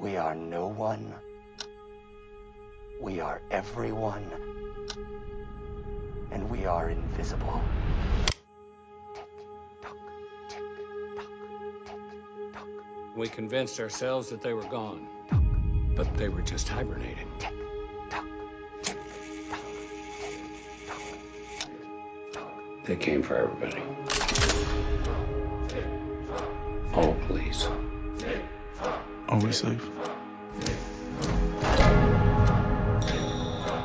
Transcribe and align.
We 0.00 0.16
are 0.16 0.34
no 0.34 0.66
one. 0.66 1.14
We 2.98 3.20
are 3.20 3.42
everyone. 3.50 4.24
And 6.30 6.48
we 6.48 6.64
are 6.64 6.88
invisible. 6.88 7.60
We 13.14 13.28
convinced 13.28 13.78
ourselves 13.78 14.30
that 14.30 14.40
they 14.40 14.54
were 14.54 14.64
gone, 14.64 15.06
but 15.94 16.14
they 16.14 16.30
were 16.30 16.40
just 16.40 16.66
hibernating. 16.66 17.28
They 22.84 22.96
came 22.96 23.22
for 23.22 23.36
everybody. 23.36 23.82
Oh, 26.94 27.14
please. 27.28 27.68
Are 29.30 29.38
we 29.38 29.52
safe? 29.52 29.88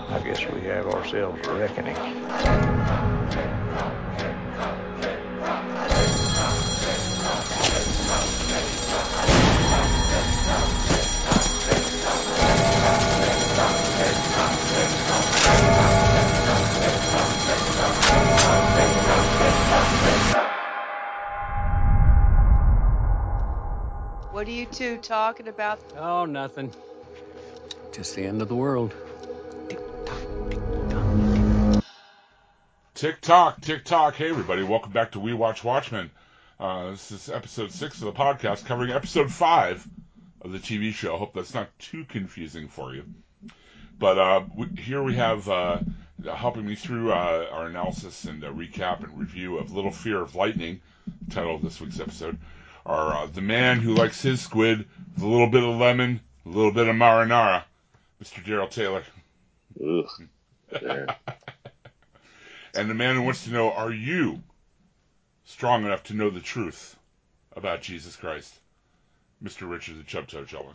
I 0.10 0.20
guess 0.24 0.44
we 0.52 0.62
have 0.62 0.88
ourselves 0.88 1.48
a 1.48 1.54
reckoning. 1.54 1.96
What 24.36 24.50
are 24.50 24.52
you 24.52 24.66
two 24.66 24.98
talking 24.98 25.48
about? 25.48 25.80
Oh, 25.98 26.26
nothing. 26.26 26.70
Just 27.94 28.18
the 28.18 28.26
end 28.26 28.42
of 28.42 28.50
the 28.50 28.56
world. 28.56 28.94
Tick 32.96 33.22
tock, 33.22 33.62
tick 33.62 33.86
tock. 33.86 34.16
Hey, 34.16 34.28
everybody, 34.28 34.64
welcome 34.64 34.92
back 34.92 35.14
to 35.14 35.22
We 35.22 35.34
Watch 35.34 35.64
Watchmen. 35.64 36.12
Uh, 36.60 36.92
this 36.92 37.12
is 37.14 37.30
episode 37.30 37.72
six 37.72 38.00
of 38.00 38.08
the 38.08 38.12
podcast 38.12 38.66
covering 38.66 38.92
episode 38.92 39.32
five 39.32 39.88
of 40.42 40.52
the 40.52 40.60
TV 40.60 40.92
show. 40.94 41.16
I 41.16 41.18
hope 41.18 41.34
that's 41.34 41.54
not 41.54 41.70
too 41.80 42.04
confusing 42.04 42.68
for 42.68 42.94
you. 42.94 43.06
But 43.98 44.18
uh, 44.18 44.44
we, 44.54 44.68
here 44.82 45.02
we 45.02 45.16
have 45.16 45.48
uh, 45.48 45.80
helping 46.26 46.66
me 46.66 46.76
through 46.76 47.14
uh, 47.14 47.48
our 47.54 47.68
analysis 47.68 48.26
and 48.26 48.44
uh, 48.44 48.50
recap 48.52 49.02
and 49.02 49.18
review 49.18 49.60
of 49.60 49.72
Little 49.72 49.94
Fear 49.94 50.22
of 50.22 50.36
Lightning, 50.36 50.82
title 51.30 51.56
of 51.56 51.62
this 51.62 51.80
week's 51.80 52.02
episode, 52.02 52.38
are 52.86 53.24
uh, 53.24 53.26
the 53.28 53.42
man 53.42 53.80
who 53.80 53.96
likes 53.96 54.22
his 54.22 54.42
squid 54.42 54.86
with 55.16 55.24
a 55.24 55.28
little 55.28 55.50
bit 55.50 55.64
of 55.64 55.76
lemon, 55.76 56.20
a 56.46 56.50
little 56.50 56.72
bit 56.72 56.88
of 56.88 56.96
marinara, 56.96 57.64
Mr. 58.24 58.44
Daryl 58.44 58.70
Taylor. 58.70 59.04
Ugh. 59.84 61.10
And 62.76 62.90
the 62.90 62.94
man 62.94 63.16
who 63.16 63.22
wants 63.22 63.46
to 63.46 63.52
know, 63.52 63.72
are 63.72 63.92
you 63.92 64.44
strong 65.46 65.86
enough 65.86 66.04
to 66.04 66.14
know 66.14 66.30
the 66.30 66.42
truth 66.42 66.98
about 67.56 67.82
Jesus 67.82 68.18
Christ? 68.18 68.54
Mr. 69.42 69.70
Richard 69.70 69.98
the 69.98 70.04
Chub 70.04 70.28
Toe 70.28 70.46
Sheldon. 70.46 70.74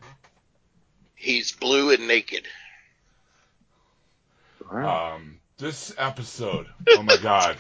He's 1.15 1.53
blue 1.53 1.91
and 1.91 2.09
naked. 2.09 2.47
Wow. 4.73 5.17
Um, 5.17 5.41
this 5.59 5.93
episode, 5.99 6.67
oh 6.89 7.03
my 7.03 7.19
god, 7.19 7.57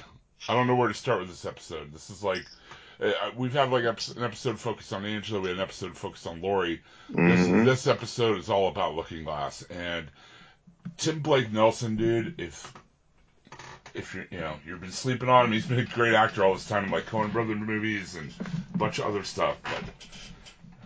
I 0.48 0.54
don't 0.54 0.66
know 0.66 0.76
where 0.76 0.88
to 0.88 0.94
start 0.94 1.20
with 1.20 1.28
this 1.28 1.44
episode. 1.44 1.92
This 1.92 2.08
is 2.08 2.24
like, 2.24 2.44
we've 3.36 3.52
had 3.52 3.70
like 3.70 3.84
an 3.84 4.22
episode 4.22 4.58
focused 4.60 4.92
on 4.92 5.04
Angela, 5.04 5.40
we 5.40 5.48
had 5.48 5.56
an 5.56 5.62
episode 5.62 5.96
focused 5.96 6.26
on 6.26 6.40
Laurie. 6.40 6.82
This, 7.08 7.46
Mhm. 7.46 7.64
this 7.64 7.86
episode 7.86 8.38
is 8.38 8.48
all 8.50 8.68
about 8.68 8.94
Looking 8.94 9.24
Glass. 9.24 9.62
And 9.62 10.08
Tim 10.96 11.20
Blake 11.20 11.52
Nelson, 11.52 11.96
dude, 11.96 12.40
if 12.40 12.72
if 13.92 14.14
you 14.14 14.24
you 14.30 14.38
know 14.38 14.54
you've 14.66 14.80
been 14.80 14.92
sleeping 14.92 15.28
on 15.28 15.46
him, 15.46 15.52
he's 15.52 15.66
been 15.66 15.80
a 15.80 15.84
great 15.84 16.14
actor 16.14 16.44
all 16.44 16.54
this 16.54 16.66
time 16.68 16.84
in 16.84 16.90
like 16.90 17.06
Coen 17.06 17.32
Brother 17.32 17.54
movies 17.56 18.14
and 18.14 18.32
a 18.74 18.78
bunch 18.78 18.98
of 18.98 19.06
other 19.06 19.24
stuff. 19.24 19.56
But 19.62 19.82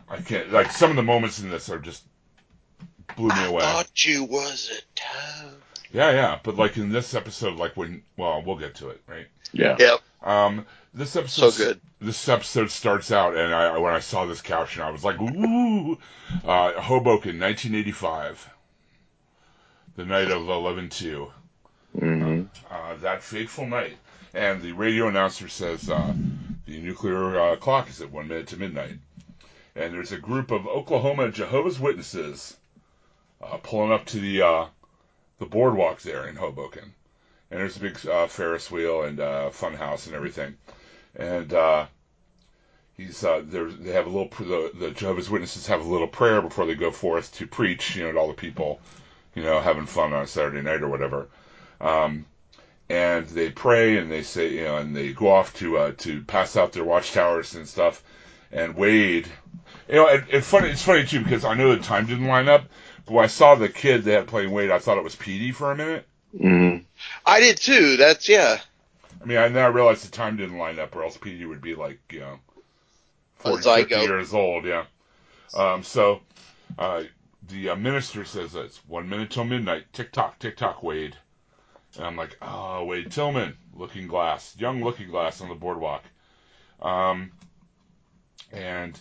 I 0.09 0.21
can't 0.23 0.53
like 0.53 0.71
some 0.73 0.91
of 0.91 0.97
the 0.97 1.03
moments 1.03 1.41
in 1.41 1.51
this 1.51 1.69
are 1.69 1.79
just 1.79 2.03
blew 3.17 3.29
me 3.29 3.35
away. 3.35 3.43
I 3.45 3.47
away. 3.49 3.61
thought 3.63 4.05
you 4.05 4.25
was 4.25 4.71
a 4.73 4.81
toad. 4.95 5.61
Yeah, 5.93 6.11
yeah, 6.11 6.39
but 6.43 6.57
like 6.57 6.77
in 6.77 6.91
this 6.91 7.15
episode, 7.15 7.57
like 7.57 7.77
when 7.77 8.03
well, 8.17 8.43
we'll 8.45 8.57
get 8.57 8.77
to 8.77 8.89
it, 8.91 9.01
right? 9.07 9.27
Yeah. 9.53 9.77
Yep, 9.79 10.01
Um, 10.23 10.67
this 10.93 11.15
episode, 11.17 11.51
so 11.51 11.65
good. 11.65 11.81
This 12.01 12.29
episode 12.29 12.71
starts 12.71 13.13
out, 13.13 13.37
and 13.37 13.55
I 13.55 13.79
when 13.79 13.95
I 13.95 14.01
saw 14.01 14.27
this 14.27 14.41
caption, 14.41 14.83
I 14.83 14.91
was 14.91 15.05
like, 15.05 15.21
"Ooh!" 15.21 15.99
Uh, 16.45 16.73
Hoboken, 16.81 17.39
1985, 17.39 18.49
the 19.97 20.05
night 20.05 20.31
of 20.31 20.43
11-2. 20.43 21.31
hmm 21.99 22.43
uh, 22.71 22.95
that 23.03 23.23
fateful 23.23 23.67
night. 23.67 23.97
And 24.35 24.63
the 24.63 24.73
radio 24.73 25.07
announcer 25.09 25.49
says 25.49 25.89
uh, 25.89 26.13
the 26.67 26.81
nuclear 26.81 27.39
uh, 27.39 27.57
clock 27.57 27.89
is 27.89 28.01
at 28.01 28.11
one 28.11 28.27
minute 28.27 28.49
to 28.49 28.57
midnight. 28.57 28.99
And 29.77 29.95
there's 29.95 30.11
a 30.13 30.19
group 30.19 30.51
of 30.51 30.67
Oklahoma 30.67 31.31
Jehovah's 31.31 31.79
Witnesses 31.79 32.57
uh, 33.41 33.59
pulling 33.59 33.93
up 33.93 34.07
to 34.07 34.19
the 34.19 34.43
uh, 34.43 34.67
the 35.39 35.47
boardwalk 35.47 36.01
there 36.03 36.27
in 36.27 36.37
Hoboken. 36.37 36.95
And 37.51 37.61
there's 37.61 37.77
a 37.77 37.81
big 37.81 38.07
uh, 38.07 38.27
Ferris 38.27 38.71
wheel 38.71 39.03
and 39.03 39.21
uh, 39.21 39.51
fun 39.51 39.75
house 39.75 40.07
and 40.07 40.15
everything. 40.15 40.57
And 41.15 41.53
uh, 41.53 41.87
he's 42.97 43.23
uh. 43.25 43.43
They 43.45 43.93
have 43.93 44.07
a 44.07 44.11
little. 44.11 44.31
The, 44.39 44.73
the 44.75 44.91
Jehovah's 44.91 45.31
Witnesses 45.31 45.67
have 45.69 45.85
a 45.85 45.89
little 45.89 46.09
prayer 46.09 46.43
before 46.43 46.67
they 46.67 46.75
go 46.75 46.91
forth 46.91 47.33
to 47.35 47.47
preach. 47.47 47.97
You 47.97 48.05
know, 48.05 48.13
to 48.13 48.19
all 48.19 48.29
the 48.29 48.35
people, 48.35 48.81
you 49.35 49.43
know, 49.43 49.61
having 49.61 49.87
fun 49.87 50.13
on 50.13 50.25
a 50.25 50.27
Saturday 50.27 50.63
night 50.63 50.83
or 50.83 50.89
whatever. 50.89 51.29
Um, 51.81 52.27
and 52.89 53.27
they 53.27 53.51
pray 53.51 53.97
and 53.97 54.11
they 54.11 54.23
say, 54.23 54.53
you 54.53 54.65
know, 54.65 54.77
and 54.77 54.95
they 54.95 55.13
go 55.13 55.31
off 55.31 55.55
to 55.55 55.79
uh, 55.79 55.93
to 55.99 56.23
pass 56.23 56.57
out 56.57 56.73
their 56.73 56.85
watchtowers 56.85 57.55
and 57.55 57.69
stuff. 57.69 58.03
And 58.53 58.77
Wade, 58.77 59.29
you 59.89 59.95
know, 59.95 60.09
and 60.09 60.45
funny, 60.45 60.71
it's 60.71 60.83
funny 60.83 61.05
too 61.05 61.23
because 61.23 61.45
I 61.45 61.55
know 61.55 61.75
the 61.75 61.83
time 61.83 62.07
didn't 62.07 62.27
line 62.27 62.49
up, 62.49 62.65
but 63.07 63.15
when 63.15 63.25
I 63.25 63.29
saw 63.29 63.55
the 63.55 63.69
kid 63.69 64.05
they 64.05 64.13
had 64.13 64.27
playing 64.29 64.51
Wade, 64.53 64.71
I 64.71 64.79
thought 64.79 64.99
it 64.99 65.05
was 65.05 65.17
Petey 65.17 65.53
for 65.53 65.71
a 65.73 65.77
minute. 65.77 66.07
hmm 66.39 66.79
I 67.27 67.41
did 67.41 67.59
too. 67.59 67.97
That's 67.97 68.29
yeah. 68.29 68.61
I 69.23 69.25
mean, 69.27 69.39
I 69.39 69.49
now 69.49 69.71
realized 69.71 70.05
the 70.07 70.11
time 70.11 70.37
didn't 70.37 70.59
line 70.59 70.79
up, 70.79 70.95
or 70.97 71.05
else 71.05 71.17
Petey 71.17 71.47
would 71.47 71.61
be 71.63 71.75
like, 71.75 72.01
you 72.13 72.21
know, 72.21 72.39
A 73.45 73.57
40, 73.59 73.63
50 73.63 74.01
years 74.01 74.35
old, 74.35 74.65
yeah. 74.65 74.85
Um, 75.55 75.83
so 75.83 76.21
uh, 76.79 77.05
the 77.49 77.71
uh, 77.71 77.77
minister 77.77 78.25
says 78.25 78.55
it's 78.55 78.79
one 78.89 79.09
minute 79.09 79.31
till 79.31 79.45
midnight. 79.45 79.93
Tick 79.93 80.13
tock, 80.13 80.39
tick 80.39 80.57
tock, 80.57 80.83
Wade. 80.83 81.17
And 81.97 82.07
I'm 82.07 82.17
like, 82.17 82.37
oh, 82.43 82.85
Wade 82.85 83.11
Tillman, 83.11 83.57
Looking 83.75 84.09
Glass, 84.09 84.57
young 84.59 84.83
Looking 84.83 85.09
Glass 85.11 85.41
on 85.41 85.49
the 85.49 85.55
boardwalk. 85.55 86.05
Um, 86.83 87.33
and 88.53 89.01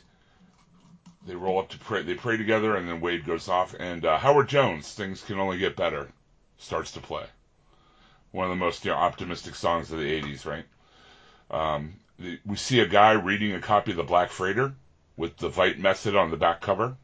they 1.26 1.36
roll 1.36 1.60
up 1.60 1.70
to 1.70 1.78
pray. 1.78 2.04
They 2.04 2.16
pray 2.16 2.38
together, 2.38 2.76
and 2.76 2.88
then 2.88 3.02
Wade 3.02 3.26
goes 3.26 3.48
off. 3.48 3.76
And 3.80 4.06
uh, 4.06 4.18
Howard 4.18 4.50
Jones, 4.50 4.92
"Things 4.92 5.22
Can 5.22 5.40
Only 5.40 5.58
Get 5.58 5.76
Better," 5.76 6.10
starts 6.58 6.92
to 6.94 7.00
play. 7.00 7.26
One 8.32 8.46
of 8.46 8.50
the 8.50 8.64
most 8.64 8.84
you 8.86 8.92
know, 8.92 8.98
optimistic 8.98 9.56
songs 9.56 9.92
of 9.92 10.00
the 10.00 10.22
'80s, 10.22 10.46
right? 10.46 10.66
Um, 11.52 11.94
the, 12.20 12.40
we 12.46 12.56
see 12.56 12.80
a 12.80 12.88
guy 12.88 13.14
reading 13.14 13.54
a 13.54 13.62
copy 13.62 13.92
of 13.92 13.98
the 13.98 14.04
Black 14.04 14.32
Freighter 14.32 14.74
with 15.16 15.38
the 15.38 15.50
Veidt 15.50 15.78
method 15.78 16.16
on 16.16 16.32
the 16.32 16.38
back 16.38 16.62
cover. 16.62 16.96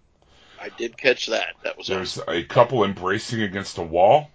I 0.59 0.69
did 0.69 0.97
catch 0.97 1.28
that. 1.28 1.56
That 1.63 1.78
was 1.78 1.88
There's 1.88 2.18
awesome. 2.18 2.34
a 2.34 2.44
couple 2.44 2.84
embracing 2.84 3.41
against 3.41 3.78
a 3.78 3.84
wall, 3.84 4.30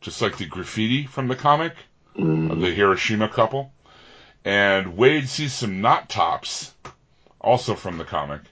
just 0.00 0.20
like 0.20 0.36
the 0.36 0.46
graffiti 0.46 1.06
from 1.06 1.28
the 1.28 1.36
comic 1.36 1.74
of 2.18 2.60
the 2.60 2.70
Hiroshima 2.70 3.28
couple. 3.28 3.72
And 4.44 4.96
Wade 4.96 5.28
sees 5.28 5.52
some 5.54 5.80
knot 5.80 6.08
tops, 6.08 6.72
also 7.40 7.74
from 7.74 7.98
the 7.98 8.04
comic. 8.04 8.42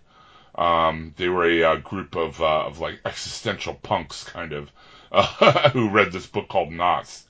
Um, 0.54 1.14
they 1.16 1.28
were 1.28 1.44
a 1.44 1.62
uh, 1.62 1.76
group 1.76 2.16
of 2.16 2.40
uh, 2.40 2.66
of 2.66 2.78
like 2.80 3.00
existential 3.04 3.74
punks, 3.74 4.24
kind 4.24 4.52
of, 4.52 4.70
uh, 5.10 5.70
who 5.72 5.90
read 5.90 6.12
this 6.12 6.26
book 6.26 6.48
called 6.48 6.70
Knots. 6.70 7.24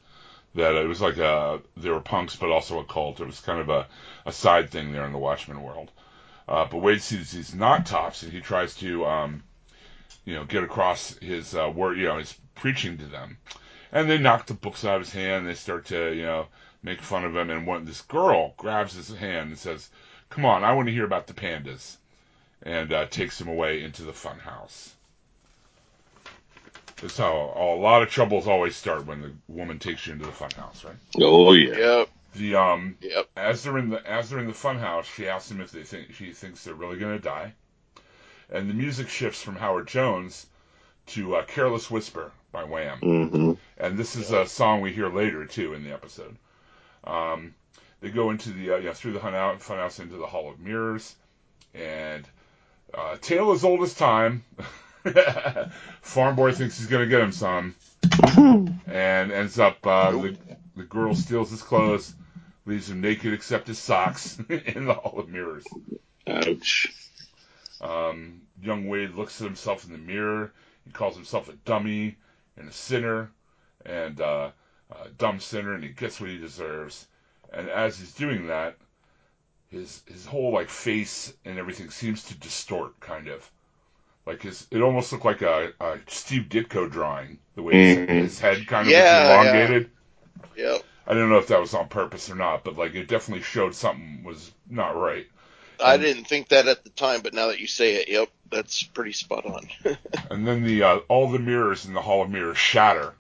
That 0.55 0.77
it 0.77 0.87
was 0.87 1.01
like 1.01 1.17
a 1.17 1.61
they 1.77 1.91
were 1.91 2.01
punks, 2.01 2.37
but 2.37 2.51
also 2.51 2.79
a 2.79 2.85
cult. 2.85 3.21
It 3.21 3.27
was 3.27 3.41
kind 3.41 3.61
of 3.61 3.69
a, 3.71 3.87
a 4.27 4.33
side 4.33 4.71
thing 4.71 4.93
there 4.93 5.05
in 5.05 5.13
the 5.13 5.19
Watchmen 5.19 5.63
world. 5.63 5.91
Uh, 6.47 6.67
but 6.67 6.79
Wade 6.79 7.03
sees 7.03 7.33
these 7.33 7.55
knot 7.55 7.87
tops, 7.87 8.23
and 8.23 8.33
he 8.33 8.41
tries 8.41 8.75
to 8.77 9.07
um, 9.07 9.43
you 10.25 10.35
know, 10.35 10.45
get 10.45 10.63
across 10.63 11.17
his 11.19 11.55
uh, 11.55 11.71
word, 11.75 11.99
you 11.99 12.05
know, 12.05 12.19
his 12.19 12.35
preaching 12.55 12.99
to 12.99 13.07
them. 13.07 13.39
And 13.93 14.09
they 14.09 14.19
knock 14.19 14.47
the 14.47 14.55
books 14.55 14.85
out 14.85 14.97
of 14.97 15.03
his 15.03 15.13
hand. 15.13 15.47
They 15.47 15.55
start 15.55 15.87
to, 15.87 16.13
you 16.13 16.23
know, 16.23 16.47
make 16.83 17.01
fun 17.03 17.25
of 17.25 17.37
him. 17.37 17.51
And 17.51 17.67
one, 17.67 17.85
this 17.85 18.03
girl 18.03 18.55
grabs 18.57 18.95
his 18.95 19.15
hand 19.15 19.51
and 19.51 19.59
says, 19.59 19.91
"Come 20.31 20.45
on, 20.45 20.65
I 20.65 20.73
want 20.73 20.89
to 20.89 20.95
hear 20.95 21.05
about 21.05 21.27
the 21.27 21.35
pandas," 21.35 21.99
and 22.65 22.93
uh, 22.93 23.07
takes 23.07 23.41
him 23.41 23.49
away 23.49 23.83
into 23.85 24.03
the 24.03 24.13
funhouse. 24.13 24.91
That's 27.03 27.19
how 27.19 27.53
a 27.57 27.77
lot 27.77 28.03
of 28.03 28.11
troubles 28.11 28.47
always 28.49 28.75
start 28.77 29.07
when 29.07 29.21
the 29.21 29.33
woman 29.49 29.79
takes 29.79 30.07
you 30.07 30.15
into 30.15 30.25
the 30.27 30.33
funhouse, 30.33 30.85
right? 30.85 30.97
Oh 31.21 31.53
yeah. 31.53 31.77
Yep, 31.77 32.09
The 32.37 32.55
um, 32.57 32.97
yep. 33.01 33.29
as 33.37 33.63
they're 33.63 33.79
in 33.79 33.91
the 33.91 34.11
as 34.11 34.31
they're 34.31 34.39
in 34.41 34.47
the 34.47 34.55
fun 34.55 34.79
house, 34.79 35.07
she 35.07 35.29
asks 35.29 35.51
him 35.51 35.61
if 35.61 35.71
they 35.71 35.83
think 35.85 36.15
she 36.15 36.33
thinks 36.33 36.65
they're 36.65 36.75
really 36.75 36.99
gonna 36.99 37.19
die, 37.19 37.53
and 38.51 38.71
the 38.71 38.75
music 38.75 39.09
shifts 39.09 39.43
from 39.43 39.57
Howard 39.57 39.87
Jones 39.89 40.47
to 41.09 41.37
uh, 41.37 41.45
"Careless 41.45 41.91
Whisper" 41.91 42.33
by 42.53 42.65
Wham. 42.65 42.99
hmm 43.01 43.53
and 43.77 43.99
this 43.99 44.17
is 44.17 44.31
a 44.31 44.47
song 44.47 44.81
we 44.81 44.93
hear 44.93 45.09
later 45.09 45.45
too 45.45 45.75
in 45.75 45.85
the 45.85 45.93
episode. 45.93 46.37
Um, 47.05 47.55
they 48.01 48.11
go 48.11 48.31
into 48.31 48.51
the 48.51 48.71
uh, 48.73 48.77
you 48.79 48.85
know 48.87 48.93
through 48.95 49.13
the 49.13 49.21
fun 49.21 49.35
out 49.35 49.61
funhouse 49.61 50.01
into 50.01 50.17
the 50.17 50.27
Hall 50.27 50.49
of 50.51 50.61
Mirrors, 50.61 51.15
and 51.75 52.25
uh, 52.97 53.17
tale 53.21 53.53
as 53.53 53.65
old 53.65 53.83
as 53.83 53.95
time. 53.95 54.45
Farm 56.01 56.37
boy 56.37 56.53
thinks 56.53 56.79
he's 56.79 56.87
gonna 56.87 57.07
get 57.07 57.21
him 57.21 57.33
some, 57.33 57.75
and 58.87 59.33
ends 59.33 59.59
up 59.59 59.87
uh, 59.87 60.13
the 60.13 60.37
the 60.77 60.85
girl 60.85 61.15
steals 61.15 61.51
his 61.51 61.63
clothes, 61.63 62.15
leaves 62.67 62.91
him 62.91 63.01
naked 63.01 63.33
except 63.33 63.69
his 63.69 63.79
socks 63.79 64.39
in 64.49 64.87
the 64.87 64.95
Hall 64.95 65.19
of 65.19 65.29
Mirrors. 65.29 65.65
Ouch. 66.27 66.93
Um, 67.81 68.43
young 68.63 68.89
Wade 68.89 69.15
looks 69.15 69.41
at 69.41 69.47
himself 69.47 69.85
in 69.85 69.93
the 69.93 69.99
mirror. 69.99 70.53
He 70.85 70.91
calls 70.91 71.15
himself 71.15 71.49
a 71.49 71.53
dummy 71.53 72.17
and 72.57 72.69
a 72.69 72.73
sinner 72.73 73.31
and 73.85 74.21
uh, 74.21 74.51
a 74.91 75.09
dumb 75.11 75.41
sinner, 75.41 75.75
and 75.75 75.85
he 75.85 75.91
gets 75.91 76.21
what 76.21 76.31
he 76.31 76.39
deserves. 76.39 77.07
And 77.53 77.69
as 77.69 77.99
he's 77.99 78.13
doing 78.15 78.47
that, 78.47 78.77
his 79.71 80.03
his 80.07 80.27
whole 80.27 80.53
like 80.53 80.71
face 80.71 81.33
and 81.45 81.59
everything 81.59 81.91
seems 81.91 82.25
to 82.25 82.35
distort, 82.35 82.99
kind 83.01 83.29
of. 83.29 83.51
Like 84.27 84.43
his, 84.43 84.67
it 84.71 84.81
almost 84.81 85.13
looked 85.13 85.25
like 85.25 85.43
a, 85.43 85.73
a 85.81 85.99
Steve 86.09 86.45
Ditko 86.49 86.91
drawing, 86.91 87.39
the 87.57 87.63
way 87.63 87.75
his, 87.77 87.99
Mhm. 87.99 88.09
his 88.09 88.39
head 88.41 88.67
kind 88.67 88.89
of 88.89 88.93
Yeah, 88.93 89.01
was 89.01 89.13
yeah. 89.13 89.25
elongated. 89.53 89.91
Yep. 90.57 90.83
I 91.07 91.15
don't 91.15 91.29
know 91.29 91.39
if 91.39 91.49
that 91.49 91.61
was 91.61 91.75
on 91.75 91.89
purpose 91.89 92.31
or 92.31 92.35
not, 92.35 92.65
but 92.65 92.77
like 92.77 92.95
it 92.95 93.09
definitely 93.09 93.43
showed 93.43 93.75
something 93.75 94.23
was 94.25 94.53
not 94.69 94.97
right. 94.97 95.27
I 95.81 95.97
didn't 95.97 96.25
think 96.25 96.49
that 96.49 96.69
at 96.69 96.85
the 96.85 96.91
time, 96.91 97.21
but 97.23 97.35
now 97.35 97.49
that 97.49 97.59
you 97.61 97.67
say 97.67 97.97
it, 97.97 98.09
yep, 98.09 98.31
that's 98.51 98.83
pretty 98.83 99.13
spot 99.13 99.45
on. 99.45 99.69
and 100.31 100.47
then 100.47 100.63
the 100.63 100.83
uh, 100.83 100.97
all 101.09 101.31
the 101.31 101.39
mirrors 101.39 101.85
in 101.85 101.95
the 101.95 102.03
Hall 102.03 102.23
of 102.23 102.31
Mirrors 102.31 102.59
shatter, 102.59 103.15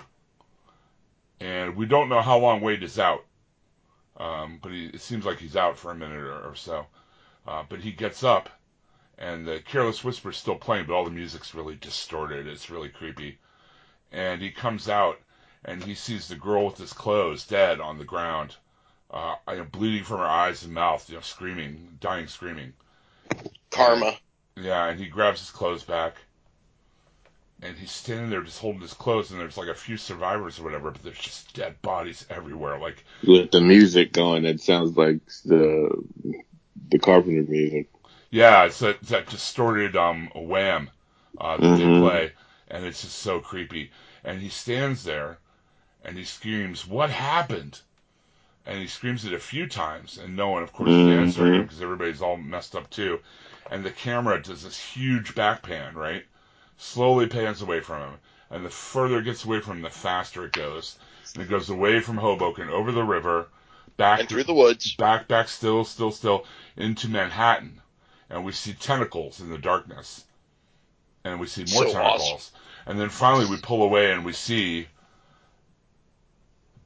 and 1.41 1.77
we 1.77 1.87
don't 1.87 2.09
know 2.09 2.23
how 2.23 2.39
long 2.39 2.61
Wade 2.61 2.83
is 2.83 2.99
out. 2.99 3.25
Um, 4.17 4.59
but 4.63 4.73
he, 4.73 4.87
it 4.87 5.01
seems 5.01 5.25
like 5.25 5.39
he's 5.39 5.57
out 5.57 5.79
for 5.79 5.91
a 5.91 5.95
minute 5.95 6.23
or, 6.23 6.51
or 6.51 6.55
so. 6.55 6.87
Uh, 7.47 7.63
but 7.69 7.81
he 7.81 7.93
gets 7.93 8.25
up, 8.25 8.49
and 9.19 9.47
the 9.47 9.61
Careless 9.61 10.03
Whisper 10.03 10.31
is 10.31 10.37
still 10.37 10.55
playing, 10.55 10.87
but 10.87 10.95
all 10.95 11.05
the 11.05 11.11
music's 11.11 11.55
really 11.55 11.77
distorted. 11.77 12.47
It's 12.47 12.71
really 12.71 12.89
creepy. 12.89 13.39
And 14.13 14.41
he 14.41 14.51
comes 14.51 14.89
out, 14.89 15.21
and 15.65 15.83
he 15.83 15.95
sees 15.95 16.29
the 16.29 16.37
girl 16.37 16.67
with 16.67 16.79
his 16.79 16.93
clothes 16.93 17.47
dead 17.47 17.81
on 17.81 17.99
the 17.99 18.05
ground, 18.05 18.57
uh, 19.11 19.37
bleeding 19.73 20.05
from 20.05 20.19
her 20.19 20.27
eyes 20.27 20.65
and 20.65 20.73
mouth, 20.73 21.09
you 21.09 21.17
know, 21.17 21.21
screaming, 21.21 21.99
dying, 22.01 22.27
screaming. 22.27 22.73
Karma. 23.71 24.17
Yeah, 24.57 24.87
and 24.87 25.01
he 25.01 25.07
grabs 25.07 25.41
his 25.41 25.51
clothes 25.51 25.83
back. 25.83 26.17
And 27.63 27.77
he's 27.79 27.93
standing 27.93 28.31
there 28.31 28.43
just 28.43 28.61
holding 28.61 28.81
his 28.83 28.95
clothes, 28.95 29.31
and 29.31 29.41
there's 29.41 29.57
like 29.57 29.69
a 29.69 29.75
few 29.75 29.97
survivors 29.97 30.59
or 30.61 30.65
whatever, 30.65 30.91
but 30.91 31.03
there's 31.03 31.19
just 31.19 31.55
dead 31.55 31.81
bodies 31.83 32.27
everywhere. 32.31 32.79
Like, 32.79 33.05
With 33.27 33.51
the 33.51 33.61
music 33.61 34.13
going, 34.13 34.45
it 34.45 34.61
sounds 34.61 34.97
like 34.97 35.21
the 35.45 35.91
the 36.91 36.99
Carpenter 36.99 37.43
music. 37.51 37.89
yeah, 38.31 38.65
it's 38.65 38.81
that, 38.81 39.01
that 39.05 39.29
distorted 39.29 39.97
um 39.97 40.31
wham 40.35 40.91
uh, 41.39 41.57
that 41.59 41.63
Mhm. 41.63 41.77
they 41.77 41.89
play, 41.89 42.33
and 42.69 42.85
it's 42.85 43.03
just 43.03 43.17
so 43.19 43.41
creepy. 43.41 43.91
And 44.23 44.41
he 44.43 44.51
stands 44.51 45.05
there, 45.05 45.39
and 46.05 46.19
he 46.19 46.25
screams, 46.25 46.87
"What 46.87 47.11
happened?" 47.11 47.81
And 48.67 48.79
he 48.79 48.87
screams 48.89 49.25
it 49.25 49.33
a 49.33 49.39
few 49.39 49.67
times, 49.69 50.19
and 50.19 50.37
no 50.37 50.51
one, 50.51 50.63
of 50.63 50.73
course, 50.73 50.99
is 50.99 51.07
Mhm. 51.07 51.09
answering 51.09 51.55
him 51.55 51.65
because 51.65 51.83
everybody's 51.83 52.23
all 52.23 52.37
messed 52.37 52.77
up 52.77 52.91
too. 52.91 53.21
And 53.71 53.85
the 53.85 53.91
camera 53.93 54.43
does 54.43 54.65
this 54.65 54.79
huge 54.79 55.35
back 55.35 55.63
pan, 55.63 55.95
right? 55.97 56.25
Slowly 56.77 57.27
pans 57.27 57.63
away 57.63 57.81
from 57.81 58.01
him, 58.03 58.19
and 58.51 58.65
the 58.65 58.71
further 58.71 59.19
it 59.19 59.25
gets 59.25 59.45
away 59.45 59.61
from 59.61 59.77
him, 59.79 59.83
the 59.83 59.91
faster 59.91 60.45
it 60.45 60.53
goes. 60.53 60.99
And 61.35 61.43
it 61.43 61.49
goes 61.51 61.71
away 61.71 62.01
from 62.01 62.17
Hoboken, 62.17 62.69
over 62.69 62.93
the 62.93 63.03
river, 63.05 63.47
back 63.97 64.21
And 64.21 64.29
through 64.29 64.45
the 64.45 64.55
woods. 64.55 64.95
back, 64.95 65.27
back, 65.29 65.49
still, 65.49 65.85
still, 65.85 66.11
still, 66.13 66.47
into 66.77 67.09
Manhattan, 67.09 67.81
and 68.31 68.45
we 68.45 68.53
see 68.53 68.73
tentacles 68.73 69.41
in 69.41 69.51
the 69.51 69.59
darkness, 69.59 70.25
and 71.25 71.41
we 71.41 71.47
see 71.47 71.63
more 71.73 71.87
So 71.87 71.93
tentacles, 71.93 72.23
awesome. 72.33 72.55
and 72.87 73.01
then 73.01 73.09
finally 73.09 73.47
we 73.47 73.57
pull 73.57 73.83
away 73.83 74.13
and 74.13 74.25
we 74.25 74.33
see 74.33 74.87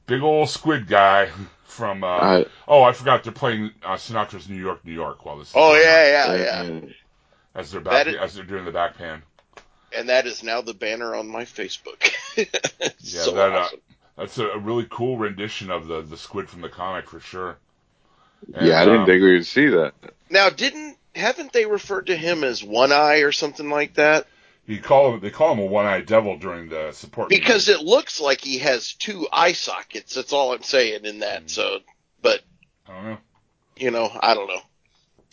big 0.05 0.21
old 0.21 0.49
squid 0.49 0.87
guy 0.87 1.29
from. 1.65 2.03
Uh, 2.03 2.07
I, 2.07 2.45
oh, 2.67 2.83
I 2.83 2.93
forgot 2.93 3.23
they're 3.23 3.33
playing 3.33 3.71
uh, 3.83 3.95
Sinatra's 3.95 4.49
New 4.49 4.59
York, 4.61 4.83
New 4.85 4.93
York 4.93 5.25
while 5.25 5.37
this. 5.37 5.49
Is 5.49 5.53
Oh 5.55 5.73
going 5.73 5.77
on, 5.77 5.81
yeah, 5.83 6.35
yeah, 6.35 6.63
yeah. 6.63 6.79
As 7.55 7.71
they're 7.71 7.81
back, 7.81 8.05
That 8.05 8.07
is- 8.07 8.15
as 8.15 8.35
they're 8.35 8.45
doing 8.45 8.65
the 8.65 8.71
back 8.71 8.97
pan. 8.97 9.21
And 9.95 10.09
that 10.09 10.27
is 10.27 10.43
now 10.43 10.61
the 10.61 10.73
banner 10.73 11.15
on 11.15 11.27
my 11.27 11.43
Facebook. 11.43 12.11
Yeah, 13.01 13.21
so 13.21 13.31
that, 13.33 13.51
uh. 13.51 13.67
That's 14.15 14.37
a, 14.37 14.47
a 14.49 14.57
really 14.57 14.87
cool 14.89 15.17
rendition 15.17 15.71
of 15.71 15.87
the 15.87 16.01
the 16.01 16.15
squid 16.15 16.47
from 16.49 16.61
the 16.61 16.69
comic 16.69 17.09
for 17.09 17.19
sure. 17.19 17.57
And, 18.53 18.67
yeah, 18.67 18.81
I 18.81 18.85
didn't 18.85 19.01
um, 19.01 19.05
think 19.05 19.21
we 19.21 19.33
would 19.33 19.45
see 19.45 19.67
that. 19.67 19.93
Now, 20.29 20.49
didn't 20.49 20.97
haven't 21.15 21.51
they 21.51 21.65
referred 21.65 22.07
to 22.07 22.15
him 22.15 22.43
as 22.43 22.63
One 22.63 22.91
Eye 22.91 23.19
or 23.19 23.31
something 23.31 23.69
like 23.69 23.95
that? 23.95 24.27
He 24.69 24.77
call 24.77 25.15
him, 25.15 25.19
they 25.19 25.31
call 25.31 25.53
him 25.53 25.59
a 25.59 25.65
one-eyed 25.65 26.05
devil 26.05 26.37
during 26.37 26.69
the 26.69 26.91
support. 26.91 27.31
meeting. 27.31 27.41
Because 27.41 27.69
it 27.69 27.81
looks 27.81 28.19
like 28.19 28.41
he 28.41 28.59
has 28.59 28.93
two 28.93 29.27
eye 29.33 29.53
sockets. 29.53 30.13
That's 30.13 30.31
all 30.31 30.53
I'm 30.53 30.61
saying 30.61 31.05
in 31.05 31.19
that. 31.19 31.49
So, 31.49 31.79
but 32.21 32.41
I 32.87 32.93
don't 32.93 33.05
know. 33.05 33.17
you 33.77 33.89
know, 33.89 34.11
I 34.21 34.35
don't 34.35 34.47
know. 34.47 34.61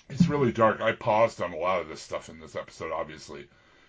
It's 0.08 0.26
really 0.26 0.52
dark. 0.52 0.80
I 0.80 0.92
paused 0.92 1.42
on 1.42 1.52
a 1.52 1.58
lot 1.58 1.82
of 1.82 1.88
this 1.88 2.00
stuff 2.00 2.30
in 2.30 2.40
this 2.40 2.56
episode, 2.56 2.92
obviously, 2.92 3.46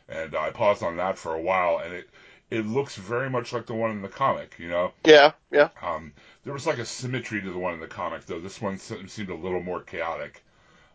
and 0.09 0.35
I 0.35 0.51
paused 0.51 0.83
on 0.83 0.97
that 0.97 1.17
for 1.17 1.33
a 1.33 1.41
while, 1.41 1.79
and 1.79 1.93
it 1.93 2.09
it 2.49 2.65
looks 2.65 2.95
very 2.95 3.29
much 3.29 3.51
like 3.51 3.65
the 3.65 3.73
one 3.73 3.91
in 3.91 4.01
the 4.01 4.07
comic. 4.07 4.55
You 4.57 4.69
know, 4.69 4.93
Yeah, 5.03 5.33
yeah. 5.51 5.69
um, 5.81 6.13
there 6.43 6.53
was 6.53 6.65
like 6.65 6.77
a 6.77 6.85
symmetry 6.85 7.41
to 7.41 7.51
the 7.51 7.57
one 7.59 7.73
in 7.73 7.79
the 7.79 7.87
comic, 7.87 8.25
though. 8.25 8.39
This 8.39 8.61
one 8.61 8.77
seemed 8.79 9.29
a 9.29 9.35
little 9.35 9.61
more 9.61 9.81
chaotic, 9.81 10.43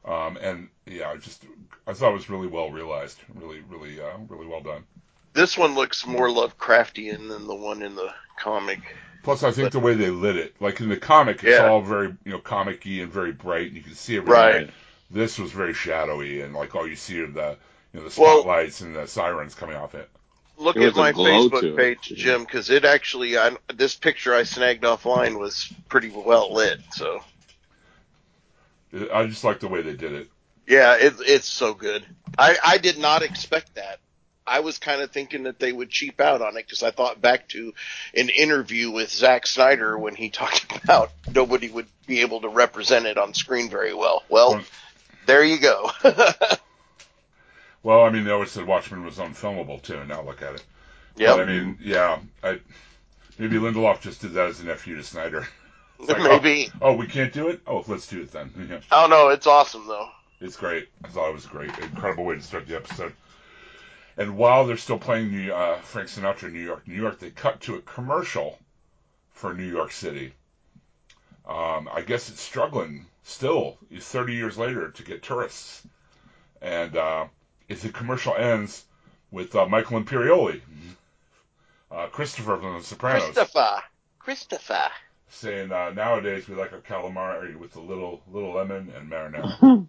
um, 0.05 0.39
and 0.39 0.69
yeah, 0.87 1.11
I 1.11 1.17
just 1.19 1.45
I 1.87 1.93
thought 1.93 2.11
it 2.11 2.15
was 2.15 2.31
really 2.31 2.47
well 2.47 2.71
realized, 2.71 3.19
really, 3.35 3.61
really, 3.69 4.01
uh, 4.01 4.17
really 4.29 4.47
well 4.47 4.63
done. 4.63 4.85
This 5.35 5.57
one 5.57 5.75
looks 5.75 6.07
more 6.07 6.29
Lovecraftian 6.29 7.29
than 7.29 7.47
the 7.47 7.55
one 7.55 7.83
in 7.83 7.95
the 7.95 8.13
comic. 8.39 8.81
Plus, 9.23 9.43
I 9.45 9.53
think 9.53 9.71
the 9.73 9.79
way 9.79 9.95
they 9.95 10.11
lit 10.11 10.37
it, 10.37 10.55
like 10.61 10.81
in 10.81 10.89
the 10.89 10.97
comic, 10.97 11.45
it's 11.45 11.59
Yeah. 11.59 11.69
all 11.69 11.81
very 11.81 12.09
you 12.25 12.33
know 12.33 12.39
comic-y 12.39 13.01
and 13.03 13.13
very 13.13 13.33
bright, 13.33 13.69
and 13.69 13.77
you 13.77 13.83
can 13.83 13.95
see 13.95 14.17
everything. 14.17 14.33
Right. 14.35 14.71
This 15.11 15.39
was 15.39 15.53
very 15.53 15.75
shadowy, 15.75 16.41
and 16.41 16.55
like 16.55 16.75
all 16.75 16.89
you 16.89 16.97
see 16.97 17.21
are 17.21 17.27
the 17.27 17.57
you 17.93 18.01
know 18.01 18.09
the 18.09 18.21
Well- 18.21 18.41
spotlights 18.41 18.81
and 18.81 18.95
the 18.97 19.07
sirens 19.07 19.55
coming 19.55 19.77
off 19.77 19.95
it. 19.95 20.09
Look 20.59 20.77
There 20.77 20.89
at 20.89 20.95
my 20.97 21.13
glow 21.13 21.49
to 21.49 21.57
Facebook 21.57 21.63
it. 21.65 21.77
page, 21.77 22.13
Jim, 22.17 22.43
because 22.45 22.71
it 22.71 22.85
actually, 22.85 23.37
I, 23.39 23.57
this 23.75 23.95
picture 23.97 24.35
I 24.35 24.43
snagged 24.45 24.85
offline 24.85 25.39
was 25.39 25.73
pretty 25.89 26.11
well 26.11 26.53
lit. 26.53 26.79
So, 26.93 27.21
I 29.13 29.25
just 29.27 29.45
like 29.45 29.61
the 29.61 29.69
way 29.69 29.83
they 29.83 29.95
did 29.95 30.13
it. 30.13 30.29
yeah, 30.69 30.97
it, 30.97 31.15
it's 31.21 31.49
so 31.49 31.73
good. 31.75 32.05
I, 32.39 32.57
I 32.65 32.79
did 32.79 32.99
not 32.99 33.23
expect 33.23 33.75
that. 33.77 33.99
I 34.47 34.61
was 34.61 34.79
kind 34.79 35.01
of 35.01 35.11
thinking 35.11 35.45
that 35.45 35.59
they 35.59 35.73
would 35.73 35.89
cheap 35.89 36.21
out 36.21 36.43
on 36.43 36.57
it 36.57 36.67
because 36.67 36.83
I 36.83 36.91
thought 36.91 37.21
back 37.23 37.49
to 37.51 37.73
an 38.15 38.29
interview 38.29 38.91
with 38.91 39.11
Zack 39.11 39.47
Snyder 39.47 39.97
when 39.99 40.15
he 40.15 40.29
talked 40.31 40.85
about 40.85 41.11
nobody 41.35 41.71
would 41.71 41.87
be 42.07 42.21
able 42.21 42.43
to 42.43 42.49
represent 42.49 43.07
it 43.07 43.17
on 43.19 43.35
screen 43.35 43.71
very 43.71 43.95
well. 43.95 44.23
Well, 44.29 44.51
Well- 44.53 44.65
there 45.27 45.43
you 45.45 45.59
go. 45.59 45.91
Well, 47.83 48.05
I 48.05 48.11
mean, 48.11 48.25
they 48.25 48.31
always 48.31 48.51
said 48.51 48.67
Watchmen 48.67 49.05
was 49.05 49.19
unfilmable 49.19 49.83
too, 49.83 49.99
and 49.99 50.09
now 50.09 50.23
look 50.23 50.43
at 50.43 50.55
it. 50.55 50.65
Yeah. 51.17 51.35
I 51.35 51.45
mean, 51.45 51.79
yeah, 51.81 52.21
I, 52.43 52.61
maybe 53.39 53.57
Lindelof 53.57 54.01
just 54.01 54.21
did 54.21 54.35
that 54.35 54.49
as 54.49 54.61
a 54.61 54.65
nephew 54.65 54.97
to 54.97 55.03
Snyder. 55.03 55.47
Like, 55.99 56.19
oh, 56.19 56.23
Maybe. 56.25 56.73
Oh, 56.81 56.95
we 56.95 57.07
can't 57.07 57.33
do 57.33 57.47
it. 57.49 57.61
Oh, 57.65 57.85
let's 57.87 58.09
do 58.09 58.23
it 58.23 58.33
then. 58.33 58.51
Yeah. 58.69 58.81
Oh 58.91 59.07
no, 59.07 59.29
it's 59.29 59.47
awesome 59.47 59.87
though. 59.87 60.09
It's 60.41 60.57
great. 60.57 60.89
I 61.05 61.09
thought 61.09 61.29
it 61.29 61.35
was 61.35 61.47
great. 61.47 61.71
Incredible 61.79 62.25
way 62.25 62.35
to 62.35 62.43
start 62.43 62.67
the 62.67 62.75
episode. 62.75 63.15
And 64.17 64.37
while 64.37 64.67
they're 64.67 64.77
still 64.77 64.99
playing 64.99 65.31
New, 65.31 65.53
uh, 65.53 65.77
Frank 65.77 66.09
Sinatra 66.09 66.45
in 66.49 66.55
New 66.55 66.65
York, 66.65 66.89
New 66.89 67.01
York, 67.01 67.21
they 67.21 67.31
cut 67.31 67.61
to 67.63 67.77
a 67.77 67.81
commercial 67.81 68.59
for 69.31 69.55
New 69.55 69.71
York 69.71 69.93
City. 69.93 70.35
Um, 71.49 71.89
I 71.93 72.03
guess 72.03 72.29
it's 72.29 72.41
struggling 72.41 73.07
still, 73.23 73.79
30 73.97 74.35
years 74.35 74.59
later, 74.59 74.91
to 74.91 75.03
get 75.05 75.23
tourists. 75.23 75.83
And 76.61 76.97
uh, 76.97 77.27
if 77.73 77.83
the 77.83 77.89
commercial 77.89 78.35
ends 78.37 78.85
with 79.31 79.55
uh, 79.57 79.67
Michael 79.67 80.01
Imperioli, 80.03 80.61
uh, 81.91 82.07
Christopher 82.09 82.59
from 82.59 82.79
The 82.79 82.85
Sopranos, 82.85 83.23
Christopher. 83.25 83.83
Christopher. 84.19 84.89
saying 85.31 85.73
uh, 85.73 85.91
nowadays 85.91 86.49
we 86.49 86.55
like 86.55 86.73
our 86.73 86.79
calamari 86.81 87.57
with 87.57 87.75
a 87.77 87.81
little 87.81 88.23
little 88.31 88.53
lemon 88.55 88.93
and 88.97 89.11
marinara. 89.11 89.87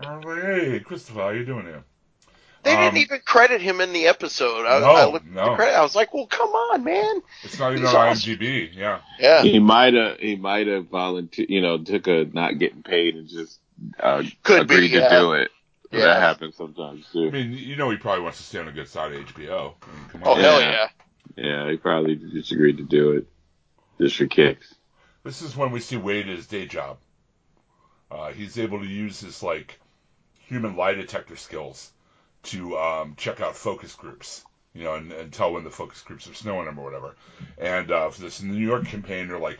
I 0.00 0.16
was 0.16 0.24
like, 0.24 0.42
hey, 0.42 0.80
Christopher, 0.80 1.20
how 1.20 1.28
you 1.30 1.44
doing 1.44 1.64
here? 1.66 1.82
They 2.62 2.74
Um, 2.74 2.82
didn't 2.82 2.98
even 2.98 3.20
credit 3.24 3.60
him 3.60 3.80
in 3.80 3.92
the 3.92 4.06
episode. 4.06 4.66
I, 4.66 4.78
No, 4.80 4.86
I 4.92 5.04
looked 5.10 5.26
at 5.26 5.32
no. 5.32 5.50
the 5.50 5.56
credit. 5.56 5.74
I 5.76 5.82
was 5.82 5.94
like, 5.96 6.12
well, 6.14 6.26
come 6.26 6.48
on, 6.50 6.84
man. 6.84 7.22
It's 7.44 7.58
not 7.58 7.72
even 7.72 7.84
He's 7.84 7.94
on 7.94 8.08
awesome. 8.08 8.32
IMDb. 8.34 8.70
Yeah, 8.74 9.00
Yeah. 9.18 9.42
He 9.42 9.58
might 9.58 9.94
have 9.94 10.18
he 10.18 10.36
might 10.36 10.66
have 10.66 10.86
volunteered, 10.88 11.50
you 11.50 11.60
know, 11.60 11.78
took 11.78 12.06
a 12.06 12.24
not 12.32 12.58
getting 12.58 12.82
paid 12.82 13.16
and 13.16 13.28
just 13.28 13.58
uh, 14.00 14.22
Could 14.44 14.68
be, 14.68 14.74
agreed 14.74 14.90
yeah. 14.92 15.08
to 15.08 15.18
do 15.20 15.32
it. 15.32 15.50
Yeah. 15.90 16.00
That 16.00 16.20
happens 16.20 16.56
sometimes 16.56 17.06
too. 17.12 17.28
I 17.28 17.30
mean, 17.30 17.52
you 17.52 17.76
know, 17.76 17.90
he 17.90 17.96
probably 17.96 18.22
wants 18.22 18.38
to 18.38 18.44
stay 18.44 18.58
on 18.58 18.66
the 18.66 18.72
good 18.72 18.88
side 18.88 19.12
of 19.12 19.26
HBO. 19.26 19.74
I 19.82 19.86
mean, 19.94 20.08
come 20.12 20.22
Oh 20.24 20.32
on. 20.32 20.40
hell 20.40 20.60
Yeah. 20.60 20.70
yeah! 20.70 20.88
Yeah, 21.36 21.70
he 21.70 21.76
probably 21.76 22.16
just 22.16 22.52
agreed 22.52 22.78
to 22.78 22.82
do 22.84 23.12
it 23.12 23.26
just 23.98 24.16
for 24.16 24.26
kicks. 24.26 24.74
This 25.24 25.42
is 25.42 25.56
when 25.56 25.70
we 25.72 25.80
see 25.80 25.96
Wade 25.96 26.28
at 26.28 26.36
his 26.36 26.46
day 26.46 26.66
job. 26.66 26.98
Uh, 28.10 28.32
he's 28.32 28.58
able 28.58 28.80
to 28.80 28.86
use 28.86 29.20
his 29.20 29.42
like 29.42 29.78
human 30.46 30.76
lie 30.76 30.94
detector 30.94 31.36
skills 31.36 31.90
to 32.44 32.76
um, 32.78 33.14
check 33.16 33.40
out 33.40 33.56
focus 33.56 33.94
groups, 33.94 34.44
you 34.74 34.84
know, 34.84 34.94
and, 34.94 35.12
and 35.12 35.32
tell 35.32 35.52
when 35.52 35.64
the 35.64 35.70
focus 35.70 36.00
groups 36.02 36.28
are 36.28 36.34
snowing 36.34 36.64
them 36.66 36.78
or 36.78 36.84
whatever. 36.84 37.14
And 37.58 37.90
uh, 37.90 38.10
for 38.10 38.20
this 38.22 38.40
New 38.42 38.56
York 38.66 38.86
campaign, 38.86 39.28
they're 39.28 39.38
like, 39.38 39.58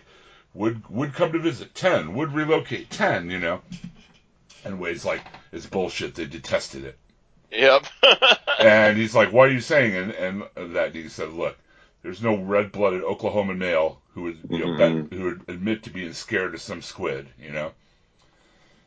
would 0.55 0.89
would 0.89 1.13
come 1.13 1.33
to 1.33 1.39
visit 1.39 1.75
ten, 1.75 2.15
would 2.15 2.33
relocate 2.33 2.91
ten, 2.91 3.31
you 3.31 3.39
know. 3.39 3.61
And 4.65 4.81
Wade's 4.81 5.05
like, 5.05 5.23
it's 5.53 5.67
bullshit. 5.67 6.15
They 6.15 6.27
detested 6.27 6.85
it. 6.85 6.99
Yep. 7.51 7.87
And 8.61 8.97
he's 8.97 9.15
like, 9.15 9.33
"What 9.33 9.49
are 9.49 9.53
you 9.53 9.61
saying?" 9.61 9.95
And 9.95 10.43
and 10.57 10.75
that 10.75 10.93
he 10.93 11.09
said, 11.09 11.33
"Look, 11.33 11.57
there's 12.03 12.21
no 12.21 12.35
red-blooded 12.37 13.03
Oklahoman 13.03 13.57
male 13.59 14.01
who 14.15 14.23
would 14.23 14.39
you 14.51 14.59
know 14.59 14.67
Mhm. 14.67 15.11
bet, 15.11 15.17
who 15.17 15.25
would 15.27 15.43
admit 15.47 15.85
to 15.85 15.91
being 15.91 16.13
scared 16.13 16.55
of 16.55 16.61
some 16.61 16.83
squid, 16.83 17.29
you 17.41 17.53
know." 17.53 17.73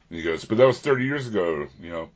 And 0.10 0.20
he 0.20 0.24
goes, 0.24 0.44
"But 0.44 0.58
that 0.58 0.68
was 0.68 0.80
30 0.80 1.06
years 1.06 1.26
ago, 1.28 1.70
you 1.82 1.90
know. 1.90 2.10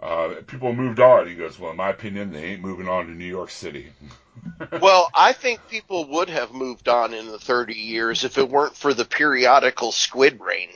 Uh, 0.00 0.40
people 0.46 0.72
moved 0.72 0.98
on." 0.98 1.28
He 1.28 1.34
goes, 1.34 1.58
"Well, 1.58 1.72
in 1.72 1.76
my 1.76 1.90
opinion, 1.90 2.32
they 2.32 2.44
ain't 2.44 2.62
moving 2.62 2.88
on 2.88 3.04
to 3.04 3.12
New 3.12 3.26
York 3.26 3.50
City." 3.50 3.92
well, 4.80 5.10
I 5.14 5.34
think 5.34 5.60
people 5.68 6.06
would 6.06 6.30
have 6.30 6.52
moved 6.52 6.88
on 6.88 7.12
in 7.12 7.26
the 7.26 7.38
30 7.38 7.74
years 7.74 8.24
if 8.24 8.38
it 8.38 8.48
weren't 8.48 8.76
for 8.76 8.94
the 8.94 9.04
periodical 9.04 9.92
squid 9.92 10.40
rain. 10.40 10.70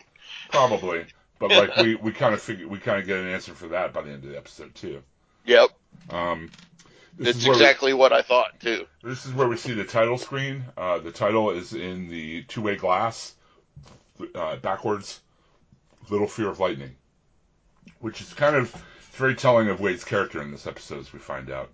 Probably, 0.51 1.07
but 1.49 1.51
like 1.51 1.77
we 1.77 1.95
we 1.97 2.13
kind 2.13 2.35
of 2.35 2.41
figure 2.41 2.69
we 2.69 2.79
kind 2.79 3.01
of 3.01 3.07
get 3.07 3.19
an 3.19 3.29
answer 3.29 3.53
for 3.53 3.69
that 3.69 3.93
by 3.93 4.03
the 4.03 4.11
end 4.11 4.25
of 4.25 4.31
the 4.31 4.37
episode 4.37 4.75
too. 4.75 5.03
Yep. 5.45 5.71
Um, 6.11 6.51
is 7.19 7.45
where 7.45 7.53
we- 7.53 7.57
exactly 7.63 7.93
what 7.93 8.13
I 8.13 8.23
thought 8.23 8.61
too. 8.61 8.87
This 9.03 9.27
is 9.27 9.33
where 9.35 9.49
we 9.49 9.57
see 9.57 9.75
the 9.75 9.85
title 9.85 10.19
screen. 10.19 10.65
Uh, 10.77 10.99
the 10.99 11.11
title 11.11 11.51
is 11.51 11.75
in 11.75 12.09
the 12.09 12.43
two-way 12.45 12.77
glass, 12.77 13.35
uh, 14.35 14.57
backwards. 14.57 15.21
Little 16.11 16.27
Fear 16.27 16.49
of 16.49 16.59
Lightning, 16.61 16.97
which 18.01 18.21
is 18.21 18.33
kind 18.35 18.57
of 18.57 18.75
very 19.13 19.35
telling 19.35 19.69
of 19.69 19.81
Wade's 19.81 20.05
character 20.05 20.43
in 20.43 20.51
this 20.51 20.67
episode, 20.67 21.01
as 21.01 21.13
we 21.13 21.19
find 21.21 21.51
out. 21.51 21.71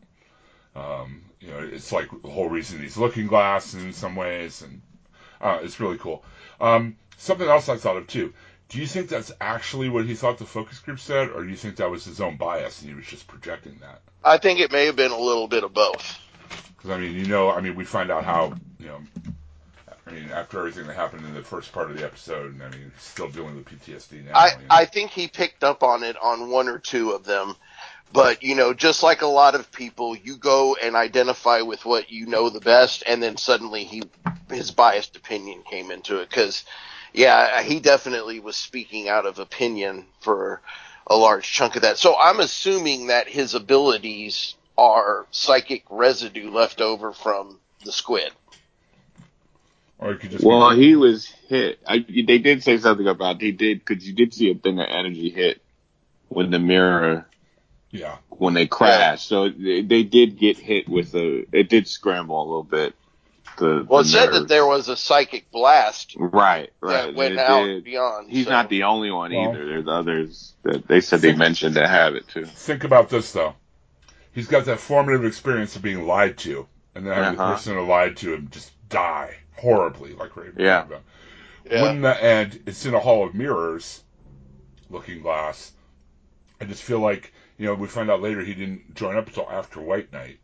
Um, 0.76 1.24
you 1.40 1.48
know, 1.48 1.58
it's 1.60 1.92
like 1.92 2.08
the 2.22 2.28
whole 2.28 2.48
reason 2.48 2.80
he's 2.80 2.96
looking 2.98 3.26
glass 3.26 3.74
in 3.74 3.92
some 3.92 4.16
ways, 4.16 4.62
and 4.62 4.82
uh, 5.40 5.60
it's 5.62 5.80
really 5.80 5.98
cool. 5.98 6.24
Um, 6.60 6.96
something 7.16 7.48
else 7.48 7.68
I 7.68 7.76
thought 7.78 7.96
of 7.96 8.06
too. 8.06 8.34
Do 8.68 8.78
you 8.78 8.86
think 8.86 9.08
that's 9.08 9.32
actually 9.40 9.88
what 9.88 10.04
he 10.04 10.14
thought 10.14 10.38
the 10.38 10.44
focus 10.44 10.78
group 10.80 11.00
said, 11.00 11.30
or 11.30 11.42
do 11.42 11.48
you 11.48 11.56
think 11.56 11.76
that 11.76 11.90
was 11.90 12.04
his 12.04 12.20
own 12.20 12.36
bias 12.36 12.80
and 12.80 12.90
he 12.90 12.94
was 12.94 13.06
just 13.06 13.26
projecting 13.26 13.78
that? 13.80 14.00
I 14.22 14.36
think 14.36 14.60
it 14.60 14.72
may 14.72 14.86
have 14.86 14.96
been 14.96 15.10
a 15.10 15.18
little 15.18 15.48
bit 15.48 15.64
of 15.64 15.72
both. 15.72 16.18
Because 16.76 16.90
I 16.90 16.98
mean, 16.98 17.14
you 17.14 17.26
know, 17.26 17.50
I 17.50 17.60
mean, 17.60 17.76
we 17.76 17.84
find 17.84 18.10
out 18.10 18.24
how 18.24 18.54
you 18.78 18.86
know. 18.86 19.00
I 20.06 20.10
mean, 20.10 20.30
after 20.30 20.58
everything 20.58 20.86
that 20.86 20.96
happened 20.96 21.26
in 21.26 21.34
the 21.34 21.42
first 21.42 21.72
part 21.72 21.90
of 21.90 21.98
the 21.98 22.04
episode, 22.04 22.54
and 22.54 22.62
I 22.62 22.70
mean, 22.70 22.90
he's 22.94 23.02
still 23.02 23.28
dealing 23.28 23.56
with 23.56 23.66
PTSD 23.66 24.24
now. 24.24 24.32
I, 24.34 24.48
you 24.48 24.56
know? 24.56 24.64
I 24.70 24.84
think 24.86 25.10
he 25.10 25.28
picked 25.28 25.64
up 25.64 25.82
on 25.82 26.02
it 26.02 26.16
on 26.16 26.50
one 26.50 26.68
or 26.68 26.78
two 26.78 27.10
of 27.10 27.24
them. 27.24 27.56
But, 28.10 28.42
you 28.42 28.54
know, 28.54 28.72
just 28.72 29.02
like 29.02 29.20
a 29.20 29.26
lot 29.26 29.54
of 29.54 29.70
people, 29.70 30.16
you 30.16 30.36
go 30.36 30.76
and 30.82 30.96
identify 30.96 31.60
with 31.60 31.84
what 31.84 32.10
you 32.10 32.24
know 32.24 32.48
the 32.48 32.60
best, 32.60 33.02
and 33.06 33.22
then 33.22 33.36
suddenly 33.36 33.84
he, 33.84 34.02
his 34.48 34.70
biased 34.70 35.14
opinion 35.16 35.62
came 35.70 35.90
into 35.90 36.20
it. 36.20 36.30
Cause, 36.30 36.64
yeah, 37.12 37.62
he 37.62 37.80
definitely 37.80 38.40
was 38.40 38.56
speaking 38.56 39.08
out 39.08 39.26
of 39.26 39.38
opinion 39.38 40.06
for 40.20 40.60
a 41.06 41.16
large 41.16 41.50
chunk 41.50 41.76
of 41.76 41.82
that. 41.82 41.98
So 41.98 42.16
I'm 42.18 42.40
assuming 42.40 43.08
that 43.08 43.28
his 43.28 43.54
abilities 43.54 44.54
are 44.76 45.26
psychic 45.30 45.84
residue 45.90 46.50
left 46.50 46.80
over 46.80 47.12
from 47.12 47.58
the 47.84 47.92
squid. 47.92 48.30
or 49.98 50.12
it 50.12 50.20
could 50.20 50.30
just 50.30 50.44
Well, 50.44 50.70
he 50.70 50.96
was 50.96 51.26
hit. 51.48 51.80
I, 51.86 51.98
they 51.98 52.38
did 52.38 52.62
say 52.62 52.78
something 52.78 53.06
about 53.06 53.40
he 53.40 53.52
did 53.52 53.84
because 53.84 54.06
you 54.06 54.14
did 54.14 54.34
see 54.34 54.50
a 54.50 54.54
thing 54.54 54.78
of 54.78 54.86
energy 54.88 55.30
hit 55.30 55.60
when 56.28 56.50
the 56.50 56.58
mirror 56.58 57.26
yeah, 57.90 58.18
when 58.28 58.54
they 58.54 58.66
crashed. 58.66 59.26
So 59.26 59.48
they, 59.48 59.82
they 59.82 60.02
did 60.02 60.38
get 60.38 60.58
hit 60.58 60.88
with 60.88 61.14
a. 61.14 61.44
It 61.52 61.68
did 61.68 61.88
scramble 61.88 62.40
a 62.40 62.46
little 62.46 62.62
bit. 62.62 62.94
The, 63.58 63.84
Well, 63.88 64.00
it 64.00 64.04
the 64.04 64.08
said 64.10 64.24
nerve. 64.26 64.34
that 64.34 64.48
there 64.48 64.66
was 64.66 64.88
a 64.88 64.96
psychic 64.96 65.50
blast 65.50 66.14
Right, 66.16 66.70
right. 66.80 67.06
that 67.06 67.14
went 67.14 67.34
It 67.34 67.38
out 67.40 67.64
did. 67.64 67.84
beyond. 67.84 68.30
He's 68.30 68.44
so- 68.44 68.50
not 68.50 68.68
the 68.68 68.84
only 68.84 69.10
one 69.10 69.32
Well- 69.32 69.50
either. 69.50 69.66
There's 69.66 69.88
others 69.88 70.54
that 70.62 70.86
they 70.86 71.00
said 71.00 71.20
they 71.20 71.34
mentioned 71.34 71.74
that 71.76 71.88
have 71.90 72.14
it 72.14 72.28
too. 72.28 72.44
think 72.46 72.84
about 72.84 73.08
this 73.08 73.32
though. 73.32 73.54
He's 74.32 74.46
got 74.46 74.66
that 74.66 74.78
formative 74.78 75.24
experience 75.24 75.74
of 75.76 75.82
being 75.82 76.06
lied 76.06 76.38
to, 76.38 76.68
and 76.94 77.06
then 77.06 77.12
having 77.14 77.36
the 77.36 77.42
Uh-huh. 77.42 77.52
person 77.54 77.74
who 77.74 77.84
lied 77.86 78.16
to 78.18 78.34
him 78.34 78.48
just 78.50 78.70
die 78.88 79.36
horribly, 79.56 80.14
like 80.14 80.36
Ray 80.36 80.46
was 80.50 80.54
Yeah. 80.58 80.76
talking 80.82 80.92
about. 80.92 81.02
Yeah. 81.70 81.82
When 81.82 82.00
the 82.02 82.22
and 82.24 82.62
it's 82.66 82.86
in 82.86 82.94
a 82.94 83.00
hall 83.00 83.24
of 83.26 83.34
mirrors, 83.34 84.02
looking 84.88 85.20
glass. 85.22 85.72
I 86.60 86.64
just 86.64 86.82
feel 86.82 87.00
like 87.00 87.32
you 87.58 87.66
know 87.66 87.74
we 87.74 87.88
find 87.88 88.10
out 88.10 88.22
later 88.22 88.40
he 88.42 88.54
didn't 88.54 88.94
join 88.94 89.16
up 89.16 89.26
until 89.26 89.48
after 89.50 89.80
White 89.80 90.12
Night. 90.12 90.38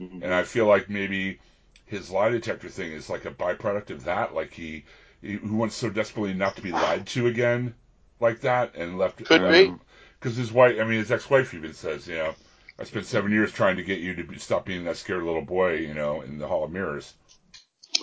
Mhm. 0.00 0.22
And 0.22 0.32
I 0.32 0.44
feel 0.44 0.66
like 0.66 0.88
maybe 0.88 1.38
his 1.86 2.10
lie 2.10 2.28
detector 2.28 2.68
thing 2.68 2.92
is 2.92 3.08
like 3.08 3.24
a 3.24 3.30
byproduct 3.30 3.90
of 3.90 4.04
that. 4.04 4.34
Like 4.34 4.52
he, 4.52 4.84
he 5.22 5.34
who 5.34 5.56
wants 5.56 5.74
so 5.74 5.88
desperately 5.88 6.34
not 6.34 6.56
to 6.56 6.62
be 6.62 6.72
lied 6.72 7.06
to 7.08 7.26
again, 7.26 7.74
like 8.20 8.40
that, 8.42 8.74
and 8.74 8.98
left. 8.98 9.24
Could 9.24 9.50
be. 9.50 9.68
Um, 9.68 9.80
because 10.18 10.36
his 10.36 10.50
wife, 10.50 10.76
I 10.80 10.84
mean, 10.84 10.98
his 10.98 11.12
ex-wife 11.12 11.52
even 11.54 11.74
says, 11.74 12.08
you 12.08 12.16
know, 12.16 12.34
I 12.78 12.84
spent 12.84 13.06
seven 13.06 13.32
years 13.32 13.52
trying 13.52 13.76
to 13.76 13.82
get 13.82 14.00
you 14.00 14.14
to 14.14 14.24
be, 14.24 14.38
stop 14.38 14.64
being 14.64 14.84
that 14.84 14.96
scared 14.96 15.22
little 15.22 15.44
boy, 15.44 15.76
you 15.76 15.94
know, 15.94 16.22
in 16.22 16.38
the 16.38 16.46
Hall 16.48 16.64
of 16.64 16.72
Mirrors. 16.72 17.12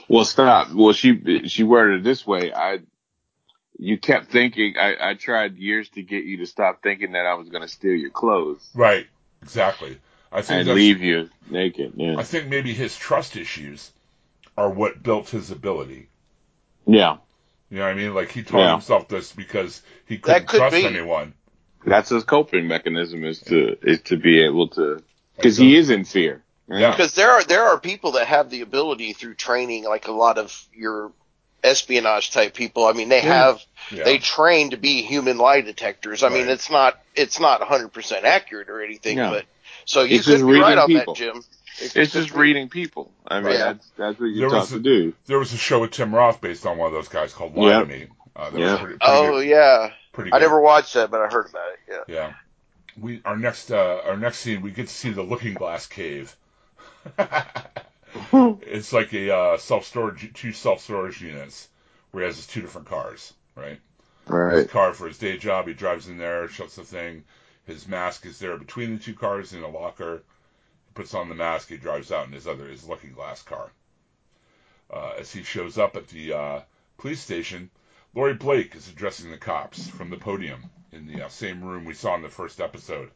Well, 0.07 0.25
stop. 0.25 0.71
Well, 0.73 0.93
she 0.93 1.47
she 1.47 1.63
worded 1.63 2.01
it 2.01 2.03
this 2.03 2.25
way. 2.25 2.53
I 2.53 2.79
you 3.77 3.97
kept 3.97 4.31
thinking. 4.31 4.75
I 4.79 4.95
I 5.11 5.13
tried 5.15 5.57
years 5.57 5.89
to 5.89 6.01
get 6.01 6.23
you 6.23 6.37
to 6.37 6.45
stop 6.45 6.81
thinking 6.81 7.11
that 7.11 7.25
I 7.25 7.35
was 7.35 7.49
going 7.49 7.61
to 7.61 7.67
steal 7.67 7.93
your 7.93 8.09
clothes 8.09 8.67
Right. 8.73 9.07
Exactly. 9.41 9.97
I 10.33 10.41
think 10.41 10.59
and 10.61 10.69
that's, 10.69 10.75
leave 10.75 11.01
you 11.01 11.29
naked. 11.49 11.93
Yeah. 11.95 12.15
I 12.17 12.23
think 12.23 12.47
maybe 12.49 12.73
his 12.73 12.95
trust 12.97 13.35
issues 13.37 13.91
are 14.57 14.69
what 14.69 15.01
built 15.03 15.29
his 15.29 15.51
ability. 15.51 16.07
Yeah. 16.85 17.17
You 17.69 17.77
know 17.79 17.85
what 17.85 17.91
I 17.91 17.93
mean? 17.95 18.13
Like 18.13 18.31
he 18.31 18.43
taught 18.43 18.59
Yeah. 18.59 18.71
himself 18.73 19.07
this 19.07 19.31
because 19.31 19.81
he 20.05 20.17
couldn't 20.17 20.47
could 20.47 20.57
trust 20.57 20.75
be. 20.75 20.85
anyone. 20.85 21.33
That's 21.85 22.09
his 22.09 22.23
coping 22.23 22.67
mechanism 22.67 23.23
is 23.25 23.39
to 23.41 23.77
is 23.81 24.01
to 24.03 24.17
be 24.17 24.41
able 24.43 24.69
to 24.69 25.03
because 25.35 25.57
he 25.57 25.75
is 25.75 25.89
in 25.89 26.05
fear. 26.05 26.43
right? 26.67 26.79
Yeah. 26.81 26.91
because 26.91 27.13
there 27.13 27.31
are 27.31 27.43
there 27.43 27.63
are 27.63 27.79
people 27.79 28.13
that 28.13 28.27
have 28.27 28.49
the 28.49 28.61
ability 28.61 29.13
through 29.13 29.33
training, 29.35 29.83
like 29.85 30.07
a 30.07 30.11
lot 30.11 30.37
of 30.37 30.65
your 30.73 31.11
espionage 31.63 32.31
type 32.31 32.53
people. 32.53 32.85
I 32.85 32.93
mean, 32.93 33.09
they 33.09 33.23
Yeah. 33.23 33.45
have 33.45 33.61
Yeah. 33.91 34.03
they 34.03 34.17
train 34.17 34.71
to 34.71 34.77
be 34.77 35.01
human 35.01 35.37
lie 35.37 35.61
detectors. 35.61 36.23
I 36.23 36.29
mean, 36.29 36.47
it's 36.49 36.69
not 36.69 36.99
it's 37.15 37.39
not 37.39 37.59
100 37.61 37.89
percent 37.93 38.25
accurate 38.25 38.69
or 38.69 38.81
anything, 38.83 39.17
No. 39.17 39.29
but 39.31 39.45
so 39.85 40.01
you 40.03 40.17
It's 40.17 40.25
could 40.25 40.31
just 40.33 40.45
be 40.45 40.51
right 40.59 40.67
reading 40.69 40.79
on 40.79 40.87
people. 40.87 41.13
that, 41.13 41.19
Jim. 41.19 41.37
It 41.37 41.95
It's 41.95 42.11
could 42.13 42.21
just 42.23 42.31
reading 42.35 42.69
people. 42.69 43.11
I 43.27 43.39
mean, 43.41 43.51
Yeah. 43.53 43.57
that's 43.73 43.89
that's 43.97 44.19
what 44.19 44.27
you're 44.27 44.49
was 44.49 44.69
taught 44.69 44.77
a- 44.77 44.77
to 44.77 44.79
do. 44.83 45.13
There 45.25 45.39
was 45.39 45.53
a 45.53 45.57
show 45.57 45.81
with 45.81 45.91
Tim 45.91 46.13
Roth 46.13 46.39
based 46.41 46.65
on 46.65 46.77
one 46.77 46.87
of 46.87 46.93
those 46.93 47.07
guys 47.07 47.33
called 47.33 47.55
Lie 47.55 47.69
Yeah. 47.69 47.83
Me. 47.83 48.07
Uh, 48.35 48.51
Yeah. 48.53 48.77
pretty, 48.77 48.83
pretty 48.83 48.97
Oh 49.01 49.31
good. 49.39 49.47
yeah, 49.47 49.89
Pretty 50.11 50.31
I 50.33 50.39
never 50.39 50.59
watched 50.61 50.93
that, 50.95 51.09
but 51.11 51.21
I 51.21 51.27
heard 51.27 51.47
about 51.49 51.67
it. 51.73 51.79
Yeah. 52.07 52.15
Yeah. 52.15 52.33
We 52.99 53.21
our 53.25 53.37
next 53.37 53.71
uh, 53.71 54.01
our 54.05 54.17
next 54.17 54.37
scene 54.39 54.61
we 54.61 54.69
get 54.71 54.87
to 54.87 54.93
see 54.93 55.09
the 55.09 55.23
Looking 55.23 55.55
Glass 55.55 55.87
Cave. 55.87 56.35
it's 58.33 58.93
like 58.93 59.13
a 59.13 59.35
uh, 59.35 59.57
self 59.57 59.85
storage 59.85 60.31
two 60.33 60.51
self 60.53 60.81
storage 60.81 61.21
units 61.21 61.67
where 62.11 62.23
he 62.23 62.27
has 62.27 62.37
his 62.37 62.47
two 62.47 62.61
different 62.61 62.87
cars, 62.87 63.33
right? 63.55 63.79
His 64.25 64.31
Right. 64.31 64.69
car 64.69 64.93
for 64.93 65.07
his 65.07 65.17
day 65.17 65.37
job, 65.37 65.67
he 65.67 65.73
drives 65.73 66.07
in 66.07 66.17
there, 66.17 66.47
shuts 66.47 66.75
the 66.75 66.83
thing. 66.83 67.23
His 67.65 67.88
mask 67.88 68.25
is 68.25 68.39
there 68.39 68.58
between 68.58 68.93
the 68.93 69.03
two 69.03 69.13
cars 69.13 69.53
in 69.53 69.63
a 69.63 69.70
locker. 69.70 70.24
He 70.86 70.91
puts 70.93 71.13
on 71.13 71.29
the 71.29 71.36
mask, 71.36 71.70
he 71.70 71.77
drives 71.77 72.12
out 72.12 72.27
in 72.27 72.34
his 72.34 72.46
other 72.46 72.67
his 72.67 72.88
Looking 72.88 73.13
Glass 73.13 73.41
car. 73.41 73.72
Uh, 74.89 75.13
as 75.17 75.32
he 75.32 75.43
shows 75.43 75.77
up 75.77 75.96
at 75.96 76.10
the 76.10 76.34
uh, 76.34 76.62
police 76.98 77.22
station, 77.22 77.70
Laurie 78.13 78.34
Blake 78.34 78.75
is 78.75 78.89
addressing 78.89 79.32
the 79.32 79.38
cops 79.38 79.88
from 79.88 80.10
the 80.10 80.17
podium 80.17 80.70
in 80.91 81.08
the 81.08 81.24
uh, 81.24 81.29
same 81.29 81.63
room 81.63 81.86
we 81.86 81.93
saw 81.93 82.15
in 82.15 82.22
the 82.22 82.29
first 82.29 82.60
episode. 82.60 83.10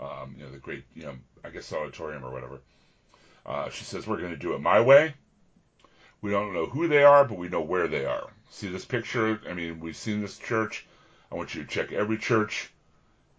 Um, 0.00 0.34
you 0.36 0.44
know, 0.44 0.50
the 0.50 0.58
great, 0.58 0.84
you 0.94 1.04
know, 1.04 1.14
I 1.44 1.50
guess 1.50 1.72
auditorium 1.72 2.24
or 2.24 2.32
whatever. 2.32 2.60
Uh, 3.46 3.70
she 3.70 3.84
says, 3.84 4.06
We're 4.06 4.18
going 4.18 4.32
to 4.32 4.36
do 4.36 4.54
it 4.54 4.60
my 4.60 4.80
way. 4.80 5.14
We 6.20 6.32
don't 6.32 6.52
know 6.52 6.66
who 6.66 6.88
they 6.88 7.04
are, 7.04 7.24
but 7.24 7.38
we 7.38 7.48
know 7.48 7.62
where 7.62 7.86
they 7.86 8.04
are. 8.04 8.30
See 8.50 8.68
this 8.68 8.84
picture? 8.84 9.40
I 9.48 9.54
mean, 9.54 9.78
we've 9.78 9.96
seen 9.96 10.20
this 10.20 10.38
church. 10.38 10.86
I 11.30 11.36
want 11.36 11.54
you 11.54 11.62
to 11.62 11.68
check 11.68 11.92
every 11.92 12.18
church 12.18 12.70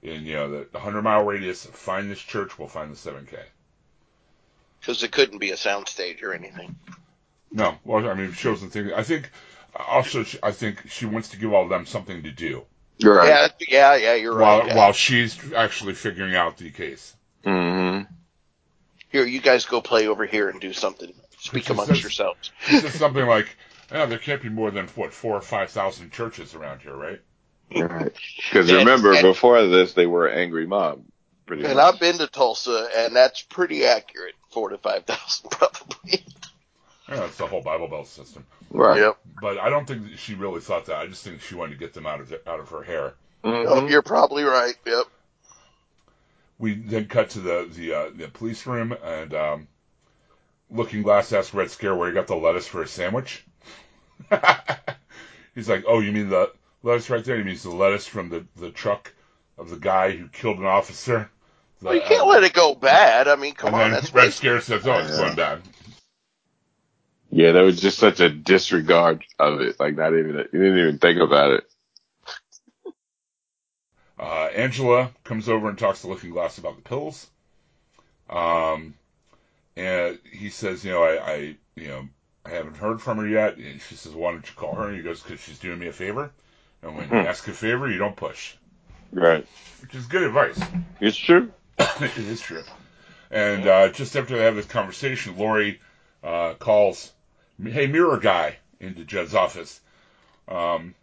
in, 0.01 0.25
you 0.25 0.36
know, 0.36 0.50
the 0.50 0.68
100 0.72 1.01
mile 1.01 1.24
radius. 1.24 1.66
Find 1.66 2.10
this 2.10 2.20
church, 2.20 2.58
we'll 2.58 2.68
find 2.68 2.92
the 2.92 2.96
7K. 2.96 3.38
Because 4.80 5.04
it 5.04 5.12
couldn't 5.12 5.39
be 5.39 5.51
a 5.51 5.56
soundstage 5.56 6.24
or 6.24 6.34
anything. 6.34 6.75
No, 7.51 7.77
well, 7.84 8.08
I 8.10 8.13
mean, 8.13 8.34
shows 8.34 8.62
and 8.62 8.72
things. 8.72 8.92
I 8.96 9.04
think 9.04 9.30
also, 9.75 10.24
she- 10.24 10.39
I 10.44 10.51
think 10.51 10.89
she 10.89 11.06
wants 11.06 11.30
to 11.30 11.38
give 11.38 11.54
all 11.54 11.63
of 11.63 11.70
them 11.70 11.86
something 11.86 12.24
to 12.24 12.32
do. 12.32 12.66
Right. 13.04 13.27
Yeah, 13.27 13.48
yeah, 13.68 13.96
yeah. 13.96 14.13
You're 14.16 14.38
while 14.38 14.60
right. 14.60 14.68
yeah. 14.70 14.75
while 14.75 14.94
she's 14.94 15.54
actually 15.54 15.94
figuring 15.94 16.36
out 16.36 16.58
the 16.58 16.72
case. 16.72 17.16
Mm-hmm. 17.46 18.12
Here, 19.10 19.25
you 19.25 19.39
guys 19.39 19.66
go 19.66 19.82
play 19.82 20.08
over 20.08 20.25
here 20.25 20.50
and 20.50 20.60
do 20.60 20.74
something. 20.74 21.13
Speak 21.39 21.70
amongst 21.70 21.92
this- 21.92 22.01
yourselves. 22.01 22.51
It's 22.68 22.84
just 22.84 22.98
something 22.98 23.25
like, 23.25 23.56
yeah, 23.92 24.06
there 24.08 24.18
can't 24.18 24.42
be 24.42 24.50
more 24.50 24.72
than 24.72 24.88
what 24.89 25.13
four 25.13 25.36
or 25.36 25.42
five 25.42 25.70
thousand 25.70 26.12
churches 26.12 26.56
around 26.56 26.82
here, 26.82 26.96
right? 26.96 27.22
Right. 27.75 28.13
Because 28.50 28.71
remember, 28.71 29.12
and- 29.13 29.21
before 29.21 29.62
this, 29.67 29.93
they 29.93 30.05
were 30.07 30.27
an 30.27 30.38
angry 30.39 30.65
mob. 30.67 31.03
Pretty 31.45 31.63
And 31.65 31.75
much. 31.75 31.93
I've 31.95 32.00
been 32.00 32.17
to 32.17 32.27
Tulsa, 32.27 32.89
and 32.97 33.15
that's 33.15 33.41
pretty 33.41 33.86
accurate. 33.86 34.33
Four 34.51 34.69
to 34.69 34.77
five 34.77 35.05
thousand, 35.05 35.50
probably. 35.51 36.24
Yeah, 37.09 37.25
it's 37.25 37.38
the 37.38 37.47
whole 37.47 37.62
Bible 37.62 37.88
Belt 37.88 38.07
system. 38.07 38.45
Right. 38.69 39.00
Yep. 39.00 39.17
But 39.41 39.57
I 39.59 39.69
don't 39.69 39.88
think 39.88 40.09
that 40.09 40.19
she 40.19 40.33
really 40.36 40.59
thought 40.59 40.88
that. 40.88 40.97
I 40.97 41.07
just 41.07 41.24
think 41.24 41.41
she 41.41 41.55
wanted 41.55 41.71
to 41.74 41.77
get 41.77 41.93
them 41.93 42.05
out 42.05 42.19
of 42.19 42.33
out 42.45 42.59
of 42.59 42.69
her 42.69 42.83
hair. 42.83 43.13
Mhm. 43.45 43.65
Oh, 43.67 43.88
you're 43.88 44.01
probably 44.01 44.43
right. 44.43 44.75
Yep. 44.86 45.05
We 46.59 46.74
then 46.75 47.05
cut 47.07 47.29
to 47.31 47.39
the 47.39 47.69
the 47.74 47.93
uh, 47.93 48.09
the 48.13 48.27
police 48.27 48.65
room, 48.65 48.95
and 49.03 49.33
um, 49.33 49.67
Looking 50.69 51.01
Glass 51.03 51.31
asks 51.31 51.53
Red 51.53 51.71
Scare 51.71 51.95
where 51.95 52.07
he 52.09 52.13
got 52.13 52.27
the 52.27 52.36
lettuce 52.36 52.67
for 52.67 52.81
his 52.81 52.91
sandwich. 52.91 53.45
He's 55.55 55.69
like, 55.69 55.86
"Oh, 55.88 56.00
you 56.00 56.12
mean 56.12 56.29
the 56.29 56.51
lettuce 56.84 57.10
right 57.10 57.24
there? 57.24 57.38
He 57.38 57.43
means 57.43 57.63
the 57.63 57.72
lettuce 57.72 58.07
from 58.07 58.29
the 58.29 58.46
the 58.57 58.72
truck 58.72 59.13
of 59.57 59.69
the 59.69 59.77
guy 59.77 60.12
who 60.12 60.27
killed 60.29 60.60
an 60.60 60.65
officer." 60.65 61.29
The, 61.81 61.89
Well, 61.89 61.96
you 61.96 62.01
can't 62.01 62.27
uh, 62.27 62.27
let 62.27 62.43
it 62.43 62.53
go 62.53 62.75
bad. 62.75 63.27
I 63.27 63.36
mean, 63.36 63.55
come 63.55 63.74
and 63.74 63.75
on, 63.75 63.91
then 63.91 63.91
that's 63.91 64.13
Red 64.13 64.34
wasted. 64.34 64.34
Scare 64.34 64.62
says, 64.62 64.88
"Oh, 64.88 65.00
it's 65.00 65.12
Yeah. 65.12 65.17
going 65.17 65.36
bad." 65.36 65.62
Yeah, 67.31 67.51
there 67.51 67.63
was 67.63 67.81
just 67.81 68.00
such 68.00 68.19
a 68.22 68.29
disregard 68.29 69.24
of 69.39 69.62
it. 69.62 69.79
Like, 69.79 69.96
not 69.96 70.13
even, 70.13 70.36
you 70.53 70.60
didn't 70.60 70.79
even 70.79 70.98
think 71.00 71.19
about 71.19 71.51
it. 71.51 71.63
Uh, 74.19 74.50
Angela 74.55 75.12
comes 75.24 75.50
over 75.50 75.69
and 75.69 75.77
talks 75.77 76.01
to 76.01 76.07
Looking 76.07 76.31
Glass 76.31 76.57
about 76.57 76.75
the 76.75 76.81
pills. 76.81 77.29
Um, 78.29 78.96
and 79.75 80.19
he 80.31 80.50
says, 80.50 80.84
you 80.84 80.91
know, 80.91 81.03
I, 81.03 81.31
I, 81.31 81.55
you 81.75 81.88
know, 81.88 82.07
I 82.46 82.50
haven't 82.50 82.77
heard 82.77 83.01
from 83.01 83.17
her 83.17 83.27
yet. 83.27 83.57
And 83.57 83.81
she 83.81 83.96
says, 83.96 84.13
why 84.13 84.31
don't 84.31 84.48
you 84.48 84.55
call 84.55 84.75
her? 84.75 84.88
And 84.88 84.98
he 84.98 85.03
goes, 85.03 85.22
because 85.22 85.39
she's 85.39 85.60
doing 85.60 85.79
me 85.79 85.88
a 85.88 85.93
favor. 85.93 86.31
And 86.88 86.96
when 86.96 87.10
you 87.10 87.15
Hmm. 87.17 87.27
ask 87.27 87.46
a 87.50 87.53
favor, 87.53 87.89
you 87.89 87.98
don't 87.98 88.15
push, 88.15 88.53
Right. 89.12 89.46
which 89.82 89.94
is 89.94 90.06
good 90.06 90.24
advice. 90.24 90.58
It's 91.01 91.17
true. 91.17 91.51
it 91.77 92.17
is 92.17 92.39
true. 92.39 92.63
And 93.29 93.67
uh, 93.67 93.89
just 93.89 94.15
after 94.15 94.38
they 94.38 94.46
have 94.46 94.56
this 94.56 94.65
conversation, 94.65 95.38
Laurie 95.38 95.82
uh, 96.24 96.53
calls, 96.53 97.12
"Hey, 97.62 97.88
mirror 97.88 98.17
guy," 98.17 98.56
into 98.79 99.03
Judd's 99.03 99.36
office. 99.36 99.82
Um, 100.48 100.96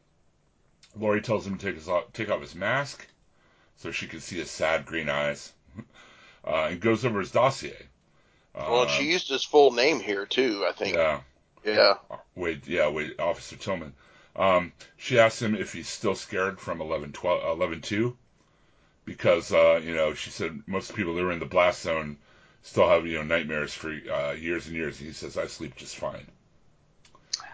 Laurie 0.97 1.21
tells 1.21 1.47
him 1.47 1.59
to 1.59 1.67
take 1.67 1.75
his 1.75 1.88
off, 1.88 2.11
take 2.14 2.31
off 2.31 2.41
his 2.41 2.55
mask 2.55 3.07
so 3.76 3.91
she 3.91 4.07
can 4.07 4.21
see 4.21 4.38
his 4.38 4.50
sad 4.50 4.87
green 4.87 5.11
eyes, 5.11 5.53
uh, 6.47 6.69
and 6.71 6.81
goes 6.81 7.05
over 7.05 7.21
his 7.21 7.31
dossier. 7.31 7.76
Uh, 8.55 8.71
Well, 8.71 8.88
she 8.88 9.05
used 9.05 9.29
his 9.29 9.45
full 9.45 9.71
name 9.71 10.00
here 10.00 10.25
too. 10.25 10.64
I 10.67 10.73
think. 10.73 10.95
yeah, 10.95 11.21
Yeah. 11.62 11.95
wait, 12.35 12.67
yeah, 12.67 12.88
wait, 12.88 13.21
Officer 13.21 13.57
Tillman. 13.57 13.93
Um, 14.37 14.73
she 14.97 15.19
asks 15.19 15.41
him 15.41 15.55
if 15.55 15.73
he's 15.73 15.88
still 15.88 16.14
scared 16.14 16.59
from 16.61 16.81
11, 16.81 17.12
12, 17.12 17.59
11-2, 17.59 18.14
because, 19.05 19.53
uh, 19.53 19.81
you 19.83 19.95
know, 19.95 20.14
she 20.14 20.31
said 20.31 20.62
most 20.67 20.95
people 20.95 21.14
that 21.14 21.23
are 21.25 21.33
in 21.33 21.38
the 21.38 21.45
blast 21.47 21.83
zone 21.83 22.17
still 22.62 22.88
have, 22.88 23.07
you 23.07 23.14
know, 23.19 23.23
nightmares 23.25 23.73
for 23.73 23.91
uh, 23.91 24.33
years 24.33 24.67
and 24.67 24.75
years. 24.75 24.99
And 24.99 25.07
he 25.09 25.12
says, 25.14 25.37
I 25.38 25.47
sleep 25.47 25.76
just 25.76 25.97
fine. 25.97 26.26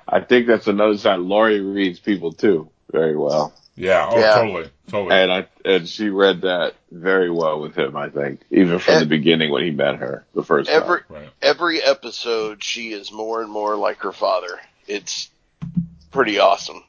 I 0.08 0.20
think 0.20 0.46
that's 0.46 0.66
another 0.68 0.96
sign. 0.99 1.28
Laurie 1.28 1.60
reads 1.60 1.99
people 2.00 2.32
too 2.32 2.70
very 2.90 3.16
well. 3.16 3.52
Yeah, 3.76 4.08
oh, 4.10 4.18
Yeah. 4.18 4.34
totally, 4.34 4.70
totally. 4.88 5.14
And 5.14 5.32
I, 5.32 5.46
and 5.64 5.88
she 5.88 6.08
read 6.08 6.42
that 6.42 6.75
very 6.90 7.30
well 7.30 7.60
with 7.60 7.76
him, 7.76 7.96
I 7.96 8.08
think, 8.08 8.40
even 8.50 8.78
from 8.78 8.94
Eh. 8.94 8.99
the 9.00 9.06
beginning 9.06 9.50
when 9.52 9.64
he 9.64 9.70
met 9.70 9.96
her 9.96 10.25
the 10.34 10.42
first 10.42 10.68
Every 10.68 11.00
time. 11.02 11.06
right. 11.10 11.28
every 11.40 11.80
episode, 11.82 12.62
she 12.64 12.93
is 12.93 13.12
more 13.12 13.40
and 13.43 13.50
more 13.50 13.76
like 13.76 13.99
her 13.99 14.12
father. 14.12 14.58
It's 14.86 15.30
pretty 16.10 16.38
awesome. 16.38 16.82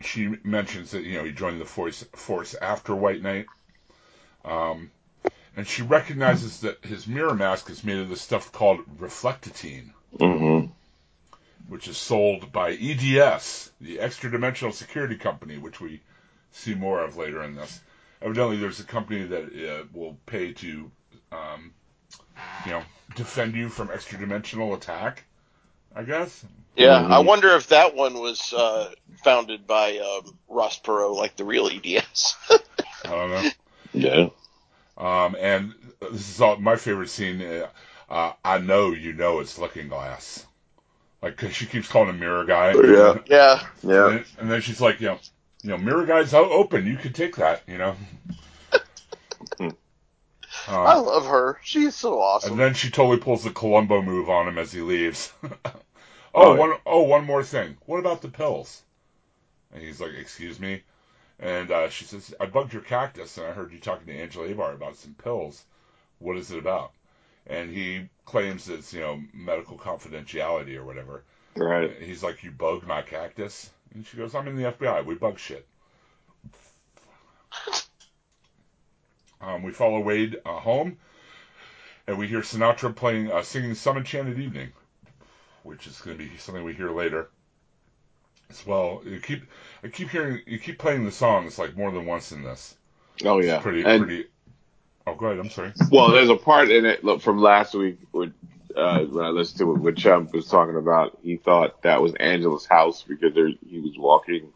She 0.00 0.36
mentions 0.44 0.90
that, 0.90 1.04
you 1.04 1.18
know, 1.18 1.24
he 1.24 1.32
joined 1.32 1.60
the 1.60 1.64
force, 1.64 2.04
force 2.14 2.54
after 2.54 2.94
White 2.94 3.22
Night. 3.22 3.46
Um, 4.44 4.90
and 5.56 5.66
she 5.66 5.82
recognizes 5.82 6.60
that 6.60 6.84
his 6.84 7.06
mirror 7.06 7.34
mask 7.34 7.70
is 7.70 7.84
made 7.84 7.98
of 7.98 8.08
this 8.08 8.20
stuff 8.20 8.52
called 8.52 8.80
reflectatine. 8.98 9.90
Mm-hmm. 10.18 10.70
which 11.68 11.88
is 11.88 11.96
sold 11.96 12.52
by 12.52 12.70
EDS, 12.72 13.72
the 13.80 13.98
Extra 13.98 14.30
Dimensional 14.30 14.72
Security 14.72 15.16
Company, 15.16 15.58
which 15.58 15.80
we 15.80 16.00
see 16.52 16.74
more 16.74 17.02
of 17.02 17.16
later 17.16 17.42
in 17.42 17.56
this. 17.56 17.80
Evidently, 18.22 18.58
there's 18.58 18.78
a 18.78 18.84
company 18.84 19.24
that 19.24 19.44
uh, 19.44 19.84
will 19.92 20.16
pay 20.26 20.52
to, 20.52 20.90
um, 21.32 21.72
you 22.64 22.72
know, 22.72 22.82
defend 23.16 23.54
you 23.54 23.68
from 23.68 23.90
extra 23.92 24.18
dimensional 24.18 24.74
attack. 24.74 25.24
I 25.94 26.02
guess. 26.02 26.44
Yeah, 26.76 27.00
Mhm. 27.00 27.12
I 27.12 27.18
wonder 27.20 27.54
if 27.54 27.68
that 27.68 27.94
one 27.94 28.14
was 28.20 28.52
uh, 28.52 28.90
founded 29.22 29.66
by 29.66 29.98
um, 29.98 30.36
Ross 30.48 30.78
Perot, 30.80 31.14
like 31.16 31.36
the 31.36 31.44
real 31.44 31.68
EDS. 31.68 32.34
I 33.04 33.10
don't 33.10 33.30
know. 33.30 33.44
Yeah. 33.92 34.28
Um, 34.96 35.36
and 35.38 35.74
this 36.00 36.30
is 36.30 36.40
all 36.40 36.56
my 36.56 36.76
favorite 36.76 37.10
scene. 37.10 37.40
Uh, 37.42 37.68
uh, 38.10 38.32
I 38.44 38.58
know 38.58 38.90
you 38.92 39.12
know 39.12 39.40
it's 39.40 39.58
Looking 39.58 39.88
Glass. 39.88 40.44
Like 41.22 41.36
'cause 41.36 41.54
she 41.54 41.66
keeps 41.66 41.88
calling 41.88 42.10
him 42.10 42.18
Mirror 42.20 42.44
Guy. 42.44 42.72
Yeah. 42.72 43.18
yeah, 43.26 43.66
And 43.82 43.90
Yeah. 43.90 44.08
then, 44.08 44.24
and 44.38 44.50
then 44.50 44.60
she's 44.60 44.80
like, 44.80 45.00
you 45.00 45.08
know, 45.08 45.18
you 45.62 45.70
know, 45.70 45.78
Mirror 45.78 46.06
Guy's 46.06 46.34
open. 46.34 46.86
You 46.86 46.96
could 46.96 47.14
take 47.14 47.36
that. 47.36 47.62
You 47.66 47.78
know. 47.78 47.96
I 50.68 50.96
Uh, 50.96 51.02
love 51.02 51.26
her. 51.26 51.58
She's 51.62 51.94
so 51.94 52.20
awesome. 52.20 52.52
and 52.52 52.60
then 52.60 52.74
she 52.74 52.90
totally 52.90 53.18
pulls 53.18 53.44
the 53.44 53.50
Columbo 53.50 54.02
move 54.02 54.28
on 54.30 54.48
him 54.48 54.58
as 54.58 54.72
he 54.72 54.80
leaves. 54.80 55.32
oh, 56.34 56.52
Oh, 56.52 56.56
one, 56.56 56.74
oh, 56.86 57.02
one 57.02 57.24
more 57.24 57.42
thing. 57.44 57.76
What 57.86 57.98
about 57.98 58.22
the 58.22 58.28
pills? 58.28 58.82
And 59.72 59.82
he's 59.82 60.00
like, 60.00 60.12
excuse 60.12 60.60
me. 60.60 60.82
And 61.38 61.70
uh, 61.70 61.88
she 61.88 62.04
says, 62.04 62.34
I 62.40 62.46
bugged 62.46 62.72
your 62.72 62.82
cactus, 62.82 63.38
and 63.38 63.46
I 63.46 63.52
heard 63.52 63.72
you 63.72 63.78
talking 63.78 64.06
to 64.06 64.12
Angela 64.18 64.48
Abar 64.48 64.74
about 64.74 64.96
some 64.96 65.14
pills. 65.14 65.64
What 66.18 66.36
is 66.36 66.50
it 66.52 66.58
about? 66.58 66.92
And 67.46 67.70
he 67.70 68.08
claims 68.24 68.68
it's, 68.68 68.92
you 68.92 69.00
know, 69.00 69.20
medical 69.32 69.76
confidentiality 69.76 70.76
or 70.76 70.84
whatever. 70.84 71.24
Right. 71.56 71.92
He's 72.00 72.22
like, 72.22 72.42
you 72.44 72.50
bugged 72.50 72.86
my 72.86 73.02
cactus? 73.02 73.70
And 73.92 74.06
she 74.06 74.16
goes, 74.16 74.34
I'm 74.34 74.48
in 74.48 74.56
the 74.56 74.72
FBI. 74.72 75.04
We 75.04 75.14
bug 75.16 75.38
shit. 75.38 75.66
Um, 79.40 79.62
we 79.62 79.72
follow 79.72 80.00
Wade 80.00 80.36
uh, 80.46 80.58
home, 80.58 80.96
and 82.06 82.16
we 82.16 82.28
hear 82.28 82.40
Sinatra 82.40 82.94
playing, 82.96 83.30
uh, 83.30 83.42
singing 83.42 83.74
"Some 83.74 83.98
Enchanted 83.98 84.38
Evening," 84.38 84.72
which 85.64 85.86
is 85.88 86.00
going 86.00 86.16
to 86.18 86.24
be 86.24 86.36
something 86.38 86.62
we 86.62 86.74
hear 86.74 86.90
later. 86.90 87.28
As 88.50 88.64
well, 88.66 89.02
you 89.04 89.18
keep, 89.18 89.42
I 89.82 89.88
keep 89.88 90.10
hearing, 90.10 90.40
you 90.46 90.58
keep 90.58 90.78
playing 90.78 91.04
the 91.04 91.10
songs 91.10 91.58
like 91.58 91.76
more 91.76 91.90
than 91.90 92.06
once 92.06 92.30
in 92.30 92.42
this. 92.44 92.76
Oh 93.24 93.38
It's 93.38 93.48
yeah. 93.48 93.58
pretty, 93.58 93.82
And- 93.82 94.04
pretty. 94.04 94.26
Oh, 95.06 95.14
go 95.14 95.26
ahead. 95.26 95.38
I'm 95.38 95.50
sorry. 95.50 95.72
Well, 95.90 96.10
there's 96.12 96.30
a 96.30 96.36
part 96.36 96.70
in 96.70 96.86
it 96.86 97.04
look, 97.04 97.20
from 97.20 97.38
last 97.38 97.74
week 97.74 97.98
when, 98.12 98.32
uh, 98.74 99.00
when 99.00 99.24
I 99.24 99.28
listened 99.28 99.58
to 99.58 99.74
it, 99.74 99.78
when 99.80 99.94
Chump 99.96 100.32
was 100.32 100.46
talking 100.48 100.76
about 100.76 101.18
he 101.22 101.36
thought 101.36 101.82
that 101.82 102.00
was 102.00 102.14
Angela's 102.14 102.64
house 102.64 103.02
because 103.06 103.34
there, 103.34 103.48
he 103.68 103.80
was 103.80 103.98
walking 103.98 104.48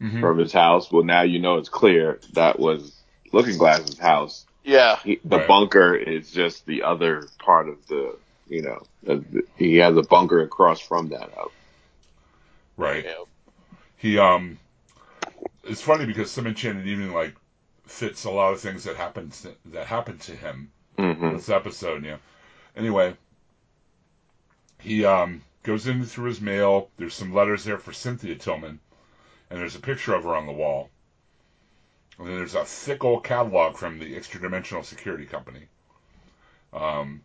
Mhm. 0.00 0.20
from 0.20 0.38
his 0.38 0.52
house. 0.52 0.90
Well, 0.90 1.04
now 1.04 1.22
you 1.22 1.38
know 1.38 1.58
it's 1.58 1.68
clear 1.68 2.18
that 2.32 2.58
was 2.58 3.00
Looking 3.32 3.56
Glass's 3.58 3.96
house. 3.98 4.44
yeah, 4.64 4.96
He, 5.04 5.20
the 5.24 5.38
Right. 5.38 5.46
bunker 5.48 5.94
is 5.94 6.30
just 6.32 6.66
the 6.66 6.82
other 6.82 7.28
part 7.38 7.68
of 7.68 7.86
the, 7.86 8.16
you 8.52 8.62
know, 8.62 9.24
he 9.56 9.76
has 9.76 9.96
a 9.96 10.02
bunker 10.02 10.42
across 10.42 10.78
from 10.78 11.08
that 11.08 11.32
house. 11.34 11.52
Right. 12.76 13.04
yeah. 13.04 13.24
He 13.96 14.18
um, 14.18 14.58
it's 15.64 15.80
funny 15.80 16.04
because 16.04 16.30
"Some 16.30 16.46
Enchanted 16.46 16.86
Evening" 16.86 17.12
like 17.12 17.34
fits 17.86 18.24
a 18.24 18.30
lot 18.30 18.52
of 18.52 18.60
things 18.60 18.84
that 18.84 18.96
happened 18.96 19.32
to, 19.32 19.54
that 19.66 19.86
happened 19.86 20.20
to 20.22 20.32
him 20.32 20.70
Mm-hmm. 20.98 21.32
this 21.32 21.48
episode, 21.48 22.04
you 22.04 22.10
know. 22.12 22.18
Anyway, 22.76 23.16
he 24.80 25.06
um 25.06 25.42
goes 25.62 25.86
in 25.86 26.04
through 26.04 26.28
his 26.28 26.40
mail. 26.40 26.90
There's 26.98 27.14
some 27.14 27.32
letters 27.32 27.64
there 27.64 27.78
for 27.78 27.92
Cynthia 27.94 28.34
Tillman, 28.34 28.78
and 29.50 29.60
there's 29.60 29.76
a 29.76 29.80
picture 29.80 30.14
of 30.14 30.24
her 30.24 30.34
on 30.36 30.46
the 30.46 30.52
wall. 30.52 30.90
And 32.18 32.28
then 32.28 32.36
there's 32.36 32.54
a 32.54 32.64
thick 32.66 33.04
old 33.04 33.24
catalog 33.24 33.76
from 33.76 33.98
the 33.98 34.14
Extra 34.14 34.40
Dimensional 34.40 34.82
Security 34.82 35.24
Company. 35.24 35.62
Um, 36.74 37.22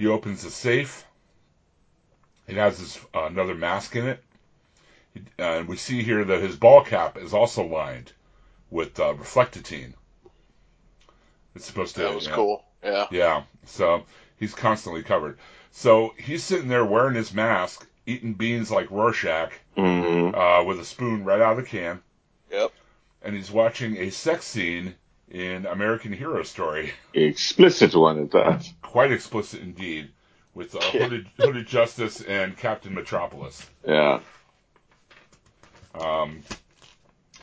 he 0.00 0.06
opens 0.06 0.42
the 0.42 0.50
safe. 0.50 1.04
It 2.48 2.56
has 2.56 2.78
this, 2.78 2.98
uh, 3.14 3.24
another 3.24 3.54
mask 3.54 3.94
in 3.96 4.08
it. 4.08 4.24
He, 5.12 5.20
and 5.38 5.68
we 5.68 5.76
see 5.76 6.02
here 6.02 6.24
that 6.24 6.40
his 6.40 6.56
ball 6.56 6.82
cap 6.82 7.18
is 7.18 7.34
also 7.34 7.64
lined 7.66 8.10
with 8.70 8.98
uh, 8.98 9.12
reflectatine. 9.12 9.92
It's 11.54 11.66
supposed 11.66 11.96
to. 11.96 12.02
That 12.02 12.14
was 12.14 12.24
you 12.24 12.30
know, 12.30 12.36
cool. 12.36 12.64
Yeah, 12.82 13.06
yeah, 13.10 13.42
so 13.66 14.04
he's 14.38 14.54
constantly 14.54 15.02
covered. 15.02 15.38
So 15.70 16.14
he's 16.16 16.42
sitting 16.42 16.68
there 16.68 16.84
wearing 16.84 17.14
his 17.14 17.34
mask, 17.34 17.86
eating 18.06 18.32
beans 18.32 18.70
like 18.70 18.90
Rorschach, 18.90 19.52
Mm-hmm. 19.76 20.34
uh, 20.34 20.64
with 20.64 20.80
a 20.80 20.84
spoon 20.84 21.24
right 21.24 21.40
out 21.42 21.58
of 21.58 21.64
the 21.64 21.70
can. 21.70 22.00
Yep. 22.50 22.72
and 23.22 23.36
he's 23.36 23.50
watching 23.50 23.98
a 23.98 24.10
sex 24.10 24.46
scene 24.46 24.94
in 25.30 25.66
American 25.66 26.12
Hero 26.12 26.42
Story. 26.42 26.92
Explicit 27.14 27.94
one 27.94 28.18
at 28.22 28.30
that. 28.32 28.68
Quite 28.82 29.12
explicit 29.12 29.60
indeed, 29.60 30.10
with 30.54 30.74
uh, 30.74 30.80
Hooded, 30.80 31.26
Hooded 31.38 31.66
Justice 31.66 32.20
and 32.20 32.56
Captain 32.56 32.94
Metropolis. 32.94 33.68
Yeah. 33.86 34.20
Um, 35.94 36.42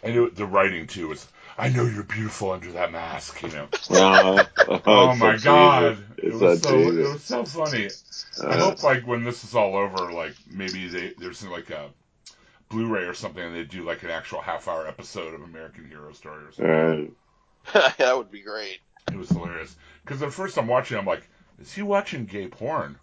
and 0.04 0.15
it, 0.15 0.36
the 0.36 0.45
writing 0.45 0.88
too 0.88 1.08
was, 1.10 1.28
I 1.58 1.69
know 1.69 1.84
you're 1.86 2.04
beautiful 2.04 2.52
under 2.52 2.71
that 2.73 2.91
mask, 2.91 3.41
you 3.41 3.50
know. 3.50 3.67
Uh, 3.89 4.43
Oh 4.86 5.15
my 5.15 5.38
god, 5.38 5.97
it 6.17 6.34
was 6.34 6.62
so 6.62 6.78
it 6.78 6.93
was 7.13 7.23
so 7.23 7.43
funny. 7.45 7.88
I 8.43 8.45
Uh, 8.47 8.60
hope 8.60 8.84
like 8.84 9.08
when 9.08 9.23
this 9.23 9.43
is 9.45 9.56
all 9.56 9.76
over, 9.78 10.12
like 10.12 10.34
maybe 10.50 10.88
they 10.89 11.13
there's 11.17 11.43
like 11.45 11.69
a 11.69 11.89
Blu-ray 12.69 13.04
or 13.04 13.13
something, 13.13 13.41
and 13.41 13.56
they 13.56 13.63
do 13.63 13.84
like 13.84 14.04
an 14.04 14.10
actual 14.10 14.41
half-hour 14.41 14.88
episode 14.88 15.34
of 15.34 15.41
American 15.41 15.88
Hero 15.88 16.12
Story 16.12 16.43
or 16.43 16.52
something. 16.52 17.15
that 17.98 18.18
would 18.18 18.32
be 18.32 18.42
great. 18.42 18.80
It 19.12 19.18
was 19.18 19.30
hilarious 19.30 19.76
because 20.04 20.22
at 20.22 20.34
first 20.34 20.58
I'm 20.58 20.68
watching, 20.68 20.98
I'm 20.98 21.06
like, 21.06 21.28
is 21.60 21.74
he 21.74 21.82
watching 21.82 22.26
gay 22.26 22.48
porn? 22.48 23.00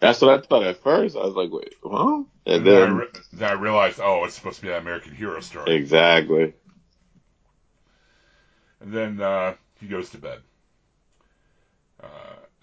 that's 0.00 0.20
what 0.20 0.38
I 0.38 0.42
thought 0.46 0.64
at 0.66 0.82
first. 0.82 1.16
I 1.16 1.20
was 1.20 1.34
like, 1.34 1.50
wait, 1.50 1.74
huh? 1.82 2.24
And 2.46 2.64
And 2.64 2.66
then, 2.66 2.82
I, 2.82 2.86
then, 2.86 2.96
re- 2.96 3.06
then 3.32 3.48
I 3.50 3.52
realized, 3.54 4.00
oh, 4.02 4.24
it's 4.24 4.34
supposed 4.34 4.56
to 4.56 4.62
be 4.62 4.70
an 4.70 4.76
American 4.76 5.14
Hero 5.14 5.40
Story. 5.40 5.74
exactly. 5.74 6.54
And 8.80 8.92
then 8.92 9.20
uh, 9.20 9.54
he 9.80 9.86
goes 9.86 10.10
to 10.10 10.18
bed. 10.18 10.40
Uh, 12.02 12.08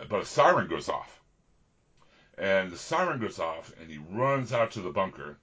but 0.08 0.22
a 0.22 0.26
siren 0.26 0.68
goes 0.68 0.88
off. 0.90 1.20
And 2.38 2.72
the 2.72 2.78
siren 2.78 3.20
goes 3.20 3.40
off, 3.40 3.74
and 3.80 3.90
he 3.90 3.98
runs 3.98 4.54
out 4.54 4.72
to 4.72 4.82
the 4.82 4.92
bunker 4.92 5.38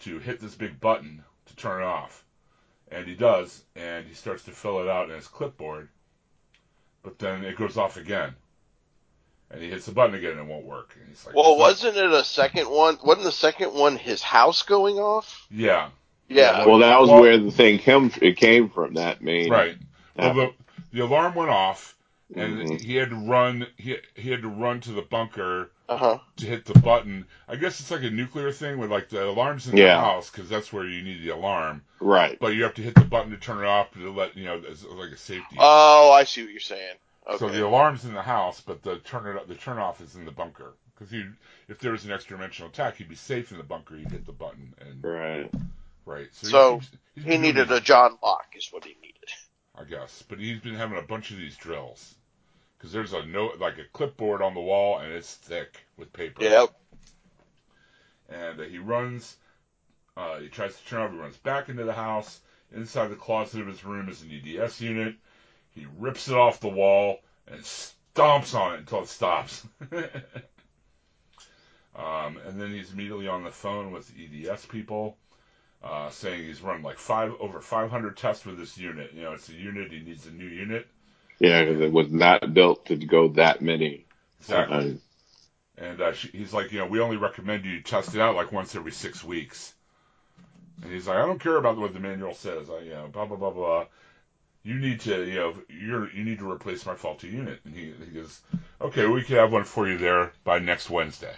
to 0.00 0.18
hit 0.18 0.40
this 0.40 0.54
big 0.54 0.80
button 0.80 1.24
to 1.46 1.56
turn 1.56 1.82
it 1.82 1.86
off. 1.86 2.24
And 2.94 3.08
he 3.08 3.14
does, 3.14 3.62
and 3.74 4.06
he 4.06 4.14
starts 4.14 4.44
to 4.44 4.52
fill 4.52 4.80
it 4.80 4.88
out 4.88 5.10
in 5.10 5.16
his 5.16 5.26
clipboard. 5.26 5.88
But 7.02 7.18
then 7.18 7.44
it 7.44 7.56
goes 7.56 7.76
off 7.76 7.96
again. 7.96 8.34
And 9.50 9.60
he 9.60 9.68
hits 9.68 9.86
the 9.86 9.92
button 9.92 10.14
again, 10.14 10.32
and 10.32 10.40
it 10.40 10.46
won't 10.46 10.64
work. 10.64 10.94
And 10.98 11.08
he's 11.08 11.26
like, 11.26 11.34
Well, 11.34 11.58
wasn't 11.58 11.96
it 11.96 12.10
a 12.12 12.22
second 12.24 12.68
one? 12.70 12.96
Wasn't 13.04 13.24
the 13.24 13.32
second 13.32 13.74
one 13.74 13.96
his 13.96 14.22
house 14.22 14.62
going 14.62 14.96
off? 14.98 15.46
Yeah, 15.50 15.90
Yeah. 16.28 16.64
Well, 16.66 16.78
that 16.78 17.00
was 17.00 17.10
Well- 17.10 17.20
where 17.20 17.36
the 17.38 17.50
thing 17.50 17.78
came. 17.78 18.10
It 18.22 18.36
came 18.36 18.70
from 18.70 18.94
that 18.94 19.20
main. 19.22 19.50
right. 19.50 19.76
Yeah. 20.16 20.32
Well, 20.32 20.34
the, 20.34 20.52
the 20.92 21.00
alarm 21.04 21.34
went 21.34 21.50
off, 21.50 21.96
and 22.34 22.58
Mhm. 22.60 22.80
he 22.80 22.94
had 22.94 23.10
to 23.10 23.16
run. 23.16 23.66
He 23.76 23.98
he 24.14 24.30
had 24.30 24.42
to 24.42 24.48
run 24.48 24.80
to 24.82 24.92
the 24.92 25.02
bunker 25.02 25.70
Uh 25.88 25.96
huh. 25.98 26.18
to 26.36 26.46
hit 26.46 26.64
the 26.64 26.78
button. 26.78 27.26
I 27.46 27.56
guess 27.56 27.78
it's 27.80 27.90
like 27.90 28.02
a 28.02 28.10
nuclear 28.10 28.50
thing 28.52 28.78
with 28.78 28.90
like 28.90 29.10
the 29.10 29.28
alarms 29.28 29.68
in 29.68 29.76
the 29.76 30.00
house 30.00 30.30
because 30.30 30.48
that's 30.48 30.72
where 30.72 30.86
you 30.86 31.02
need 31.02 31.22
the 31.22 31.30
alarm. 31.34 31.82
Right. 32.00 32.38
But 32.40 32.54
you 32.54 32.62
have 32.62 32.74
to 32.74 32.82
hit 32.82 32.94
the 32.94 33.02
button 33.02 33.30
to 33.32 33.36
turn 33.36 33.58
it 33.58 33.66
off 33.66 33.92
to 33.92 34.12
let 34.12 34.36
you 34.36 34.44
know 34.44 34.62
it's 34.66 34.84
like 34.84 35.10
a 35.10 35.16
safety. 35.16 35.56
Oh, 35.58 36.10
I 36.10 36.24
see 36.24 36.42
what 36.42 36.50
you're 36.52 36.60
saying. 36.60 36.94
Okay. 37.28 37.38
So 37.38 37.48
the 37.48 37.66
alarm's 37.66 38.04
in 38.04 38.14
the 38.14 38.22
house, 38.22 38.60
but 38.60 38.82
the 38.82 38.96
turn 38.98 39.36
it 39.36 39.48
the 39.48 39.54
turn 39.54 39.78
off 39.78 40.00
is 40.00 40.14
in 40.14 40.24
the 40.24 40.30
bunker. 40.30 40.72
Because 40.94 41.12
you, 41.12 41.32
if 41.68 41.80
there 41.80 41.92
was 41.92 42.04
an 42.04 42.12
extra 42.12 42.36
dimensional 42.36 42.70
attack, 42.70 42.96
he'd 42.96 43.08
be 43.08 43.14
safe 43.16 43.50
in 43.50 43.58
the 43.58 43.64
bunker. 43.64 43.96
He'd 43.96 44.10
hit 44.10 44.26
the 44.26 44.32
button 44.32 44.74
and 44.80 45.02
Right. 45.04 45.50
right. 46.06 46.28
So, 46.32 46.48
So, 46.48 46.78
he's, 46.78 46.90
he's 47.16 47.24
he 47.24 47.38
needed 47.38 47.70
a 47.72 47.80
John 47.80 48.16
Locke, 48.22 48.54
is 48.56 48.68
what 48.70 48.84
he 48.84 48.96
needed. 49.02 49.28
I 49.76 49.84
guess. 49.84 50.22
But 50.28 50.38
he's 50.38 50.60
been 50.60 50.76
having 50.76 50.98
a 50.98 51.02
bunch 51.02 51.30
of 51.30 51.36
these 51.36 51.56
drills. 51.56 52.14
Because 52.84 52.92
there's 52.92 53.14
a 53.14 53.24
note, 53.24 53.58
like 53.60 53.78
a 53.78 53.84
clipboard 53.94 54.42
on 54.42 54.52
the 54.52 54.60
wall, 54.60 54.98
and 54.98 55.10
it's 55.10 55.36
thick 55.36 55.86
with 55.96 56.12
paper. 56.12 56.44
Yep. 56.44 56.68
And 58.28 58.60
uh, 58.60 58.64
he 58.64 58.76
runs, 58.76 59.38
uh, 60.18 60.40
he 60.40 60.48
tries 60.48 60.76
to 60.76 60.84
turn 60.84 61.00
off, 61.00 61.10
he 61.12 61.16
runs 61.16 61.38
back 61.38 61.70
into 61.70 61.84
the 61.84 61.94
house. 61.94 62.40
Inside 62.76 63.08
the 63.08 63.16
closet 63.16 63.62
of 63.62 63.68
his 63.68 63.86
room 63.86 64.10
is 64.10 64.20
an 64.20 64.30
EDS 64.30 64.82
unit. 64.82 65.14
He 65.70 65.86
rips 65.98 66.28
it 66.28 66.36
off 66.36 66.60
the 66.60 66.68
wall 66.68 67.20
and 67.48 67.62
stomps 67.62 68.54
on 68.54 68.74
it 68.74 68.80
until 68.80 69.04
it 69.04 69.08
stops. 69.08 69.66
um, 71.96 72.36
and 72.46 72.60
then 72.60 72.70
he's 72.70 72.92
immediately 72.92 73.28
on 73.28 73.44
the 73.44 73.50
phone 73.50 73.92
with 73.92 74.12
EDS 74.14 74.66
people. 74.66 75.16
Uh, 75.82 76.10
saying 76.10 76.44
he's 76.44 76.60
run 76.60 76.82
like 76.82 76.98
five 76.98 77.32
over 77.40 77.62
500 77.62 78.14
tests 78.14 78.44
with 78.44 78.58
this 78.58 78.76
unit. 78.76 79.14
You 79.14 79.22
know, 79.22 79.32
it's 79.32 79.48
a 79.48 79.54
unit. 79.54 79.90
He 79.90 80.00
needs 80.00 80.26
a 80.26 80.30
new 80.30 80.44
unit. 80.44 80.86
Yeah, 81.40 81.64
because 81.64 81.80
it 81.80 81.92
was 81.92 82.10
not 82.10 82.54
built 82.54 82.86
to 82.86 82.96
go 82.96 83.28
that 83.28 83.60
many 83.60 84.06
Exactly. 84.40 84.76
times. 84.76 85.00
And 85.76 86.00
uh, 86.00 86.12
she, 86.12 86.28
he's 86.28 86.52
like, 86.52 86.72
you 86.72 86.78
know, 86.78 86.86
we 86.86 87.00
only 87.00 87.16
recommend 87.16 87.64
you 87.64 87.80
test 87.80 88.14
it 88.14 88.20
out 88.20 88.36
like 88.36 88.52
once 88.52 88.74
every 88.76 88.92
six 88.92 89.24
weeks. 89.24 89.74
And 90.82 90.92
he's 90.92 91.06
like, 91.06 91.16
I 91.16 91.26
don't 91.26 91.40
care 91.40 91.56
about 91.56 91.78
what 91.78 91.92
the 91.94 92.00
manual 92.00 92.34
says. 92.34 92.68
I, 92.70 92.80
you 92.80 92.90
know, 92.90 93.08
blah 93.12 93.26
blah 93.26 93.36
blah 93.36 93.50
blah. 93.50 93.86
You 94.62 94.76
need 94.76 95.00
to, 95.00 95.24
you 95.24 95.34
know, 95.34 95.54
you're 95.68 96.10
you 96.10 96.24
need 96.24 96.38
to 96.38 96.50
replace 96.50 96.86
my 96.86 96.94
faulty 96.94 97.28
unit. 97.28 97.60
And 97.64 97.74
he, 97.74 97.92
he 98.04 98.12
goes, 98.12 98.40
okay, 98.80 99.06
we 99.06 99.22
can 99.22 99.36
have 99.36 99.52
one 99.52 99.64
for 99.64 99.88
you 99.88 99.98
there 99.98 100.32
by 100.44 100.58
next 100.58 100.90
Wednesday. 100.90 101.34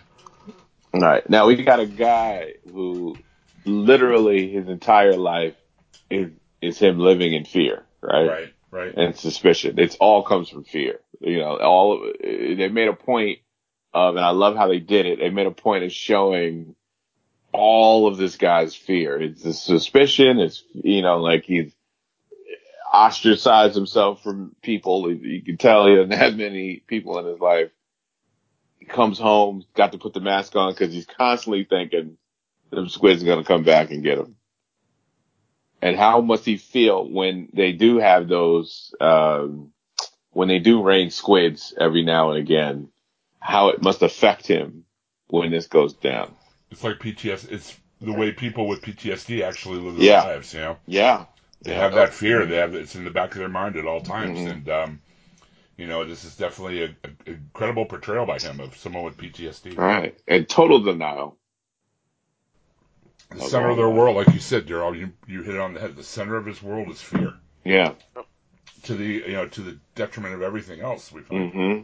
All 0.93 1.01
right. 1.01 1.29
Now 1.29 1.47
we 1.47 1.63
got 1.63 1.81
a 1.81 1.87
guy 1.87 2.55
who 2.65 3.17
literally 3.65 4.51
his 4.53 4.69
entire 4.69 5.17
life 5.17 5.55
is 6.11 6.31
is 6.63 6.79
him 6.79 6.99
living 6.99 7.35
in 7.35 7.45
fear, 7.45 7.85
right? 8.03 8.29
Right, 8.29 8.55
right. 8.77 8.95
And 8.97 9.17
suspicion. 9.17 9.79
It's 9.79 9.97
all 9.97 10.23
comes 10.23 10.49
from 10.49 10.65
fear. 10.65 11.01
You 11.21 11.39
know, 11.39 11.57
all 11.59 12.13
they 12.23 12.69
made 12.69 12.89
a 12.89 12.93
point 12.93 13.39
of, 13.93 14.17
and 14.17 14.25
I 14.25 14.31
love 14.31 14.57
how 14.57 14.69
they 14.69 14.81
did 14.81 15.07
it. 15.07 15.19
They 15.19 15.31
made 15.31 15.47
a 15.47 15.53
point 15.53 15.85
of 15.85 15.93
showing 15.93 16.75
all 17.53 18.07
of 18.07 18.19
this 18.19 18.37
guy's 18.37 18.75
fear. 18.75 19.21
It's 19.21 19.43
the 19.43 19.55
suspicion. 19.55 20.39
It's 20.39 20.63
you 20.75 21.03
know, 21.03 21.19
like 21.19 21.45
he's 21.45 21.73
ostracized 22.93 23.75
himself 23.75 24.23
from 24.23 24.55
people. 24.63 25.11
You 25.11 25.43
can 25.43 25.57
tell 25.57 25.87
he 25.87 25.97
doesn't 25.97 26.13
have 26.13 26.37
many 26.37 26.83
people 26.87 27.19
in 27.19 27.27
his 27.27 27.41
life. 27.41 27.71
He 28.79 28.87
comes 28.87 29.19
home, 29.19 29.65
got 29.75 29.93
to 29.93 29.99
put 29.99 30.13
the 30.13 30.21
mask 30.21 30.55
on 30.55 30.73
because 30.73 30.93
he's 30.93 31.07
constantly 31.07 31.65
thinking 31.65 32.19
them 32.71 32.89
squids 32.89 33.23
going 33.23 33.39
to 33.39 33.45
come 33.45 33.65
back 33.65 33.91
and 33.91 34.03
get 34.03 34.19
him. 34.19 34.37
And 35.83 35.97
how 35.97 36.21
must 36.21 36.45
he 36.45 36.57
feel 36.57 37.09
when 37.09 37.49
they 37.53 37.73
do 37.73 37.99
have 37.99 38.29
those, 38.29 38.95
um, 39.01 39.73
when 40.31 40.49
they 40.49 40.59
do 40.59 40.83
rain 40.83 41.11
squids 41.11 41.75
every 41.79 42.03
now 42.03 42.31
and 42.31 42.39
again, 42.39 42.89
how 43.39 43.69
it 43.69 43.83
must 43.83 44.03
affect 44.03 44.47
him 44.47 44.85
when 45.29 45.51
this 45.51 45.67
goes 45.67 45.95
down. 45.95 46.35
It's 46.71 46.83
like 46.83 46.99
PTSD. 46.99 47.53
It's 47.53 47.77
the 48.01 48.13
way 48.13 48.33
people 48.33 48.67
with 48.67 48.83
PTSD 48.83 49.43
actually 49.43 49.79
live 49.79 49.97
their 49.97 50.05
Yeah. 50.07 50.23
lives. 50.25 50.53
You 50.55 50.61
know, 50.61 50.77
Yeah. 50.87 51.27
they 51.63 51.75
have 51.75 51.95
that 51.95 52.13
fear. 52.13 52.45
They 52.47 52.57
have 52.57 52.75
it's 52.75 52.95
in 52.95 53.05
the 53.05 53.11
back 53.11 53.33
of 53.33 53.39
their 53.39 53.49
mind 53.49 53.77
at 53.77 53.87
all 53.87 54.01
times. 54.01 54.39
Mhm. 54.41 54.51
And 54.51 54.69
um, 54.69 55.01
you 55.77 55.87
know, 55.87 56.05
this 56.05 56.25
is 56.25 56.37
definitely 56.37 56.85
a, 56.85 56.87
a 57.05 57.31
incredible 57.31 57.85
portrayal 57.87 58.27
by 58.27 58.39
him 58.39 58.61
of 58.61 58.77
someone 58.77 59.05
with 59.05 59.17
PTSD. 59.19 59.79
All 59.79 59.85
right. 59.85 60.17
And 60.27 60.49
total 60.49 60.81
denial. 60.81 61.39
The 63.31 63.41
center 63.41 63.69
of 63.71 63.77
their 63.77 63.89
world, 63.91 64.17
like 64.17 64.33
you 64.33 64.41
said, 64.41 64.67
Daryl, 64.67 64.97
you 64.97 65.13
you 65.27 65.43
hit 65.43 65.55
it 65.57 65.61
on 65.61 65.75
the 65.75 65.81
head. 65.81 65.97
The 65.97 66.03
center 66.03 66.37
of 66.37 66.47
his 66.47 66.63
world 66.63 66.89
is 66.89 67.01
fear, 67.01 67.35
Yeah. 67.65 67.93
to 68.85 68.95
the 68.95 69.05
you 69.05 69.33
know 69.33 69.49
to 69.49 69.61
the 69.63 69.79
detriment 69.95 70.35
of 70.35 70.43
everything 70.43 70.81
else. 70.81 71.11
We 71.13 71.23
find. 71.23 71.53
hmm 71.53 71.79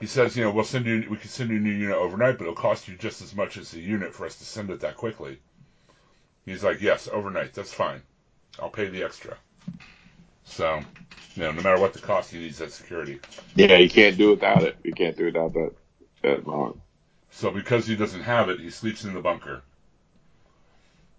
He 0.00 0.06
says, 0.06 0.36
you 0.36 0.44
know, 0.44 0.50
we'll 0.50 0.64
send 0.64 0.86
you, 0.86 1.06
we 1.10 1.16
can 1.16 1.28
send 1.28 1.50
you 1.50 1.56
a 1.56 1.60
new 1.60 1.70
unit 1.72 1.96
overnight, 1.96 2.38
but 2.38 2.44
it'll 2.44 2.54
cost 2.54 2.88
you 2.88 2.96
just 2.96 3.22
as 3.22 3.34
much 3.34 3.56
as 3.56 3.70
the 3.70 3.80
unit 3.80 4.14
for 4.14 4.26
us 4.26 4.36
to 4.36 4.44
send 4.44 4.70
it 4.70 4.80
that 4.80 4.96
quickly. 4.96 5.38
He's 6.44 6.64
like, 6.64 6.80
yes, 6.80 7.08
overnight, 7.12 7.54
that's 7.54 7.72
fine. 7.72 8.02
I'll 8.60 8.70
pay 8.70 8.88
the 8.88 9.04
extra. 9.04 9.36
So, 10.44 10.80
you 11.36 11.42
know, 11.42 11.52
no 11.52 11.62
matter 11.62 11.80
what 11.80 11.92
the 11.92 12.00
cost, 12.00 12.32
he 12.32 12.38
needs 12.38 12.58
that 12.58 12.72
security. 12.72 13.20
Yeah, 13.54 13.76
you 13.76 13.88
can't 13.88 14.16
do 14.18 14.30
without 14.30 14.62
it. 14.64 14.76
You 14.82 14.92
can't 14.92 15.16
do 15.16 15.26
without 15.26 15.52
that, 15.54 15.72
that. 16.22 16.74
So 17.30 17.50
because 17.50 17.86
he 17.86 17.94
doesn't 17.94 18.22
have 18.22 18.48
it, 18.48 18.58
he 18.60 18.70
sleeps 18.70 19.04
in 19.04 19.14
the 19.14 19.20
bunker. 19.20 19.62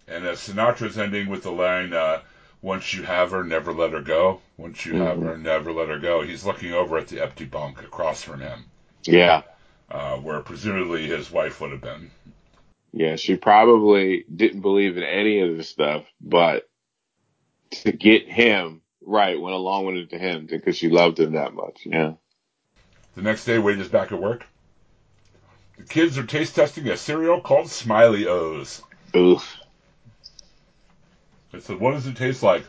And 0.06 0.26
as 0.26 0.38
Sinatra's 0.40 0.98
ending 0.98 1.28
with 1.28 1.42
the 1.42 1.50
line, 1.52 1.92
uh, 1.92 2.20
once 2.62 2.92
you 2.94 3.02
have 3.02 3.30
her, 3.30 3.44
never 3.44 3.72
let 3.72 3.92
her 3.92 4.02
go. 4.02 4.40
Once 4.56 4.84
you 4.86 4.96
have 4.96 5.18
Mhm. 5.18 5.26
her, 5.26 5.38
never 5.38 5.72
let 5.72 5.88
her 5.88 5.98
go. 5.98 6.22
He's 6.22 6.44
looking 6.44 6.72
over 6.72 6.98
at 6.98 7.08
the 7.08 7.22
empty 7.22 7.44
bunk 7.44 7.80
across 7.82 8.22
from 8.22 8.40
him, 8.40 8.64
Yeah. 9.04 9.42
uh, 9.90 10.16
where 10.16 10.40
presumably 10.40 11.06
his 11.06 11.30
wife 11.30 11.60
would 11.60 11.72
have 11.72 11.80
been. 11.80 12.10
Yeah, 12.92 13.16
she 13.16 13.36
probably 13.36 14.24
didn't 14.34 14.60
believe 14.60 14.96
in 14.96 15.02
any 15.02 15.40
of 15.40 15.56
this 15.56 15.68
stuff, 15.68 16.04
but 16.20 16.68
to 17.82 17.92
get 17.92 18.28
him 18.28 18.82
right, 19.02 19.40
went 19.40 19.56
along 19.56 19.86
with 19.86 19.96
it 19.96 20.10
to 20.10 20.18
him 20.18 20.46
because 20.46 20.76
she 20.76 20.88
loved 20.88 21.18
him 21.18 21.32
that 21.32 21.54
much. 21.54 21.80
Yeah. 21.84 22.12
The 23.16 23.22
next 23.22 23.44
day, 23.44 23.58
Wade 23.58 23.78
is 23.80 23.88
back 23.88 24.12
at 24.12 24.20
work. 24.20 24.46
The 25.76 25.84
kids 25.84 26.16
are 26.18 26.24
taste 26.24 26.54
testing 26.54 26.88
a 26.88 26.96
cereal 26.96 27.40
called 27.40 27.68
Smiley 27.68 28.26
O's. 28.28 28.80
Oof. 29.16 29.56
I 31.54 31.58
said, 31.60 31.80
"What 31.80 31.92
does 31.92 32.06
it 32.06 32.16
taste 32.16 32.42
like?" 32.42 32.64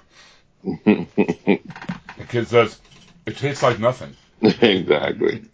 The 2.17 2.23
kid 2.29 2.47
says, 2.47 2.79
"It 3.25 3.37
tastes 3.37 3.61
like 3.61 3.79
nothing." 3.79 4.15
exactly. 4.41 5.43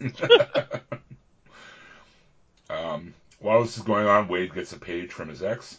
Um, 2.70 3.12
while 3.38 3.60
this 3.60 3.76
is 3.76 3.82
going 3.82 4.06
on, 4.06 4.28
Wade 4.28 4.54
gets 4.54 4.72
a 4.72 4.78
page 4.78 5.12
from 5.12 5.28
his 5.28 5.42
ex, 5.42 5.78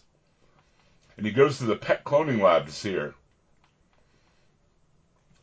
and 1.18 1.26
he 1.26 1.32
goes 1.32 1.58
to 1.58 1.64
the 1.64 1.76
pet 1.76 2.04
cloning 2.04 2.40
lab 2.40 2.68
to 2.68 2.72
see 2.72 2.94
her. 2.94 3.16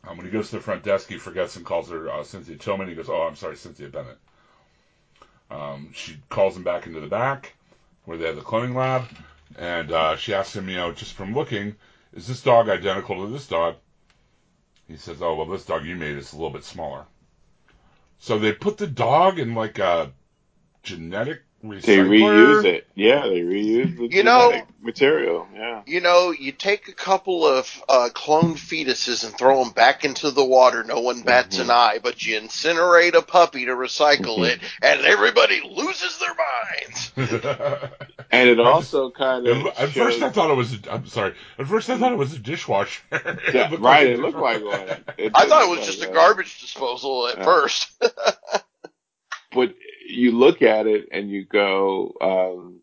Um, 0.07 0.15
when 0.15 0.25
he 0.25 0.31
goes 0.31 0.49
to 0.49 0.55
the 0.55 0.61
front 0.61 0.83
desk, 0.83 1.09
he 1.09 1.17
forgets 1.17 1.57
and 1.57 1.65
calls 1.65 1.89
her 1.89 2.09
uh, 2.09 2.23
Cynthia 2.23 2.55
Tillman. 2.55 2.87
He 2.87 2.95
goes, 2.95 3.09
"Oh, 3.09 3.23
I'm 3.23 3.35
sorry, 3.35 3.57
Cynthia 3.57 3.89
Bennett." 3.89 4.17
Um, 5.49 5.91
she 5.93 6.15
calls 6.29 6.55
him 6.55 6.63
back 6.63 6.87
into 6.87 7.01
the 7.01 7.07
back 7.07 7.53
where 8.05 8.17
they 8.17 8.25
have 8.25 8.37
the 8.37 8.41
cloning 8.41 8.73
lab, 8.73 9.03
and 9.57 9.91
uh, 9.91 10.15
she 10.15 10.33
asks 10.33 10.55
him, 10.55 10.69
you 10.69 10.77
know, 10.77 10.93
just 10.93 11.13
from 11.13 11.33
looking, 11.33 11.75
is 12.13 12.27
this 12.27 12.41
dog 12.41 12.69
identical 12.69 13.25
to 13.25 13.31
this 13.31 13.47
dog? 13.47 13.75
He 14.87 14.97
says, 14.97 15.21
"Oh, 15.21 15.35
well, 15.35 15.45
this 15.45 15.65
dog 15.65 15.85
you 15.85 15.95
made 15.95 16.17
is 16.17 16.33
a 16.33 16.35
little 16.35 16.49
bit 16.51 16.63
smaller." 16.63 17.05
So 18.19 18.37
they 18.37 18.53
put 18.53 18.77
the 18.77 18.87
dog 18.87 19.39
in 19.39 19.55
like 19.55 19.79
a 19.79 20.11
genetic 20.83 21.41
recycler. 21.63 21.81
They 21.81 21.97
reuse 21.97 22.65
it. 22.65 22.87
Yeah, 22.95 23.21
they 23.27 23.41
reuse 23.41 23.97
the 23.97 24.07
You 24.15 24.23
know- 24.23 24.49
genetic 24.51 24.67
material. 24.81 25.47
Yeah. 25.53 25.81
You 25.85 26.01
know, 26.01 26.31
you 26.31 26.51
take 26.51 26.87
a 26.87 26.93
couple 26.93 27.45
of 27.45 27.83
uh, 27.87 28.09
cloned 28.13 28.55
fetuses 28.57 29.23
and 29.25 29.37
throw 29.37 29.63
them 29.63 29.73
back 29.73 30.03
into 30.03 30.31
the 30.31 30.43
water. 30.43 30.83
No 30.83 31.01
one 31.01 31.21
bats 31.21 31.57
Mhm. 31.57 31.61
an 31.63 31.69
eye, 31.71 31.99
but 32.01 32.25
you 32.25 32.39
incinerate 32.39 33.13
a 33.13 33.21
puppy 33.21 33.65
to 33.65 33.71
recycle 33.71 34.39
Mhm. 34.39 34.49
it, 34.53 34.59
and 34.81 35.01
everybody 35.01 35.61
loses 35.69 36.17
their 36.19 36.35
minds. 36.35 37.11
And 38.33 38.47
it 38.47 38.61
also 38.61 39.11
kind 39.11 39.45
of 39.45 39.57
At, 39.57 39.77
at 39.77 39.91
shows, 39.91 40.13
first, 40.13 40.21
I 40.21 40.29
thought 40.29 40.51
it 40.51 40.55
was. 40.55 40.73
A, 40.73 40.79
I'm 40.93 41.05
sorry. 41.05 41.33
At 41.59 41.67
first, 41.67 41.89
I 41.89 41.97
thought 41.97 42.13
it 42.13 42.17
was 42.17 42.33
a 42.33 42.39
dishwasher. 42.39 43.01
Yeah, 43.53 43.67
looked 43.69 43.83
right. 43.83 44.07
like 44.07 44.07
It 44.07 44.19
looked 44.19 44.37
like 44.37 44.63
one. 44.63 45.03
It 45.17 45.31
I 45.35 45.45
thought 45.47 45.63
it 45.63 45.67
look 45.69 45.79
was 45.79 45.85
just 45.87 45.99
like 45.99 46.07
a 46.09 46.11
one. 46.13 46.19
garbage 46.21 46.61
disposal 46.61 47.27
at 47.27 47.39
Yeah. 47.39 47.43
first. 47.43 47.91
but 49.51 49.73
you 50.11 50.37
look 50.37 50.61
at 50.61 50.87
it 50.87 51.09
and 51.11 51.29
you 51.29 51.45
go, 51.45 52.13
um, 52.21 52.79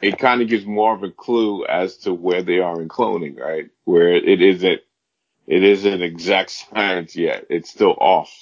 it 0.00 0.18
kind 0.18 0.42
of 0.42 0.48
gives 0.48 0.66
more 0.66 0.94
of 0.94 1.02
a 1.02 1.10
clue 1.10 1.64
as 1.66 1.98
to 1.98 2.14
where 2.14 2.42
they 2.42 2.58
are 2.58 2.80
in 2.80 2.88
cloning, 2.88 3.38
right? 3.38 3.70
Where 3.84 4.12
it 4.12 4.42
isn't, 4.42 4.80
it 5.46 5.62
isn't 5.62 6.02
exact 6.02 6.50
science 6.72 7.16
yet. 7.16 7.46
It's 7.50 7.70
still 7.70 7.94
off 7.98 8.32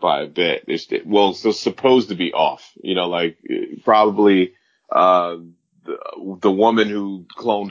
by 0.00 0.22
a 0.22 0.26
bit. 0.26 0.64
It's, 0.68 0.86
well, 1.04 1.30
it's 1.30 1.40
still 1.40 1.52
supposed 1.52 2.10
to 2.10 2.14
be 2.14 2.32
off, 2.32 2.72
you 2.82 2.94
know, 2.94 3.08
like 3.08 3.38
probably, 3.84 4.52
uh, 4.90 5.36
the, 5.84 5.96
the 6.40 6.50
woman 6.50 6.88
who 6.88 7.26
cloned 7.36 7.70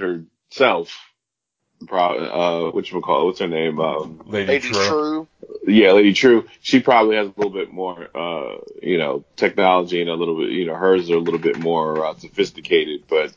herself, 0.50 1.07
probably, 1.86 2.28
uh, 2.28 2.72
whatchamacallit, 2.72 3.26
what's 3.26 3.40
her 3.40 3.48
name? 3.48 3.80
Um, 3.80 4.22
Lady, 4.26 4.48
Lady 4.54 4.70
Trieu. 4.70 4.88
Trieu. 4.88 5.28
yeah, 5.68 5.92
Lady 5.92 6.14
Trieu, 6.14 6.48
she 6.62 6.80
probably 6.80 7.16
has 7.18 7.28
a 7.28 7.34
little 7.38 7.52
bit 7.52 7.72
more, 7.72 8.08
uh, 8.16 8.58
you 8.82 8.98
know, 8.98 9.24
technology 9.36 10.02
and 10.02 10.10
a 10.10 10.16
little 10.16 10.38
bit, 10.38 10.50
you 10.52 10.66
know, 10.66 10.76
hers 10.76 11.10
are 11.10 11.16
a 11.16 11.20
little 11.20 11.40
bit 11.40 11.60
more 11.60 12.06
uh, 12.06 12.16
sophisticated, 12.16 13.04
but 13.10 13.34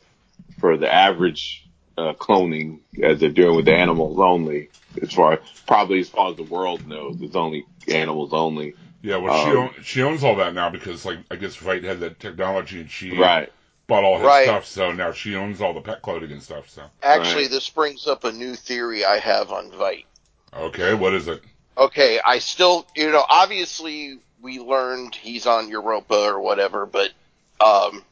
for 0.59 0.77
the 0.77 0.91
average 0.91 1.67
uh, 1.97 2.13
cloning, 2.13 2.79
as 3.01 3.19
they're 3.19 3.29
doing 3.29 3.55
with 3.55 3.65
the 3.65 3.75
animals 3.75 4.19
only, 4.19 4.69
as 5.01 5.11
far 5.11 5.39
probably 5.67 5.99
as 5.99 6.09
far 6.09 6.31
as 6.31 6.37
the 6.37 6.43
world 6.43 6.87
knows, 6.87 7.21
it's 7.21 7.35
only 7.35 7.65
animals 7.87 8.33
only. 8.33 8.73
Yeah, 9.03 9.17
well, 9.17 9.43
she 9.45 9.51
Um, 9.51 9.57
own, 9.57 9.69
she 9.83 10.03
owns 10.03 10.23
all 10.23 10.35
that 10.35 10.53
now 10.53 10.69
because, 10.69 11.05
like, 11.05 11.19
I 11.31 11.35
guess 11.35 11.57
Veidt 11.57 11.83
had 11.83 12.01
that 12.01 12.19
technology 12.19 12.81
and 12.81 12.89
she 12.91 13.17
Right. 13.17 13.51
Bought 13.91 14.05
all 14.05 14.19
his 14.19 14.25
Right. 14.25 14.43
stuff, 14.45 14.65
so 14.65 14.93
now 14.93 15.11
she 15.11 15.35
owns 15.35 15.59
all 15.59 15.73
the 15.73 15.81
pet 15.81 16.01
clothing 16.01 16.31
and 16.31 16.41
stuff. 16.41 16.69
So, 16.69 16.89
Actually, 17.03 17.41
Right. 17.43 17.51
this 17.51 17.67
brings 17.67 18.07
up 18.07 18.23
a 18.23 18.31
new 18.31 18.55
theory 18.55 19.03
I 19.03 19.19
have 19.19 19.51
on 19.51 19.69
Veidt. 19.69 20.05
okay, 20.53 20.93
what 20.93 21.13
is 21.13 21.27
it? 21.27 21.41
Okay, 21.77 22.17
I 22.23 22.39
still, 22.39 22.87
you 22.95 23.11
know, 23.11 23.25
obviously 23.27 24.17
we 24.41 24.59
learned 24.59 25.15
he's 25.15 25.45
on 25.45 25.67
Europa 25.67 26.15
or 26.15 26.39
whatever, 26.39 26.85
but 26.85 27.11
um, 27.59 28.05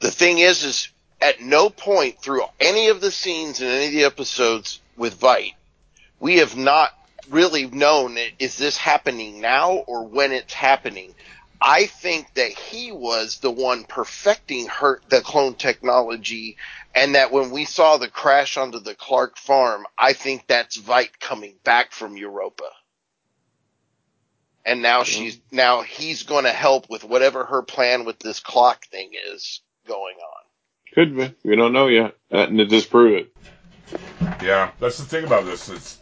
the 0.00 0.10
thing 0.10 0.36
is, 0.38 0.62
is 0.62 0.88
at 1.18 1.40
no 1.40 1.70
point 1.70 2.20
through 2.20 2.42
any 2.60 2.88
of 2.88 3.00
the 3.00 3.10
scenes 3.10 3.62
in 3.62 3.68
any 3.68 3.86
of 3.86 3.92
the 3.92 4.04
episodes 4.04 4.80
with 4.98 5.18
Veidt, 5.18 5.54
we 6.20 6.36
have 6.38 6.58
not 6.58 6.92
really 7.30 7.66
known 7.66 8.18
is 8.38 8.58
this 8.58 8.76
happening 8.76 9.40
now 9.40 9.72
or 9.72 10.04
when 10.06 10.32
it's 10.32 10.52
happening. 10.52 11.14
I 11.60 11.86
think 11.86 12.32
that 12.34 12.50
he 12.50 12.92
was 12.92 13.38
the 13.38 13.50
one 13.50 13.84
perfecting 13.84 14.66
her 14.66 15.00
the 15.08 15.20
clone 15.20 15.54
technology, 15.54 16.56
and 16.94 17.14
that 17.14 17.32
when 17.32 17.50
we 17.50 17.64
saw 17.64 17.96
the 17.96 18.08
crash 18.08 18.56
onto 18.56 18.80
the 18.80 18.94
Clark 18.94 19.38
farm, 19.38 19.86
I 19.96 20.12
think 20.12 20.46
that's 20.46 20.78
Veidt 20.78 21.18
coming 21.20 21.54
back 21.64 21.92
from 21.92 22.16
Europa. 22.16 22.68
And 24.66 24.82
now 24.82 25.02
mm-hmm. 25.02 25.24
she's 25.24 25.40
now 25.50 25.82
he's 25.82 26.22
going 26.24 26.44
to 26.44 26.52
help 26.52 26.90
with 26.90 27.04
whatever 27.04 27.44
her 27.44 27.62
plan 27.62 28.04
with 28.04 28.18
this 28.18 28.40
clock 28.40 28.86
thing 28.86 29.10
is 29.32 29.60
going 29.86 30.16
on. 30.16 30.44
Could 30.94 31.16
be. 31.16 31.34
We 31.48 31.56
don't 31.56 31.72
know 31.72 31.88
yet. 31.88 32.16
Uh, 32.30 32.38
Nothing 32.38 32.58
to 32.58 32.64
disprove 32.66 33.14
it. 33.14 33.36
Yeah, 34.42 34.70
that's 34.80 34.98
the 34.98 35.04
thing 35.04 35.24
about 35.24 35.44
this. 35.44 35.68
It's 35.68 35.98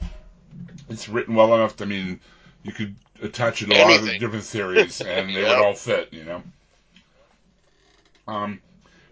it's 0.88 1.08
written 1.08 1.34
well 1.34 1.54
enough. 1.54 1.80
I 1.80 1.86
mean, 1.86 2.20
you 2.62 2.72
could 2.72 2.94
attach 3.22 3.62
it 3.62 3.66
to 3.66 3.72
a 3.72 3.76
lot 3.76 3.94
of 3.94 4.00
Anything. 4.00 4.18
different 4.18 4.44
theories, 4.44 5.00
and 5.06 5.34
they 5.34 5.42
Yep. 5.42 5.48
would 5.48 5.58
all 5.58 5.74
fit. 5.74 6.12
You 6.12 6.24
know. 6.24 6.42
Um, 8.28 8.60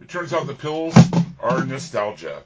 it 0.00 0.08
turns 0.08 0.32
out 0.32 0.46
the 0.46 0.54
pills 0.54 0.94
are 1.40 1.64
nostalgia, 1.64 2.42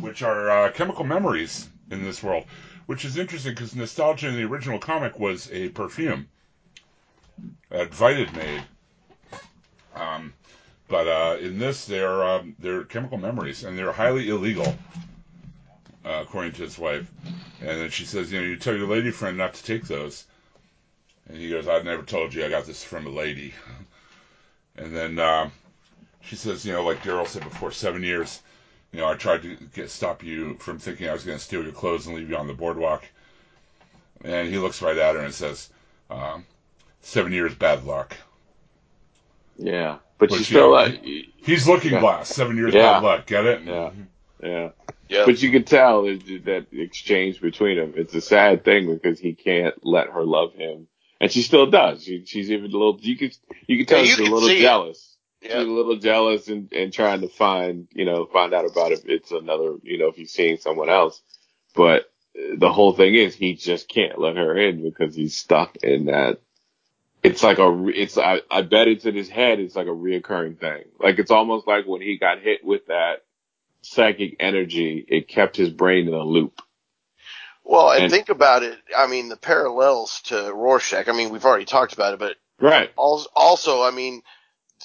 which 0.00 0.22
are 0.22 0.50
uh, 0.50 0.70
chemical 0.72 1.04
memories 1.04 1.68
in 1.90 2.04
this 2.04 2.22
world, 2.22 2.44
which 2.86 3.04
is 3.04 3.16
interesting 3.16 3.52
because 3.54 3.74
nostalgia 3.74 4.28
in 4.28 4.36
the 4.36 4.44
original 4.44 4.78
comic 4.78 5.18
was 5.18 5.50
a 5.52 5.68
perfume 5.70 6.28
that 7.70 7.90
Veidt 7.90 8.34
made. 8.34 8.62
Um, 9.94 10.32
but 10.88 11.06
uh, 11.08 11.36
in 11.40 11.58
this, 11.58 11.86
they're 11.86 12.22
um, 12.24 12.54
they're 12.58 12.84
chemical 12.84 13.18
memories, 13.18 13.64
and 13.64 13.76
they're 13.78 13.92
highly 13.92 14.28
illegal, 14.28 14.74
uh, 16.04 16.20
according 16.22 16.52
to 16.52 16.62
his 16.62 16.78
wife. 16.78 17.10
And 17.60 17.80
then 17.80 17.90
she 17.90 18.04
says, 18.04 18.32
you 18.32 18.40
know, 18.40 18.46
you 18.46 18.56
tell 18.56 18.76
your 18.76 18.88
lady 18.88 19.10
friend 19.10 19.36
not 19.38 19.54
to 19.54 19.62
take 19.64 19.86
those. 19.86 20.24
And 21.28 21.38
he 21.38 21.50
goes, 21.50 21.68
I 21.68 21.80
never 21.80 22.02
told 22.02 22.34
you 22.34 22.44
I 22.44 22.48
got 22.50 22.66
this 22.66 22.82
from 22.84 23.06
a 23.06 23.10
lady. 23.10 23.54
And 24.76 24.96
then 24.96 25.18
um, 25.18 25.52
she 26.22 26.36
says, 26.36 26.64
you 26.64 26.72
know, 26.72 26.84
like 26.84 27.02
Daryl 27.02 27.26
said 27.26 27.42
before, 27.42 27.72
seven 27.72 28.02
years. 28.04 28.40
You 28.92 29.00
know, 29.00 29.08
I 29.08 29.14
tried 29.14 29.42
to 29.42 29.56
get 29.74 29.90
stop 29.90 30.22
you 30.22 30.54
from 30.60 30.78
thinking 30.78 31.08
I 31.08 31.12
was 31.12 31.24
going 31.24 31.36
to 31.36 31.44
steal 31.44 31.62
your 31.64 31.72
clothes 31.72 32.06
and 32.06 32.16
leave 32.16 32.30
you 32.30 32.36
on 32.36 32.46
the 32.46 32.54
boardwalk. 32.54 33.04
And 34.24 34.48
he 34.48 34.58
looks 34.58 34.82
right 34.82 34.96
at 34.96 35.16
her 35.16 35.20
and 35.22 35.34
says, 35.34 35.68
um, 36.10 36.46
seven 37.02 37.32
years 37.32 37.54
bad 37.54 37.84
luck. 37.84 38.16
Yeah. 39.58 39.98
But 40.18 40.30
But 40.30 40.38
you 40.38 40.44
you 40.50 40.58
still, 40.58 40.70
know, 40.70 40.72
like, 40.72 41.00
He's 41.36 41.66
looking 41.68 41.96
Yeah. 41.96 41.98
glass. 41.98 42.28
Seven 42.28 42.56
years 42.56 42.74
Yeah. 42.74 42.76
bad 42.76 43.02
luck. 43.02 43.26
Get 43.26 43.46
it? 43.46 43.62
Yeah. 43.66 43.90
yeah. 44.42 44.68
Yeah. 45.08 45.24
But 45.26 45.42
you 45.42 45.50
can 45.50 45.64
tell 45.64 46.04
that 46.04 46.66
exchange 46.72 47.40
between 47.40 47.78
them. 47.78 47.94
It's 47.96 48.14
a 48.14 48.20
sad 48.20 48.64
thing 48.64 48.92
because 48.92 49.18
he 49.20 49.34
can't 49.34 49.74
let 49.84 50.08
her 50.10 50.24
love 50.24 50.54
him, 50.54 50.88
and 51.20 51.30
she 51.32 51.42
still 51.42 51.66
does. 51.70 52.04
She, 52.04 52.24
she's 52.26 52.50
even 52.50 52.66
a 52.66 52.74
little. 52.76 52.98
You 53.00 53.16
could 53.16 53.36
you 53.66 53.78
could 53.78 53.88
tell 53.88 54.00
Yeah, 54.00 54.04
you 54.04 54.16
she's 54.16 54.18
a 54.20 54.22
can 54.24 54.32
little 54.32 54.48
see 54.48 54.58
it. 54.58 54.62
jealous. 54.62 55.16
She's 55.42 55.52
a 55.54 55.58
little 55.60 55.96
jealous 55.96 56.48
and 56.48 56.72
and 56.72 56.92
trying 56.92 57.22
to 57.22 57.28
find 57.28 57.88
you 57.92 58.04
know 58.04 58.26
find 58.26 58.52
out 58.54 58.66
about 58.70 58.92
if 58.92 59.04
it's 59.06 59.30
another 59.30 59.76
you 59.82 59.98
know 59.98 60.08
if 60.08 60.16
he's 60.16 60.32
seeing 60.32 60.58
someone 60.58 60.90
else. 60.90 61.22
But 61.74 62.10
the 62.34 62.72
whole 62.72 62.92
thing 62.92 63.14
is 63.14 63.34
he 63.34 63.54
just 63.54 63.88
can't 63.88 64.18
let 64.20 64.36
her 64.36 64.56
in 64.56 64.82
because 64.82 65.14
he's 65.14 65.36
stuck 65.36 65.76
in 65.78 66.06
that. 66.06 66.40
It's 67.22 67.42
like 67.42 67.58
a, 67.58 67.88
it's, 67.88 68.16
I, 68.16 68.42
I 68.50 68.62
bet 68.62 68.86
it's 68.86 69.04
in 69.04 69.16
his 69.16 69.28
head. 69.28 69.58
It's 69.58 69.74
like 69.74 69.88
a 69.88 69.90
reoccurring 69.90 70.58
thing. 70.60 70.84
Like 71.00 71.18
it's 71.18 71.32
almost 71.32 71.66
like 71.66 71.84
when 71.86 72.00
he 72.00 72.16
got 72.16 72.40
hit 72.40 72.64
with 72.64 72.86
that 72.86 73.24
psychic 73.82 74.36
energy, 74.40 75.04
it 75.08 75.28
kept 75.28 75.56
his 75.56 75.70
brain 75.70 76.08
in 76.08 76.14
a 76.14 76.22
loop. 76.24 76.60
Well, 77.64 77.90
and, 77.92 78.02
And- 78.04 78.10
think 78.12 78.28
about 78.30 78.62
it. 78.62 78.78
I 78.96 79.06
mean, 79.06 79.28
the 79.28 79.36
parallels 79.36 80.20
to 80.26 80.52
Rorschach. 80.52 81.08
I 81.08 81.12
mean, 81.12 81.30
we've 81.30 81.44
already 81.44 81.66
talked 81.66 81.92
about 81.92 82.14
it, 82.14 82.18
but 82.18 82.36
Right. 82.60 82.90
also, 82.96 83.82
I 83.82 83.90
mean, 83.90 84.22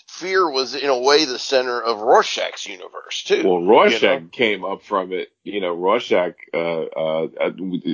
fear 0.08 0.50
was 0.50 0.76
in 0.76 0.90
a 0.90 1.00
way 1.00 1.26
the 1.26 1.40
center 1.40 1.82
of 1.82 2.02
Rorschach's 2.02 2.68
universe 2.68 3.24
too. 3.24 3.48
Well, 3.48 3.64
Rorschach 3.64 4.02
you 4.02 4.08
know? 4.08 4.30
came 4.32 4.66
up 4.66 4.84
from 4.84 5.14
it, 5.14 5.30
you 5.44 5.62
know, 5.62 5.74
Rorschach, 5.74 6.36
uh, 6.54 6.58
uh, 6.84 7.28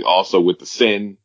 also 0.05 0.41
with 0.41 0.59
the 0.59 0.65
sin, 0.65 1.17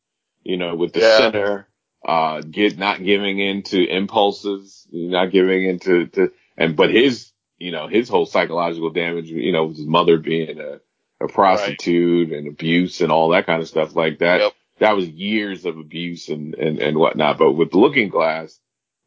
you 0.45 0.57
know, 0.57 0.75
with 0.77 0.93
the 0.93 1.01
Yeah. 1.01 1.19
sinner, 1.19 1.69
uh, 2.07 2.43
get, 2.43 2.79
not 2.79 3.03
giving 3.03 3.39
in 3.41 3.63
to 3.65 3.85
impulses, 3.85 4.87
not 4.93 5.33
giving 5.33 5.65
into, 5.65 6.07
to, 6.09 6.33
and, 6.57 6.77
but 6.77 6.91
his, 6.91 7.33
you 7.59 7.71
know, 7.71 7.89
his 7.89 8.09
whole 8.09 8.27
psychological 8.27 8.91
damage, 8.91 9.29
you 9.29 9.53
know, 9.53 9.67
with 9.67 9.77
his 9.77 9.87
mother 9.87 10.19
being 10.19 10.59
a, 10.61 10.81
a 11.25 11.29
prostitute 11.29 12.33
and 12.33 12.49
abuse 12.49 13.01
and 13.01 13.13
all 13.13 13.31
that 13.31 13.47
kind 13.47 13.63
of 13.63 13.69
stuff 13.69 13.95
like 13.95 14.19
that. 14.19 14.41
Yep. 14.41 14.53
That 14.81 14.97
was 14.97 15.09
years 15.09 15.65
of 15.65 15.79
abuse 15.79 16.29
and, 16.29 16.55
and, 16.55 16.81
and 16.81 16.99
whatnot. 16.99 17.39
But 17.39 17.53
with 17.53 17.75
Looking 17.75 18.09
Glass, 18.09 18.59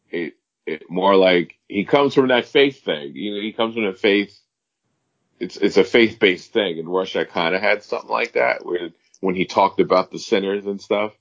it, 0.09 0.35
it 0.65 0.89
more 0.89 1.15
like 1.15 1.55
he 1.67 1.83
comes 1.83 2.13
from 2.13 2.29
that 2.29 2.45
faith 2.45 2.83
thing. 2.83 3.15
You 3.15 3.35
know, 3.35 3.41
he 3.41 3.51
comes 3.51 3.75
from 3.75 3.85
a 3.85 3.93
faith 3.93 4.37
it's 5.39 5.57
it's 5.57 5.77
a 5.77 5.83
faith 5.83 6.19
based 6.19 6.51
thing, 6.51 6.79
and 6.79 6.87
Rorschach 6.87 7.29
kind 7.29 7.55
of 7.55 7.61
had 7.61 7.83
something 7.83 8.09
like 8.09 8.33
that 8.33 8.65
where 8.65 8.89
when 9.19 9.35
he 9.35 9.45
talked 9.45 9.79
about 9.79 10.11
the 10.11 10.19
sinners 10.19 10.65
and 10.65 10.81
stuff, 10.81 11.13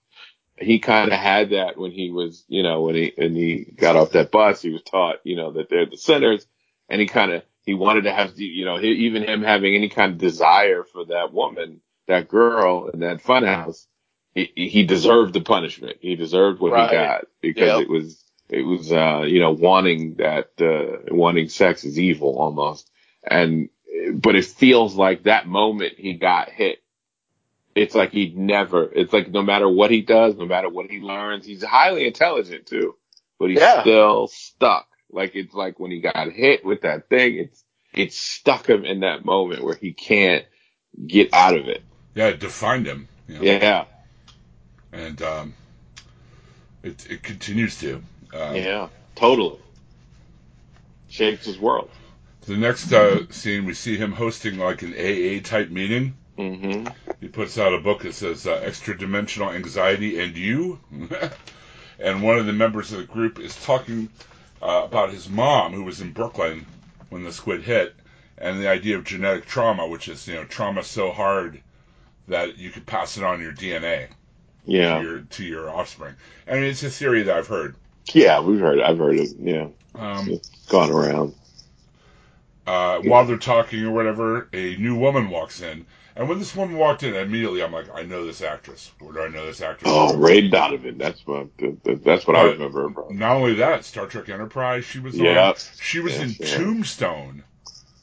he 0.58 0.78
kind 0.78 1.12
of 1.12 1.18
had 1.18 1.50
that 1.50 1.76
when 1.76 1.90
he 1.90 2.10
was, 2.10 2.44
you 2.48 2.62
know, 2.62 2.82
when 2.82 2.94
he 2.94 3.12
when 3.16 3.34
he 3.34 3.64
got 3.76 3.96
off 3.96 4.12
that 4.12 4.30
bus, 4.30 4.62
he 4.62 4.70
was 4.70 4.82
taught, 4.82 5.16
you 5.24 5.36
know, 5.36 5.52
that 5.52 5.68
they're 5.68 5.86
the 5.86 5.96
sinners, 5.96 6.46
and 6.88 7.00
he 7.00 7.06
kind 7.06 7.32
of 7.32 7.42
he 7.64 7.74
wanted 7.74 8.02
to 8.04 8.12
have, 8.12 8.38
you 8.38 8.64
know, 8.64 8.80
even 8.80 9.24
him 9.24 9.42
having 9.42 9.74
any 9.74 9.88
kind 9.88 10.12
of 10.12 10.18
desire 10.18 10.84
for 10.84 11.06
that 11.06 11.32
woman 11.32 11.80
that 12.08 12.28
girl 12.28 12.88
in 12.88 13.00
that 13.00 13.22
funhouse, 13.22 13.86
he, 14.34 14.52
he 14.56 14.84
deserved 14.84 15.32
the 15.34 15.40
punishment. 15.40 15.98
He 16.00 16.16
deserved 16.16 16.60
what 16.60 16.72
Right. 16.72 16.90
he 16.90 16.96
got 16.96 17.24
because 17.42 17.78
Yep. 17.78 17.82
it 17.82 17.90
was, 17.90 18.24
it 18.50 18.62
was, 18.62 18.92
uh, 18.92 19.22
you 19.26 19.40
know, 19.40 19.52
wanting 19.52 20.16
that, 20.16 20.50
uh, 20.60 21.14
wanting 21.14 21.48
sex 21.48 21.84
is 21.84 21.98
evil 21.98 22.38
almost. 22.38 22.90
And, 23.28 23.70
but 24.14 24.36
it 24.36 24.44
feels 24.44 24.94
like 24.94 25.24
that 25.24 25.48
moment 25.48 25.94
he 25.98 26.14
got 26.14 26.50
hit. 26.50 26.78
It's 27.74 27.94
like 27.94 28.12
he'd 28.12 28.36
never, 28.38 28.84
it's 28.92 29.12
like 29.12 29.30
no 29.30 29.42
matter 29.42 29.68
what 29.68 29.90
he 29.90 30.02
does, 30.02 30.36
no 30.36 30.46
matter 30.46 30.68
what 30.68 30.90
he 30.90 31.00
learns, 31.00 31.46
he's 31.46 31.64
highly 31.64 32.06
intelligent 32.06 32.66
too, 32.66 32.96
but 33.38 33.50
he's 33.50 33.60
Yeah. 33.60 33.82
still 33.82 34.28
stuck. 34.28 34.88
Like 35.10 35.34
it's 35.34 35.54
like 35.54 35.78
when 35.78 35.90
he 35.90 36.00
got 36.00 36.30
hit 36.32 36.64
with 36.64 36.82
that 36.82 37.08
thing, 37.08 37.36
it's, 37.38 37.64
it 37.94 38.12
stuck 38.12 38.68
him 38.68 38.84
in 38.84 39.00
that 39.00 39.24
moment 39.24 39.64
where 39.64 39.76
he 39.76 39.92
can't 39.92 40.44
get 41.06 41.32
out 41.32 41.56
of 41.56 41.68
it. 41.68 41.82
Yeah, 42.14 42.28
it 42.28 42.40
defined 42.40 42.86
him. 42.86 43.08
You 43.28 43.36
know? 43.36 43.42
Yeah. 43.42 43.84
And 44.92 45.20
um, 45.22 45.54
it 46.82 47.10
it 47.10 47.22
continues 47.22 47.78
to. 47.80 48.02
Um, 48.34 48.56
Yeah. 48.56 48.88
Totally. 49.14 49.58
Shapes 51.08 51.46
his 51.46 51.58
world. 51.58 51.90
The 52.46 52.56
next 52.56 52.92
uh, 52.92 53.28
scene, 53.30 53.64
we 53.64 53.74
see 53.74 53.96
him 53.96 54.12
hosting 54.12 54.58
like 54.58 54.82
an 54.82 54.92
AA 54.92 55.40
type 55.42 55.70
meeting. 55.70 56.14
hmm 56.36 56.86
He 57.20 57.28
puts 57.28 57.58
out 57.58 57.74
a 57.74 57.78
book 57.78 58.02
that 58.02 58.14
says 58.14 58.46
uh, 58.46 58.60
Extra 58.62 58.96
Dimensional 58.96 59.50
Anxiety 59.50 60.20
and 60.20 60.36
You. 60.36 60.78
and 61.98 62.22
one 62.22 62.38
of 62.38 62.46
the 62.46 62.52
members 62.52 62.92
of 62.92 62.98
the 62.98 63.04
group 63.04 63.38
is 63.40 63.56
talking 63.64 64.10
uh, 64.62 64.82
about 64.84 65.10
his 65.10 65.28
mom, 65.28 65.72
who 65.72 65.84
was 65.84 66.00
in 66.00 66.12
Brooklyn 66.12 66.66
when 67.10 67.24
the 67.24 67.32
squid 67.32 67.62
hit, 67.62 67.94
and 68.38 68.60
the 68.60 68.68
idea 68.68 68.96
of 68.96 69.04
genetic 69.04 69.46
trauma, 69.46 69.86
which 69.86 70.08
is, 70.08 70.26
you 70.28 70.34
know, 70.34 70.44
trauma 70.44 70.82
so 70.82 71.10
hard 71.12 71.60
that 72.28 72.58
you 72.58 72.70
could 72.70 72.86
pass 72.86 73.16
it 73.16 73.22
on 73.24 73.40
your 73.40 73.52
DNA 73.52 74.08
Yeah. 74.64 74.98
to, 74.98 75.04
your, 75.04 75.20
to 75.20 75.44
your 75.44 75.70
offspring. 75.70 76.14
I 76.48 76.54
mean, 76.54 76.64
it's 76.64 76.82
a 76.82 76.90
theory 76.90 77.22
that 77.24 77.36
I've 77.36 77.46
heard. 77.46 77.76
Yeah, 78.12 78.40
we've 78.40 78.60
heard, 78.60 78.80
I've 78.80 78.98
heard 78.98 79.16
it. 79.18 79.30
Yeah. 79.38 79.68
Um, 79.94 80.28
It's 80.28 80.66
gone 80.68 80.90
around. 80.90 81.34
uh, 82.66 82.98
while 83.00 83.24
they're 83.26 83.36
talking 83.38 83.84
or 83.84 83.92
whatever, 83.92 84.48
a 84.52 84.76
new 84.76 84.96
woman 84.96 85.30
walks 85.30 85.60
in. 85.62 85.86
And 86.16 86.28
when 86.28 86.38
this 86.38 86.56
woman 86.56 86.76
walked 86.78 87.02
in, 87.02 87.14
immediately 87.14 87.62
I'm 87.62 87.72
like, 87.72 87.94
I 87.94 88.02
know 88.02 88.26
this 88.26 88.42
actress. 88.42 88.90
Where 89.00 89.12
do 89.12 89.20
I 89.22 89.28
know 89.28 89.46
this 89.46 89.60
actress? 89.60 89.92
Oh? 89.92 90.16
Ray 90.16 90.48
Donovan. 90.48 90.98
That's 90.98 91.26
what, 91.26 91.56
th- 91.58 91.76
th- 91.84 92.00
that's 92.02 92.26
what 92.26 92.36
I 92.36 92.44
remember 92.44 92.88
her 92.88 92.90
from. 92.90 93.18
Not 93.18 93.36
only 93.36 93.54
that, 93.56 93.84
Star 93.84 94.06
Trek 94.06 94.28
Enterprise. 94.30 94.84
She 94.84 94.98
was 95.00 95.20
Yeah. 95.20 95.48
on. 95.48 95.54
She 95.80 96.00
was 96.00 96.18
in 96.20 96.28
Yes, 96.30 96.40
yeah. 96.40 96.46
Tombstone. 96.56 97.44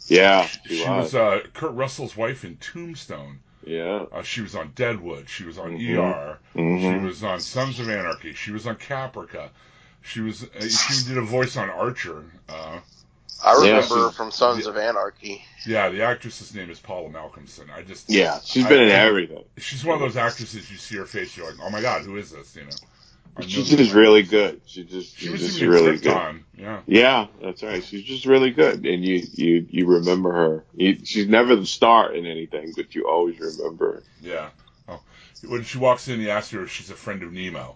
Yeah. 0.08 0.47
She, 0.47 0.60
She, 0.65 0.91
was 0.91 1.13
was. 1.13 1.15
uh, 1.15 1.41
Kurt 1.54 1.73
Russell's 1.73 2.15
wife 2.15 2.45
in 2.45 2.58
Tombstone. 2.58 3.39
yeah. 3.65 4.06
Uh, 4.12 4.23
she 4.23 4.41
was 4.41 4.56
on 4.56 4.71
Deadwood. 4.76 5.30
She 5.30 5.45
was 5.45 5.58
on 5.58 5.78
Mhm. 5.78 5.97
ER. 5.97 6.39
She 6.76 6.97
hmm 6.97 6.97
was 6.97 7.23
on 7.23 7.41
Sons 7.41 7.80
of 7.80 7.89
Anarchy. 7.89 8.34
She 8.34 8.52
was 8.52 8.67
on 8.67 8.76
Caprica. 8.78 9.49
She 10.02 10.21
was. 10.21 10.43
Uh, 10.43 10.69
she 10.69 11.02
did 11.02 11.17
a 11.17 11.21
voice 11.21 11.58
on 11.58 11.69
Archer. 11.69 12.26
I 13.43 13.53
remember 13.56 13.95
her 13.95 14.12
from 14.12 14.32
Sons 14.32 14.65
of 14.67 14.77
Anarchy. 14.77 15.43
yeah, 15.65 15.89
the 15.89 16.03
actress's 16.03 16.53
name 16.56 16.69
is 16.69 16.79
Paula 16.79 17.10
Malcomson. 17.10 17.69
I 17.69 17.82
just. 17.84 18.10
Yeah. 18.10 18.39
She's 18.43 18.65
been 18.67 18.82
in 18.84 18.89
I- 18.89 18.93
everything. 18.93 19.43
She's 19.58 19.84
one 19.84 19.95
of 19.95 20.01
those 20.01 20.17
actresses. 20.17 20.69
You 20.71 20.77
see 20.77 20.97
her 20.97 21.06
face, 21.06 21.36
you're 21.36 21.45
like, 21.47 21.56
oh 21.62 21.69
my 21.69 21.82
god, 21.82 22.03
who 22.03 22.17
is 22.17 22.32
this? 22.32 22.56
You 22.56 22.63
know. 22.63 22.69
She's 23.47 23.67
just 23.69 23.93
really 23.95 24.21
good. 24.21 24.62
She 24.67 24.84
just, 24.84 25.17
She 25.17 25.25
she's 25.25 25.32
was 25.32 25.41
just 25.41 25.62
really 25.62 25.97
good. 25.97 26.03
Krypton. 26.13 26.43
Yeah. 26.56 26.82
Yeah, 26.86 27.27
that's 27.41 27.63
right. 27.63 27.84
She's 27.84 28.03
just 28.03 28.25
really 28.27 28.51
good, 28.51 28.86
and 28.86 29.03
you 29.03 29.23
you 29.34 29.65
you 29.69 29.88
remember 29.88 30.32
her. 30.32 30.65
You, 30.75 30.99
she's 31.03 31.27
never 31.27 31.56
the 31.56 31.65
star 31.65 32.13
in 32.13 32.27
anything, 32.27 32.73
but 32.75 32.93
you 32.93 33.08
always 33.10 33.39
remember. 33.39 33.93
her. 33.95 34.03
Yeah. 34.21 34.49
Oh, 34.88 35.01
when 35.47 35.63
she 35.63 35.79
walks 35.79 36.08
in, 36.10 36.19
he 36.19 36.29
asks 36.29 36.51
her 36.51 36.63
if 36.63 36.71
she's 36.71 36.91
a 36.91 36.95
friend 36.95 37.23
of 37.23 37.34
Nemo, 37.34 37.75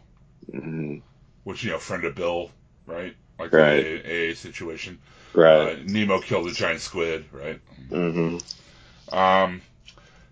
hmm 0.52 0.98
which 1.44 1.64
you 1.64 1.72
know, 1.72 1.80
friend 1.80 2.04
of 2.04 2.14
Bill, 2.14 2.52
right? 2.86 3.16
Like 3.40 3.52
Right. 3.54 4.04
the 4.04 4.32
AA 4.32 4.36
situation. 4.36 5.00
Right. 5.34 5.78
Uh, 5.78 5.84
Nemo 5.86 6.20
killed 6.20 6.48
a 6.48 6.52
giant 6.52 6.82
squid, 6.82 7.26
right? 7.32 7.60
Mm-hmm. 7.90 9.16
Um, 9.16 9.62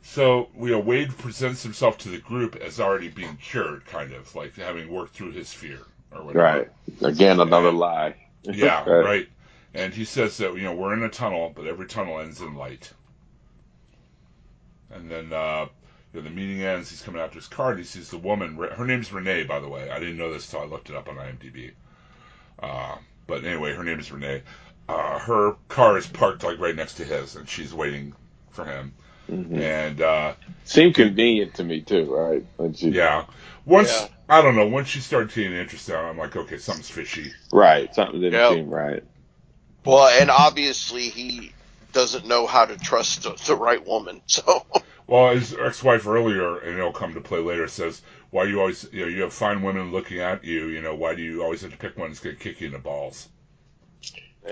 so 0.03 0.49
you 0.58 0.71
know, 0.71 0.79
Wade 0.79 1.15
presents 1.17 1.63
himself 1.63 1.97
to 1.99 2.10
the 2.10 2.19
group 2.19 2.55
as 2.55 2.79
already 2.79 3.10
being 3.10 3.38
cured, 3.38 3.86
kind 3.86 4.13
of 4.13 4.34
like 4.36 4.55
having 4.55 4.89
worked 4.89 5.15
through 5.15 5.31
his 5.31 5.53
fear 5.53 5.79
or 6.12 6.23
whatever. 6.23 6.43
Right. 6.43 6.69
Again, 7.01 7.39
another 7.39 7.71
lie. 7.71 8.15
Yeah, 8.43 8.84
right. 8.89 9.27
And 9.73 9.93
he 9.93 10.05
says 10.05 10.38
that 10.38 10.55
you 10.55 10.63
know 10.63 10.73
we're 10.73 10.93
in 10.93 11.03
a 11.03 11.10
tunnel, 11.10 11.51
but 11.55 11.67
every 11.67 11.88
tunnel 11.88 12.19
ends 12.19 12.41
in 12.41 12.55
light. 12.55 12.91
And 14.91 15.12
then 15.12 15.34
uh, 15.34 15.67
you 16.13 16.21
know, 16.21 16.29
the 16.29 16.34
meeting 16.34 16.63
ends. 16.63 16.89
He's 16.89 17.01
coming 17.01 17.21
out 17.21 17.31
to 17.31 17.38
his 17.38 17.47
car. 17.47 17.71
And 17.71 17.79
he 17.79 17.86
sees 17.86 18.10
the 18.10 18.17
woman. 18.17 18.55
Her 18.55 18.86
name's 18.86 19.12
Renee, 19.12 19.43
by 19.43 19.60
the 19.60 19.67
way. 19.67 19.89
I 19.89 19.99
didn't 19.99 20.17
know 20.17 20.31
this 20.31 20.45
until 20.45 20.65
I 20.65 20.69
looked 20.69 20.89
it 20.89 20.95
up 20.95 21.10
on 21.10 21.15
IMDb. 21.15 21.73
Uh, 22.60 22.95
but 23.27 23.43
anyway, 23.43 23.73
her 23.73 23.84
name 23.84 23.99
is 23.99 24.12
Renee. 24.12 24.43
Uh, 24.88 25.19
her 25.19 25.54
car 25.67 25.98
is 25.98 26.08
parked 26.08 26.43
like 26.43 26.60
right 26.60 26.76
next 26.76 26.95
to 26.95 27.04
his, 27.06 27.36
and 27.36 27.50
she's 27.50 27.74
waiting 27.74 28.13
for 28.52 28.65
him. 28.65 28.93
Mhm. 29.30 29.60
And 29.60 30.02
uh, 30.02 30.34
Seemed 30.63 30.95
convenient 30.95 31.56
to 31.56 31.63
me 31.63 31.82
too, 31.82 32.06
right? 32.06 32.45
When 32.58 32.74
she, 32.74 32.89
yeah, 32.89 33.26
once 33.65 33.89
Yeah. 33.89 34.08
I 34.28 34.41
don't 34.41 34.56
know. 34.56 34.67
Once 34.67 34.88
she 34.88 35.00
started 35.02 35.34
getting 35.34 35.54
interested, 35.54 35.95
I'm 35.95 36.17
like, 36.17 36.36
okay, 36.36 36.58
something's 36.58 36.89
fishy. 36.89 37.32
Right. 37.52 37.93
Something 37.93 38.21
didn't 38.21 38.39
Yep. 38.39 38.52
seem 38.52 38.69
right. 38.69 39.04
Well, 39.86 40.08
and 40.19 40.32
obviously 40.32 41.10
he 41.10 41.52
doesn't 41.93 42.26
know 42.26 42.48
how 42.48 42.65
to 42.65 42.78
trust 42.78 43.24
the, 43.24 43.32
the 43.45 43.56
right 43.56 43.86
woman. 43.86 44.21
So 44.28 44.65
Well, 45.08 45.36
his 45.36 45.54
ex-wife 45.54 46.08
earlier, 46.08 46.58
and 46.58 46.78
it'll 46.80 46.91
come 46.91 47.13
to 47.13 47.21
play 47.21 47.39
later, 47.39 47.67
says, 47.67 48.02
"Why 48.32 48.45
you 48.45 48.60
always, 48.60 48.88
you 48.91 49.02
know, 49.04 49.08
you 49.08 49.21
have 49.21 49.34
fine 49.34 49.62
women 49.62 49.91
looking 49.91 50.19
at 50.19 50.43
you. 50.43 50.67
You 50.67 50.82
know, 50.82 50.95
why 50.95 51.13
do 51.13 51.21
you 51.21 51.43
always 51.43 51.62
have 51.62 51.71
to 51.71 51.78
pick 51.78 51.95
one 51.98 52.10
that's 52.10 52.19
going 52.19 52.36
to 52.36 52.41
kick 52.41 52.62
you 52.62 52.67
in 52.67 52.74
the 52.74 52.80
balls?" 52.80 53.30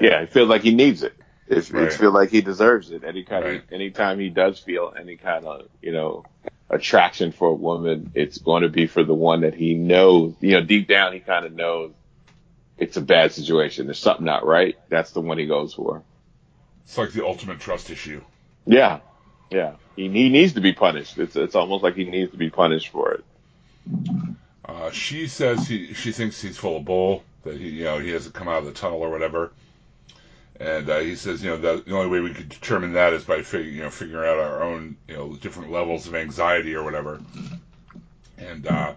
Yeah, 0.01 0.21
it 0.21 0.31
feels 0.31 0.49
like 0.49 0.61
he 0.61 0.73
needs 0.73 1.03
it. 1.03 1.13
It, 1.47 1.69
Right. 1.71 1.83
it 1.83 1.93
feels 1.93 2.13
like 2.13 2.29
he 2.29 2.41
deserves 2.41 2.91
it. 2.91 3.03
Any 3.03 3.23
kind 3.23 3.45
Right. 3.45 3.55
of, 3.63 3.71
anytime 3.73 4.19
he 4.19 4.29
does 4.29 4.59
feel 4.59 4.93
any 4.99 5.17
kind 5.17 5.45
of, 5.45 5.67
you 5.81 5.91
know, 5.91 6.23
attraction 6.69 7.31
for 7.31 7.49
a 7.49 7.53
woman, 7.53 8.11
it's 8.15 8.37
going 8.37 8.63
to 8.63 8.69
be 8.69 8.87
for 8.87 9.03
the 9.03 9.13
one 9.13 9.41
that 9.41 9.53
he 9.53 9.75
knows, 9.75 10.33
you 10.39 10.51
know, 10.53 10.63
deep 10.63 10.87
down 10.87 11.13
he 11.13 11.19
kind 11.19 11.45
of 11.45 11.53
knows 11.53 11.91
it's 12.77 12.97
a 12.97 13.01
bad 13.01 13.31
situation. 13.31 13.85
There's 13.85 13.99
something 13.99 14.25
not 14.25 14.45
right. 14.45 14.75
That's 14.89 15.11
the 15.11 15.21
one 15.21 15.37
he 15.37 15.45
goes 15.45 15.73
for. 15.75 16.01
It's 16.85 16.97
like 16.97 17.11
the 17.11 17.25
ultimate 17.25 17.59
trust 17.59 17.89
issue. 17.91 18.21
Yeah. 18.65 18.99
Yeah. 19.51 19.73
He, 19.95 20.09
he 20.09 20.29
needs 20.29 20.53
to 20.53 20.61
be 20.61 20.73
punished. 20.73 21.17
It's, 21.19 21.35
it's 21.35 21.55
almost 21.55 21.83
like 21.83 21.95
he 21.95 22.05
needs 22.05 22.31
to 22.31 22.37
be 22.37 22.49
punished 22.49 22.87
for 22.89 23.11
it. 23.13 23.23
Uh, 24.65 24.89
she 24.91 25.27
says 25.27 25.67
he, 25.67 25.93
she 25.93 26.11
thinks 26.11 26.41
he's 26.41 26.57
full 26.57 26.77
of 26.77 26.85
bull, 26.85 27.23
that 27.43 27.57
he, 27.57 27.69
you 27.69 27.83
know, 27.83 27.99
he 27.99 28.09
hasn't 28.09 28.33
come 28.33 28.47
out 28.47 28.59
of 28.59 28.65
the 28.65 28.71
tunnel 28.71 28.99
or 28.99 29.09
whatever. 29.11 29.51
And 30.59 30.89
uh, 30.89 30.99
he 30.99 31.15
says, 31.15 31.43
you 31.43 31.49
know, 31.49 31.57
that 31.57 31.85
the 31.85 31.95
only 31.95 32.09
way 32.09 32.19
we 32.19 32.33
could 32.33 32.49
determine 32.49 32.93
that 32.93 33.13
is 33.13 33.23
by, 33.23 33.41
fig- 33.41 33.73
you 33.73 33.81
know, 33.81 33.89
figuring 33.89 34.29
out 34.29 34.37
our 34.37 34.61
own, 34.63 34.97
you 35.07 35.15
know, 35.15 35.35
different 35.35 35.71
levels 35.71 36.07
of 36.07 36.15
anxiety 36.15 36.75
or 36.75 36.83
whatever. 36.83 37.19
And 38.37 38.67
uh, 38.67 38.93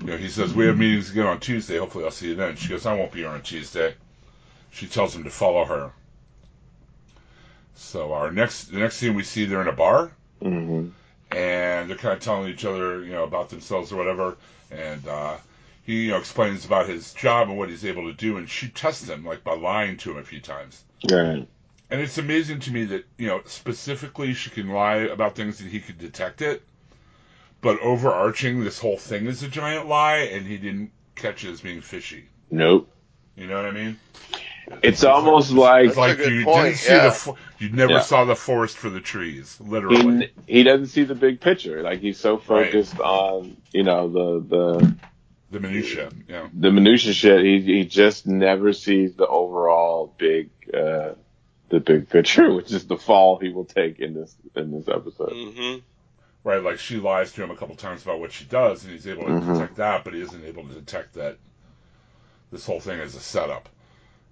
you 0.00 0.06
know, 0.06 0.16
he 0.16 0.28
says 0.28 0.52
we 0.52 0.66
have 0.66 0.76
meetings 0.76 1.10
again 1.10 1.26
on 1.26 1.40
Tuesday. 1.40 1.78
Hopefully, 1.78 2.04
I'll 2.04 2.10
see 2.10 2.28
you 2.28 2.34
then. 2.34 2.56
She 2.56 2.68
goes, 2.68 2.84
I 2.84 2.94
won't 2.94 3.12
be 3.12 3.20
here 3.20 3.28
on 3.28 3.42
Tuesday. 3.42 3.94
She 4.70 4.86
tells 4.86 5.14
him 5.14 5.24
to 5.24 5.30
follow 5.30 5.64
her. 5.64 5.92
So 7.76 8.12
our 8.12 8.30
next, 8.30 8.64
the 8.64 8.78
next 8.78 8.96
scene 8.96 9.14
we 9.14 9.22
see, 9.22 9.44
they're 9.46 9.62
in 9.62 9.68
a 9.68 9.72
bar 9.72 10.10
hmm 10.40 10.88
and 11.34 11.90
they're 11.90 11.96
kind 11.96 12.14
of 12.14 12.20
telling 12.20 12.48
each 12.48 12.64
other, 12.64 13.02
you 13.02 13.12
know, 13.12 13.24
about 13.24 13.48
themselves 13.48 13.92
or 13.92 13.96
whatever. 13.96 14.36
And 14.70 15.06
uh, 15.06 15.36
he, 15.84 16.04
you 16.04 16.10
know, 16.10 16.18
explains 16.18 16.64
about 16.64 16.88
his 16.88 17.12
job 17.14 17.48
and 17.48 17.58
what 17.58 17.68
he's 17.68 17.84
able 17.84 18.04
to 18.04 18.12
do, 18.12 18.36
and 18.36 18.48
she 18.48 18.68
tests 18.68 19.08
him 19.08 19.24
like 19.24 19.44
by 19.44 19.54
lying 19.54 19.96
to 19.98 20.10
him 20.12 20.16
a 20.18 20.24
few 20.24 20.40
times. 20.40 20.82
Right. 21.10 21.46
And 21.90 22.00
it's 22.00 22.18
amazing 22.18 22.60
to 22.60 22.72
me 22.72 22.84
that 22.86 23.04
you 23.18 23.28
know 23.28 23.42
specifically 23.44 24.32
she 24.34 24.50
can 24.50 24.68
lie 24.70 24.96
about 24.96 25.36
things 25.36 25.58
that 25.58 25.68
he 25.68 25.80
could 25.80 25.98
detect 25.98 26.42
it, 26.42 26.62
but 27.60 27.78
overarching 27.80 28.64
this 28.64 28.78
whole 28.78 28.96
thing 28.98 29.26
is 29.26 29.42
a 29.42 29.48
giant 29.48 29.86
lie, 29.86 30.16
and 30.32 30.46
he 30.46 30.56
didn't 30.56 30.90
catch 31.14 31.44
it 31.44 31.50
as 31.50 31.60
being 31.60 31.80
fishy. 31.82 32.24
Nope. 32.50 32.88
You 33.36 33.46
know 33.46 33.56
what 33.56 33.66
I 33.66 33.70
mean? 33.72 33.98
It's 34.82 35.04
almost 35.04 35.50
like 35.52 35.88
It's 35.88 35.96
like 35.96 36.18
you 36.18 36.44
point, 36.44 36.64
didn't 36.64 36.78
see 36.78 36.92
yeah. 36.94 37.04
the 37.04 37.10
fo- 37.10 37.36
you 37.58 37.68
never 37.70 37.94
Yeah. 37.94 38.00
saw 38.00 38.24
the 38.24 38.34
forest 38.36 38.78
for 38.78 38.88
the 38.88 39.00
trees, 39.00 39.58
literally. 39.60 40.32
he, 40.46 40.54
he 40.58 40.62
doesn't 40.62 40.86
see 40.86 41.04
the 41.04 41.14
big 41.14 41.40
picture. 41.40 41.82
Like 41.82 42.00
he's 42.00 42.18
so 42.18 42.36
Right. 42.36 42.66
focused 42.72 42.98
on, 42.98 43.56
you 43.72 43.82
know, 43.82 44.08
the, 44.08 44.46
the, 44.48 44.94
the 45.54 45.60
minutia. 45.60 46.10
Yeah. 46.28 46.48
the 46.52 46.70
minutia 46.70 47.12
shit. 47.14 47.44
He, 47.44 47.60
he 47.60 47.84
just 47.84 48.26
never 48.26 48.72
sees 48.72 49.14
the 49.14 49.26
overall 49.26 50.12
big, 50.18 50.50
uh, 50.72 51.14
the 51.70 51.80
big 51.80 52.10
picture, 52.10 52.52
which 52.58 52.72
is 52.72 52.86
the 52.86 52.98
fall 52.98 53.38
he 53.38 53.48
will 53.48 53.64
take 53.64 54.00
in 54.00 54.14
this, 54.14 54.34
in 54.54 54.70
this 54.72 54.88
episode. 54.88 55.30
hmm 55.32 55.76
Right, 56.42 56.62
like 56.62 56.78
she 56.78 56.96
lies 56.98 57.32
to 57.32 57.42
him 57.42 57.50
a 57.50 57.56
couple 57.56 57.74
times 57.74 58.02
about 58.02 58.20
what 58.20 58.30
she 58.32 58.44
does, 58.44 58.84
and 58.84 58.92
he's 58.92 59.06
able 59.06 59.24
to 59.24 59.30
Mhm. 59.30 59.54
detect 59.54 59.76
that, 59.76 60.04
but 60.04 60.12
he 60.12 60.20
isn't 60.20 60.44
able 60.44 60.64
to 60.68 60.74
detect 60.74 61.14
that 61.14 61.38
this 62.52 62.66
whole 62.66 62.80
thing 62.80 62.98
is 63.00 63.14
a 63.14 63.20
setup. 63.20 63.70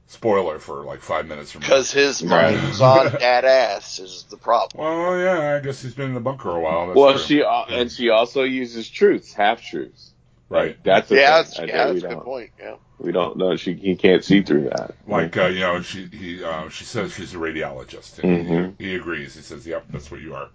Spoiler 0.09 0.59
for 0.59 0.85
like 0.85 1.01
five 1.01 1.27
minutes 1.27 1.53
from 1.53 1.63
now. 1.63 1.69
Because 1.69 1.91
his 1.91 2.23
Right. 2.23 2.55
mind's 2.55 2.81
on 2.83 3.07
that 3.13 3.45
ass 3.47 3.99
is 3.99 4.25
the 4.29 4.37
problem. 4.37 4.85
Well, 4.85 5.19
yeah, 5.19 5.57
I 5.57 5.61
guess 5.61 5.81
he's 5.81 5.95
been 5.95 6.09
in 6.09 6.15
the 6.15 6.21
bunker 6.21 6.51
a 6.51 6.61
while. 6.61 6.89
That's 6.89 6.99
well, 6.99 7.13
true. 7.15 7.23
she 7.23 7.43
uh, 7.43 7.65
and 7.71 7.91
she 7.91 8.11
also 8.11 8.43
uses 8.43 8.91
truths, 8.91 9.33
half 9.33 9.63
truths. 9.63 10.12
Right. 10.53 10.79
That's 10.85 11.09
the 11.11 11.19
Yeah, 11.19 11.21
thing. 11.21 11.43
that's, 11.43 11.59
I 11.59 11.67
yeah, 11.67 11.87
that's 11.87 12.05
a 12.05 12.07
good 12.07 12.23
point. 12.23 12.51
Yeah. 12.61 12.77
We 12.99 13.13
don't 13.13 13.37
know. 13.39 13.57
She 13.57 13.75
he 13.75 13.97
can't 13.97 14.25
see 14.25 14.43
through 14.43 14.71
that. 14.71 14.97
Like 15.07 15.37
uh, 15.37 15.47
you 15.47 15.61
know, 15.61 15.83
she 15.83 16.07
he 16.07 16.45
uh, 16.45 16.69
she 16.71 16.85
says 16.85 17.13
she's 17.15 17.35
a 17.35 17.39
radiologist, 17.39 18.21
and 18.21 18.29
Mhm. 18.29 18.77
he, 18.79 18.87
he 18.87 18.97
agrees. 18.97 19.35
He 19.35 19.43
says, 19.43 19.67
"Yep, 19.67 19.87
that's 19.91 20.11
what 20.11 20.21
you 20.23 20.35
are." 20.35 20.51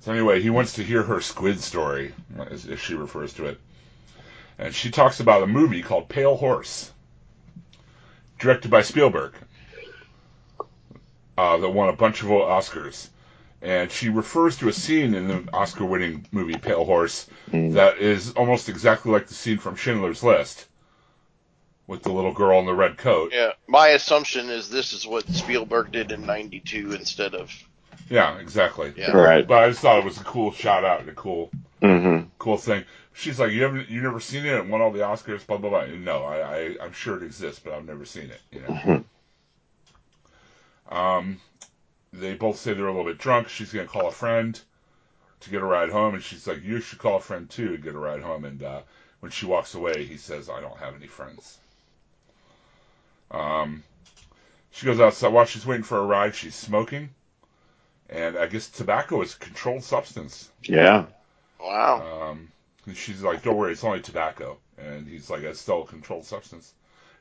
So 0.00 0.12
anyway, 0.12 0.40
he 0.42 0.50
wants 0.50 0.74
to 0.74 0.84
hear 0.84 1.02
her 1.02 1.20
squid 1.20 1.60
story, 1.60 2.14
as, 2.50 2.66
as 2.66 2.80
she 2.80 2.94
refers 2.94 3.34
to 3.34 3.46
it, 3.46 3.60
and 4.58 4.74
she 4.74 4.90
talks 4.90 5.20
about 5.20 5.42
a 5.44 5.46
movie 5.48 5.82
called 5.82 6.08
Pale 6.08 6.36
Horse, 6.36 6.92
directed 8.38 8.70
by 8.70 8.82
Spielberg, 8.82 9.34
uh, 11.38 11.58
that 11.58 11.70
won 11.70 11.88
a 11.90 11.94
bunch 11.94 12.22
of 12.22 12.28
Oscars. 12.28 13.08
And 13.62 13.90
she 13.92 14.08
refers 14.08 14.56
to 14.58 14.68
a 14.68 14.72
scene 14.72 15.14
in 15.14 15.28
the 15.28 15.44
Oscar-winning 15.52 16.26
movie 16.32 16.54
Pale 16.56 16.84
Horse 16.84 17.26
Mm. 17.50 17.74
that 17.74 17.98
is 17.98 18.32
almost 18.32 18.68
exactly 18.68 19.12
like 19.12 19.26
the 19.26 19.34
scene 19.34 19.58
from 19.58 19.76
Schindler's 19.76 20.22
List, 20.22 20.66
with 21.86 22.02
the 22.02 22.12
little 22.12 22.32
girl 22.32 22.58
in 22.60 22.66
the 22.66 22.72
red 22.72 22.96
coat. 22.96 23.32
Yeah. 23.34 23.52
My 23.66 23.88
assumption 23.88 24.48
is 24.48 24.70
this 24.70 24.92
is 24.92 25.06
what 25.06 25.28
Spielberg 25.28 25.90
did 25.92 26.10
in 26.12 26.24
'92 26.24 26.92
instead 26.92 27.34
of. 27.34 27.52
Yeah, 28.08 28.38
exactly. 28.38 28.92
Yeah. 28.96 29.10
Right. 29.10 29.46
But 29.46 29.58
I 29.64 29.68
just 29.68 29.80
thought 29.80 29.98
it 29.98 30.04
was 30.04 30.20
a 30.20 30.24
cool 30.24 30.52
shout 30.52 30.84
out 30.84 31.00
and 31.00 31.08
a 31.08 31.14
cool, 31.14 31.50
Mm-hmm. 31.82 32.28
cool 32.38 32.56
thing. 32.56 32.84
She's 33.12 33.38
like, 33.40 33.52
you 33.52 33.62
haven't, 33.64 33.88
you 33.90 34.00
never 34.00 34.20
seen 34.20 34.46
it? 34.46 34.54
It 34.54 34.66
won 34.66 34.80
all 34.80 34.90
the 34.92 35.00
Oscars. 35.00 35.46
Blah 35.46 35.58
blah 35.58 35.70
blah. 35.70 35.84
No, 35.86 36.22
I, 36.24 36.36
I, 36.40 36.76
I'm 36.82 36.92
sure 36.92 37.16
it 37.16 37.22
exists, 37.24 37.60
but 37.62 37.74
I've 37.74 37.84
never 37.86 38.04
seen 38.04 38.30
it. 38.30 38.40
You 38.52 38.60
know. 38.60 39.04
Mhm. 40.88 40.96
Um, 40.96 41.40
they 42.12 42.34
both 42.34 42.58
say 42.58 42.74
they're 42.74 42.86
a 42.86 42.90
little 42.90 43.04
bit 43.04 43.18
drunk. 43.18 43.48
She's 43.48 43.72
gonna 43.72 43.86
call 43.86 44.08
a 44.08 44.12
friend 44.12 44.60
to 45.40 45.50
get 45.50 45.62
a 45.62 45.66
ride 45.66 45.90
home, 45.90 46.14
and 46.14 46.22
she's 46.22 46.46
like, 46.46 46.62
you 46.62 46.80
should 46.80 46.98
call 46.98 47.16
a 47.16 47.20
friend 47.20 47.48
too 47.48 47.76
to 47.76 47.82
get 47.82 47.94
a 47.94 47.98
ride 47.98 48.22
home. 48.22 48.44
And 48.44 48.62
uh, 48.62 48.82
when 49.20 49.32
she 49.32 49.46
walks 49.46 49.74
away, 49.74 50.04
he 50.04 50.16
says, 50.16 50.50
I 50.50 50.60
don't 50.60 50.76
have 50.78 50.94
any 50.94 51.06
friends. 51.06 51.58
Um, 53.30 53.82
she 54.72 54.86
goes 54.86 55.00
outside 55.00 55.32
while 55.32 55.44
she's 55.44 55.66
waiting 55.66 55.84
for 55.84 55.98
a 55.98 56.04
ride. 56.04 56.34
She's 56.34 56.54
smoking, 56.54 57.10
and 58.08 58.36
I 58.36 58.46
guess 58.46 58.68
tobacco 58.68 59.22
is 59.22 59.34
a 59.34 59.38
controlled 59.38 59.84
substance. 59.84 60.48
Yeah. 60.62 61.06
Wow. 61.60 62.30
Um, 62.30 62.48
and 62.86 62.96
she's 62.96 63.22
like, 63.22 63.42
"Don't 63.42 63.56
worry, 63.56 63.72
it's 63.72 63.84
only 63.84 64.00
tobacco." 64.00 64.58
And 64.78 65.06
he's 65.06 65.30
like, 65.30 65.42
"It's 65.42 65.60
still 65.60 65.82
a 65.82 65.86
controlled 65.86 66.26
substance." 66.26 66.72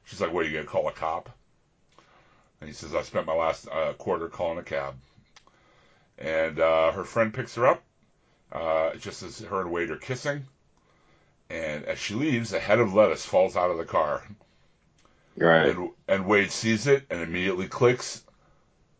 She's 0.05 0.19
like, 0.19 0.31
"What 0.31 0.45
are 0.45 0.49
you 0.49 0.55
gonna 0.55 0.65
call 0.65 0.87
a 0.87 0.91
cop?" 0.91 1.29
And 2.61 2.67
he 2.69 2.73
says, 2.73 2.93
"I 2.95 3.03
spent 3.03 3.25
my 3.25 3.33
last 3.33 3.67
uh, 3.71 3.93
quarter 3.93 4.27
calling 4.27 4.57
a 4.59 4.63
cab." 4.63 4.95
And 6.17 6.59
uh, 6.59 6.91
her 6.91 7.05
friend 7.05 7.33
picks 7.33 7.55
her 7.55 7.65
up, 7.67 7.81
uh, 8.51 8.95
just 8.95 9.23
as 9.23 9.39
her 9.39 9.61
and 9.61 9.71
Wade 9.71 9.89
are 9.91 9.97
kissing. 9.97 10.45
And 11.49 11.85
as 11.85 11.97
she 11.97 12.13
leaves, 12.15 12.53
a 12.53 12.59
head 12.59 12.79
of 12.79 12.93
lettuce 12.93 13.25
falls 13.25 13.55
out 13.55 13.71
of 13.71 13.77
the 13.77 13.85
car, 13.85 14.21
Right. 15.37 15.69
and 15.69 15.89
and 16.07 16.25
Wade 16.25 16.51
sees 16.51 16.85
it 16.87 17.05
and 17.09 17.21
immediately 17.21 17.67
clicks, 17.67 18.21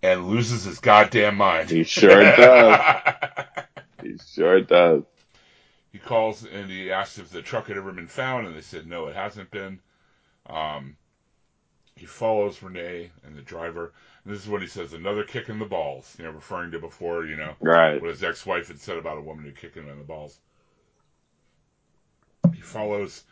and 0.02 0.28
loses 0.28 0.64
his 0.64 0.80
goddamn 0.80 1.36
mind. 1.36 1.70
He 1.70 1.84
sure 1.84 2.24
does. 2.36 3.04
He 4.02 4.18
sure 4.34 4.62
does. 4.62 5.04
he 5.92 5.98
calls 6.00 6.46
and 6.46 6.70
he 6.72 6.92
asks 6.92 7.20
if 7.20 7.30
the 7.30 7.42
truck 7.42 7.68
had 7.68 7.78
ever 7.78 7.92
been 7.92 8.08
found, 8.08 8.48
and 8.48 8.56
they 8.56 8.62
said 8.62 8.88
no, 8.88 9.08
it 9.08 9.16
hasn't 9.16 9.52
been. 9.52 9.80
Um, 10.48 10.96
he 12.00 12.08
follows 12.08 12.64
Renee 12.64 13.12
and 13.26 13.38
the 13.38 13.44
driver, 13.44 13.92
and 14.26 14.34
this 14.34 14.42
is 14.44 14.50
what 14.50 14.62
he 14.62 14.68
says: 14.68 14.94
another 14.94 15.24
kick 15.24 15.50
in 15.50 15.60
the 15.60 15.66
balls. 15.66 16.16
You 16.20 16.26
know, 16.26 16.32
referring 16.32 16.72
to 16.72 16.80
before, 16.80 17.26
you 17.26 17.38
know, 17.38 17.56
Right. 17.62 17.98
what 18.00 18.10
his 18.12 18.24
ex-wife 18.24 18.70
had 18.70 18.80
said 18.82 18.98
about 18.98 19.18
a 19.20 19.22
woman 19.22 19.46
who 19.46 19.54
kicked 19.54 19.78
him 19.78 19.90
in 19.90 20.00
the 20.00 20.06
balls. 20.06 20.40
He 22.54 22.62
follows 22.62 23.24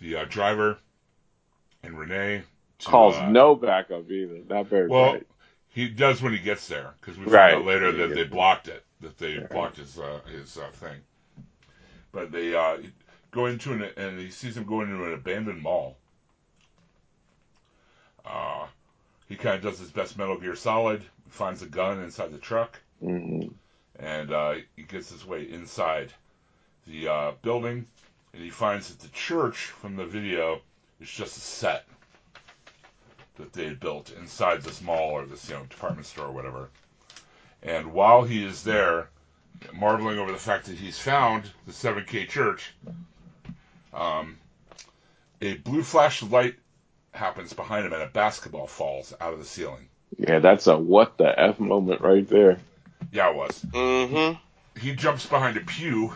the 0.00 0.16
uh, 0.16 0.26
driver 0.26 0.78
and 1.84 1.98
Renee. 1.98 2.42
To, 2.80 2.92
Calls 2.92 3.10
uh, 3.10 3.32
no 3.32 3.56
backup 3.56 4.10
either. 4.10 4.40
Not 4.48 4.68
very 4.68 4.88
Well, 4.88 5.18
he 5.70 5.88
does 5.88 6.22
when 6.22 6.34
he 6.34 6.40
gets 6.40 6.68
there 6.68 6.94
because 7.00 7.18
we 7.18 7.26
Right. 7.26 7.28
find 7.28 7.50
out 7.50 7.64
later 7.64 7.92
that 7.92 8.14
they 8.14 8.24
blocked 8.24 8.68
it, 8.68 8.84
that 9.00 9.18
they 9.18 9.40
Right. 9.50 9.50
blocked 9.50 9.78
his 9.78 9.98
uh, 9.98 10.20
his 10.30 10.58
uh, 10.58 10.70
thing. 10.72 11.00
But 12.12 12.32
they 12.32 12.54
uh, 12.54 12.78
go 13.32 13.46
into 13.46 13.72
an 13.72 13.82
and 13.96 14.20
he 14.20 14.30
sees 14.30 14.56
him 14.56 14.66
go 14.66 14.82
into 14.82 15.04
an 15.06 15.14
abandoned 15.14 15.62
mall. 15.62 15.98
Uh, 18.24 18.66
he 19.28 19.36
kind 19.36 19.56
of 19.56 19.62
does 19.62 19.78
his 19.78 19.90
best 19.90 20.18
Metal 20.18 20.38
Gear 20.38 20.56
Solid, 20.56 21.04
finds 21.28 21.62
a 21.62 21.66
gun 21.66 22.02
inside 22.02 22.32
the 22.32 22.38
truck, 22.38 22.78
hmm 23.00 23.40
and 24.00 24.32
uh, 24.32 24.54
he 24.76 24.82
gets 24.82 25.10
his 25.10 25.26
way 25.26 25.42
inside 25.42 26.10
the 26.86 27.08
uh, 27.08 27.32
building, 27.42 27.86
and 28.32 28.42
he 28.42 28.50
finds 28.50 28.88
that 28.88 29.00
the 29.00 29.08
church 29.08 29.66
from 29.66 29.96
the 29.96 30.06
video 30.06 30.60
is 31.00 31.10
just 31.10 31.36
a 31.36 31.40
set 31.40 31.84
that 33.36 33.52
they 33.52 33.66
had 33.66 33.80
built 33.80 34.12
inside 34.18 34.62
this 34.62 34.80
mall 34.80 35.10
or 35.10 35.24
this 35.26 35.48
you 35.48 35.54
know 35.54 35.64
department 35.64 36.06
store 36.06 36.26
or 36.26 36.32
whatever. 36.32 36.68
And 37.62 37.92
while 37.92 38.22
he 38.22 38.44
is 38.44 38.64
there, 38.64 39.08
marveling 39.74 40.18
over 40.18 40.32
the 40.32 40.38
fact 40.38 40.66
that 40.66 40.76
he's 40.76 40.98
found 40.98 41.44
the 41.66 41.72
7K 41.72 42.28
church, 42.28 42.72
um, 43.92 44.38
a 45.42 45.54
blue 45.54 45.82
flash 45.82 46.22
of 46.22 46.32
light 46.32 46.54
happens 47.12 47.52
behind 47.52 47.86
him, 47.86 47.92
and 47.92 48.02
a 48.02 48.06
basketball 48.06 48.66
falls 48.66 49.14
out 49.20 49.32
of 49.32 49.38
the 49.38 49.44
ceiling. 49.44 49.88
Yeah, 50.18 50.38
that's 50.40 50.66
a 50.66 50.76
what 50.78 51.18
the 51.18 51.38
f 51.38 51.60
moment 51.60 52.00
right 52.00 52.26
there. 52.28 52.58
Yeah, 53.12 53.30
it 53.30 53.36
was. 53.36 53.64
Mm-hmm. 53.64 54.80
He 54.80 54.94
jumps 54.94 55.26
behind 55.26 55.56
a 55.56 55.60
pew 55.60 56.14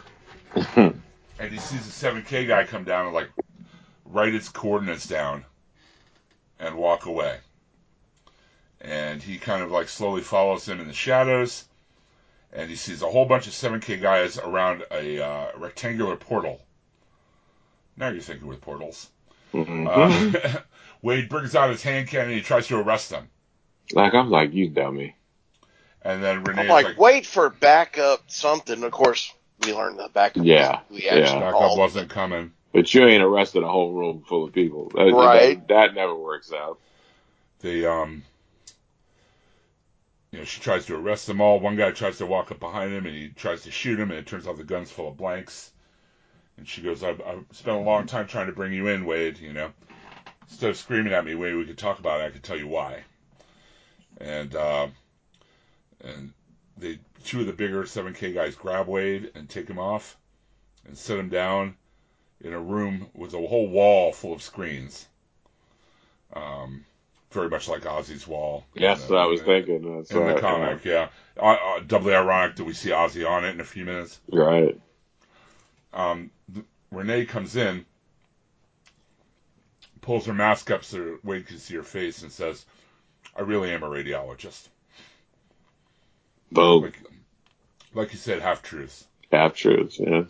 and 0.77 1.53
he 1.53 1.59
sees 1.59 1.87
a 1.87 2.07
7K 2.07 2.47
guy 2.47 2.65
come 2.65 2.85
down 2.85 3.07
and 3.07 3.15
like 3.15 3.31
write 4.05 4.35
its 4.35 4.49
coordinates 4.49 5.07
down 5.07 5.45
and 6.59 6.77
walk 6.77 7.07
away. 7.07 7.39
And 8.81 9.23
he 9.23 9.39
kind 9.39 9.63
of 9.63 9.71
like 9.71 9.89
slowly 9.89 10.23
follows 10.23 10.69
him 10.69 10.81
in 10.81 10.87
the 10.87 10.93
shadows, 10.93 11.65
and 12.53 12.69
he 12.69 12.77
sees 12.77 13.03
a 13.03 13.09
whole 13.09 13.25
bunch 13.25 13.47
of 13.47 13.55
7K 13.55 14.01
guys 14.01 14.39
around 14.39 14.85
a 14.91 15.25
uh, 15.25 15.47
rectangular 15.57 16.17
portal. 16.17 16.61
Now 17.97 18.09
you're 18.09 18.21
thinking 18.21 18.47
with 18.47 18.61
portals. 18.61 19.09
Mhm. 19.53 19.87
Uh, 19.89 20.61
Wade 21.05 21.29
brings 21.29 21.55
out 21.55 21.69
his 21.69 21.83
hand 21.83 22.09
cannon 22.09 22.29
and 22.29 22.37
he 22.37 22.43
tries 22.43 22.67
to 22.69 22.79
arrest 22.79 23.11
them. 23.11 23.29
like 23.93 24.15
I'm 24.15 24.31
like 24.31 24.55
you 24.55 24.71
dummy. 24.71 25.15
And 26.01 26.23
then 26.23 26.39
I'm 26.59 26.67
like, 26.67 26.87
like, 26.87 26.99
wait 26.99 27.27
for 27.27 27.51
backup 27.51 28.23
something. 28.27 28.83
Of 28.83 28.91
course, 28.91 29.33
we 29.65 29.75
learned 29.75 29.99
that 29.99 30.15
backup. 30.15 30.45
Yeah, 30.45 30.81
We 30.91 31.05
yeah. 31.05 31.35
backup 31.39 31.53
called. 31.53 31.79
wasn't 31.79 32.09
coming. 32.09 32.53
But 32.73 32.93
you 32.93 33.05
ain't 33.07 33.23
arrested 33.23 33.63
a 33.63 33.69
whole 33.69 33.93
room 33.93 34.25
full 34.27 34.45
of 34.45 34.53
people. 34.55 34.91
That, 34.95 35.13
Right. 35.13 35.59
That, 35.69 35.75
that 35.75 35.95
never 35.95 36.15
works 36.17 36.53
out. 36.53 36.79
they 37.61 37.85
um 37.85 38.23
you 40.33 40.39
know 40.39 40.45
she 40.45 40.61
tries 40.61 40.87
to 40.87 40.97
arrest 40.97 41.27
them 41.27 41.41
all 41.41 41.61
one 41.61 41.77
guy 41.77 41.91
tries 41.91 42.19
to 42.19 42.27
walk 42.27 42.51
up 42.51 42.61
behind 42.61 42.93
him 42.93 43.07
and 43.07 43.15
he 43.15 43.29
tries 43.29 43.63
to 43.63 43.71
shoot 43.71 44.01
him 44.01 44.11
and 44.11 44.19
it 44.19 44.27
turns 44.27 44.47
out 44.49 44.57
the 44.57 44.65
gun's 44.65 44.91
full 44.91 45.09
of 45.09 45.17
blanks 45.17 45.71
and 46.57 46.67
she 46.67 46.83
goes 46.83 47.05
i've, 47.05 47.21
I've 47.21 47.45
spent 47.53 47.77
a 47.77 47.81
long 47.81 48.07
time 48.07 48.27
trying 48.27 48.47
to 48.47 48.53
bring 48.53 48.73
you 48.73 48.89
in 48.89 49.05
wade 49.05 49.39
you 49.39 49.53
know 49.53 49.71
instead 50.49 50.71
of 50.71 50.77
screaming 50.77 51.13
at 51.13 51.25
me 51.25 51.35
wade 51.35 51.55
we 51.57 51.65
could 51.65 51.79
talk 51.79 51.99
about 51.99 52.21
it 52.21 52.25
i 52.25 52.31
could 52.31 52.43
tell 52.43 52.57
you 52.59 52.67
why 52.69 53.03
and 54.21 54.55
uh 54.55 54.87
and 56.03 56.33
they 56.77 56.99
two 57.25 57.41
of 57.41 57.47
the 57.47 57.53
bigger 57.53 57.85
7k 57.85 58.35
guys 58.35 58.55
grab 58.55 58.87
wade 58.87 59.31
and 59.35 59.49
take 59.49 59.69
him 59.69 59.79
off 59.79 60.17
and 60.87 60.97
sit 60.97 61.19
him 61.19 61.29
down 61.29 61.75
in 62.41 62.53
a 62.53 62.61
room 62.61 63.09
with 63.15 63.33
a 63.35 63.39
whole 63.39 63.69
wall 63.69 64.13
full 64.13 64.33
of 64.33 64.43
screens 64.43 65.07
um 66.35 66.85
very 67.31 67.49
much 67.49 67.69
like 67.69 67.83
Ozzy's 67.83 68.29
wall. 68.29 68.65
Yes, 68.75 69.09
the- 69.09 69.17
I 69.17 69.27
was 69.27 69.41
in 69.41 69.47
thinking. 69.47 69.97
That's 69.97 70.11
in 70.13 70.25
the 70.25 70.41
comic, 70.41 70.85
yeah. 70.85 71.09
Uh, 71.37 71.57
uh, 71.61 71.81
doubly 71.81 72.15
ironic 72.15 72.55
that 72.57 72.65
we 72.65 72.73
see 72.73 72.91
Ozzy 72.91 73.29
on 73.29 73.45
it 73.45 73.49
in 73.51 73.61
a 73.61 73.65
few 73.65 73.85
minutes. 73.85 74.21
Right. 74.31 74.79
Um, 75.93 76.31
Renee 76.93 77.27
comes 77.27 77.57
in, 77.57 77.85
pulls 80.05 80.27
her 80.27 80.35
mask 80.35 80.71
up 80.71 80.85
so 80.85 81.19
Wade 81.25 81.47
can 81.47 81.59
see 81.59 81.75
her 81.75 81.83
face, 81.83 82.23
and 82.23 82.31
says, 82.31 82.65
"I 83.37 83.41
really 83.43 83.71
am 83.71 83.83
a 83.83 83.89
radiologist." 83.89 84.69
Boom. 86.53 86.83
Like, 86.83 86.99
like 87.95 88.13
you 88.13 88.19
said, 88.19 88.41
half 88.43 88.63
truths. 88.63 89.05
Half 89.33 89.55
truths. 89.55 89.99
Yeah. 89.99 90.25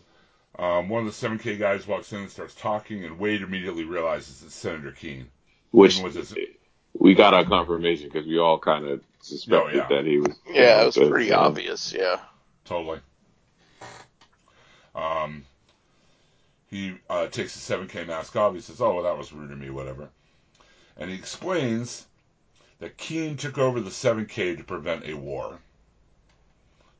Um, 0.59 0.89
one 0.89 1.07
of 1.07 1.07
the 1.07 1.27
7K 1.29 1.59
guys 1.59 1.87
walks 1.87 2.13
in 2.13 2.21
and 2.21 2.31
starts 2.31 2.55
talking, 2.55 3.05
and 3.05 3.19
Wade 3.19 3.43
immediately 3.43 3.85
realizes 3.85 4.43
it's 4.45 4.55
Senator 4.55 4.93
Keene. 4.93 5.29
Which 5.73 5.99
Even 5.99 6.13
his, 6.13 6.35
we 6.97 7.15
got 7.15 7.35
our 7.35 7.45
confirmation 7.45 8.09
because 8.09 8.27
we 8.27 8.39
all 8.39 8.59
kind 8.61 8.87
of 8.87 9.01
suspected 9.21 9.75
Oh, 9.75 9.77
yeah. 9.77 9.89
that 9.89 10.07
he 10.07 10.19
was. 10.19 10.37
Yeah, 10.49 10.83
it 10.83 10.87
was 10.87 10.97
pretty 10.97 11.33
obvious. 11.33 11.93
Yeah. 11.93 12.21
Totally. 12.65 13.01
Um, 14.95 15.45
he 16.75 16.97
uh, 17.09 17.29
takes 17.29 17.55
the 17.55 17.77
7K 17.77 18.07
mask 18.07 18.35
off. 18.35 18.55
He 18.55 18.61
says, 18.61 18.81
"Oh, 18.81 18.95
well, 18.95 19.05
that 19.05 19.17
was 19.17 19.33
rude 19.33 19.53
of 19.53 19.59
me, 19.59 19.71
whatever." 19.71 20.09
And 20.97 21.09
he 21.09 21.17
explains 21.17 22.07
that 22.81 22.97
Keene 22.97 23.37
took 23.37 23.59
over 23.59 23.81
the 23.81 23.91
7K 23.91 24.57
to 24.57 24.65
prevent 24.65 25.07
a 25.07 25.15
war, 25.15 25.61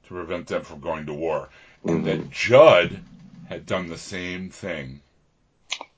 to 0.07 0.09
prevent 0.09 0.47
them 0.47 0.63
from 0.63 0.81
going 0.81 1.07
to 1.07 1.15
war, 1.15 1.49
and 1.85 2.07
that 2.07 2.31
Judd 2.31 3.03
had 3.49 3.67
done 3.67 3.89
the 3.89 3.99
same 3.99 4.51
thing. 4.51 5.01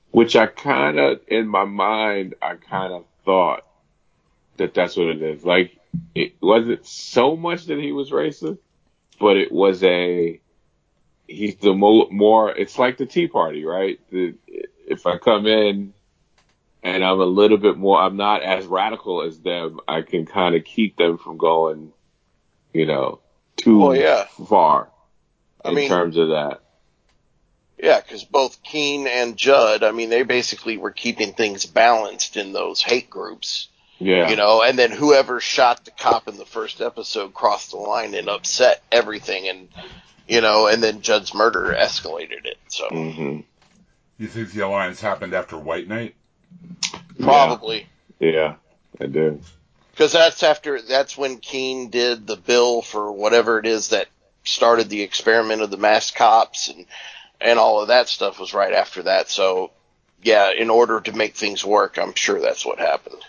Which 0.09 0.35
I 0.35 0.47
kind 0.47 0.97
of, 0.97 1.21
in 1.27 1.47
my 1.47 1.65
mind, 1.65 2.33
I 2.41 2.55
kind 2.55 2.93
of 2.93 3.05
thought 3.25 3.63
that 4.57 4.73
that's 4.73 4.97
what 4.97 5.07
it 5.07 5.21
is. 5.21 5.45
Like, 5.45 5.77
it 6.15 6.33
wasn't 6.41 6.85
so 6.87 7.35
much 7.35 7.65
that 7.65 7.77
he 7.77 7.91
was 7.91 8.09
racist, 8.09 8.57
but 9.19 9.37
it 9.37 9.51
was 9.51 9.83
a, 9.83 10.39
he's 11.27 11.55
the 11.57 11.73
mo- 11.73 12.07
more, 12.09 12.51
it's 12.55 12.77
like 12.79 12.97
the 12.97 13.05
Tea 13.05 13.27
Party, 13.27 13.65
right? 13.65 13.99
The, 14.11 14.35
if 14.87 15.05
I 15.05 15.17
come 15.17 15.45
in 15.45 15.93
and 16.83 17.03
I'm 17.03 17.19
a 17.19 17.25
little 17.25 17.57
bit 17.57 17.77
more, 17.77 17.99
I'm 17.99 18.15
not 18.17 18.43
as 18.43 18.65
radical 18.65 19.21
as 19.23 19.39
them, 19.39 19.79
I 19.87 20.01
can 20.01 20.25
kind 20.25 20.55
of 20.55 20.63
keep 20.63 20.95
them 20.97 21.17
from 21.17 21.37
going, 21.37 21.91
you 22.73 22.85
know, 22.85 23.19
too 23.57 23.79
Well, 23.79 23.95
yeah. 23.95 24.25
far 24.47 24.89
I 25.65 25.69
in 25.69 25.75
mean- 25.75 25.89
terms 25.89 26.17
of 26.17 26.29
that. 26.29 26.61
Yeah, 27.79 27.99
because 28.01 28.23
both 28.23 28.63
Keene 28.63 29.05
and 29.05 29.37
Judd, 29.37 29.83
I 29.83 29.91
mean, 29.91 30.09
they 30.09 30.23
basically 30.23 30.77
were 30.77 30.89
keeping 30.89 31.33
things 31.33 31.67
balanced 31.67 32.35
in 32.35 32.51
those 32.51 32.81
hate 32.81 33.07
groups, 33.07 33.67
Yeah. 33.99 34.31
you 34.31 34.35
know, 34.35 34.63
and 34.63 34.79
then 34.79 34.89
whoever 34.91 35.39
shot 35.39 35.85
the 35.85 35.91
cop 35.91 36.27
in 36.27 36.37
the 36.37 36.45
first 36.45 36.81
episode 36.81 37.35
crossed 37.35 37.69
the 37.69 37.77
line 37.77 38.15
and 38.15 38.29
upset 38.29 38.81
everything, 38.91 39.47
and, 39.47 39.67
you 40.27 40.41
know, 40.41 40.67
and 40.67 40.81
then 40.81 41.01
Judd's 41.01 41.33
murder 41.33 41.75
escalated 41.77 42.45
it. 42.45 42.57
So, 42.69 42.89
hmm 42.89 43.39
You 44.17 44.27
think 44.27 44.51
the 44.51 44.65
alliance 44.65 45.01
happened 45.01 45.33
after 45.33 45.57
White 45.57 45.87
Night? 45.87 46.15
probably. 47.19 47.87
Yeah, 48.19 48.55
I 48.99 49.07
do. 49.07 49.41
Because 49.91 50.11
that's 50.11 50.43
after, 50.43 50.81
that's 50.81 51.17
when 51.17 51.37
Keene 51.37 51.89
did 51.89 52.27
the 52.27 52.35
bill 52.35 52.81
for 52.81 53.11
whatever 53.11 53.57
it 53.59 53.65
is 53.65 53.89
that 53.89 54.07
started 54.43 54.89
the 54.89 55.01
experiment 55.01 55.61
of 55.61 55.71
the 55.71 55.77
mass 55.77 56.11
cops 56.11 56.67
and, 56.69 56.85
and 57.41 57.57
all 57.59 57.81
of 57.81 57.87
that 57.89 58.07
stuff 58.07 58.39
was 58.39 58.53
right 58.53 58.73
after 58.73 59.03
that. 59.03 59.29
So, 59.29 59.71
yeah, 60.21 60.51
in 60.51 60.69
order 60.69 60.99
to 61.01 61.13
make 61.13 61.35
things 61.35 61.65
work, 61.65 61.97
I'm 61.97 62.13
sure 62.13 62.39
that's 62.39 62.65
what 62.65 62.79
happened. 62.79 63.21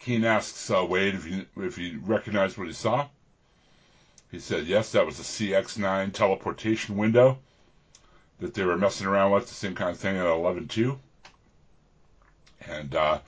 Keene 0.00 0.24
asks 0.24 0.70
uh, 0.70 0.84
Wade 0.84 1.14
if 1.14 1.24
he, 1.24 1.46
if 1.58 1.76
he 1.76 1.96
recognized 1.96 2.56
what 2.56 2.66
he 2.66 2.72
saw. 2.72 3.06
He 4.30 4.38
said, 4.38 4.66
yes, 4.66 4.92
that 4.92 5.04
was 5.04 5.18
a 5.18 5.22
CX9 5.22 6.12
teleportation 6.12 6.96
window 6.96 7.38
that 8.38 8.54
they 8.54 8.64
were 8.64 8.78
messing 8.78 9.06
around 9.06 9.32
with, 9.32 9.48
the 9.48 9.54
same 9.54 9.74
kind 9.74 9.90
of 9.90 9.98
thing 9.98 10.16
at 10.16 10.24
11.2. 10.24 10.96
And 12.68 12.94
uh, 12.94 13.18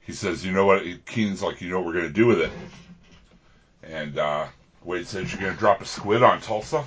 he 0.00 0.12
says, 0.12 0.44
you 0.44 0.52
know 0.52 0.66
what? 0.66 0.82
Keene's 1.06 1.42
like, 1.42 1.60
you 1.60 1.70
know 1.70 1.78
what 1.78 1.86
we're 1.86 1.92
going 1.92 2.08
to 2.08 2.12
do 2.12 2.26
with 2.26 2.40
it? 2.40 2.50
And 3.82 4.18
uh, 4.18 4.46
Wade 4.82 5.06
says, 5.06 5.30
you're 5.30 5.40
going 5.40 5.52
to 5.52 5.58
drop 5.58 5.80
a 5.80 5.84
squid 5.84 6.22
on 6.22 6.40
Tulsa? 6.40 6.84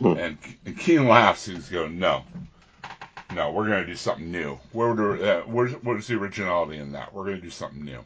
and, 0.00 0.38
and 0.64 0.78
Keene 0.78 1.08
laughs. 1.08 1.46
He's 1.46 1.68
going, 1.68 1.98
no. 1.98 2.24
No, 3.34 3.50
we're 3.50 3.66
going 3.66 3.82
to 3.82 3.86
do 3.86 3.96
something 3.96 4.30
new. 4.30 4.58
Where 4.72 4.92
would, 4.92 5.22
uh, 5.22 5.42
where's, 5.42 5.72
where's 5.82 6.06
the 6.06 6.14
originality 6.14 6.78
in 6.78 6.92
that? 6.92 7.12
We're 7.12 7.24
going 7.24 7.36
to 7.36 7.42
do 7.42 7.50
something 7.50 7.84
new. 7.84 8.04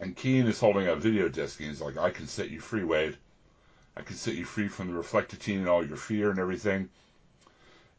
And 0.00 0.16
Keene 0.16 0.46
is 0.46 0.60
holding 0.60 0.88
a 0.88 0.96
video 0.96 1.28
disc, 1.28 1.58
and 1.60 1.70
he's 1.70 1.80
like, 1.80 1.96
I 1.96 2.10
can 2.10 2.26
set 2.26 2.50
you 2.50 2.60
free, 2.60 2.84
Wade. 2.84 3.16
I 3.96 4.02
can 4.02 4.16
set 4.16 4.34
you 4.34 4.44
free 4.44 4.68
from 4.68 4.88
the 4.88 5.00
reflectatine 5.00 5.58
and 5.58 5.68
all 5.68 5.86
your 5.86 5.96
fear 5.96 6.30
and 6.30 6.38
everything. 6.38 6.90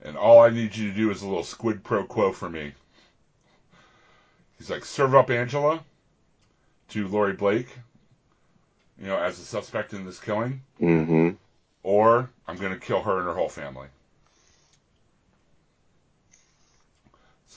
And 0.03 0.15
all 0.15 0.39
I 0.39 0.49
need 0.49 0.75
you 0.75 0.91
to 0.91 0.95
do 0.95 1.09
is 1.09 1.23
a 1.23 1.27
little 1.27 1.43
squid 1.43 1.83
pro 1.83 2.03
quo 2.03 2.31
for 2.31 2.49
me. 2.49 2.73
He's 4.59 4.69
like, 4.69 4.85
serve 4.85 5.15
up 5.15 5.31
Angela 5.31 5.83
to 6.89 7.07
Laurie 7.07 7.33
Blake, 7.33 7.69
you 8.99 9.07
know, 9.07 9.17
as 9.17 9.39
a 9.39 9.43
suspect 9.43 9.93
in 9.93 10.05
this 10.05 10.19
killing, 10.19 10.61
hmm 10.79 11.31
or 11.83 12.29
I'm 12.47 12.57
going 12.57 12.73
to 12.73 12.79
kill 12.79 13.01
her 13.01 13.17
and 13.17 13.27
her 13.27 13.33
whole 13.33 13.49
family. 13.49 13.87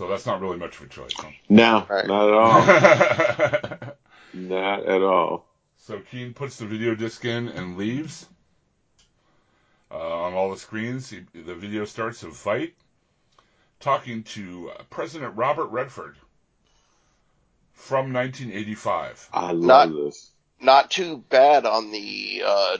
So 0.00 0.08
that's 0.08 0.24
not 0.24 0.40
really 0.40 0.56
much 0.56 0.76
of 0.80 0.86
a 0.86 0.88
choice. 0.88 1.12
Huh? 1.14 1.28
No, 1.50 1.86
Right. 1.86 2.06
not 2.06 2.26
at 2.26 2.34
all. 3.84 3.94
not 4.32 4.86
at 4.86 5.02
all. 5.02 5.44
So 5.76 6.00
Keene 6.00 6.32
puts 6.32 6.56
the 6.56 6.64
video 6.64 6.94
disc 6.94 7.22
in 7.26 7.48
and 7.48 7.76
leaves. 7.76 8.26
Uh, 9.90 10.22
on 10.22 10.32
all 10.32 10.50
the 10.52 10.56
screens, 10.56 11.10
he, 11.10 11.26
the 11.34 11.54
video 11.54 11.84
starts 11.84 12.22
of 12.22 12.30
Veidt, 12.32 12.72
talking 13.78 14.22
to 14.22 14.70
uh, 14.70 14.84
President 14.88 15.36
Robert 15.36 15.66
Redford 15.66 16.16
from 17.74 18.10
1985. 18.14 19.28
I 19.34 19.52
love 19.52 19.90
Not- 19.90 19.96
this. 20.06 20.30
Not 20.62 20.90
too 20.90 21.18
bad 21.28 21.66
on 21.66 21.90
the 21.90 22.42
uh, 22.46 22.76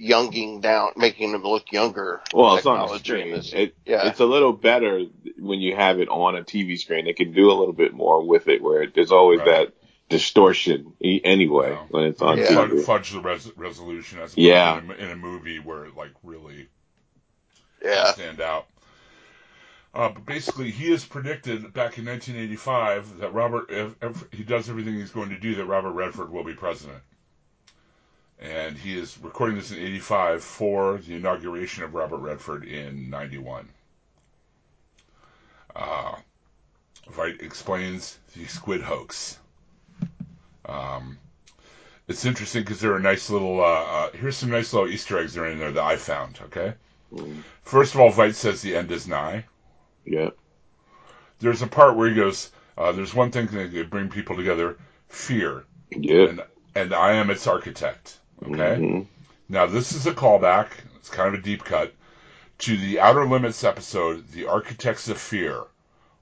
younging 0.00 0.60
down, 0.60 0.92
making 0.96 1.32
them 1.32 1.42
look 1.42 1.70
younger. 1.72 2.20
Well, 2.32 2.56
it's 2.56 2.66
on 2.66 2.88
the 2.88 2.98
screen. 2.98 3.34
in. 3.34 3.42
It, 3.52 3.76
Yeah. 3.84 4.08
It's 4.08 4.20
a 4.20 4.24
little 4.24 4.52
better 4.52 5.04
when 5.38 5.60
you 5.60 5.76
have 5.76 6.00
it 6.00 6.08
on 6.08 6.36
a 6.36 6.42
TV 6.42 6.78
screen. 6.78 7.04
They 7.04 7.12
can 7.12 7.32
do 7.32 7.50
a 7.50 7.54
little 7.54 7.74
bit 7.74 7.92
more 7.92 8.26
with 8.26 8.48
it 8.48 8.62
where 8.62 8.86
there's 8.86 9.12
always 9.12 9.40
Right. 9.40 9.68
that 9.68 9.74
distortion 10.08 10.94
e- 11.00 11.20
anyway 11.22 11.70
Yeah. 11.72 11.84
when 11.90 12.04
it's 12.04 12.22
on 12.22 12.38
Yeah. 12.38 12.46
Fudge, 12.54 12.70
TV. 12.70 12.82
fudge 12.84 13.10
the 13.12 13.20
res- 13.20 13.52
resolution 13.56 14.18
as 14.20 14.36
Yeah. 14.36 14.78
in, 14.78 14.90
a, 14.90 14.94
in 14.94 15.10
a 15.10 15.16
movie 15.16 15.58
where 15.58 15.84
it 15.84 15.94
like 15.96 16.12
really 16.22 16.68
Yeah. 17.84 18.12
stand 18.12 18.40
out. 18.40 18.66
Uh, 19.92 20.08
but 20.08 20.24
basically, 20.24 20.70
he 20.70 20.90
has 20.92 21.04
predicted 21.04 21.72
back 21.74 21.98
in 21.98 22.04
1985 22.04 23.18
that 23.18 23.34
Robert, 23.34 23.66
if, 23.70 23.94
if 24.00 24.24
he 24.32 24.44
does 24.44 24.70
everything 24.70 24.94
he's 24.94 25.10
going 25.10 25.30
to 25.30 25.38
do, 25.38 25.56
that 25.56 25.64
Robert 25.66 25.90
Redford 25.92 26.30
will 26.30 26.44
be 26.44 26.54
president. 26.54 27.00
And 28.40 28.76
he 28.76 28.98
is 28.98 29.18
recording 29.22 29.56
this 29.56 29.70
in 29.70 29.78
85 29.78 30.42
for 30.42 30.98
the 30.98 31.14
inauguration 31.16 31.84
of 31.84 31.94
Robert 31.94 32.18
Redford 32.18 32.64
in 32.64 33.10
91. 33.10 33.68
Uh, 35.76 36.14
Veidt 37.12 37.42
explains 37.42 38.18
the 38.34 38.46
squid 38.46 38.80
hoax. 38.80 39.38
Um, 40.64 41.18
it's 42.08 42.24
interesting 42.24 42.62
because 42.62 42.80
there 42.80 42.94
are 42.94 43.00
nice 43.00 43.28
little, 43.30 43.60
uh, 43.60 43.64
uh, 43.64 44.10
here's 44.12 44.36
some 44.36 44.50
nice 44.50 44.72
little 44.72 44.88
Easter 44.88 45.18
eggs 45.18 45.34
that 45.34 45.42
are 45.42 45.46
in 45.46 45.58
there 45.58 45.72
that 45.72 45.84
I 45.84 45.96
found, 45.96 46.38
okay? 46.44 46.74
Mm, 47.12 47.42
First 47.62 47.94
of 47.94 48.00
all, 48.00 48.10
Veidt 48.10 48.34
says 48.34 48.62
the 48.62 48.74
end 48.76 48.90
is 48.90 49.06
nigh. 49.06 49.44
Yeah. 50.04 50.30
There's 51.40 51.62
a 51.62 51.66
part 51.66 51.96
where 51.96 52.08
he 52.08 52.14
goes, 52.14 52.50
uh, 52.78 52.92
there's 52.92 53.14
one 53.14 53.30
thing 53.32 53.46
that 53.46 53.72
can 53.72 53.88
bring 53.88 54.08
people 54.08 54.36
together, 54.36 54.78
fear, 55.08 55.64
Yeah. 55.90 56.28
and, 56.28 56.42
and 56.74 56.94
I 56.94 57.12
am 57.12 57.30
its 57.30 57.46
architect, 57.46 58.18
okay? 58.44 58.80
Mhm. 58.80 59.06
Now, 59.48 59.66
this 59.66 59.92
is 59.92 60.06
a 60.06 60.12
callback, 60.12 60.68
it's 60.96 61.08
kind 61.10 61.34
of 61.34 61.40
a 61.40 61.42
deep 61.42 61.64
cut, 61.64 61.92
to 62.58 62.76
the 62.76 63.00
Outer 63.00 63.26
Limits 63.26 63.64
episode, 63.64 64.30
The 64.32 64.46
Architects 64.46 65.08
of 65.08 65.18
Fear. 65.18 65.64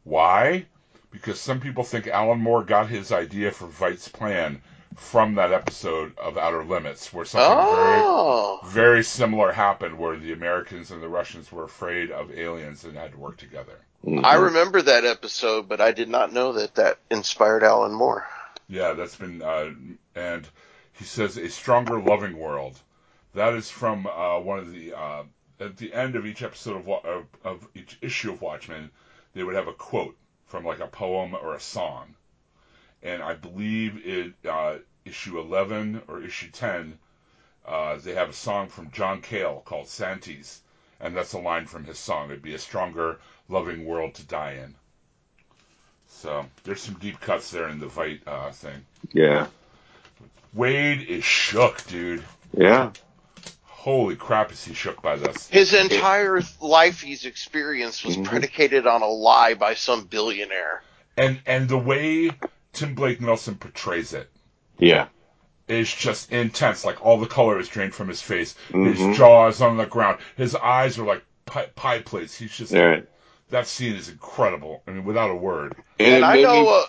Why? 0.05 0.66
Because 1.11 1.41
some 1.41 1.61
people 1.61 1.85
think 1.85 2.07
Alan 2.07 2.41
Moore 2.41 2.62
got 2.62 2.89
his 2.89 3.12
idea 3.12 3.51
for 3.51 3.66
Veidt's 3.66 4.09
plan 4.09 4.62
from 4.97 5.35
that 5.35 5.53
episode 5.53 6.16
of 6.19 6.39
Outer 6.39 6.64
Limits, 6.64 7.12
where 7.12 7.25
something 7.25 7.59
Oh. 7.59 8.61
very, 8.64 8.73
very 8.73 9.05
similar 9.05 9.53
happened, 9.53 9.99
where 9.99 10.16
the 10.16 10.33
Americans 10.33 10.91
and 10.91 11.03
the 11.03 11.09
Russians 11.09 11.53
were 11.53 11.64
afraid 11.64 12.11
of 12.11 12.37
aliens 12.37 12.85
and 12.85 12.97
had 12.97 13.12
to 13.12 13.19
work 13.19 13.37
together. 13.37 13.79
Mhm. 14.05 14.25
I 14.25 14.35
remember 14.35 14.81
that 14.83 15.05
episode, 15.05 15.69
but 15.69 15.81
I 15.81 15.93
did 15.93 16.09
not 16.09 16.33
know 16.33 16.53
that 16.53 16.75
that 16.77 16.99
inspired 17.11 17.62
Alan 17.64 17.93
Moore. 17.93 18.27
Yeah, 18.69 18.93
that's 18.93 19.16
been, 19.16 19.43
uh, 19.43 19.71
and 20.14 20.49
he 20.99 21.05
says 21.05 21.36
a 21.36 21.49
stronger, 21.49 22.01
loving 22.01 22.36
world. 22.36 22.78
That 23.34 23.55
is 23.55 23.70
from 23.70 24.07
uh, 24.07 24.40
one 24.40 24.59
of 24.59 24.72
the 24.72 24.94
uh, 24.94 25.22
at 25.61 25.76
the 25.76 25.92
end 25.92 26.16
of 26.16 26.26
each 26.26 26.42
episode 26.42 26.76
of, 26.76 26.88
of 26.88 27.26
of 27.44 27.68
each 27.74 27.99
issue 28.01 28.32
of 28.32 28.42
Watchmen, 28.42 28.90
they 29.34 29.42
would 29.42 29.55
have 29.55 29.68
a 29.68 29.72
quote 29.72 30.16
from 30.46 30.64
like 30.64 30.80
a 30.80 30.86
poem 30.86 31.34
or 31.34 31.55
a 31.55 31.61
song, 31.61 32.14
and 33.03 33.22
I 33.22 33.34
believe 33.34 34.07
it 34.07 34.32
uh, 34.49 34.78
issue 35.05 35.38
eleven 35.38 36.03
or 36.09 36.22
issue 36.22 36.51
ten, 36.51 36.99
uh, 37.66 37.96
they 37.96 38.14
have 38.14 38.30
a 38.30 38.34
song 38.34 38.68
from 38.68 38.90
John 38.90 39.20
Cale 39.20 39.62
called 39.64 39.86
Sanities, 39.86 40.61
and 41.01 41.14
that's 41.14 41.34
a 41.34 41.38
line 41.38 41.66
from 41.66 41.84
his 41.84 41.99
song. 41.99 42.30
It'd 42.30 42.42
be 42.42 42.55
a 42.55 42.59
stronger, 42.59 43.20
loving 43.49 43.84
world 43.84 44.14
to 44.14 44.24
die 44.24 44.55
in. 44.55 44.74
So 46.09 46.46
there's 46.64 46.80
some 46.80 46.94
deep 46.94 47.20
cuts 47.20 47.51
there 47.51 47.68
in 47.68 47.78
the 47.78 47.86
Veidt 47.86 48.26
uh, 48.26 48.51
thing. 48.51 48.84
Yeah. 49.12 49.46
Wade 50.55 51.03
is 51.03 51.24
shook, 51.24 51.84
dude. 51.86 52.24
Yeah. 52.57 52.90
Holy 53.64 54.16
crap, 54.16 54.53
is 54.53 54.64
he 54.64 54.74
shook 54.74 55.01
by 55.03 55.16
this? 55.16 55.49
His 55.49 55.72
entire 55.72 56.42
life 56.61 57.01
he's 57.01 57.24
experienced 57.24 58.05
was 58.05 58.16
Mhm. 58.16 58.24
predicated 58.24 58.86
on 58.86 59.03
a 59.03 59.07
lie 59.09 59.55
by 59.55 59.74
some 59.74 60.05
billionaire. 60.05 60.82
And 61.16 61.40
and 61.46 61.68
the 61.68 61.78
way 61.78 62.30
Tim 62.72 62.94
Blake 62.94 63.20
Nelson 63.20 63.55
portrays 63.57 64.12
it 64.12 64.30
Yeah. 64.78 65.07
is 65.68 65.92
just 65.92 66.32
intense. 66.32 66.84
Like 66.84 67.05
all 67.05 67.18
the 67.18 67.26
color 67.26 67.59
is 67.59 67.68
drained 67.68 67.94
from 67.94 68.09
his 68.09 68.20
face. 68.20 68.55
Mhm. 68.70 68.94
His 68.94 69.16
jaw 69.16 69.49
is 69.49 69.61
on 69.62 69.76
the 69.76 69.86
ground. 69.86 70.18
His 70.36 70.55
eyes 70.55 70.99
are 70.99 71.05
like 71.07 71.22
pie, 71.46 71.66
pie 71.74 72.01
plates. 72.01 72.36
He's 72.36 72.55
just 72.57 72.74
All 72.74 72.84
right. 72.86 73.07
that 73.51 73.66
scene 73.66 73.94
is 73.94 74.09
incredible. 74.09 74.82
I 74.86 74.90
mean, 74.90 75.05
without 75.05 75.30
a 75.30 75.34
word. 75.36 75.76
And, 75.99 76.16
And 76.16 76.24
I 76.24 76.40
know. 76.42 76.62
me- 76.62 76.68
Uh? 76.68 76.82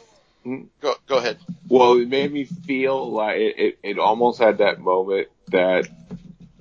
Mm-hmm. 0.45 0.67
go 0.81 0.95
go 1.07 1.17
ahead. 1.17 1.37
well, 1.67 1.97
it 1.99 2.07
made 2.07 2.31
me 2.31 2.45
feel 2.45 3.11
like 3.11 3.37
it, 3.37 3.55
it, 3.57 3.79
it 3.83 3.99
almost 3.99 4.39
had 4.39 4.59
that 4.59 4.79
moment 4.79 5.27
that 5.49 5.87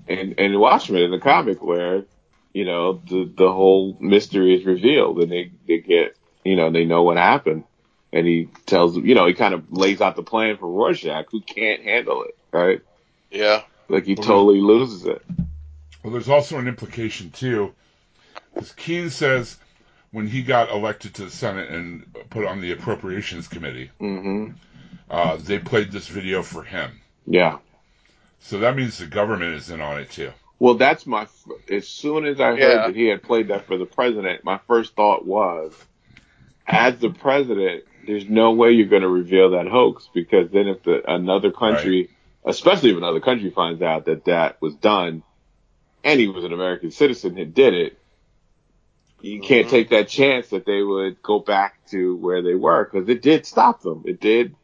in, 0.09 0.33
in 0.33 0.59
Watchmen 0.59 1.03
in 1.03 1.11
the 1.11 1.21
comic 1.21 1.63
where, 1.63 2.05
you 2.53 2.65
know, 2.65 2.95
the, 3.09 3.33
the 3.37 3.53
whole 3.53 3.97
mystery 4.01 4.57
is 4.57 4.65
revealed 4.65 5.21
and 5.21 5.31
they, 5.31 5.53
they 5.67 5.79
get, 5.79 6.17
you 6.45 6.57
know, 6.57 6.71
they 6.73 6.85
know 6.85 7.03
what 7.03 7.17
happened. 7.17 7.65
And 8.13 8.27
he 8.27 8.49
tells 8.65 8.95
them, 8.95 9.05
you 9.05 9.15
know, 9.15 9.27
he 9.27 9.35
kind 9.35 9.53
of 9.55 9.71
lays 9.71 10.01
out 10.01 10.17
the 10.17 10.23
plan 10.23 10.57
for 10.57 10.67
Rorschach 10.67 11.27
who 11.31 11.43
can't 11.43 11.83
handle 11.83 12.25
it, 12.25 12.37
right? 12.51 12.81
Yeah. 13.31 13.63
Like 13.89 14.07
he 14.07 14.15
Well, 14.15 14.27
totally 14.27 14.61
loses 14.61 15.05
it. 15.05 15.23
Well, 16.03 16.13
there's 16.13 16.29
also 16.29 16.59
an 16.59 16.69
implication 16.69 17.31
too, 17.31 17.75
because 18.55 18.73
Keene 18.73 19.11
says 19.11 19.59
when 20.11 20.27
he 20.27 20.43
got 20.43 20.71
elected 20.71 21.15
to 21.15 21.25
the 21.25 21.31
Senate 21.31 21.71
and 21.71 22.07
put 22.31 22.47
on 22.47 22.61
the 22.61 22.73
Appropriations 22.73 23.49
Committee, 23.49 23.91
hmm 23.99 24.51
uh, 25.11 25.37
they 25.37 25.59
played 25.59 25.91
this 25.91 26.07
video 26.07 26.43
for 26.43 26.63
him. 26.63 27.01
Yeah. 27.27 27.59
So 28.41 28.59
that 28.59 28.77
means 28.77 28.99
the 28.99 29.07
government 29.07 29.55
is 29.55 29.71
in 29.71 29.81
on 29.81 29.99
it 30.01 30.11
too. 30.11 30.33
Well, 30.59 30.75
that's 30.75 31.07
my. 31.07 31.27
As 31.71 31.89
soon 31.89 32.27
as 32.27 32.41
I 32.41 32.51
heard 32.51 32.59
Yeah. 32.59 32.87
that 32.89 32.95
he 32.97 33.07
had 33.07 33.23
played 33.23 33.49
that 33.49 33.67
for 33.67 33.79
the 33.79 33.87
president, 33.87 34.45
my 34.45 34.59
first 34.67 34.95
thought 34.95 35.25
was, 35.25 35.73
as 36.67 36.99
the 36.99 37.11
president, 37.11 37.85
there's 38.07 38.29
no 38.29 38.53
way 38.53 38.73
you're 38.73 38.87
going 38.87 39.03
to 39.03 39.09
reveal 39.09 39.51
that 39.51 39.67
hoax 39.67 40.09
because 40.13 40.51
then 40.51 40.69
if 40.69 40.83
the 40.83 41.03
another 41.11 41.53
country, 41.53 42.11
especially 42.45 42.91
if 42.91 42.97
another 42.97 43.21
country 43.21 43.51
finds 43.51 43.81
out 43.83 44.07
that 44.07 44.25
that 44.27 44.61
was 44.61 44.75
done, 44.75 45.23
and 46.05 46.21
he 46.21 46.29
was 46.29 46.45
an 46.45 46.53
American 46.53 46.91
citizen 46.91 47.39
and 47.39 47.55
did 47.55 47.75
it, 47.75 47.98
you 49.21 49.41
can't 49.41 49.67
Mhm. 49.67 49.71
take 49.71 49.91
that 49.91 50.09
chance 50.09 50.49
that 50.49 50.65
they 50.67 50.83
would 50.83 51.23
go 51.23 51.39
back 51.41 51.75
to 51.91 52.17
where 52.17 52.43
they 52.43 52.55
were 52.55 52.85
because 52.85 53.09
it 53.09 53.21
did 53.23 53.47
stop 53.47 53.83
them. 53.83 54.05
It 54.07 54.21
did, 54.21 54.55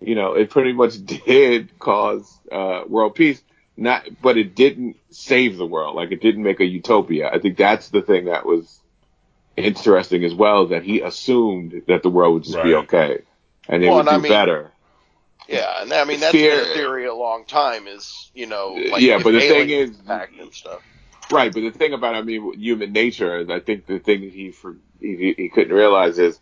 you 0.00 0.14
know, 0.14 0.34
it 0.34 0.50
pretty 0.50 0.72
much 0.72 0.94
did 1.26 1.78
cause 1.78 2.38
uh, 2.50 2.82
world 2.88 3.14
peace. 3.14 3.42
Not, 3.76 4.04
but 4.20 4.36
it 4.36 4.54
didn't 4.54 4.96
save 5.10 5.56
the 5.56 5.66
world. 5.66 5.96
Like 5.96 6.10
it 6.12 6.20
didn't 6.20 6.42
make 6.42 6.60
a 6.60 6.64
utopia. 6.66 7.30
I 7.32 7.38
think 7.38 7.56
that's 7.56 7.88
the 7.88 8.02
thing 8.02 8.26
that 8.26 8.44
was 8.44 8.80
interesting 9.56 10.24
as 10.24 10.34
well. 10.34 10.66
That 10.68 10.82
he 10.82 11.00
assumed 11.00 11.82
that 11.88 12.02
the 12.02 12.10
world 12.10 12.34
would 12.34 12.44
just 12.44 12.62
be 12.62 12.74
okay 12.74 13.20
and 13.68 13.82
they 13.82 13.86
Well, 13.88 13.96
would 13.96 14.08
and 14.08 14.10
do 14.10 14.14
I 14.14 14.18
mean, 14.18 14.30
better. 14.32 14.72
Yeah, 15.48 15.82
and 15.82 15.92
I 15.92 16.04
mean 16.04 16.20
that's 16.20 16.32
Fear- 16.32 16.50
been 16.62 16.70
a 16.70 16.74
theory 16.74 17.06
a 17.06 17.14
long 17.14 17.44
time. 17.46 17.86
Is 17.88 18.30
you 18.34 18.46
know, 18.46 18.74
like 18.90 19.00
Yeah, 19.00 19.18
but 19.22 19.32
the 19.32 19.40
thing 19.40 19.70
is- 19.70 19.96
and 20.06 20.52
stuff. 20.52 20.82
Right, 21.32 21.52
but 21.52 21.60
the 21.60 21.70
thing 21.70 21.92
about 21.94 22.14
I 22.14 22.22
mean 22.22 22.58
human 22.58 22.92
nature 22.92 23.38
is 23.38 23.50
I 23.50 23.60
think 23.60 23.86
the 23.86 23.98
thing 23.98 24.20
that 24.22 24.32
he 24.32 24.50
for, 24.50 24.76
he, 25.00 25.34
he 25.36 25.48
couldn't 25.48 25.74
realize 25.74 26.18
is 26.18 26.38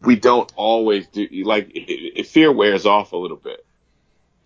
we 0.00 0.16
don't 0.16 0.52
always 0.56 1.06
do 1.08 1.26
like 1.44 1.70
it, 1.74 1.90
it, 2.20 2.26
fear 2.26 2.52
wears 2.52 2.84
off 2.86 3.12
a 3.12 3.16
little 3.16 3.36
bit, 3.38 3.64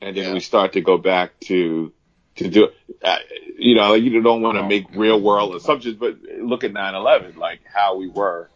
and 0.00 0.16
then 0.16 0.24
Yeah. 0.28 0.32
we 0.34 0.40
start 0.40 0.74
to 0.74 0.80
go 0.80 0.98
back 0.98 1.38
to 1.40 1.92
to 2.36 2.48
do 2.48 2.68
uh, 3.02 3.16
you 3.58 3.74
know 3.74 3.90
like 3.92 4.02
you 4.02 4.22
don't 4.22 4.42
want 4.42 4.56
to 4.56 4.62
Oh. 4.62 4.68
make 4.68 4.86
real 4.94 5.20
world 5.20 5.54
assumptions, 5.56 5.96
but 5.96 6.16
look 6.40 6.62
at 6.64 6.72
9/11, 6.72 7.36
like 7.36 7.60
how 7.64 7.96
we 7.96 8.08
were 8.08 8.48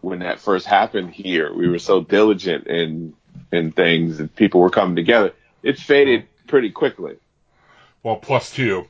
when 0.00 0.18
that 0.20 0.40
first 0.40 0.66
happened 0.66 1.12
here. 1.12 1.52
We 1.54 1.68
were 1.68 1.78
so 1.78 2.00
diligent 2.02 2.66
in 2.66 3.14
in 3.52 3.70
things, 3.70 4.18
and 4.18 4.34
people 4.34 4.60
were 4.60 4.70
coming 4.70 4.96
together. 4.96 5.32
It's 5.62 5.80
faded 5.80 6.26
pretty 6.48 6.70
quickly. 6.70 7.16
Well, 8.02 8.16
plus 8.16 8.50
two, 8.50 8.88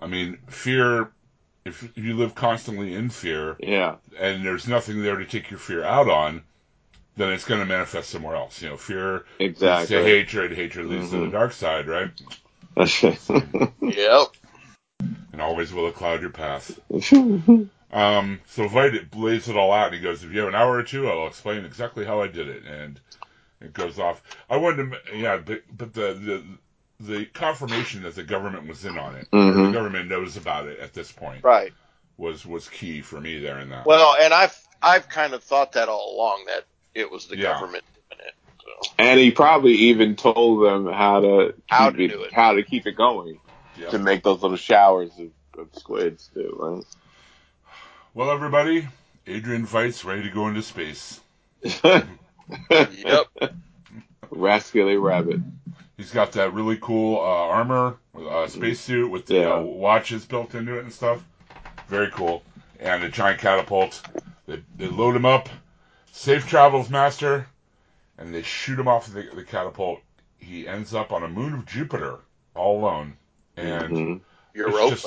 I 0.00 0.06
mean, 0.06 0.38
fear. 0.48 1.10
If 1.64 1.92
you 1.94 2.16
live 2.16 2.34
constantly 2.34 2.94
in 2.94 3.10
fear 3.10 3.56
Yeah, 3.60 3.96
and 4.18 4.44
there's 4.44 4.66
nothing 4.66 5.02
there 5.02 5.16
to 5.16 5.26
take 5.26 5.50
your 5.50 5.58
fear 5.58 5.84
out 5.84 6.08
on, 6.08 6.42
then 7.16 7.32
it's 7.32 7.44
going 7.44 7.60
to 7.60 7.66
manifest 7.66 8.08
somewhere 8.08 8.34
else. 8.34 8.62
You 8.62 8.70
know, 8.70 8.76
fear 8.78 9.24
leads 9.38 9.58
to 9.60 9.66
exactly. 9.66 10.02
hatred, 10.02 10.52
hatred 10.52 10.86
leads 10.86 11.10
to 11.10 11.18
the 11.18 11.26
Mhm. 11.26 11.32
dark 11.32 11.52
side, 11.52 11.86
right? 11.86 12.10
Yep. 13.82 14.28
And 15.32 15.40
always 15.42 15.72
will 15.72 15.88
it 15.88 15.94
cloud 15.94 16.22
your 16.22 16.30
path. 16.30 16.78
Um, 17.92 18.40
so 18.46 18.68
Veidt 18.68 19.14
lays 19.16 19.48
it 19.48 19.56
all 19.56 19.72
out, 19.72 19.86
and 19.86 19.94
he 19.96 20.00
goes, 20.00 20.22
"If 20.22 20.32
you 20.32 20.38
have 20.40 20.48
an 20.48 20.54
hour 20.54 20.76
or 20.76 20.82
two, 20.84 21.08
I'll 21.08 21.26
explain 21.26 21.64
exactly 21.64 22.04
how 22.04 22.22
I 22.22 22.28
did 22.28 22.48
it." 22.48 22.62
And 22.64 23.00
it 23.60 23.72
goes 23.72 23.98
off. 23.98 24.22
I 24.48 24.58
wanted 24.58 24.92
to, 24.92 25.16
yeah, 25.18 25.38
but 25.38 25.62
but 25.76 25.92
the 25.92 26.14
the 26.14 26.44
the 27.00 27.24
confirmation 27.26 28.02
that 28.02 28.14
the 28.14 28.22
government 28.22 28.68
was 28.68 28.84
in 28.84 28.98
on 28.98 29.16
it, 29.16 29.28
or 29.32 29.44
the 29.44 29.52
mm-hmm. 29.52 29.72
government 29.72 30.08
knows 30.08 30.36
about 30.36 30.66
it 30.66 30.78
at 30.80 30.92
this 30.92 31.10
point, 31.10 31.42
Right. 31.42 31.72
was 32.16 32.44
was 32.44 32.68
key 32.68 33.00
for 33.00 33.20
me 33.20 33.38
there 33.40 33.58
in 33.58 33.70
that. 33.70 33.86
Well, 33.86 34.14
and 34.20 34.32
I've 34.34 34.56
I've 34.82 35.08
kind 35.08 35.32
of 35.32 35.42
thought 35.42 35.72
that 35.72 35.88
all 35.88 36.14
along 36.16 36.44
that 36.46 36.64
it 36.94 37.10
was 37.10 37.26
the 37.26 37.36
Yeah. 37.36 37.54
government 37.54 37.84
doing 37.94 38.20
it. 38.26 38.34
So 38.62 38.92
And 38.98 39.18
he 39.18 39.30
probably 39.30 39.72
even 39.74 40.16
told 40.16 40.64
them 40.64 40.92
how 40.92 41.20
to 41.20 41.54
How 41.68 41.90
to 41.90 42.02
it, 42.02 42.08
do 42.08 42.22
it. 42.24 42.32
how 42.32 42.52
to 42.52 42.62
keep 42.62 42.86
it 42.86 42.96
going 42.96 43.40
Yeah. 43.78 43.90
to 43.90 43.98
make 43.98 44.22
those 44.22 44.42
little 44.42 44.56
showers 44.56 45.10
of, 45.18 45.30
of 45.58 45.68
squids 45.74 46.30
too, 46.34 46.56
right? 46.58 46.84
Well, 48.12 48.30
everybody, 48.30 48.88
Adrian 49.26 49.64
Veidt's 49.66 50.04
ready 50.04 50.24
to 50.24 50.30
go 50.30 50.48
into 50.48 50.62
space. 50.62 51.20
Yep. 52.70 53.26
Rascally 54.30 54.96
rabbit. 54.96 55.40
He's 56.00 56.12
got 56.12 56.32
that 56.32 56.54
really 56.54 56.78
cool 56.80 57.18
uh, 57.18 57.22
armor, 57.22 57.98
uh, 58.18 58.46
spacesuit 58.46 59.10
with 59.10 59.26
the 59.26 59.34
Yeah. 59.34 59.52
uh, 59.56 59.60
watches 59.60 60.24
built 60.24 60.54
into 60.54 60.78
it 60.78 60.84
and 60.84 60.90
stuff. 60.90 61.22
Very 61.88 62.10
cool. 62.10 62.42
And 62.78 63.04
a 63.04 63.10
giant 63.10 63.38
catapult. 63.38 64.00
They, 64.46 64.62
they 64.78 64.86
load 64.86 65.14
him 65.14 65.26
up. 65.26 65.50
Safe 66.10 66.46
travels, 66.48 66.88
master. 66.88 67.46
And 68.16 68.34
they 68.34 68.40
shoot 68.40 68.78
him 68.78 68.88
off 68.88 69.12
the, 69.12 69.28
the 69.34 69.44
catapult. 69.44 70.00
He 70.38 70.66
ends 70.66 70.94
up 70.94 71.12
on 71.12 71.22
a 71.22 71.28
moon 71.28 71.52
of 71.52 71.66
Jupiter, 71.66 72.16
all 72.54 72.80
alone. 72.80 73.18
And 73.58 73.92
Mhm. 73.92 74.20
Europa. 74.54 74.88
just- 74.88 75.06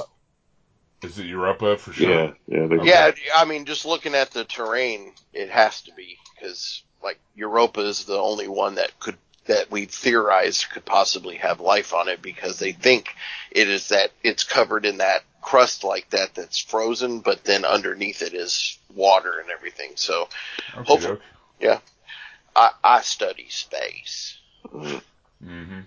is 1.02 1.18
it 1.18 1.26
Europa 1.26 1.76
for 1.78 1.92
sure? 1.92 2.08
Yeah, 2.08 2.32
yeah, 2.48 2.60
Okay. 2.60 2.86
Yeah, 2.88 3.12
I 3.36 3.46
mean, 3.46 3.66
just 3.66 3.84
looking 3.84 4.14
at 4.14 4.30
the 4.30 4.44
terrain, 4.46 5.14
it 5.34 5.50
has 5.50 5.82
to 5.82 5.92
be 5.96 6.20
because 6.36 6.84
like 7.02 7.20
Europa 7.34 7.82
is 7.82 8.06
the 8.06 8.16
only 8.20 8.48
one 8.48 8.76
that 8.76 9.00
could 9.00 9.18
that 9.46 9.70
we 9.72 9.86
theorized 9.86 10.70
could 10.72 10.86
possibly 10.86 11.36
have 11.38 11.60
life 11.60 11.94
on 11.94 12.08
it 12.08 12.22
because 12.22 12.60
they 12.60 12.72
think 12.72 13.10
it 13.52 13.68
is 13.70 13.90
that 13.90 14.12
it's 14.24 14.44
covered 14.44 14.86
in 14.86 14.98
that 14.98 15.24
crust 15.42 15.84
like 15.84 16.10
that 16.12 16.34
that's 16.36 16.60
frozen, 16.60 17.20
but 17.20 17.44
then 17.44 17.66
underneath 17.66 18.22
it 18.22 18.34
is 18.34 18.78
water 18.96 19.40
and 19.40 19.50
everything. 19.52 19.92
So 19.96 20.30
Okay, 20.76 20.84
Hopefully- 20.86 21.20
I, 22.56 22.72
I 22.84 23.02
study 23.02 23.48
space. 23.50 24.38
hmm 24.72 25.80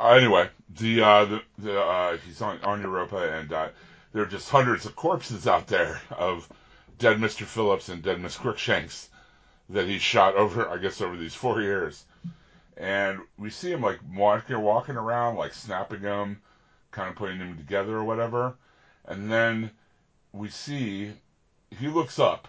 Uh, 0.00 0.08
anyway, 0.08 0.48
the 0.78 1.02
uh, 1.02 1.24
the, 1.24 1.42
the 1.58 1.80
uh, 1.80 2.16
he's 2.18 2.40
on 2.42 2.60
on 2.62 2.80
Europa, 2.82 3.16
and 3.38 3.52
uh, 3.52 3.68
there 4.12 4.22
are 4.22 4.26
just 4.26 4.48
hundreds 4.50 4.86
of 4.86 4.94
corpses 4.96 5.46
out 5.46 5.66
there 5.66 6.00
of 6.10 6.48
dead 6.98 7.18
Mr. 7.18 7.44
Phillips 7.44 7.88
and 7.88 8.02
dead 8.02 8.20
Miss 8.20 8.36
Crookshanks 8.36 9.08
that 9.70 9.86
he 9.86 9.98
shot 9.98 10.34
over, 10.36 10.68
I 10.68 10.76
guess, 10.78 11.00
over 11.00 11.16
these 11.16 11.34
four 11.34 11.60
years. 11.60 12.04
And 12.76 13.20
we 13.38 13.50
see 13.50 13.70
him 13.70 13.82
like 13.82 14.00
walking 14.14 14.60
walking 14.60 14.96
around, 14.96 15.36
like 15.36 15.54
snapping 15.54 16.02
them, 16.02 16.42
kind 16.90 17.08
of 17.08 17.16
putting 17.16 17.38
them 17.38 17.56
together 17.56 17.96
or 17.96 18.04
whatever. 18.04 18.56
And 19.04 19.30
then 19.30 19.70
we 20.32 20.48
see 20.48 21.12
he 21.70 21.88
looks 21.88 22.18
up, 22.18 22.48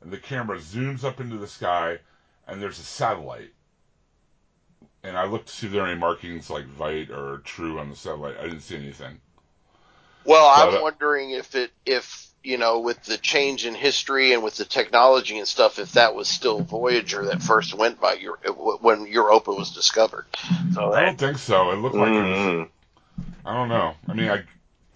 and 0.00 0.10
the 0.10 0.18
camera 0.18 0.58
zooms 0.58 1.04
up 1.04 1.20
into 1.20 1.38
the 1.38 1.48
sky, 1.48 1.98
and 2.46 2.60
there's 2.60 2.78
a 2.78 2.84
satellite 2.84 3.52
and 5.02 5.16
I 5.16 5.24
looked 5.24 5.48
to 5.48 5.52
see 5.54 5.66
if 5.66 5.72
there 5.72 5.82
are 5.82 5.88
any 5.88 5.98
markings 5.98 6.50
like 6.50 6.66
Veidt 6.66 7.10
or 7.10 7.38
Trieu 7.38 7.78
on 7.78 7.90
the 7.90 7.96
satellite. 7.96 8.36
I 8.38 8.44
didn't 8.44 8.60
see 8.60 8.76
anything. 8.76 9.20
Well, 10.24 10.52
I'm 10.54 10.76
uh, 10.76 10.82
wondering 10.82 11.30
if 11.30 11.54
it 11.54 11.70
if 11.86 12.29
you 12.42 12.58
know 12.58 12.80
with 12.80 13.02
the 13.04 13.18
change 13.18 13.66
in 13.66 13.74
history 13.74 14.32
and 14.32 14.42
with 14.42 14.56
the 14.56 14.64
technology 14.64 15.38
and 15.38 15.46
stuff, 15.48 15.78
if 15.78 15.92
that 15.92 16.14
was 16.14 16.28
still 16.28 16.60
Voyager 16.60 17.26
that 17.26 17.42
first 17.42 17.74
went 17.74 18.00
by 18.00 18.14
your 18.14 18.36
when 18.80 19.06
Europa 19.06 19.52
was 19.52 19.72
discovered. 19.72 20.26
So 20.74 20.92
I 20.92 21.02
don't 21.02 21.18
think 21.18 21.38
so. 21.38 21.70
It 21.72 21.76
looked 21.76 21.96
like 21.96 22.08
it 22.10 22.22
was. 22.22 22.38
Mhm. 22.38 22.68
I 23.44 23.54
don't 23.54 23.68
know. 23.68 23.94
I 24.08 24.12
mean, 24.14 24.28
I. 24.30 24.44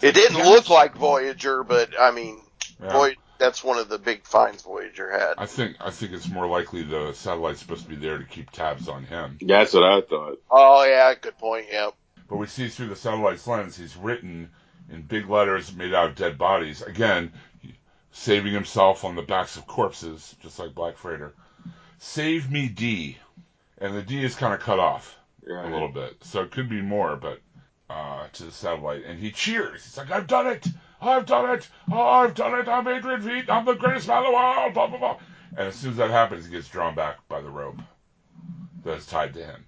it 0.01 0.13
didn't 0.15 0.39
Yeah. 0.39 0.49
look 0.49 0.69
like 0.69 0.95
Voyager, 0.97 1.63
but 1.65 1.99
I 1.99 2.11
mean, 2.11 2.41
Yeah, 2.83 2.93
Voy- 2.93 3.17
that's 3.39 3.63
one 3.63 3.79
of 3.79 3.89
the 3.89 3.99
big 3.99 4.25
finds 4.25 4.63
Voyager 4.63 5.11
had. 5.13 5.35
I 5.39 5.47
think 5.47 5.77
I 5.81 5.91
think 5.91 6.13
it's 6.13 6.29
more 6.29 6.47
likely 6.47 6.83
the 6.83 7.13
satellite's 7.13 7.61
supposed 7.61 7.85
to 7.85 7.89
be 7.89 7.97
there 7.97 8.19
to 8.19 8.25
keep 8.25 8.51
tabs 8.51 8.89
on 8.89 9.05
him. 9.05 9.39
That's 9.41 9.73
what 9.75 9.85
I 9.85 10.01
thought. 10.01 10.39
Oh 10.51 10.85
yeah, 10.85 11.15
good 11.15 11.39
point. 11.39 11.67
Yeah, 11.71 11.91
But 12.29 12.37
we 12.37 12.47
see 12.47 12.69
through 12.69 12.89
the 12.89 12.97
satellite's 12.97 13.47
lens, 13.47 13.77
he's 13.77 13.97
written 13.97 14.51
in 14.91 15.03
big 15.03 15.29
letters 15.29 15.75
made 15.75 15.95
out 15.95 16.11
of 16.11 16.17
dead 16.17 16.39
bodies. 16.39 16.83
Again, 16.83 17.33
saving 18.13 18.53
himself 18.53 19.05
on 19.05 19.17
the 19.17 19.23
backs 19.23 19.57
of 19.57 19.67
corpses, 19.67 20.35
just 20.41 20.59
like 20.59 20.75
Black 20.75 20.97
Freighter. 20.97 21.35
Save 21.99 22.51
me, 22.51 22.69
D. 22.69 23.19
And 23.79 23.97
the 23.97 24.03
D 24.03 24.23
is 24.23 24.35
kind 24.35 24.55
of 24.55 24.61
cut 24.61 24.79
off. 24.79 25.17
a 25.47 25.69
little 25.69 25.89
bit. 25.89 26.17
So 26.23 26.43
it 26.43 26.51
could 26.51 26.69
be 26.69 26.81
more, 26.81 27.17
but 27.17 27.41
uh, 27.91 28.27
to 28.33 28.45
the 28.45 28.53
satellite. 28.53 29.05
And 29.05 29.19
he 29.19 29.31
cheers. 29.31 29.85
He's 29.85 29.97
like, 29.97 30.11
I've 30.11 30.27
done 30.27 30.47
it! 30.47 30.67
I've 31.01 31.27
done 31.27 31.51
it. 31.51 31.69
Oh, 31.93 32.01
I've 32.01 32.35
done 32.35 32.59
it. 32.59 32.69
I'm 32.69 32.89
Adrian 32.89 33.21
Veidt. 33.21 33.51
I'm 33.51 33.67
the 33.67 33.75
greatest 33.75 34.09
man 34.09 34.25
in 34.25 34.31
the 34.31 34.37
world. 34.37 34.73
Blah 34.73 34.87
blah 34.87 34.99
blah. 34.99 35.19
And 35.51 35.69
as 35.69 35.75
soon 35.75 35.91
as 35.91 35.97
that 35.99 36.11
happens, 36.11 36.47
he 36.47 36.51
gets 36.51 36.69
drawn 36.69 36.95
back 36.95 37.19
by 37.29 37.41
the 37.43 37.51
rope 37.51 37.79
that's 38.85 39.07
tied 39.07 39.35
to 39.35 39.45
him. 39.45 39.67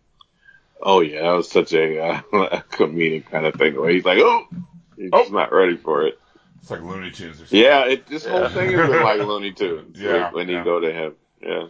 Oh 0.81 1.01
yeah, 1.01 1.23
that 1.23 1.33
was 1.33 1.51
such 1.51 1.73
a, 1.73 2.01
uh, 2.01 2.21
a 2.33 2.64
comedic 2.71 3.31
kind 3.31 3.47
of 3.47 3.55
thing 3.55 3.79
where 3.79 3.91
he's 3.91 4.05
like, 4.05 4.19
oh, 4.19 4.47
he's 4.97 5.11
Oh. 5.12 5.24
not 5.30 5.53
ready 5.53 5.76
for 5.76 6.07
it. 6.07 6.18
It's 6.61 6.70
like 6.70 6.82
Looney 6.82 7.11
Tunes 7.11 7.36
or 7.36 7.47
something. 7.47 7.61
Yeah, 7.61 7.86
it, 7.86 8.07
this 8.07 8.26
whole 8.26 8.49
thing 8.49 8.72
has 8.72 8.88
been 8.90 9.03
like 9.03 9.20
Looney 9.26 9.53
Tunes. 9.53 10.01
Yeah, 10.01 10.24
like, 10.24 10.34
when 10.34 10.49
yeah. 10.49 10.59
you 10.59 10.64
go 10.64 10.80
to 10.80 10.92
him. 10.92 11.14
Yeah. 11.40 11.66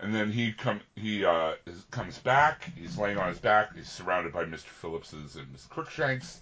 And 0.00 0.12
then 0.12 0.32
he 0.32 0.52
come 0.52 0.80
he 0.96 1.24
uh 1.24 1.52
is, 1.66 1.84
comes 1.92 2.18
back. 2.18 2.68
He's 2.76 2.98
laying 2.98 3.18
on 3.18 3.28
his 3.28 3.38
back. 3.38 3.76
He's 3.76 3.88
surrounded 3.88 4.32
by 4.32 4.44
Mr. 4.44 4.64
Phillipses 4.64 5.36
and 5.36 5.50
Miss 5.52 5.64
Crookshanks. 5.66 6.40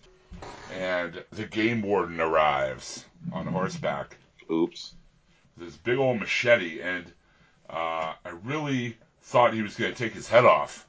And 0.72 1.22
the 1.32 1.44
game 1.44 1.82
warden 1.82 2.20
arrives 2.20 3.04
on 3.32 3.46
horseback. 3.46 4.16
Oops. 4.50 4.94
This 5.58 5.76
big 5.76 5.98
old 5.98 6.20
machete, 6.20 6.80
and 6.80 7.04
uh, 7.68 8.14
I 8.24 8.30
really 8.44 8.96
thought 9.22 9.52
he 9.52 9.60
was 9.62 9.76
going 9.76 9.92
to 9.92 9.98
take 9.98 10.14
his 10.14 10.26
head 10.28 10.44
off, 10.46 10.86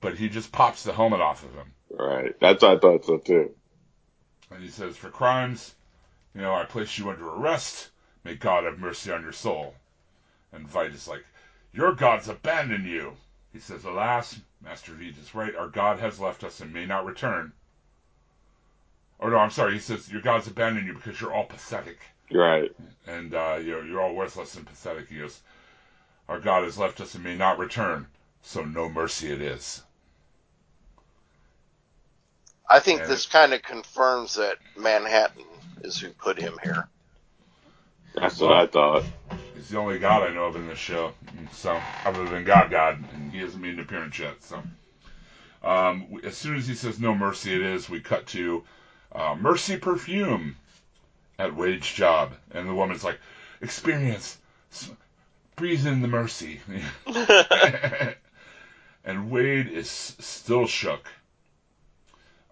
but 0.00 0.14
he 0.16 0.28
just 0.30 0.50
pops 0.52 0.84
the 0.84 0.92
helmet 0.92 1.20
off 1.20 1.44
of 1.44 1.52
him. 1.54 1.72
Right. 1.90 2.34
That's 2.40 2.62
what 2.62 2.76
I 2.76 2.78
thought 2.78 3.04
so 3.04 3.18
too. 3.18 3.50
And 4.50 4.62
he 4.62 4.68
says, 4.68 4.96
For 4.96 5.10
crimes, 5.10 5.74
you 6.34 6.40
know, 6.40 6.54
I 6.54 6.64
place 6.64 6.98
you 6.98 7.10
under 7.10 7.28
arrest. 7.28 7.90
May 8.24 8.34
God 8.34 8.64
have 8.64 8.78
mercy 8.78 9.12
on 9.12 9.22
your 9.22 9.32
soul. 9.32 9.74
And 10.52 10.68
Veidt 10.68 10.94
is 10.94 11.08
like, 11.08 11.24
Your 11.72 11.92
gods 11.92 12.28
abandon 12.28 12.84
you. 12.84 13.16
He 13.52 13.60
says, 13.60 13.84
Alas, 13.84 14.38
Master 14.60 14.92
Veidt 14.92 15.18
is 15.18 15.34
right. 15.34 15.54
Our 15.54 15.68
God 15.68 16.00
has 16.00 16.20
left 16.20 16.44
us 16.44 16.60
and 16.60 16.72
may 16.72 16.86
not 16.86 17.04
return. 17.06 17.52
Oh, 19.20 19.28
no, 19.28 19.36
I'm 19.36 19.50
sorry. 19.50 19.74
He 19.74 19.78
says, 19.78 20.10
Your 20.10 20.22
gods 20.22 20.46
abandon 20.46 20.86
you 20.86 20.94
because 20.94 21.20
you're 21.20 21.32
all 21.32 21.44
pathetic. 21.44 21.98
Right. 22.32 22.74
And 23.06 23.34
uh, 23.34 23.58
you're, 23.62 23.84
you're 23.84 24.00
all 24.00 24.14
worthless 24.14 24.56
and 24.56 24.66
pathetic. 24.66 25.08
He 25.08 25.18
goes, 25.18 25.40
Our 26.28 26.40
God 26.40 26.64
has 26.64 26.78
left 26.78 27.00
us 27.00 27.14
and 27.14 27.24
may 27.24 27.36
not 27.36 27.58
return. 27.58 28.06
So 28.42 28.64
no 28.64 28.88
mercy 28.88 29.30
it 29.30 29.42
is. 29.42 29.82
I 32.70 32.80
think 32.80 33.02
Yeah. 33.02 33.06
this 33.06 33.26
kind 33.26 33.54
of 33.54 33.62
confirms 33.62 34.36
that 34.36 34.58
Manhattan 34.76 35.44
is 35.84 35.98
who 35.98 36.12
put 36.12 36.40
him 36.40 36.58
here. 36.62 36.88
That's 38.14 38.40
what 38.40 38.52
I 38.52 38.66
thought. 38.66 39.04
He's 39.54 39.68
the 39.70 39.78
only 39.78 39.98
God 39.98 40.22
I 40.28 40.34
know 40.34 40.46
of 40.46 40.56
in 40.56 40.68
this 40.68 40.78
show. 40.78 41.12
So, 41.52 41.80
other 42.04 42.26
than 42.26 42.44
God, 42.44 42.70
God, 42.70 43.02
and 43.14 43.32
he 43.32 43.40
hasn't 43.40 43.62
made 43.62 43.74
an 43.74 43.80
appearance 43.80 44.18
yet. 44.18 44.42
So, 44.42 44.62
um, 45.64 46.20
as 46.24 46.36
soon 46.36 46.56
as 46.56 46.66
he 46.68 46.74
says 46.74 47.00
"No 47.00 47.14
mercy," 47.14 47.54
it 47.54 47.62
is. 47.62 47.88
We 47.90 48.00
cut 48.00 48.26
to 48.28 48.64
uh, 49.14 49.36
Mercy 49.40 49.76
Perfume 49.78 50.56
at 51.38 51.56
Wade's 51.56 51.92
job, 51.92 52.34
and 52.52 52.68
the 52.68 52.74
woman's 52.74 53.04
like, 53.04 53.18
"Experience, 53.62 54.38
s- 54.72 54.90
breathe 55.56 55.86
in 55.86 56.02
the 56.02 56.08
mercy." 56.08 56.60
and 59.04 59.30
Wade 59.30 59.68
is 59.68 59.90
still 59.90 60.66
shook. 60.66 61.08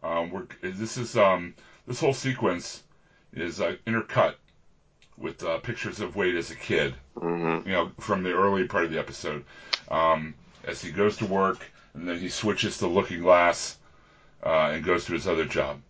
Um, 0.03 0.31
we're, 0.31 0.47
this 0.63 0.97
is 0.97 1.17
um, 1.17 1.55
this 1.87 2.01
whole 2.01 2.15
sequence 2.15 2.83
is 3.33 3.61
uh, 3.61 3.77
intercut 3.87 4.35
with 5.17 5.43
uh, 5.43 5.59
pictures 5.59 6.01
of 6.01 6.17
Wade 6.17 6.37
as 6.37 6.51
a 6.51 6.55
kid 6.55 6.95
hmm 7.19 7.59
you 7.67 7.73
know, 7.73 7.91
from 7.99 8.23
the 8.23 8.33
early 8.33 8.67
part 8.67 8.85
of 8.85 8.91
the 8.91 8.99
episode, 8.99 9.45
um, 9.91 10.35
as 10.65 10.81
he 10.81 10.93
goes 10.93 11.17
to 11.17 11.27
work 11.27 11.59
and 11.95 12.09
then 12.09 12.19
he 12.19 12.29
switches 12.29 12.79
to 12.79 12.87
Looking 12.87 13.21
Glass 13.21 13.77
uh, 14.45 14.71
and 14.73 14.85
goes 14.85 15.05
to 15.07 15.13
his 15.13 15.27
other 15.27 15.45
job. 15.45 15.81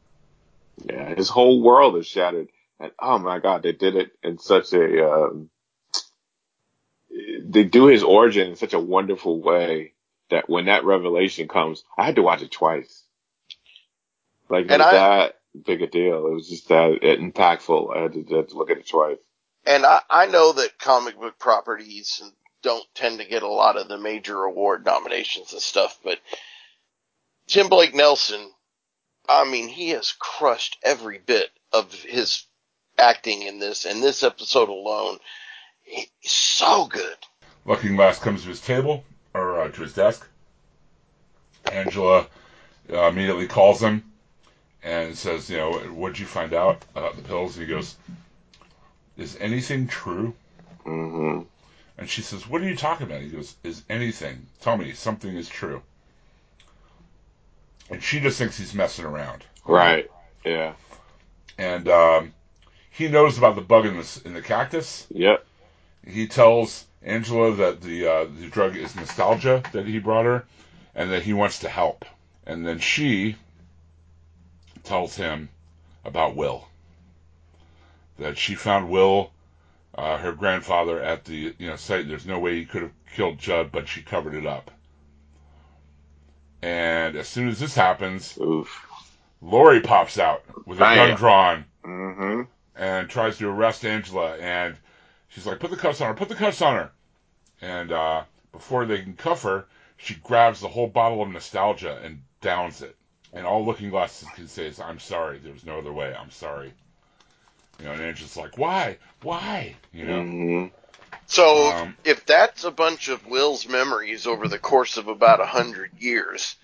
Yeah, 0.84 1.14
his 1.14 1.28
whole 1.28 1.60
world 1.62 1.96
is 1.96 2.06
shattered. 2.06 2.48
And 2.80 2.92
oh 2.98 3.18
my 3.18 3.40
god, 3.40 3.62
they 3.62 3.72
did 3.72 3.96
it 3.96 4.12
in 4.22 4.38
such 4.38 4.72
a 4.72 5.10
um, 5.10 5.50
they 7.44 7.64
do 7.64 7.86
his 7.86 8.02
origin 8.02 8.50
in 8.50 8.56
such 8.56 8.74
a 8.74 8.78
wonderful 8.78 9.40
way 9.40 9.94
that 10.30 10.48
when 10.48 10.66
that 10.66 10.84
revelation 10.84 11.48
comes, 11.48 11.82
I 11.96 12.04
had 12.04 12.16
to 12.16 12.22
watch 12.22 12.42
it 12.42 12.50
twice. 12.50 13.02
Like 14.48 14.66
it 14.66 14.70
was 14.70 14.80
I- 14.80 14.92
that 14.92 15.34
big 15.64 15.82
a 15.82 15.86
deal. 15.86 16.26
It 16.26 16.34
was 16.34 16.48
just 16.48 16.68
that 16.68 17.00
impactful. 17.02 17.96
I 17.96 18.02
had 18.02 18.12
to, 18.12 18.36
had 18.36 18.48
to 18.50 18.56
look 18.56 18.70
at 18.70 18.78
it 18.78 18.88
twice. 18.88 19.18
And 19.66 19.84
I, 19.84 20.00
I 20.08 20.26
know 20.26 20.52
that 20.52 20.78
comic 20.78 21.18
book 21.18 21.38
properties 21.38 22.22
don't 22.62 22.84
tend 22.94 23.18
to 23.18 23.24
get 23.24 23.42
a 23.42 23.48
lot 23.48 23.76
of 23.76 23.88
the 23.88 23.98
major 23.98 24.42
award 24.44 24.84
nominations 24.84 25.52
and 25.52 25.60
stuff, 25.62 25.98
but 26.02 26.18
Tim 27.46 27.68
Blake 27.68 27.94
Nelson, 27.94 28.50
I 29.28 29.44
mean, 29.50 29.68
he 29.68 29.90
has 29.90 30.12
crushed 30.18 30.78
every 30.82 31.18
bit 31.18 31.50
of 31.72 31.92
his 31.92 32.44
acting 32.98 33.42
in 33.42 33.58
this, 33.58 33.84
and 33.84 34.02
this 34.02 34.22
episode 34.22 34.68
alone, 34.68 35.18
he's 35.82 36.08
so 36.22 36.86
good. 36.86 37.16
Looking 37.64 37.96
Glass 37.96 38.18
comes 38.18 38.42
to 38.42 38.48
his 38.48 38.60
table 38.60 39.04
or 39.34 39.60
uh, 39.60 39.68
to 39.70 39.82
his 39.82 39.94
desk. 39.94 40.26
Angela 41.70 42.26
uh, 42.92 43.08
immediately 43.08 43.46
calls 43.46 43.82
him 43.82 44.02
and 44.82 45.16
says, 45.16 45.50
"You 45.50 45.58
know, 45.58 45.72
what'd 45.72 46.18
you 46.18 46.26
find 46.26 46.54
out 46.54 46.84
about 46.94 47.16
the 47.16 47.22
pills?" 47.22 47.56
And 47.56 47.66
he 47.66 47.72
goes, 47.72 47.96
"Is 49.16 49.36
anything 49.40 49.88
true?" 49.88 50.34
hmm 50.84 51.40
And 51.98 52.08
she 52.08 52.22
says, 52.22 52.48
What 52.48 52.62
are 52.62 52.68
you 52.68 52.76
talking 52.76 53.06
about? 53.06 53.20
He 53.20 53.28
goes, 53.28 53.54
Is 53.62 53.82
anything? 53.90 54.46
Tell 54.60 54.76
me 54.76 54.92
something 54.92 55.34
is 55.36 55.48
true. 55.48 55.82
And 57.90 58.02
she 58.02 58.20
just 58.20 58.38
thinks 58.38 58.56
he's 58.56 58.74
messing 58.74 59.04
around. 59.04 59.44
Right. 59.66 60.10
Yeah. 60.44 60.74
And 61.58 61.88
um, 61.88 62.32
he 62.90 63.08
knows 63.08 63.36
about 63.38 63.56
the 63.56 63.62
bug 63.62 63.86
in 63.86 63.96
the, 63.96 64.20
in 64.24 64.34
the 64.34 64.42
cactus. 64.42 65.06
Yep. 65.10 65.44
He 66.06 66.26
tells 66.26 66.84
Angela 67.02 67.54
that 67.56 67.80
the, 67.80 68.06
uh, 68.06 68.24
the 68.24 68.46
drug 68.46 68.76
is 68.76 68.94
nostalgia 68.94 69.62
that 69.72 69.86
he 69.86 69.98
brought 69.98 70.24
her 70.24 70.44
and 70.94 71.10
that 71.12 71.22
he 71.22 71.32
wants 71.32 71.60
to 71.60 71.68
help. 71.68 72.04
And 72.46 72.66
then 72.66 72.78
she 72.78 73.36
tells 74.84 75.16
him 75.16 75.50
about 76.04 76.36
Will. 76.36 76.68
That 78.18 78.38
she 78.38 78.54
found 78.54 78.90
Will, 78.90 79.32
uh, 79.96 80.18
her 80.18 80.32
grandfather, 80.32 81.00
at 81.02 81.24
the 81.24 81.54
you 81.58 81.66
know 81.68 81.76
site. 81.76 82.08
There's 82.08 82.26
no 82.26 82.38
way 82.38 82.56
he 82.56 82.64
could 82.66 82.82
have 82.82 82.92
killed 83.14 83.38
Judd, 83.38 83.72
but 83.72 83.88
she 83.88 84.02
covered 84.02 84.34
it 84.34 84.46
up. 84.46 84.70
And 86.62 87.16
as 87.16 87.28
soon 87.28 87.48
as 87.48 87.60
this 87.60 87.74
happens, 87.74 88.36
Oof. 88.38 88.86
Laurie 89.40 89.80
pops 89.80 90.18
out 90.18 90.42
with 90.66 90.80
a 90.80 90.86
gun 90.86 91.14
drawn 91.14 91.64
hmm 91.84 92.42
and 92.76 93.08
tries 93.08 93.38
to 93.38 93.48
arrest 93.48 93.84
Angela. 93.84 94.36
And 94.38 94.76
she's 95.28 95.46
like, 95.46 95.60
"Put 95.60 95.70
the 95.70 95.76
cuffs 95.76 96.00
on 96.00 96.08
her! 96.08 96.14
Put 96.14 96.28
the 96.28 96.34
cuffs 96.34 96.62
on 96.62 96.74
her!" 96.74 96.92
And 97.60 97.92
uh, 97.92 98.24
before 98.52 98.86
they 98.86 99.02
can 99.02 99.14
cuff 99.14 99.42
her, 99.42 99.66
she 99.96 100.14
grabs 100.14 100.60
the 100.60 100.68
whole 100.68 100.88
bottle 100.88 101.22
of 101.22 101.28
nostalgia 101.30 102.00
and 102.02 102.22
downs 102.40 102.82
it. 102.82 102.96
And 103.32 103.46
all 103.46 103.64
Looking 103.64 103.90
Glasses 103.90 104.28
can 104.34 104.48
say 104.48 104.66
is, 104.66 104.80
"I'm 104.80 104.98
sorry. 104.98 105.38
There 105.38 105.52
was 105.52 105.64
no 105.64 105.78
other 105.78 105.92
way. 105.92 106.14
I'm 106.18 106.30
sorry." 106.30 106.72
You 107.78 107.84
know, 107.86 107.92
and 107.92 108.00
Angela's 108.02 108.36
like, 108.36 108.56
"Why? 108.58 108.98
Why?" 109.22 109.76
You 109.92 110.04
know. 110.06 110.22
hmm 110.22 110.66
So 111.26 111.70
Um, 111.72 111.96
if 112.04 112.24
that's 112.26 112.64
a 112.64 112.70
bunch 112.70 113.08
of 113.08 113.26
Will's 113.26 113.68
memories 113.68 114.26
over 114.26 114.48
the 114.48 114.58
course 114.58 114.96
of 114.96 115.08
about 115.08 115.40
a 115.40 115.46
hundred 115.46 115.90
years, 115.98 116.56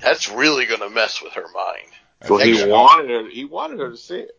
that's 0.00 0.28
really 0.30 0.64
going 0.66 0.80
to 0.80 0.88
mess 0.90 1.20
with 1.22 1.34
her 1.34 1.46
mind. 1.54 1.88
So 2.26 2.38
he 2.38 2.52
Next- 2.52 2.66
wanted 2.66 3.10
her. 3.10 3.28
He 3.28 3.44
wanted 3.44 3.78
her 3.80 3.90
to 3.90 3.96
see 3.96 4.20
it. 4.20 4.36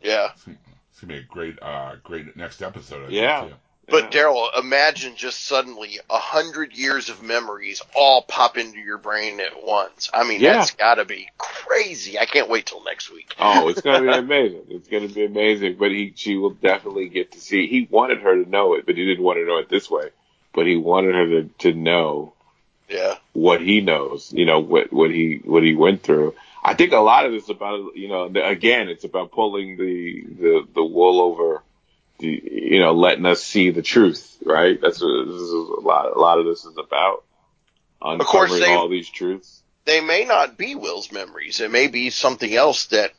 Yeah. 0.00 0.30
It's 0.34 1.00
gonna 1.00 1.12
be 1.14 1.18
a 1.18 1.22
great, 1.22 1.60
uh, 1.60 1.96
great 2.04 2.36
next 2.36 2.62
episode. 2.62 3.08
I 3.08 3.12
Yeah. 3.12 3.40
Think, 3.40 3.52
too. 3.52 3.58
But 3.88 4.14
Yeah. 4.14 4.22
Daryl, 4.24 4.58
imagine 4.58 5.14
just 5.16 5.44
suddenly 5.44 6.00
a 6.08 6.18
hundred 6.18 6.72
years 6.72 7.10
of 7.10 7.22
memories 7.22 7.82
all 7.94 8.22
pop 8.22 8.56
into 8.56 8.78
your 8.78 8.98
brain 8.98 9.40
at 9.40 9.62
once. 9.64 10.10
I 10.12 10.24
mean, 10.24 10.40
Yeah. 10.40 10.54
that's 10.54 10.70
got 10.72 10.94
to 10.94 11.04
be 11.04 11.28
crazy. 11.38 12.18
I 12.18 12.24
can't 12.26 12.48
wait 12.48 12.66
till 12.66 12.82
next 12.84 13.10
week. 13.12 13.34
Oh, 13.38 13.68
it's 13.68 13.82
gonna 13.82 14.00
be 14.00 14.08
amazing. 14.18 14.62
It's 14.70 14.88
gonna 14.88 15.08
be 15.08 15.24
amazing. 15.24 15.76
But 15.78 15.90
he, 15.90 16.12
she 16.16 16.36
will 16.36 16.50
definitely 16.54 17.08
get 17.08 17.32
to 17.32 17.40
see. 17.40 17.66
He 17.66 17.86
wanted 17.90 18.20
her 18.20 18.42
to 18.42 18.48
know 18.48 18.74
it, 18.74 18.86
but 18.86 18.96
he 18.96 19.04
didn't 19.04 19.24
want 19.24 19.38
to 19.38 19.44
know 19.46 19.58
it 19.58 19.68
this 19.68 19.90
way. 19.90 20.10
But 20.54 20.66
he 20.66 20.76
wanted 20.76 21.14
her 21.14 21.26
to, 21.26 21.50
to 21.58 21.72
know 21.74 22.32
Yeah. 22.88 23.16
what 23.32 23.60
he 23.60 23.80
knows. 23.80 24.32
You 24.32 24.46
know 24.46 24.60
what 24.60 24.92
what 24.92 25.10
he 25.10 25.40
what 25.44 25.62
he 25.62 25.74
went 25.74 26.02
through. 26.02 26.34
I 26.62 26.72
think 26.74 26.92
a 26.92 26.98
lot 26.98 27.26
of 27.26 27.32
this 27.32 27.44
is 27.44 27.50
about 27.50 27.96
you 27.96 28.08
know 28.08 28.24
again 28.24 28.88
it's 28.88 29.04
about 29.04 29.32
pulling 29.32 29.76
the 29.76 30.22
the 30.40 30.68
the 30.74 30.84
wool 30.84 31.20
over 31.20 31.62
you 32.26 32.80
know 32.80 32.92
letting 32.92 33.26
us 33.26 33.42
see 33.42 33.70
the 33.70 33.82
truth. 33.82 34.36
Right. 34.44 34.78
That's 34.80 35.00
what 35.00 35.26
this 35.26 35.40
is 35.40 35.50
a 35.50 35.80
lot. 35.80 36.14
A 36.14 36.18
lot 36.18 36.38
of 36.38 36.46
this 36.46 36.64
is 36.64 36.76
about 36.76 37.24
course, 38.00 38.20
uncovering 38.20 38.60
they- 38.60 38.74
all 38.74 38.88
these 38.88 39.08
truths. 39.08 39.62
They 39.86 40.00
may 40.00 40.24
not 40.24 40.56
be 40.56 40.74
Will's 40.74 41.12
memories. 41.12 41.60
It 41.60 41.70
may 41.70 41.88
be 41.88 42.08
something 42.08 42.54
else 42.54 42.86
that 42.86 43.12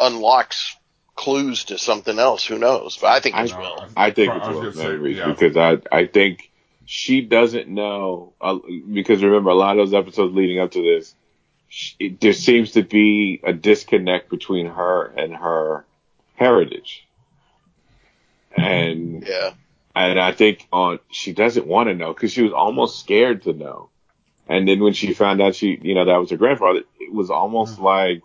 unlocks 0.00 0.76
clues 1.14 1.64
to 1.66 1.78
something 1.78 2.18
else. 2.18 2.44
Who 2.44 2.58
knows? 2.58 2.98
But 3.00 3.08
I 3.08 3.20
think 3.20 3.36
it's 3.38 3.52
No, 3.52 3.58
Will. 3.60 3.86
I 3.96 4.10
think 4.10 4.34
it's 4.34 4.46
was 4.48 4.56
Will's 4.56 4.74
gonna 4.76 4.86
say, 4.86 4.92
memories 4.92 5.16
yeah. 5.18 5.28
because 5.28 5.56
I 5.56 5.78
I 5.96 6.06
think 6.06 6.50
she 6.84 7.20
doesn't 7.20 7.68
know 7.68 8.32
uh, 8.40 8.58
because 8.92 9.22
remember 9.22 9.50
a 9.50 9.54
lot 9.54 9.78
of 9.78 9.90
those 9.90 9.94
episodes 9.94 10.34
leading 10.34 10.58
up 10.58 10.72
to 10.72 10.82
this, 10.82 11.14
she, 11.68 12.16
there 12.20 12.32
seems 12.32 12.72
to 12.72 12.82
be 12.82 13.40
a 13.44 13.52
disconnect 13.52 14.28
between 14.28 14.66
her 14.66 15.06
and 15.06 15.34
her 15.36 15.84
heritage. 16.34 17.06
And 18.56 19.26
Yeah. 19.26 19.52
and 19.94 20.20
I 20.20 20.32
think 20.32 20.66
on 20.72 20.98
she 21.10 21.32
doesn't 21.32 21.66
want 21.66 21.88
to 21.88 21.94
know 21.94 22.12
because 22.12 22.32
she 22.32 22.42
was 22.42 22.52
almost 22.52 23.00
scared 23.00 23.42
to 23.42 23.52
know. 23.52 23.88
And 24.48 24.68
then 24.68 24.80
when 24.80 24.92
she 24.92 25.14
found 25.14 25.40
out 25.40 25.54
she, 25.54 25.78
you 25.80 25.94
know, 25.94 26.04
that 26.04 26.16
was 26.16 26.30
her 26.30 26.36
grandfather, 26.36 26.82
it 27.00 27.12
was 27.12 27.30
almost 27.30 27.78
hmm. 27.78 27.84
like, 27.84 28.22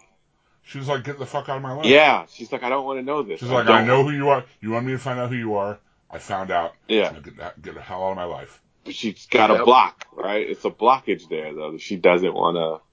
She 0.64 0.80
was 0.80 0.88
like, 0.88 1.04
"Get 1.04 1.20
the 1.20 1.26
fuck 1.26 1.48
out 1.50 1.58
of 1.58 1.62
my 1.62 1.74
life." 1.74 1.86
yeah, 1.86 2.26
she's 2.30 2.52
like, 2.52 2.64
I 2.64 2.70
don't 2.70 2.86
want 2.86 3.00
to 3.00 3.04
know 3.04 3.24
this. 3.24 3.40
She's 3.40 3.50
like, 3.50 3.68
don't 3.68 3.76
"I 3.76 3.86
know 3.86 4.04
who 4.04 4.12
you 4.12 4.30
are. 4.30 4.44
You 4.60 4.72
want 4.72 4.86
me 4.86 4.94
to 4.94 4.98
find 4.98 5.20
out 5.20 5.30
who 5.30 5.36
you 5.36 5.56
are? 5.56 5.80
I 6.10 6.20
found 6.20 6.52
out. 6.52 6.74
Yeah. 6.88 7.12
Now 7.12 7.20
Get, 7.20 7.38
that- 7.38 7.62
get 7.62 7.76
the 7.76 7.82
hell 7.82 8.04
out 8.04 8.12
of 8.12 8.18
my 8.18 8.26
life." 8.26 8.60
But 8.84 8.96
she's 8.96 9.26
got 9.28 9.52
a 9.52 9.64
block, 9.66 10.08
right? 10.14 10.50
It's 10.50 10.64
a 10.64 10.70
blockage 10.70 11.30
there 11.30 11.54
though. 11.54 11.78
She 11.78 11.98
doesn't 11.98 12.34
want 12.34 12.56
to. 12.56 12.87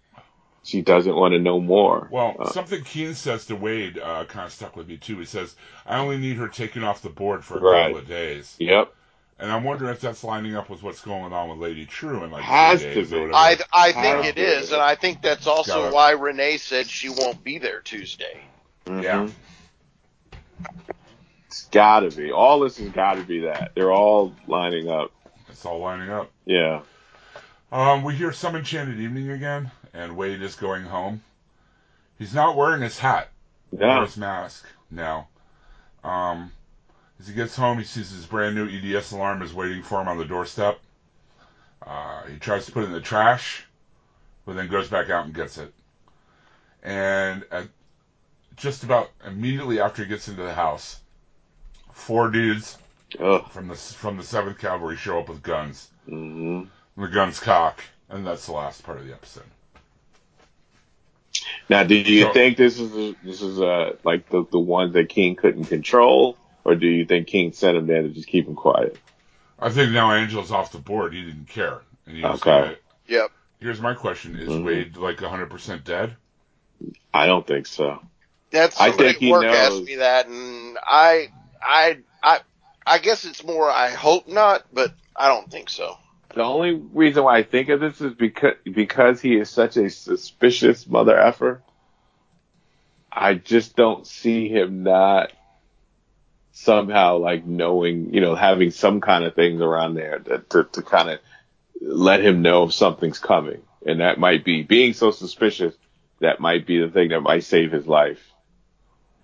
She 0.64 0.80
doesn't 0.82 1.14
want 1.14 1.32
to 1.34 1.38
know 1.38 1.60
more. 1.60 2.08
Well, 2.10 2.36
Uh, 2.38 2.50
something 2.50 2.82
Keene 2.82 3.14
says 3.14 3.46
to 3.46 3.56
Wade 3.56 3.98
uh, 3.98 4.24
kind 4.24 4.46
of 4.46 4.52
stuck 4.52 4.76
with 4.76 4.88
me 4.88 4.96
too. 4.96 5.18
He 5.18 5.26
says, 5.26 5.54
"I 5.86 5.98
only 5.98 6.16
need 6.16 6.38
her 6.38 6.48
taken 6.48 6.82
off 6.82 7.02
the 7.02 7.10
board 7.10 7.44
for 7.44 7.58
a 7.58 7.60
Right. 7.60 7.82
couple 7.88 7.98
of 7.98 8.08
days," 8.08 8.56
Yep. 8.58 8.92
and 9.38 9.52
I'm 9.52 9.62
wondering 9.62 9.92
if 9.92 10.00
that's 10.00 10.24
lining 10.24 10.56
up 10.56 10.70
with 10.70 10.82
what's 10.82 11.02
going 11.02 11.32
on 11.34 11.50
with 11.50 11.58
Lady 11.58 11.84
True 11.84 12.22
and 12.22 12.32
like 12.32 12.42
Has 12.42 12.80
to 12.80 12.94
days 12.94 13.10
be. 13.10 13.30
I 13.34 13.58
I 13.72 13.92
think 13.92 14.06
How 14.06 14.20
it 14.22 14.38
and 14.72 14.80
I 14.80 14.94
think 14.94 15.20
that's 15.20 15.46
also 15.46 15.82
Got 15.82 15.88
it. 15.88 15.94
why 15.94 16.10
Renee 16.12 16.56
said 16.56 16.88
she 16.88 17.10
won't 17.10 17.44
be 17.44 17.58
there 17.58 17.80
Tuesday. 17.80 18.40
Yeah. 18.86 19.26
Mhm. 19.26 19.32
It's 21.46 21.66
gotta 21.66 22.10
be. 22.10 22.32
All 22.32 22.60
this 22.60 22.78
has 22.78 22.88
gotta 22.88 23.22
be 23.22 23.40
that. 23.40 23.72
They're 23.74 23.92
all 23.92 24.34
lining 24.48 24.88
up. 24.90 25.12
It's 25.50 25.64
all 25.66 25.78
lining 25.80 26.10
up. 26.10 26.30
Yeah. 26.46 26.80
Um, 27.70 28.02
we 28.02 28.14
hear 28.14 28.32
some 28.32 28.56
enchanted 28.56 28.98
evening 28.98 29.30
again, 29.30 29.70
and 29.94 30.16
Wade 30.16 30.42
is 30.42 30.56
going 30.56 30.82
home. 30.84 31.22
He's 32.18 32.34
not 32.34 32.56
wearing 32.56 32.82
his 32.82 32.98
hat 32.98 33.30
or 34.00 34.02
his 34.04 34.16
mask 34.16 34.66
now. 34.90 35.28
Um, 36.02 36.52
as 37.18 37.28
he 37.28 37.34
gets 37.34 37.56
home, 37.56 37.78
he 37.78 37.84
sees 37.84 38.10
his 38.10 38.26
brand 38.26 38.54
new 38.54 38.68
EDS 38.68 39.12
alarm 39.12 39.42
is 39.42 39.54
waiting 39.54 39.82
for 39.82 40.00
him 40.00 40.08
on 40.08 40.18
the 40.18 40.24
doorstep. 40.24 40.78
Uh, 41.86 42.22
he 42.24 42.38
tries 42.38 42.66
to 42.66 42.72
put 42.72 42.82
it 42.82 42.86
in 42.86 42.92
the 42.92 43.00
trash, 43.00 43.64
but 44.44 44.56
then 44.56 44.68
goes 44.68 44.88
back 44.88 45.10
out 45.10 45.24
and 45.24 45.34
gets 45.34 45.58
it. 45.58 45.72
And 46.82 47.44
at 47.50 47.68
just 48.56 48.84
about 48.84 49.10
immediately 49.26 49.80
after 49.80 50.02
he 50.02 50.08
gets 50.08 50.28
into 50.28 50.42
the 50.42 50.54
house, 50.54 51.00
four 51.92 52.30
dudes 52.30 52.78
Ugh. 53.18 53.48
from 53.50 53.68
the 53.68 53.74
from 53.74 54.16
the 54.16 54.22
Seventh 54.22 54.58
Cavalry 54.58 54.96
show 54.96 55.18
up 55.18 55.28
with 55.28 55.42
guns. 55.42 55.88
hmm 56.08 56.64
The 56.96 57.08
guns 57.08 57.40
cock, 57.40 57.82
and 58.08 58.26
that's 58.26 58.46
the 58.46 58.52
last 58.52 58.82
part 58.82 58.98
of 58.98 59.06
the 59.06 59.12
episode. 59.12 59.44
Now, 61.68 61.82
do 61.84 61.94
you 61.94 62.22
So- 62.24 62.32
think 62.32 62.56
this 62.56 62.78
is 62.78 63.14
this 63.22 63.42
is 63.42 63.60
uh 63.60 63.96
like 64.04 64.28
the 64.28 64.44
the 64.50 64.58
ones 64.58 64.94
that 64.94 65.08
King 65.08 65.36
couldn't 65.36 65.64
control, 65.66 66.36
or 66.64 66.74
do 66.74 66.86
you 66.86 67.04
think 67.04 67.26
King 67.28 67.52
sent 67.52 67.76
him 67.76 67.86
there 67.86 68.02
to 68.02 68.08
just 68.08 68.28
keep 68.28 68.46
him 68.46 68.54
quiet? 68.54 68.96
I 69.58 69.70
think 69.70 69.92
now 69.92 70.10
Angel's 70.12 70.50
off 70.50 70.72
the 70.72 70.78
board. 70.78 71.14
He 71.14 71.22
didn't 71.22 71.48
care. 71.48 71.80
And 72.06 72.16
he 72.16 72.22
was 72.22 72.40
Okay. 72.40 72.50
gonna- 72.50 72.76
Yep. 73.06 73.30
here's 73.60 73.80
my 73.80 73.94
question: 73.94 74.36
Is 74.36 74.48
Mhm. 74.48 74.64
Wade 74.64 74.96
like 74.96 75.20
100% 75.22 75.84
dead? 75.84 76.16
I 77.12 77.26
don't 77.26 77.46
think 77.46 77.66
so. 77.66 78.00
That's 78.50 78.80
I 78.80 78.90
think 78.90 79.18
he 79.18 79.30
work 79.30 79.42
knows. 79.42 79.54
asked 79.54 79.82
me 79.84 79.96
that, 79.96 80.26
and 80.26 80.78
I 80.82 81.28
I 81.62 81.98
I 82.22 82.40
I 82.86 82.98
guess 82.98 83.24
it's 83.24 83.42
more 83.42 83.70
I 83.70 83.90
hope 83.90 84.28
not, 84.28 84.64
but 84.72 84.92
I 85.16 85.28
don't 85.28 85.50
think 85.50 85.70
so. 85.70 85.96
The 86.34 86.42
only 86.42 86.72
reason 86.72 87.22
why 87.22 87.38
I 87.38 87.42
think 87.44 87.68
of 87.68 87.80
this 87.80 88.00
is 88.00 88.14
because 88.14 88.54
because 88.64 89.20
he 89.20 89.36
is 89.36 89.48
such 89.50 89.76
a 89.76 89.88
suspicious 89.88 90.86
mother 90.86 91.18
effer. 91.18 91.62
I 93.10 93.34
just 93.34 93.76
don't 93.76 94.04
see 94.04 94.48
him 94.48 94.82
not 94.82 95.30
somehow 96.50 97.18
like 97.18 97.46
knowing, 97.46 98.12
you 98.12 98.20
know, 98.20 98.34
having 98.34 98.72
some 98.72 99.00
kind 99.00 99.24
of 99.24 99.34
things 99.34 99.60
around 99.60 99.94
there 99.94 100.18
that 100.18 100.50
to, 100.50 100.64
to 100.64 100.82
kind 100.82 101.10
of 101.10 101.20
let 101.80 102.20
him 102.24 102.42
know 102.42 102.64
if 102.64 102.74
something's 102.74 103.20
coming. 103.20 103.62
And 103.86 104.00
that 104.00 104.18
might 104.18 104.44
be 104.44 104.62
being 104.62 104.94
so 104.94 105.12
suspicious. 105.12 105.74
That 106.20 106.40
might 106.40 106.66
be 106.66 106.80
the 106.80 106.88
thing 106.88 107.10
that 107.10 107.20
might 107.20 107.44
save 107.44 107.70
his 107.70 107.86
life 107.86 108.20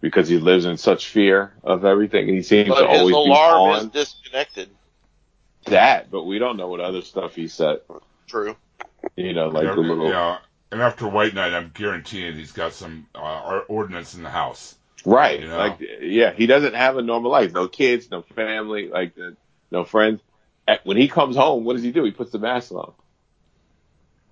because 0.00 0.28
he 0.28 0.38
lives 0.38 0.64
in 0.64 0.76
such 0.76 1.08
fear 1.08 1.52
of 1.64 1.84
everything. 1.84 2.28
And 2.28 2.36
he 2.36 2.42
seems 2.42 2.68
to 2.68 2.74
But 2.74 2.90
his 2.90 3.00
always 3.00 3.14
be 3.14 3.30
alarm 3.30 3.74
is 3.76 3.82
on 3.84 3.88
disconnected. 3.90 4.70
That, 5.66 6.11
but 6.11 6.24
we 6.24 6.38
don't 6.38 6.56
know 6.56 6.68
what 6.68 6.80
other 6.80 7.02
stuff 7.02 7.34
he 7.34 7.48
set. 7.48 7.82
True. 8.26 8.56
You 9.16 9.32
know, 9.34 9.48
like 9.48 9.64
yeah, 9.64 9.74
the 9.74 9.80
little 9.80 10.08
yeah. 10.08 10.38
And 10.72 10.80
after 10.80 11.08
White 11.08 11.34
Night, 11.34 11.52
I'm 11.52 11.70
guaranteeing 11.74 12.36
he's 12.36 12.52
got 12.52 12.72
some 12.72 13.06
uh, 13.14 13.61
ordinance 13.68 14.14
in 14.14 14.22
the 14.22 14.30
house. 14.30 14.76
right. 15.04 15.40
You 15.40 15.48
know? 15.48 15.58
Like 15.58 15.80
yeah, 16.00 16.32
he 16.32 16.46
doesn't 16.46 16.74
have 16.74 16.96
a 16.96 17.02
normal 17.02 17.30
life. 17.30 17.52
No 17.52 17.68
kids, 17.68 18.11
no 18.11 18.22
family, 18.22 18.88
like 18.88 19.12
uh, 19.18 19.30
no 19.70 19.84
friends. 19.84 20.20
At- 20.68 20.84
When 20.86 20.96
he 20.96 21.08
comes 21.08 21.36
home, 21.36 21.64
what 21.64 21.74
does 21.74 21.82
he 21.82 21.92
do? 21.92 22.04
He 22.04 22.11
puts 22.12 22.30
the 22.30 22.38
mask 22.38 22.72
on. 22.72 22.92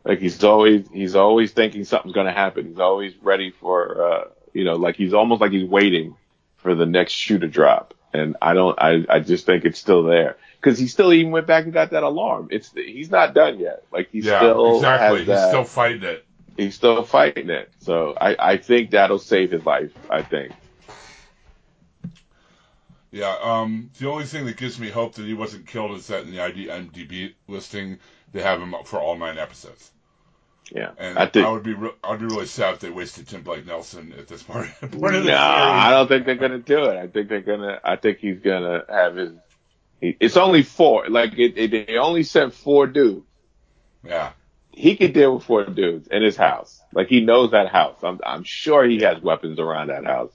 Like 0.04 0.20
he's 0.20 0.42
always 0.44 0.88
he's 0.92 1.14
always 1.16 1.52
thinking 1.52 1.84
something's 1.84 2.14
going 2.14 2.26
to 2.26 2.32
happen. 2.32 2.66
He's 2.66 2.78
always 2.80 3.14
ready 3.22 3.50
for 3.50 4.02
uh 4.12 4.24
you 4.54 4.64
know, 4.64 4.76
like 4.76 4.96
he's 4.96 5.12
almost 5.14 5.40
like 5.40 5.52
he's 5.52 5.68
waiting 5.68 6.16
for 6.56 6.74
the 6.74 6.86
next 6.86 7.12
shoe 7.12 7.38
to 7.38 7.48
drop. 7.48 7.94
And 8.12 8.36
I 8.40 8.54
don't 8.54 8.78
I 8.80 9.04
I 9.08 9.20
just 9.20 9.46
think 9.46 9.64
it's 9.64 9.78
still 9.78 10.02
there. 10.02 10.36
Cuz 10.60 10.78
he 10.78 10.86
still 10.88 11.12
even 11.12 11.30
went 11.30 11.46
back 11.46 11.64
and 11.64 11.72
got 11.72 11.90
that 11.90 12.02
alarm. 12.02 12.48
It's 12.50 12.72
he's 12.72 13.10
not 13.10 13.34
done 13.34 13.58
yet. 13.58 13.84
Like 13.92 14.10
he 14.10 14.20
yeah, 14.20 14.38
still 14.38 14.76
exactly. 14.76 15.18
has 15.18 15.26
that. 15.26 15.40
He's 15.40 15.48
still 15.48 15.64
fighting 15.64 16.02
it. 16.02 16.24
he's 16.56 16.74
still 16.74 17.02
fighting 17.04 17.50
it. 17.50 17.70
So 17.80 18.14
I, 18.20 18.36
I 18.38 18.56
think 18.56 18.90
that'll 18.90 19.18
save 19.18 19.50
his 19.52 19.64
life. 19.64 19.92
I 20.10 20.22
think. 20.22 20.52
Yeah. 23.10 23.34
Um. 23.42 23.90
The 23.98 24.08
only 24.10 24.24
thing 24.24 24.46
that 24.46 24.56
gives 24.56 24.78
me 24.78 24.90
hope 24.90 25.14
that 25.14 25.24
he 25.24 25.34
wasn't 25.34 25.66
killed 25.66 25.92
is 25.92 26.06
that 26.08 26.24
in 26.24 26.30
the 26.30 26.38
IMDb 26.38 27.34
listing 27.46 27.98
they 28.32 28.42
have 28.42 28.60
him 28.60 28.74
up 28.74 28.86
for 28.86 29.00
all 29.00 29.16
nine 29.16 29.38
episodes. 29.38 29.90
Yeah. 30.74 30.90
And 30.98 31.18
I 31.18 31.26
think, 31.26 31.46
I, 31.46 31.50
would 31.50 31.62
be 31.62 31.74
re- 31.74 31.94
I'd 32.04 32.20
be 32.20 32.26
really 32.26 32.46
sad 32.46 32.74
if 32.74 32.80
they 32.80 32.90
wasted 32.90 33.28
Tim 33.28 33.42
Blake 33.42 33.66
Nelson 33.66 34.14
at 34.18 34.28
this 34.28 34.42
point. 34.42 34.70
point 34.80 35.24
No, 35.24 35.36
I 35.36 35.90
don't 35.90 36.08
think 36.08 36.26
they're 36.26 36.36
gonna 36.36 36.58
do 36.58 36.84
it. 36.84 36.96
I 36.96 37.06
think 37.06 37.28
they're 37.28 37.40
gonna. 37.40 37.80
I 37.82 37.96
think 37.96 38.18
he's 38.18 38.40
gonna 38.40 38.84
have 38.88 39.16
his. 39.16 39.32
He, 40.00 40.16
it's 40.20 40.36
only 40.36 40.62
four. 40.62 41.08
Like 41.08 41.38
it, 41.38 41.56
it, 41.56 41.86
they 41.86 41.96
only 41.96 42.22
sent 42.22 42.54
four 42.54 42.86
dudes. 42.86 43.26
Yeah. 44.04 44.32
He 44.70 44.96
could 44.96 45.12
deal 45.12 45.34
with 45.34 45.44
four 45.44 45.64
dudes 45.64 46.06
in 46.08 46.22
his 46.22 46.36
house. 46.36 46.80
Like 46.92 47.08
he 47.08 47.20
knows 47.20 47.50
that 47.50 47.68
house. 47.68 47.98
I'm, 48.02 48.20
I'm 48.24 48.44
sure 48.44 48.84
he 48.84 49.00
has 49.02 49.20
weapons 49.20 49.58
around 49.58 49.88
that 49.88 50.04
house. 50.04 50.32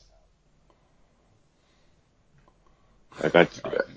Like 3.21 3.35
I, 3.35 3.47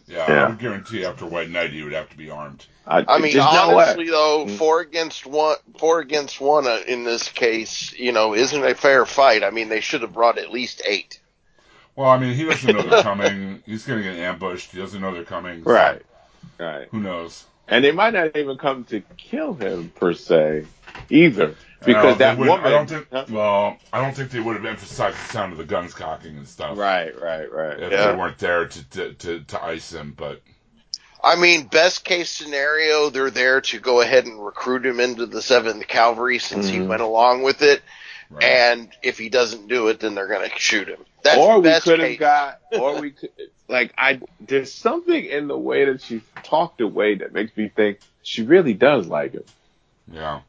Yeah, 0.07 0.27
Yeah. 0.29 0.45
I 0.45 0.49
would 0.49 0.59
guarantee 0.59 1.05
after 1.05 1.27
White 1.27 1.51
Night 1.51 1.71
he 1.71 1.83
would 1.83 1.93
have 1.93 2.11
to 2.11 2.17
be 2.17 2.31
armed. 2.31 2.67
I, 2.87 3.05
I 3.09 3.19
mean, 3.19 3.33
there's 3.33 3.37
no 3.37 3.77
honestly, 3.79 4.07
though, 4.11 4.47
Mm. 4.47 4.57
four 4.59 4.81
against 4.81 5.27
one, 5.27 5.57
four 5.79 6.01
against 6.01 6.41
one 6.41 6.67
uh, 6.69 6.81
in 6.87 7.03
this 7.05 7.29
case, 7.29 7.93
you 7.99 8.13
know, 8.13 8.35
isn't 8.35 8.63
a 8.65 8.75
fair 8.75 9.05
fight. 9.05 9.43
I 9.43 9.51
mean, 9.51 9.69
they 9.69 9.81
should 9.81 10.03
have 10.03 10.13
brought 10.13 10.39
at 10.39 10.51
least 10.53 10.83
eight. 10.87 11.21
Well, 11.97 12.09
I 12.09 12.19
mean, 12.19 12.35
he 12.35 12.45
doesn't 12.45 12.77
know 12.77 12.83
they're 12.83 13.03
coming. 13.03 13.63
He's 13.67 13.85
going 13.87 14.03
to 14.03 14.09
get 14.09 14.19
ambushed. 14.19 14.71
He 14.71 14.79
doesn't 14.79 15.01
know 15.01 15.13
they're 15.15 15.25
coming. 15.25 15.65
so 15.65 15.73
Right. 15.73 16.03
Right. 16.61 16.89
Who 16.91 17.01
knows? 17.01 17.45
And 17.69 17.85
they 17.85 17.91
might 17.91 18.15
not 18.15 18.37
even 18.37 18.59
come 18.59 18.85
to 18.85 19.01
kill 19.17 19.55
him 19.55 19.91
per 19.97 20.13
se, 20.15 20.67
either, 21.11 21.51
Uh, 21.51 21.76
because 21.85 22.15
they 22.19 22.25
that 22.25 22.39
wouldn't- 22.39 22.63
woman. 22.63 22.67
I 22.67 22.71
don't 22.71 22.89
think. 22.89 23.07
Huh? 23.13 23.25
Well, 23.31 23.77
I 23.93 24.01
don't 24.03 24.15
think 24.17 24.31
they 24.31 24.41
would 24.41 24.57
have 24.57 24.65
emphasized 24.65 25.17
the 25.17 25.33
sound 25.33 25.53
of 25.53 25.59
the 25.59 25.65
guns 25.65 25.93
cocking 25.95 26.37
and 26.37 26.49
stuff. 26.49 26.79
Right, 26.79 27.13
right, 27.21 27.51
right. 27.53 27.79
If 27.79 27.93
Yeah. 27.93 28.11
they 28.13 28.17
weren't 28.17 28.39
there 28.39 28.67
to, 28.67 28.91
to 28.91 29.13
to 29.15 29.41
to 29.41 29.65
ice 29.65 29.93
him, 29.93 30.15
but 30.17 30.41
I 31.23 31.37
mean, 31.37 31.67
best 31.67 32.05
case 32.05 32.31
scenario, 32.31 33.11
they're 33.11 33.31
there 33.31 33.61
to 33.61 33.79
go 33.81 34.01
ahead 34.01 34.27
and 34.27 34.45
recruit 34.45 34.87
him 34.87 35.01
into 35.01 35.27
the 35.27 35.43
Seventh 35.43 35.87
Cavalry 35.89 36.39
since 36.39 36.69
he 36.69 36.79
Mhm. 36.79 36.87
went 36.89 37.03
along 37.03 37.43
with 37.43 37.63
it. 37.63 37.83
right. 38.31 38.43
And 38.45 38.89
if 39.03 39.19
he 39.19 39.29
doesn't 39.29 39.69
do 39.69 39.89
it, 39.89 40.01
then 40.01 40.15
they're 40.15 40.27
going 40.29 40.49
to 40.51 40.59
shoot 40.59 40.89
him. 40.89 41.05
That's 41.23 41.39
or 41.39 41.61
we 41.61 41.81
could 41.81 42.01
have 42.01 42.19
got, 42.19 42.61
or 42.73 43.01
we 43.01 43.13
could, 43.13 43.31
like, 43.69 43.93
I, 43.99 44.21
there's 44.41 44.73
something 44.75 45.25
in 45.25 45.47
the 45.49 45.57
way 45.59 45.85
that 45.85 46.03
she 46.03 46.23
talked 46.43 46.81
away 46.81 47.17
that 47.17 47.33
makes 47.33 47.57
me 47.57 47.69
think 47.69 47.99
she 48.23 48.43
really 48.43 48.75
does 48.75 49.07
like 49.07 49.33
him. 49.35 49.45
yeah. 50.13 50.41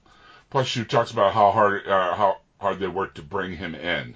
Plus, 0.49 0.67
she 0.67 0.85
talks 0.85 1.11
about 1.11 1.33
how 1.33 1.51
hard 1.51 1.87
uh, 1.87 2.15
how 2.15 2.37
hard 2.59 2.79
they 2.79 2.87
worked 2.87 3.15
to 3.15 3.21
bring 3.21 3.55
him 3.55 3.75
in. 3.75 4.15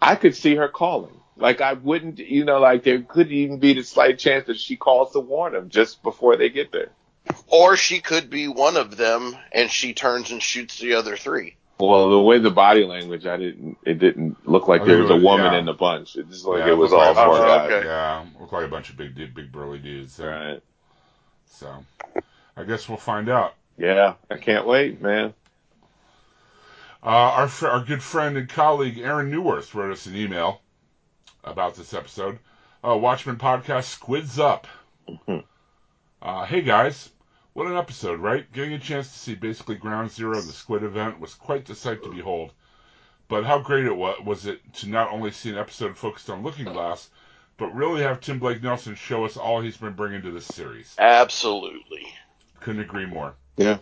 I 0.00 0.16
could 0.16 0.34
see 0.36 0.54
her 0.56 0.68
calling. 0.68 1.14
Like, 1.36 1.60
I 1.60 1.72
wouldn't, 1.72 2.18
you 2.18 2.44
know, 2.44 2.58
like, 2.60 2.84
there 2.84 3.00
could 3.00 3.32
even 3.32 3.58
be 3.60 3.72
the 3.72 3.82
slight 3.82 4.18
chance 4.18 4.46
that 4.46 4.58
she 4.58 4.76
calls 4.76 5.12
to 5.12 5.20
warn 5.20 5.54
him 5.54 5.70
just 5.70 6.02
before 6.02 6.36
they 6.36 6.50
get 6.50 6.70
there. 6.70 6.90
Or 7.46 7.76
she 7.76 8.00
could 8.00 8.28
be 8.28 8.46
one 8.48 8.76
of 8.76 8.96
them, 8.96 9.36
and 9.52 9.70
she 9.70 9.94
turns 9.94 10.30
and 10.30 10.42
shoots 10.42 10.78
the 10.78 10.94
other 10.94 11.16
three. 11.16 11.56
Well, 11.78 12.10
the 12.10 12.20
way 12.20 12.38
the 12.38 12.50
body 12.50 12.84
language, 12.84 13.24
I 13.24 13.38
didn't, 13.38 13.78
it 13.86 13.98
didn't 13.98 14.46
look 14.46 14.68
like 14.68 14.82
I 14.82 14.84
there 14.84 14.98
was 15.02 15.10
a 15.10 15.16
woman 15.16 15.52
yeah. 15.54 15.58
in 15.60 15.64
the 15.64 15.72
bunch. 15.72 16.16
It 16.16 16.28
just 16.28 16.44
like 16.44 16.58
Yeah, 16.58 16.72
it 16.72 16.76
was 16.76 16.92
all 16.92 16.98
like 16.98 17.16
a 17.16 17.24
four 17.24 17.38
guys. 17.38 17.64
of- 17.64 17.70
okay. 17.72 17.86
Yeah, 17.86 18.26
look 18.38 18.52
like 18.52 18.64
a 18.66 18.68
bunch 18.68 18.90
of 18.90 18.98
big 18.98 19.14
big 19.14 19.50
burly 19.50 19.78
dudes. 19.78 20.12
So, 20.14 20.26
Right. 20.26 20.60
so 21.46 21.84
I 22.54 22.64
guess 22.64 22.86
we'll 22.86 22.98
find 22.98 23.30
out. 23.30 23.54
Yeah, 23.78 24.14
I 24.30 24.36
can't 24.36 24.66
wait, 24.66 25.00
man. 25.00 25.32
Uh, 27.02 27.06
our 27.08 27.48
fr- 27.48 27.68
our 27.68 27.84
good 27.84 28.02
friend 28.02 28.36
and 28.36 28.48
colleague 28.48 28.98
Aaron 28.98 29.30
Newworth 29.30 29.74
wrote 29.74 29.92
us 29.92 30.06
an 30.06 30.16
email 30.16 30.60
about 31.44 31.74
this 31.74 31.94
episode. 31.94 32.38
Uh, 32.86 32.96
Watchmen 32.96 33.36
podcast 33.36 33.84
Squids 33.84 34.38
Up. 34.38 34.66
Mhm. 35.08 35.44
Uh, 36.20 36.44
hey 36.44 36.60
guys, 36.60 37.10
what 37.54 37.66
an 37.66 37.76
episode, 37.76 38.20
right? 38.20 38.50
Getting 38.52 38.74
a 38.74 38.78
chance 38.78 39.10
to 39.12 39.18
see 39.18 39.34
basically 39.34 39.76
ground 39.76 40.10
zero 40.10 40.36
of 40.38 40.46
the 40.46 40.52
Squid 40.52 40.82
event 40.82 41.20
was 41.20 41.34
quite 41.34 41.64
the 41.64 41.74
sight 41.74 42.02
to 42.02 42.12
behold. 42.12 42.52
But 43.28 43.44
how 43.44 43.60
great 43.60 43.86
it 43.86 43.96
was, 43.96 44.20
was 44.24 44.46
it 44.46 44.60
to 44.74 44.88
not 44.88 45.10
only 45.10 45.30
see 45.30 45.50
an 45.50 45.58
episode 45.58 45.96
focused 45.96 46.28
on 46.28 46.42
Looking 46.42 46.64
Glass, 46.66 47.08
but 47.56 47.74
really 47.74 48.02
have 48.02 48.20
Tim 48.20 48.38
Blake 48.38 48.62
Nelson 48.62 48.94
show 48.94 49.24
us 49.24 49.36
all 49.36 49.60
he's 49.60 49.76
been 49.76 49.92
bringing 49.92 50.20
to 50.22 50.30
this 50.32 50.46
series. 50.46 50.94
Absolutely. 50.98 52.06
Couldn't 52.60 52.82
agree 52.82 53.06
more. 53.06 53.34
Yeah. 53.56 53.78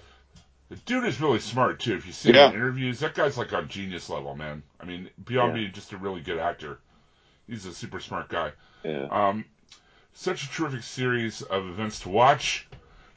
The 0.71 0.77
dude 0.77 1.07
is 1.07 1.21
really 1.21 1.41
smart 1.41 1.81
too. 1.81 1.95
If 1.95 2.07
you 2.07 2.13
see 2.13 2.29
him 2.31 2.37
in 2.51 2.55
interviews, 2.55 3.01
that 3.01 3.15
guy's 3.15 3.39
like 3.39 3.53
on 3.55 3.69
genius 3.69 4.11
level, 4.11 4.35
man. 4.37 4.63
I 4.81 4.85
mean, 4.85 5.09
beyond 5.25 5.51
Yeah. 5.53 5.61
being 5.63 5.73
just 5.73 5.93
a 5.93 5.97
really 5.97 6.21
good 6.21 6.39
actor, 6.39 6.79
he's 7.47 7.65
a 7.65 7.73
super 7.73 8.01
smart 8.01 8.29
guy. 8.29 8.53
Yeah. 8.85 9.07
Um, 9.11 9.45
such 10.13 10.45
a 10.45 10.51
terrific 10.51 10.83
series 10.83 11.41
of 11.43 11.67
events 11.67 12.01
to 12.01 12.11
watch, 12.11 12.67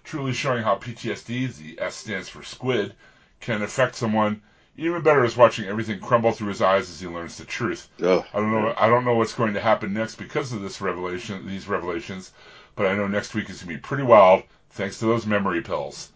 truly 0.03 0.33
showing 0.33 0.63
how 0.63 0.75
PTSD, 0.77 1.47
the 1.57 1.81
S 1.81 1.95
stands 1.95 2.29
for 2.29 2.41
squid, 2.43 2.93
can 3.41 3.61
affect 3.61 3.95
someone. 3.95 4.41
Even 4.77 5.01
better 5.01 5.25
is 5.25 5.35
watching 5.35 5.65
everything 5.67 5.99
crumble 5.99 6.31
through 6.31 6.47
his 6.47 6.61
eyes 6.61 6.89
as 6.89 7.01
he 7.01 7.07
learns 7.07 7.37
the 7.37 7.43
truth. 7.43 7.89
Ugh. 8.01 8.23
I 8.33 8.37
don't 8.39 8.51
know. 8.51 8.73
I 8.77 8.87
don't 8.87 9.03
know 9.03 9.15
what's 9.15 9.33
going 9.33 9.55
to 9.55 9.59
happen 9.59 9.93
next 9.93 10.15
because 10.15 10.53
of 10.53 10.61
this 10.61 10.79
revelation, 10.79 11.45
these 11.45 11.67
revelations, 11.67 12.31
but 12.75 12.85
I 12.85 12.95
know 12.95 13.07
next 13.07 13.33
week 13.33 13.49
is 13.49 13.61
going 13.61 13.75
to 13.75 13.81
be 13.81 13.81
pretty 13.81 14.03
wild 14.03 14.43
thanks 14.69 14.99
to 14.99 15.05
those 15.05 15.25
memory 15.25 15.61
pills. 15.61 16.09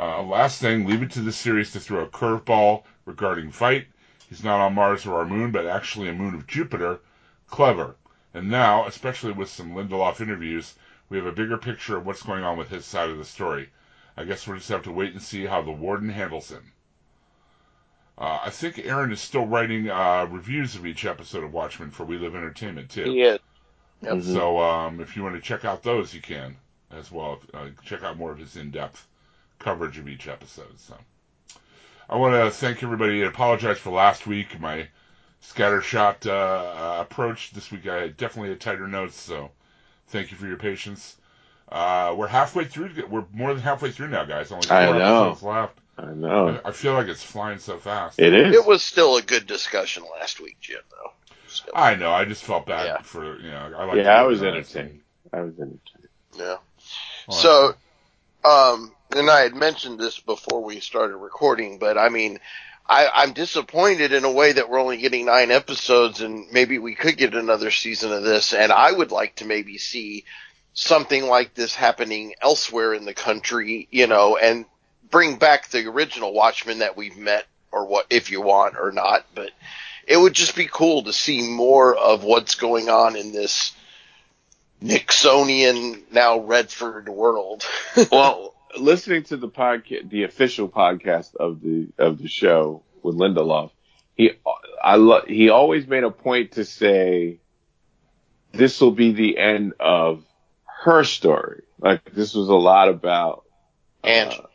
Uh, 0.00 0.22
last 0.22 0.62
thing, 0.62 0.86
leave 0.86 1.02
it 1.02 1.10
to 1.10 1.20
the 1.20 1.30
series 1.30 1.72
to 1.72 1.78
throw 1.78 2.02
a 2.02 2.08
curveball 2.08 2.84
regarding 3.04 3.52
Veidt. 3.52 3.84
He's 4.30 4.42
not 4.42 4.58
on 4.58 4.74
Mars 4.74 5.04
or 5.04 5.18
our 5.18 5.26
moon, 5.26 5.50
but 5.50 5.66
actually 5.66 6.08
a 6.08 6.14
moon 6.14 6.34
of 6.34 6.46
Jupiter. 6.46 7.00
Clever. 7.48 7.96
And 8.32 8.48
now, 8.48 8.86
especially 8.86 9.32
with 9.32 9.50
some 9.50 9.74
Lindelof 9.74 10.22
interviews, 10.22 10.74
we 11.10 11.18
have 11.18 11.26
a 11.26 11.32
bigger 11.32 11.58
picture 11.58 11.98
of 11.98 12.06
what's 12.06 12.22
going 12.22 12.44
on 12.44 12.56
with 12.56 12.70
his 12.70 12.86
side 12.86 13.10
of 13.10 13.18
the 13.18 13.26
story. 13.26 13.68
I 14.16 14.24
guess 14.24 14.46
we'll 14.46 14.56
just 14.56 14.70
have 14.70 14.84
to 14.84 14.92
wait 14.92 15.12
and 15.12 15.20
see 15.20 15.44
how 15.44 15.60
the 15.60 15.70
warden 15.70 16.08
handles 16.08 16.50
him. 16.50 16.72
Uh, 18.16 18.38
I 18.44 18.48
think 18.48 18.78
Aaron 18.78 19.12
is 19.12 19.20
still 19.20 19.44
writing 19.44 19.90
uh, 19.90 20.26
reviews 20.30 20.76
of 20.76 20.86
each 20.86 21.04
episode 21.04 21.44
of 21.44 21.52
Watchmen 21.52 21.90
for 21.90 22.04
We 22.04 22.16
Live 22.16 22.34
Entertainment 22.34 22.88
too. 22.88 23.12
Yeah. 23.12 23.36
Yep. 24.00 24.14
Mhm. 24.14 24.32
So 24.32 24.60
um, 24.60 25.00
if 25.00 25.14
you 25.14 25.22
want 25.22 25.34
to 25.34 25.42
check 25.42 25.66
out 25.66 25.82
those, 25.82 26.14
you 26.14 26.22
can 26.22 26.56
as 26.90 27.12
well. 27.12 27.40
Uh, 27.52 27.68
check 27.84 28.02
out 28.02 28.16
more 28.16 28.32
of 28.32 28.38
his 28.38 28.56
in-depth 28.56 29.06
coverage 29.60 29.98
of 29.98 30.08
each 30.08 30.26
episode. 30.26 30.78
So 30.80 30.94
I 32.08 32.16
want 32.16 32.34
to 32.34 32.50
thank 32.50 32.82
everybody 32.82 33.20
and 33.22 33.28
apologize 33.32 33.78
for 33.78 33.90
last 33.90 34.26
week. 34.26 34.58
My 34.58 34.88
scattershot 35.42 36.26
uh, 36.26 36.32
uh, 36.32 36.98
approach 37.00 37.52
this 37.52 37.70
week. 37.70 37.86
I 37.86 38.08
definitely 38.08 38.50
had 38.50 38.60
tighter 38.60 38.88
notes, 38.88 39.18
so 39.20 39.50
thank 40.08 40.30
you 40.32 40.36
for 40.36 40.46
your 40.46 40.56
patience. 40.56 41.16
Uh, 41.70 42.14
we're 42.18 42.26
halfway 42.26 42.64
through. 42.64 42.90
We're 43.08 43.24
more 43.32 43.54
than 43.54 43.62
halfway 43.62 43.92
through 43.92 44.08
now, 44.08 44.24
guys. 44.24 44.50
Only 44.50 44.66
four 44.66 44.76
I 44.76 44.86
know. 44.98 45.28
episodes 45.28 45.42
left. 45.44 45.78
I 45.98 46.12
know. 46.14 46.60
I, 46.64 46.70
I 46.70 46.72
feel 46.72 46.94
like 46.94 47.06
it's 47.06 47.22
flying 47.22 47.58
so 47.58 47.78
fast. 47.78 48.18
It 48.18 48.34
is. 48.34 48.54
It 48.56 48.66
was 48.66 48.82
still 48.82 49.16
a 49.18 49.22
good 49.22 49.46
discussion 49.46 50.02
last 50.18 50.40
week, 50.40 50.56
Jim, 50.60 50.80
though. 50.90 51.12
So, 51.46 51.64
I 51.74 51.94
know. 51.94 52.10
I 52.10 52.24
just 52.24 52.42
felt 52.42 52.66
bad 52.66 52.86
Yeah. 52.86 53.02
for 53.02 53.38
you 53.38 53.50
know. 53.50 53.72
I 53.76 53.84
like 53.84 53.96
Yeah, 53.98 54.14
I 54.20 54.22
was 54.22 54.40
organize 54.42 54.74
entertained. 54.74 55.00
I 55.32 55.40
was 55.42 55.52
entertained. 55.58 56.08
yeah. 56.36 56.56
and- 57.28 57.34
So, 57.36 57.74
um, 58.44 58.92
and 59.12 59.30
I 59.30 59.40
had 59.40 59.54
mentioned 59.54 59.98
this 59.98 60.20
before 60.20 60.62
we 60.62 60.80
started 60.80 61.16
recording, 61.16 61.78
but 61.78 61.98
I 61.98 62.08
mean, 62.08 62.38
I, 62.90 63.08
I'm 63.14 63.32
disappointed 63.32 64.12
in 64.12 64.24
a 64.24 64.32
way 64.32 64.52
that 64.52 64.68
we're 64.68 64.80
only 64.80 64.96
getting 64.96 65.26
nine 65.26 65.50
episodes 65.50 66.20
and 66.20 66.50
maybe 66.50 66.78
we 66.78 66.94
could 66.94 67.16
get 67.16 67.34
another 67.34 67.70
season 67.70 68.12
of 68.12 68.24
this. 68.24 68.52
And 68.52 68.72
I 68.72 68.90
would 68.90 69.12
like 69.12 69.36
to 69.36 69.44
maybe 69.44 69.78
see 69.78 70.24
something 70.72 71.26
like 71.26 71.54
this 71.54 71.74
happening 71.74 72.34
elsewhere 72.42 72.94
in 72.94 73.04
the 73.04 73.14
country, 73.14 73.86
you 73.90 74.06
know, 74.06 74.36
and 74.36 74.64
bring 75.10 75.36
back 75.36 75.68
the 75.68 75.86
original 75.86 76.32
Watchmen 76.32 76.80
that 76.80 76.96
we've 76.96 77.16
met 77.16 77.46
or 77.70 77.86
what, 77.86 78.06
if 78.10 78.30
you 78.30 78.40
want 78.40 78.76
or 78.76 78.90
not. 78.90 79.24
But 79.34 79.50
it 80.06 80.16
would 80.16 80.34
just 80.34 80.56
be 80.56 80.66
cool 80.66 81.04
to 81.04 81.12
see 81.12 81.48
more 81.48 81.96
of 81.96 82.24
what's 82.24 82.56
going 82.56 82.88
on 82.88 83.14
in 83.14 83.32
this 83.32 83.72
Nixonian, 84.82 86.10
now 86.10 86.40
Redford 86.40 87.08
world. 87.08 87.64
well, 88.10 88.49
listening 88.78 89.22
to 89.24 89.36
the 89.36 89.48
podcast, 89.48 90.08
the 90.10 90.24
official 90.24 90.68
podcast 90.68 91.34
of 91.36 91.60
the 91.60 91.88
of 91.98 92.18
the 92.18 92.28
show 92.28 92.84
with 93.02 93.16
Lindelof, 93.16 93.70
he 94.14 94.32
I 94.82 94.96
lo- 94.96 95.24
he 95.26 95.48
always 95.50 95.86
made 95.86 96.04
a 96.04 96.10
point 96.10 96.52
to 96.52 96.64
say 96.64 97.40
this 98.52 98.80
will 98.80 98.92
be 98.92 99.12
the 99.12 99.38
end 99.38 99.74
of 99.80 100.24
her 100.84 101.04
story. 101.04 101.64
Like 101.78 102.04
this 102.12 102.34
was 102.34 102.48
a 102.48 102.54
lot 102.54 102.88
about 102.88 103.44
uh, 104.02 104.08
Angela. 104.08 104.48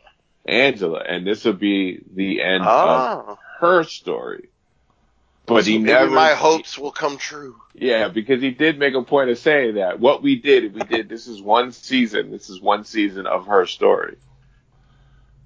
Angela, 0.46 1.00
and 1.06 1.26
this 1.26 1.44
will 1.44 1.52
be 1.54 2.00
the 2.14 2.42
end 2.42 2.72
of 2.80 3.10
Ah, 3.18 3.36
her 3.60 3.82
story. 3.84 4.48
But 5.46 5.64
so 5.64 5.70
he 5.70 5.78
maybe 5.78 6.06
never. 6.06 6.10
my 6.10 6.34
hopes 6.34 6.76
will 6.78 6.92
come 6.92 7.18
true. 7.18 7.56
Yeah, 7.74 8.08
because 8.08 8.40
he 8.42 8.50
did 8.50 8.78
make 8.78 8.94
a 8.94 9.02
point 9.02 9.30
of 9.30 9.38
saying 9.38 9.76
that 9.76 10.00
what 10.00 10.22
we 10.22 10.36
did, 10.36 10.74
we 10.74 10.80
did. 10.80 11.08
This 11.08 11.26
is 11.28 11.40
one 11.40 11.72
season. 11.72 12.30
This 12.30 12.50
is 12.50 12.60
one 12.60 12.84
season 12.84 13.26
of 13.26 13.46
her 13.46 13.66
story. 13.66 14.16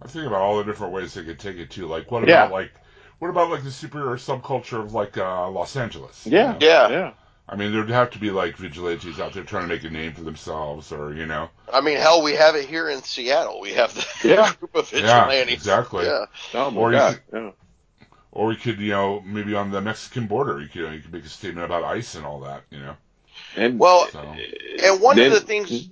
I 0.02 0.08
think 0.08 0.26
about 0.26 0.40
all 0.40 0.58
the 0.58 0.64
different 0.64 0.92
ways 0.94 1.14
they 1.14 1.24
could 1.24 1.38
take 1.38 1.56
it 1.56 1.70
too. 1.70 1.86
Like, 1.86 2.10
what 2.10 2.26
Yeah. 2.26 2.44
about 2.46 2.52
like, 2.52 2.72
what 3.18 3.28
about 3.28 3.50
like 3.50 3.62
the 3.62 3.68
superhero 3.70 4.14
subculture 4.16 4.80
of 4.82 4.94
like 4.94 5.18
uh, 5.18 5.50
Los 5.50 5.76
Angeles? 5.76 6.24
you 6.24 6.32
Yeah, 6.32 6.52
know? 6.52 6.58
Yeah. 6.60 6.88
yeah. 6.88 7.12
I 7.48 7.56
mean, 7.56 7.72
there'd 7.72 7.90
have 7.90 8.10
to 8.12 8.18
be 8.18 8.30
like 8.30 8.56
vigilantes 8.56 9.18
out 9.18 9.32
there 9.32 9.42
trying 9.42 9.68
to 9.68 9.74
make 9.74 9.84
a 9.84 9.90
name 9.90 10.12
for 10.14 10.22
themselves, 10.22 10.92
or 10.92 11.12
you 11.12 11.26
know. 11.26 11.50
I 11.72 11.80
mean, 11.80 11.96
hell, 11.98 12.22
we 12.22 12.34
have 12.34 12.54
it 12.54 12.66
here 12.68 12.88
in 12.88 13.02
Seattle. 13.02 13.60
We 13.60 13.72
have 13.72 13.92
the 13.94 14.06
Yeah. 14.28 14.52
group 14.60 14.74
of 14.76 14.90
Yeah, 14.92 15.26
vigilantes. 15.26 15.54
exactly. 15.54 16.04
Yeah. 16.06 16.26
Oh 16.54 16.70
my 16.70 16.80
Or 16.80 16.92
you 16.92 16.98
god. 16.98 17.20
Yeah. 17.32 17.50
Or 18.32 18.46
we 18.46 18.56
could, 18.56 18.78
you 18.78 18.90
know, 18.92 19.20
maybe 19.26 19.54
on 19.54 19.70
the 19.70 19.80
Mexican 19.80 20.26
border, 20.26 20.60
you 20.60 20.66
could, 20.68 20.74
you, 20.76 20.86
know, 20.86 20.92
you 20.92 21.00
could 21.00 21.12
make 21.12 21.24
a 21.24 21.28
statement 21.28 21.64
about 21.64 21.82
ICE 21.84 22.14
and 22.14 22.24
all 22.24 22.40
that, 22.40 22.62
you 22.70 22.78
know. 22.78 22.96
And 23.56 23.78
Well, 23.78 24.08
So 24.10 24.36
and 24.84 25.00
one 25.00 25.16
then- 25.16 25.26
of 25.28 25.32
the 25.32 25.40
things, 25.40 25.88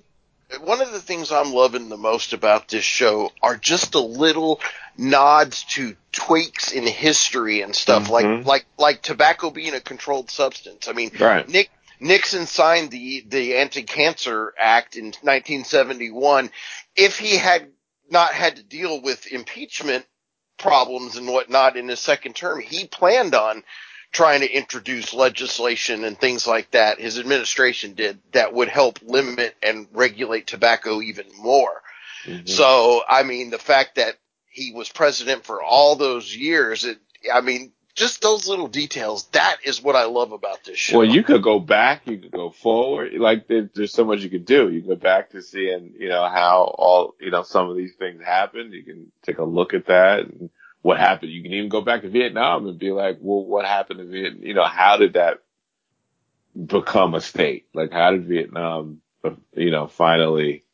one 0.61 0.81
of 0.81 0.93
the 0.93 1.01
things 1.01 1.33
I'm 1.33 1.53
loving 1.53 1.89
the 1.89 1.97
most 1.97 2.33
about 2.33 2.69
this 2.69 2.85
show 2.85 3.33
are 3.43 3.57
just 3.57 3.93
the 3.93 4.03
little 4.03 4.61
nods 4.97 5.65
to 5.65 5.97
tweaks 6.13 6.73
in 6.73 6.87
history 6.87 7.63
and 7.63 7.75
stuff, 7.75 8.09
Mhm. 8.09 8.11
like 8.11 8.47
like 8.47 8.67
like 8.79 9.03
tobacco 9.03 9.51
being 9.51 9.75
a 9.75 9.81
controlled 9.81 10.31
substance. 10.31 10.89
I 10.89 10.93
mean, 10.93 11.11
right. 11.19 11.49
Nick 11.49 11.71
Nixon 12.01 12.47
signed 12.47 12.91
the 12.91 13.25
the 13.29 13.57
Anti-Cancer 13.57 14.55
Act 14.59 14.97
in 14.97 15.13
1971. 15.23 16.51
If 16.97 17.19
he 17.19 17.37
had 17.37 17.71
not 18.11 18.33
had 18.33 18.57
to 18.57 18.63
deal 18.63 19.01
with 19.01 19.27
impeachment 19.27 20.07
problems 20.59 21.17
and 21.17 21.29
whatnot 21.29 21.77
in 21.77 21.89
his 21.89 22.01
second 22.01 22.35
term, 22.35 22.61
he 22.61 22.87
planned 22.87 23.35
on 23.35 23.63
trying 24.13 24.41
to 24.41 24.51
introduce 24.51 25.13
legislation 25.13 26.05
and 26.05 26.19
things 26.19 26.47
like 26.47 26.71
that. 26.71 26.99
His 26.99 27.19
administration 27.19 27.95
did 27.95 28.19
that 28.33 28.53
would 28.53 28.69
help 28.69 28.99
limit 29.03 29.55
and 29.63 29.87
regulate 29.93 30.47
tobacco 30.47 31.01
even 31.03 31.27
more. 31.39 31.83
Mhm. 32.25 32.49
So, 32.49 33.03
I 33.09 33.23
mean, 33.23 33.51
the 33.51 33.59
fact 33.59 33.97
that 33.97 34.19
he 34.51 34.73
was 34.73 34.89
president 34.89 35.45
for 35.45 35.63
all 35.63 35.95
those 35.97 36.35
years, 36.35 36.85
it, 36.85 36.99
I 37.33 37.41
mean, 37.43 37.73
just 37.99 38.23
those 38.23 38.49
little 38.49 38.69
details. 38.69 39.25
That 39.33 39.59
is 39.65 39.83
what 39.83 39.97
I 39.97 40.05
love 40.05 40.33
about 40.33 40.65
this 40.65 40.79
show. 40.79 40.99
Well, 40.99 41.07
you 41.07 41.25
could 41.25 41.43
go 41.43 41.59
back, 41.59 42.07
you 42.07 42.19
could 42.19 42.31
go 42.31 42.51
forward. 42.51 43.13
Like 43.15 43.49
there, 43.49 43.69
there's 43.75 43.93
so 43.93 44.05
much 44.05 44.21
you 44.21 44.31
could 44.31 44.47
do. 44.47 44.71
You 44.71 44.81
can 44.81 44.91
go 44.91 44.97
back 44.97 45.31
to 45.31 45.43
seeing, 45.43 45.95
you 45.99 46.09
know, 46.09 46.27
how 46.29 46.63
all, 46.79 47.15
you 47.21 47.31
know, 47.31 47.43
some 47.43 47.69
of 47.69 47.77
these 47.77 47.95
things 47.97 48.23
happened. 48.23 48.73
You 48.73 48.85
can 48.85 49.13
take 49.23 49.39
a 49.39 49.45
look 49.45 49.75
at 49.75 49.87
that 49.87 50.21
and 50.21 50.49
what 50.81 50.99
happened. 50.99 51.33
You 51.33 51.43
can 51.43 51.53
even 51.53 51.69
go 51.69 51.81
back 51.81 52.03
to 52.03 52.09
Vietnam 52.09 52.69
and 52.69 52.79
be 52.79 52.93
like, 52.93 53.19
well, 53.21 53.45
what 53.45 53.67
happened 53.67 53.99
to 53.99 54.07
Vietnam? 54.07 54.45
You 54.45 54.55
know, 54.55 54.65
how 54.65 54.97
did 54.97 55.15
that 55.15 55.43
become 56.55 57.15
a 57.15 57.21
state? 57.21 57.67
Like, 57.75 57.93
how 57.93 58.13
did 58.13 58.27
Vietnam, 58.27 59.01
you 59.55 59.73
know, 59.73 59.89
finally? 59.89 60.65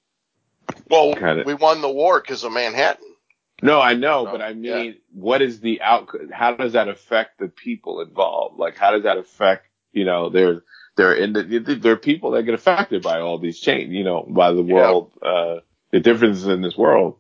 well, 0.91 1.14
kinda- 1.14 1.45
we 1.47 1.55
won 1.55 1.81
the 1.81 1.91
war 1.91 2.20
because 2.20 2.45
of 2.45 2.53
Manhattan. 2.53 3.14
No, 3.62 3.80
I 3.80 3.94
know, 3.94 4.26
Oh, 4.28 4.32
but 4.32 4.42
I 4.42 4.50
yeah. 4.50 4.55
mean, 4.82 4.96
what 5.12 5.42
is 5.42 5.61
the 5.61 5.80
outcome? 5.82 6.30
How 6.30 6.55
does 6.55 6.74
that 6.74 6.88
affect 6.88 7.38
the 7.38 7.48
people 7.48 8.00
involved? 8.00 8.59
Like, 8.59 8.76
how 8.76 8.92
does 8.92 9.05
that 9.05 9.16
affect, 9.18 9.66
you 9.92 10.05
know, 10.05 10.28
there, 10.28 10.62
there 10.96 11.14
in 11.14 11.32
the, 11.32 11.42
there 11.80 11.92
are 11.92 11.96
people 11.96 12.32
that 12.32 12.42
get 12.44 12.55
affected 12.55 13.02
by 13.02 13.20
all 13.20 13.38
these 13.38 13.59
change, 13.61 13.92
you 13.92 14.05
know, 14.05 14.24
by 14.28 14.52
the 14.52 14.62
Yeah. 14.62 14.74
world, 14.74 15.12
uh, 15.22 15.61
the 15.92 16.00
differences 16.00 16.46
in 16.46 16.62
this 16.62 16.76
world. 16.76 17.16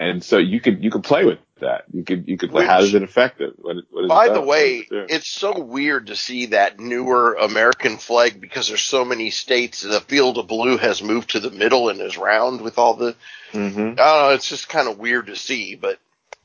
And 0.00 0.22
so 0.22 0.38
you 0.38 0.60
could, 0.60 0.82
you 0.84 0.90
could 0.92 1.02
play 1.02 1.24
with 1.24 1.38
that. 1.60 1.84
You 1.92 2.04
could, 2.04 2.28
you 2.28 2.36
could, 2.38 2.52
Which- 2.52 2.66
how 2.66 2.78
does 2.78 2.94
it 2.94 3.02
affect 3.02 3.40
it? 3.40 3.54
What, 3.58 3.76
what 3.90 4.04
is 4.04 4.08
By 4.08 4.26
it 4.28 4.34
the 4.34 4.40
way, 4.40 4.76
What 4.78 4.88
does 4.90 5.04
it 5.04 5.08
do? 5.08 5.14
it's 5.16 5.28
so 5.28 5.58
weird 5.60 6.06
to 6.06 6.14
see 6.16 6.46
that 6.46 6.78
newer 6.78 7.34
American 7.34 7.96
flag 7.96 8.40
because 8.40 8.68
there's 8.68 8.82
so 8.84 9.04
many 9.04 9.30
states. 9.30 9.82
The 9.82 10.00
field 10.00 10.38
of 10.38 10.46
blue 10.46 10.76
has 10.76 11.02
moved 11.02 11.30
to 11.30 11.40
the 11.40 11.50
middle 11.50 11.88
and 11.88 12.00
is 12.00 12.16
round 12.16 12.60
with 12.60 12.78
all 12.78 12.94
the. 12.94 13.16
Mhm. 13.52 13.74
I 13.74 13.94
don't 13.94 13.96
know. 13.96 14.30
It's 14.34 14.48
just 14.48 14.68
kind 14.68 14.86
of 14.88 14.98
weird 14.98 15.26
to 15.26 15.36
see, 15.36 15.74
but 15.74 15.98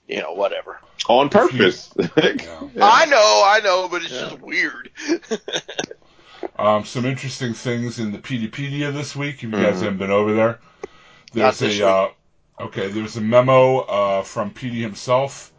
you 0.07 0.19
know, 0.21 0.33
whatever. 0.33 0.79
on 1.07 1.29
purpose. 1.29 1.93
Yeah. 1.97 2.69
I 2.81 3.05
know, 3.05 3.43
I 3.45 3.59
know, 3.63 3.87
but 3.89 4.01
it's 4.03 4.11
Yeah. 4.11 4.21
just 4.29 4.39
weird. 4.41 4.89
Um, 6.59 6.83
some 6.85 7.05
interesting 7.05 7.53
things 7.53 7.99
in 7.99 8.11
the 8.11 8.17
Peteypedia 8.17 8.91
this 8.93 9.15
week. 9.15 9.35
If 9.37 9.43
you 9.43 9.51
guys 9.51 9.75
Mhm. 9.77 9.83
haven't 9.83 9.97
been 9.97 10.11
over 10.11 10.33
there, 10.33 10.59
Not 11.33 11.55
there's 11.55 11.59
this 11.59 11.79
a 11.79 11.87
uh, 11.87 12.09
okay. 12.59 12.89
There's 12.89 13.17
a 13.17 13.21
memo 13.21 13.79
uh, 13.79 14.23
from 14.23 14.51
Petey 14.51 14.81
himself, 14.81 15.51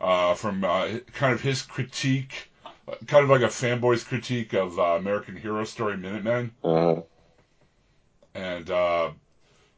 uh, 0.00 0.34
from 0.34 0.64
uh, 0.64 0.98
kind 1.12 1.32
of 1.32 1.40
his 1.40 1.62
critique, 1.62 2.50
kind 3.06 3.24
of 3.24 3.30
like 3.30 3.42
a 3.42 3.46
fanboy's 3.46 4.04
critique 4.04 4.52
of 4.52 4.78
uh, 4.78 4.96
American 4.98 5.36
Hero 5.36 5.64
Story 5.64 5.96
Minutemen, 5.96 6.52
Uh, 6.62 7.00
and 8.34 8.70
uh, 8.70 9.10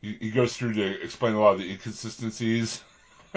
he, 0.01 0.17
he 0.21 0.31
goes 0.31 0.57
through 0.57 0.75
to 0.75 1.03
explain 1.03 1.35
a 1.35 1.41
lot 1.41 1.55
of 1.55 1.59
the 1.61 1.71
inconsistencies. 1.71 2.83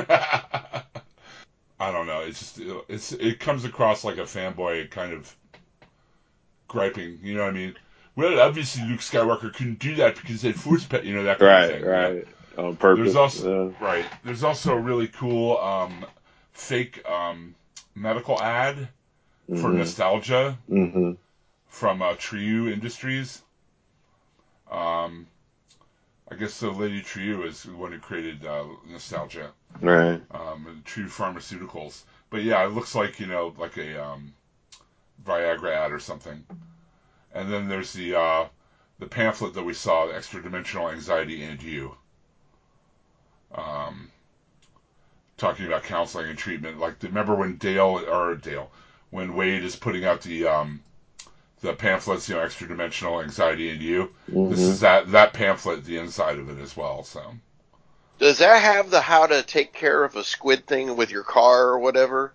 I 1.79 1.91
don't 1.91 2.07
know. 2.07 2.21
It's 2.21 2.39
just 2.39 2.59
it's 2.87 3.11
it 3.13 3.39
comes 3.39 3.65
across 3.65 4.03
like 4.03 4.17
a 4.17 4.21
fanboy 4.21 4.89
kind 4.91 5.13
of 5.13 5.35
griping. 6.67 7.19
You 7.21 7.35
know 7.35 7.43
what 7.43 7.49
I 7.49 7.57
mean? 7.57 7.75
Well, 8.15 8.39
obviously 8.39 8.83
Luke 8.83 9.01
Skywalker 9.01 9.53
couldn't 9.53 9.79
do 9.79 9.95
that 9.95 10.15
because 10.15 10.41
they 10.41 10.53
force 10.53 10.85
pet. 10.85 11.05
You 11.05 11.15
know 11.15 11.23
that 11.23 11.39
kind 11.39 11.57
of 11.57 11.61
right, 11.61 11.67
thing. 11.69 11.79
you 11.81 11.85
know? 11.85 12.13
right. 12.13 12.27
On 12.57 12.75
purpose. 12.75 13.03
There's 13.03 13.15
also 13.15 13.67
uh, 13.67 13.85
right. 13.85 14.05
There's 14.23 14.43
also 14.43 14.73
a 14.73 14.79
really 14.79 15.07
cool 15.07 15.57
um, 15.57 16.05
fake 16.53 17.07
um, 17.09 17.55
medical 17.95 18.41
ad 18.41 18.87
for 19.47 19.69
mhm, 19.69 19.75
nostalgia 19.75 20.57
mhm. 20.69 21.17
from 21.67 22.01
uh, 22.01 22.15
Trieu 22.17 22.69
Industries. 22.69 23.41
Um, 24.71 25.27
I 26.29 26.35
guess 26.35 26.59
the 26.59 26.71
lady 26.71 27.01
Trieu 27.01 27.43
is 27.43 27.63
the 27.63 27.75
one 27.75 27.91
who 27.91 27.99
created 27.99 28.45
uh, 28.45 28.65
nostalgia. 28.89 29.51
Right. 29.81 30.21
um, 30.31 30.81
Trieu 30.85 31.07
Pharmaceuticals. 31.07 32.03
But 32.29 32.43
yeah, 32.43 32.65
it 32.65 32.71
looks 32.71 32.95
like 32.95 33.19
you 33.19 33.27
know 33.27 33.53
like 33.57 33.77
a 33.77 34.03
um, 34.03 34.33
Viagra 35.23 35.75
ad 35.75 35.91
or 35.91 35.99
something. 35.99 36.45
And 37.33 37.51
then 37.51 37.67
there's 37.67 37.93
the 37.93 38.15
uh, 38.15 38.47
the 38.99 39.07
pamphlet 39.07 39.53
that 39.55 39.63
we 39.63 39.73
saw, 39.73 40.07
Extra 40.07 40.41
Dimensional 40.41 40.89
Anxiety 40.89 41.43
and 41.43 41.61
You. 41.61 41.95
Um, 43.55 44.11
talking 45.37 45.65
about 45.65 45.83
counseling 45.83 46.29
and 46.29 46.37
treatment. 46.37 46.79
Like 46.79 47.01
remember 47.03 47.35
when 47.35 47.57
Dale 47.57 48.03
or 48.07 48.35
Dale, 48.35 48.71
when 49.09 49.35
Wade 49.35 49.63
is 49.63 49.75
putting 49.75 50.05
out 50.05 50.21
the 50.21 50.47
um, 50.47 50.81
the 51.61 51.73
pamphlets, 51.73 52.29
you 52.29 52.35
know, 52.35 52.41
Extra 52.41 52.67
Dimensional 52.67 53.21
Anxiety 53.21 53.69
and 53.69 53.81
You. 53.81 54.11
This 54.27 54.59
Mhm. 54.59 54.69
is 54.69 54.79
that 54.81 55.11
that 55.11 55.33
pamphlet, 55.33 55.85
the 55.85 55.97
inside 55.97 56.37
of 56.37 56.49
it 56.49 56.61
as 56.61 56.75
well. 56.75 57.03
So. 57.03 57.35
Does 58.17 58.37
that 58.37 58.61
have 58.61 58.89
the 58.89 59.01
how 59.01 59.27
to 59.27 59.43
take 59.43 59.73
care 59.73 60.03
of 60.03 60.15
a 60.15 60.23
squid 60.23 60.65
thing 60.65 60.95
with 60.95 61.11
your 61.11 61.23
car 61.23 61.67
or 61.67 61.79
whatever? 61.79 62.33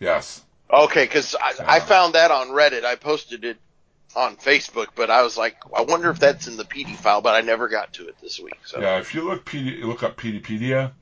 Yes. 0.00 0.42
Okay, 0.70 1.04
because 1.04 1.34
I, 1.34 1.52
I 1.66 1.80
found 1.80 2.14
that 2.14 2.30
on 2.30 2.48
Reddit. 2.48 2.84
I 2.84 2.94
posted 2.94 3.44
it 3.44 3.58
on 4.14 4.36
Facebook, 4.36 4.88
but 4.94 5.10
I 5.10 5.22
was 5.22 5.36
like, 5.38 5.56
I 5.74 5.82
wonder 5.82 6.10
if 6.10 6.18
that's 6.18 6.46
in 6.46 6.56
the 6.56 6.64
Petey 6.64 6.94
file, 6.94 7.22
but 7.22 7.34
I 7.34 7.40
never 7.40 7.68
got 7.68 7.94
to 7.94 8.08
it 8.08 8.16
this 8.20 8.38
week. 8.40 8.58
So 8.64 8.80
Yeah, 8.80 8.98
if 8.98 9.14
you 9.14 9.22
look 9.22 9.44
Petey, 9.44 9.82
look 9.82 10.02
up 10.02 10.16
Peteypedia, 10.18 10.92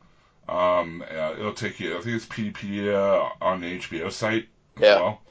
um, 0.48 1.02
uh, 1.10 1.32
it'll 1.38 1.52
take 1.54 1.80
you. 1.80 1.96
I 1.96 2.00
think 2.00 2.16
it's 2.16 2.26
Peteypedia 2.26 3.30
on 3.40 3.60
the 3.60 3.78
HBO 3.78 4.10
site 4.12 4.48
as 4.76 4.82
Yeah. 4.82 4.96
well. 5.00 5.22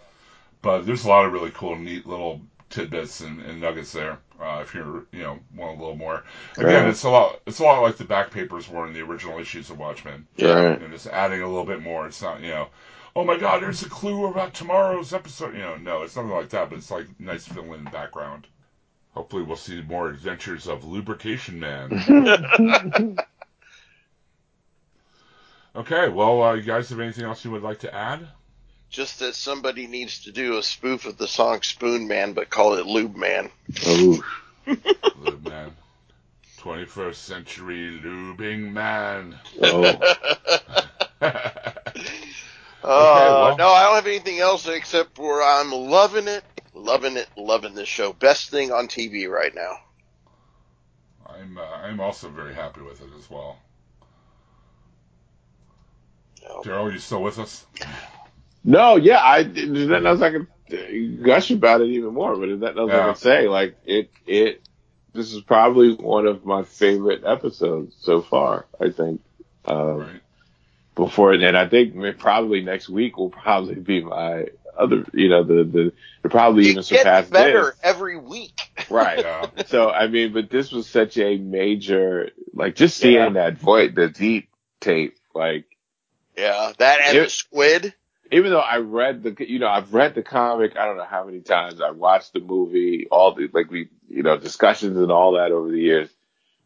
But 0.61 0.85
there's 0.85 1.05
a 1.05 1.09
lot 1.09 1.25
of 1.25 1.31
really 1.31 1.51
cool, 1.51 1.75
neat 1.77 2.05
little 2.05 2.41
tidbits 2.69 3.21
and, 3.21 3.41
and 3.41 3.61
nuggets 3.61 3.93
there. 3.93 4.17
Uh, 4.41 4.59
if 4.61 4.73
you're, 4.73 5.05
you 5.11 5.21
know, 5.23 5.39
want 5.55 5.77
a 5.77 5.81
little 5.81 5.95
more. 5.97 6.23
Again, 6.57 6.83
Right. 6.83 6.87
it's 6.87 7.03
a 7.03 7.09
lot. 7.09 7.39
It's 7.45 7.59
a 7.59 7.63
lot 7.63 7.81
like 7.81 7.97
the 7.97 8.05
back 8.05 8.31
papers 8.31 8.69
were 8.69 8.87
in 8.87 8.93
the 8.93 9.01
original 9.01 9.39
issues 9.39 9.69
of 9.69 9.77
Watchmen. 9.79 10.27
Right. 10.39 10.81
And 10.81 10.93
it's 10.93 11.07
adding 11.07 11.41
a 11.41 11.47
little 11.47 11.65
bit 11.65 11.81
more. 11.81 12.07
It's 12.07 12.21
not, 12.21 12.39
you 12.41 12.49
know, 12.49 12.67
oh 13.19 13.25
my 13.25 13.37
God, 13.37 13.61
there's 13.61 13.83
a 13.83 13.89
clue 13.89 14.25
about 14.25 14.53
tomorrow's 14.53 15.13
episode. 15.13 15.53
You 15.53 15.61
know, 15.61 15.75
no, 15.77 16.01
it's 16.03 16.15
nothing 16.15 16.31
like 16.31 16.49
that. 16.49 16.69
But 16.69 16.79
it's 16.79 16.91
like 16.91 17.07
nice 17.19 17.47
fill 17.47 17.73
in 17.73 17.83
background. 17.85 18.47
Hopefully, 19.11 19.43
we'll 19.43 19.57
see 19.57 19.81
more 19.81 20.09
adventures 20.09 20.67
of 20.67 20.85
Lubrication 20.85 21.59
Man. 21.59 23.17
Okay, 25.75 26.09
well, 26.09 26.41
uh, 26.41 26.53
you 26.55 26.63
guys 26.63 26.89
have 26.89 26.99
anything 26.99 27.25
else 27.25 27.45
you 27.45 27.51
would 27.51 27.61
like 27.61 27.79
to 27.81 27.93
add? 27.93 28.27
just 28.89 29.19
that 29.19 29.35
somebody 29.35 29.87
needs 29.87 30.23
to 30.23 30.31
do 30.31 30.57
a 30.57 30.63
spoof 30.63 31.05
of 31.05 31.17
the 31.17 31.27
song 31.27 31.61
Spoon 31.61 32.07
Man, 32.07 32.33
but 32.33 32.49
call 32.49 32.73
it 32.73 32.85
Lube 32.85 33.15
Man. 33.15 33.49
Ooh. 33.87 34.23
Lube 34.65 35.47
man. 35.47 35.71
21st 36.57 37.15
century 37.15 37.99
lubing 38.03 38.73
man. 38.73 39.37
Oh. 39.61 39.99
Uh, 42.83 42.85
well. 42.87 43.57
no, 43.57 43.67
I 43.67 43.83
don't 43.83 43.95
have 43.95 44.07
anything 44.07 44.39
else 44.39 44.67
except 44.67 45.15
for 45.15 45.41
I'm 45.41 45.71
loving 45.71 46.27
it, 46.27 46.43
loving 46.73 47.17
it, 47.17 47.27
loving 47.35 47.75
this 47.75 47.89
show. 47.89 48.13
Best 48.13 48.49
thing 48.49 48.71
on 48.71 48.87
TV 48.87 49.29
right 49.29 49.53
now. 49.53 49.73
I'm 51.27 51.57
uh, 51.57 51.61
I'm 51.61 51.99
also 51.99 52.29
very 52.29 52.53
happy 52.53 52.81
with 52.81 53.01
it 53.01 53.09
as 53.17 53.29
well. 53.29 53.57
No. 56.43 56.61
Daryl, 56.61 56.91
you 56.91 56.99
still 56.99 57.21
with 57.21 57.37
us? 57.39 57.65
No, 58.63 58.95
yeah, 58.95 59.19
I 59.23 59.43
there's 59.43 59.87
nothing 59.87 60.05
else 60.05 60.21
I 60.21 60.31
can 60.31 61.21
gush 61.23 61.51
about 61.51 61.81
it 61.81 61.89
even 61.89 62.13
more, 62.13 62.35
but 62.35 62.47
there's 62.47 62.59
nothing 62.59 62.79
else 62.79 62.91
I 62.91 63.05
can 63.05 63.15
say. 63.15 63.47
Like 63.47 63.77
it, 63.85 64.09
it. 64.25 64.61
This 65.13 65.33
is 65.33 65.41
probably 65.41 65.95
one 65.95 66.27
of 66.27 66.45
my 66.45 66.63
favorite 66.63 67.23
episodes 67.25 67.95
so 67.99 68.21
far. 68.21 68.65
I 68.79 68.89
think. 68.89 69.21
Um, 69.65 69.99
Right. 69.99 70.21
Before 70.95 71.31
and 71.33 71.57
I 71.57 71.67
think 71.67 71.95
probably 72.17 72.61
next 72.61 72.89
week 72.89 73.17
will 73.17 73.29
probably 73.29 73.75
be 73.75 74.01
my 74.03 74.47
other. 74.77 75.05
You 75.13 75.29
know, 75.29 75.43
the 75.43 75.63
the 75.63 75.93
it 76.23 76.31
probably 76.31 76.65
even 76.65 76.79
It 76.79 76.83
surpass 76.83 77.29
better 77.29 77.65
this. 77.71 77.79
every 77.83 78.17
week. 78.17 78.59
Right. 78.89 79.23
So 79.67 79.89
I 79.91 80.07
mean, 80.07 80.33
but 80.33 80.49
this 80.49 80.71
was 80.71 80.87
such 80.87 81.17
a 81.17 81.37
major, 81.37 82.31
like 82.53 82.75
just 82.75 82.97
seeing 82.97 83.13
Yeah. 83.13 83.29
that 83.29 83.57
void 83.59 83.93
the 83.95 84.09
deep 84.09 84.49
tape, 84.79 85.15
like 85.35 85.65
Yeah, 86.35 86.73
that 86.79 86.99
and 87.01 87.17
It- 87.17 87.23
the 87.25 87.29
squid. 87.29 87.93
even 88.31 88.49
though 88.51 88.59
I 88.59 88.77
read 88.77 89.21
the, 89.23 89.35
you 89.47 89.59
know, 89.59 89.67
I've 89.67 89.93
read 89.93 90.15
the 90.15 90.23
comic, 90.23 90.75
I 90.75 90.85
don't 90.85 90.97
know 90.97 91.03
how 91.05 91.23
many 91.25 91.41
times 91.41 91.81
I 91.81 91.91
watched 91.91 92.33
the 92.33 92.39
movie, 92.39 93.07
all 93.11 93.33
the, 93.35 93.49
like 93.53 93.69
we, 93.69 93.89
you 94.09 94.23
know, 94.23 94.37
discussions 94.37 94.97
and 94.97 95.11
all 95.11 95.33
that 95.33 95.51
over 95.51 95.69
the 95.69 95.79
years, 95.79 96.09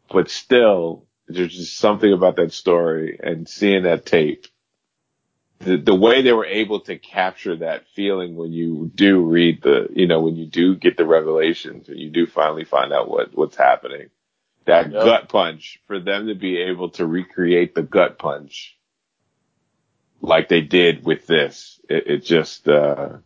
but 0.10 0.30
still, 0.30 1.06
there's 1.28 1.56
just 1.56 1.78
something 1.78 2.12
about 2.12 2.36
that 2.38 2.54
story 2.54 3.20
and 3.22 3.48
seeing 3.48 3.84
that 3.84 4.06
tape. 4.06 4.48
The, 5.60 5.78
the 5.78 5.96
way 5.96 6.22
they 6.22 6.34
were 6.34 6.46
able 6.46 6.82
to 6.82 6.98
capture 6.98 7.56
that 7.58 7.88
feeling 7.96 8.36
when 8.36 8.52
you 8.52 8.92
do 8.94 9.22
read 9.24 9.62
the, 9.64 9.88
you 9.94 10.08
know, 10.08 10.22
when 10.22 10.36
you 10.36 10.46
do 10.46 10.76
get 10.76 10.98
the 10.98 11.06
revelations 11.06 11.88
and 11.88 12.00
you 12.00 12.10
do 12.10 12.28
finally 12.28 12.66
find 12.66 12.92
out 12.92 13.10
what, 13.10 13.36
what's 13.36 13.56
happening. 13.56 14.10
That 14.66 14.92
Yep. 14.92 15.04
gut 15.04 15.30
punch 15.30 15.80
for 15.88 16.00
them 16.00 16.28
to 16.28 16.36
be 16.36 16.58
able 16.58 16.90
to 16.92 17.06
recreate 17.06 17.76
the 17.76 17.84
gut 17.84 18.18
punch 18.18 18.78
like 20.22 20.50
they 20.50 20.62
did 20.62 21.06
with 21.06 21.28
this. 21.28 21.80
It, 21.90 22.08
it 22.08 22.26
just, 22.26 22.68
uh, 22.68 23.18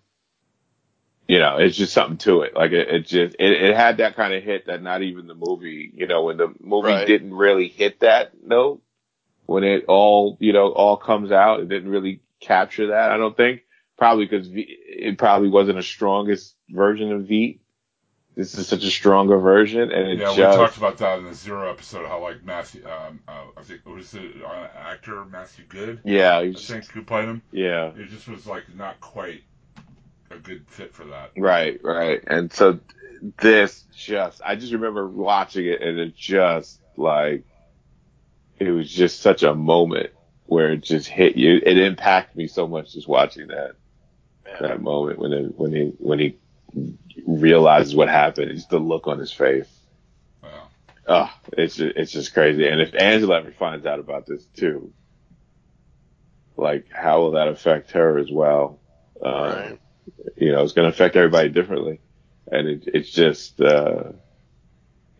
you 1.27 1.39
know, 1.39 1.57
it's 1.57 1.75
just 1.75 1.93
something 1.93 2.17
to 2.19 2.41
it. 2.41 2.55
Like 2.55 2.71
it, 2.71 2.87
it 2.89 3.07
just, 3.07 3.35
it, 3.39 3.51
it 3.63 3.75
had 3.75 3.97
that 3.97 4.15
kind 4.15 4.33
of 4.33 4.43
hit 4.43 4.67
that 4.67 4.81
not 4.81 5.01
even 5.01 5.27
the 5.27 5.35
movie, 5.35 5.91
you 5.93 6.07
know, 6.07 6.23
when 6.23 6.37
the 6.37 6.53
movie 6.61 6.87
Right. 6.89 7.07
didn't 7.07 7.33
really 7.33 7.67
hit 7.67 7.99
that 8.01 8.31
note, 8.43 8.81
when 9.45 9.63
it 9.63 9.85
all, 9.87 10.37
you 10.39 10.53
know, 10.53 10.69
all 10.71 10.97
comes 10.97 11.31
out, 11.31 11.59
it 11.59 11.69
didn't 11.69 11.89
really 11.89 12.21
capture 12.39 12.87
that. 12.87 13.11
I 13.11 13.17
don't 13.17 13.35
think 13.35 13.61
probably 13.97 14.25
because 14.25 14.47
it 14.53 15.17
probably 15.17 15.49
wasn't 15.49 15.79
a 15.79 15.83
strongest 15.83 16.55
version 16.69 17.11
of 17.11 17.23
Veidt. 17.23 17.59
This 18.35 18.55
is 18.55 18.67
such 18.67 18.83
a 18.83 18.91
stronger 18.91 19.39
version 19.39 19.91
and 19.91 20.07
it 20.11 20.17
just. 20.19 20.37
Yeah, 20.37 20.51
we 20.51 20.57
talked 20.57 20.77
about 20.77 20.99
that 20.99 21.17
in 21.17 21.25
the 21.25 21.33
Zero 21.33 21.71
episode, 21.71 22.07
how 22.07 22.21
like 22.21 22.43
Matthew, 22.45 22.85
um, 22.85 23.19
uh, 23.27 23.45
I 23.57 23.63
think, 23.63 23.83
was 23.85 24.13
it 24.13 24.43
uh, 24.45 24.67
actor 24.77 25.25
Matthew 25.25 25.65
Goode? 25.65 26.01
yeah, 26.05 26.43
he 26.43 26.51
I 26.51 26.53
think 26.53 26.85
who 26.91 27.01
played 27.01 27.25
him? 27.25 27.41
yeah. 27.51 27.87
It 27.95 28.09
just 28.09 28.27
was 28.27 28.45
like 28.45 28.63
not 28.75 28.99
quite 29.01 29.41
a 30.31 30.37
good 30.37 30.65
fit 30.67 30.93
for 30.93 31.05
that. 31.05 31.31
Right, 31.37 31.79
right. 31.83 32.23
And 32.27 32.51
so 32.51 32.79
this 33.39 33.83
just, 33.95 34.41
I 34.45 34.55
just 34.55 34.73
remember 34.73 35.07
watching 35.07 35.65
it 35.65 35.81
and 35.81 35.99
it 35.99 36.15
just 36.15 36.79
like, 36.95 37.43
it 38.59 38.71
was 38.71 38.91
just 38.91 39.21
such 39.21 39.43
a 39.43 39.53
moment 39.53 40.11
where 40.45 40.71
it 40.71 40.83
just 40.83 41.07
hit 41.07 41.35
you. 41.35 41.59
It 41.63 41.77
impacted 41.77 42.35
me 42.35 42.47
so 42.47 42.67
much 42.67 42.93
just 42.93 43.07
watching 43.07 43.47
that, 43.47 43.75
that 44.59 44.81
moment 44.81 45.19
when 45.19 45.33
it, 45.33 45.57
when 45.57 45.73
he, 45.73 45.93
when 45.97 46.19
he 46.19 46.37
realizes 47.25 47.95
what 47.95 48.09
happened. 48.09 48.51
Just 48.51 48.69
the 48.69 48.79
look 48.79 49.07
on 49.07 49.19
his 49.19 49.31
face. 49.31 49.69
Yeah. 50.43 50.49
Oh, 51.07 51.31
it's 51.53 51.75
just, 51.75 51.95
it's 51.95 52.11
just 52.11 52.33
crazy. 52.33 52.67
And 52.67 52.81
if 52.81 52.93
Angela 52.95 53.39
ever 53.39 53.51
finds 53.51 53.85
out 53.85 53.99
about 53.99 54.25
this 54.25 54.43
too, 54.55 54.91
like 56.55 56.87
how 56.91 57.21
will 57.21 57.31
that 57.31 57.47
affect 57.47 57.91
her 57.91 58.17
as 58.17 58.31
well? 58.31 58.79
Um, 59.23 59.33
Right. 59.33 59.79
You 60.35 60.51
know, 60.51 60.63
it's 60.63 60.73
going 60.73 60.89
to 60.89 60.93
affect 60.93 61.15
everybody 61.15 61.49
differently. 61.49 61.99
And 62.51 62.67
it, 62.67 62.83
it's 62.87 63.11
just, 63.11 63.59
uh, 63.59 64.11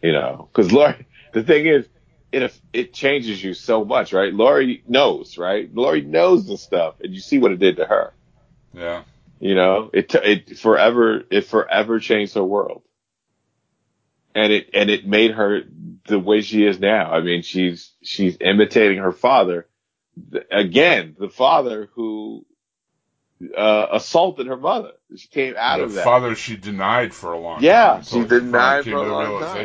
you 0.01 0.11
know, 0.11 0.49
cause 0.53 0.71
Laurie, 0.71 1.07
the 1.33 1.43
thing 1.43 1.65
is, 1.65 1.85
it, 2.31 2.53
it 2.73 2.93
changes 2.93 3.41
you 3.41 3.53
so 3.53 3.85
much, 3.85 4.11
right? 4.11 4.33
Laurie 4.33 4.83
knows, 4.87 5.37
right? 5.37 5.73
Laurie 5.73 6.01
knows 6.01 6.45
the 6.45 6.57
stuff 6.57 6.95
and 7.01 7.13
you 7.13 7.21
see 7.21 7.37
what 7.37 7.51
it 7.51 7.59
did 7.59 7.77
to 7.77 7.85
her. 7.85 8.13
Yeah. 8.73 9.03
You 9.39 9.55
know, 9.55 9.89
it 9.93 10.13
it 10.15 10.57
forever 10.57 11.21
it 11.29 11.45
forever 11.45 11.99
changed 11.99 12.33
her 12.33 12.43
world, 12.43 12.81
and 14.33 14.51
it 14.51 14.71
and 14.73 14.89
it 14.89 15.05
made 15.05 15.29
her 15.29 15.61
the 16.07 16.17
way 16.17 16.41
she 16.41 16.65
is 16.65 16.79
now. 16.79 17.11
I 17.11 17.21
mean, 17.21 17.43
she's 17.43 17.91
she's 18.01 18.37
imitating 18.41 18.97
her 18.97 19.11
father 19.11 19.67
again, 20.51 21.15
the 21.19 21.29
father 21.29 21.89
who 21.93 22.46
uh, 23.55 23.87
assaulted 23.91 24.47
her 24.47 24.57
mother. 24.57 24.91
She 25.15 25.27
came 25.27 25.55
out 25.57 25.77
the 25.79 25.85
of 25.85 25.93
that. 25.93 26.03
father 26.03 26.35
she 26.35 26.57
denied 26.57 27.13
for 27.13 27.33
a 27.33 27.39
long 27.39 27.61
Yeah, 27.63 27.87
time. 27.87 27.97
Yeah, 27.97 28.01
she 28.03 28.19
denied 28.25 28.51
finally 28.51 28.83
for 28.83 28.89
a 28.97 28.99
to 28.99 29.05
the 29.05 29.11
long 29.11 29.39
time. 29.41 29.57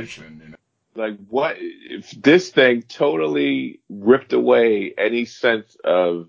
You 0.42 0.48
know? 0.50 0.56
like 0.94 1.16
what 1.28 1.56
if 1.58 2.10
this 2.10 2.50
thing 2.50 2.82
totally 2.82 3.80
ripped 3.88 4.32
away 4.32 4.94
any 4.96 5.24
sense 5.24 5.76
of 5.84 6.28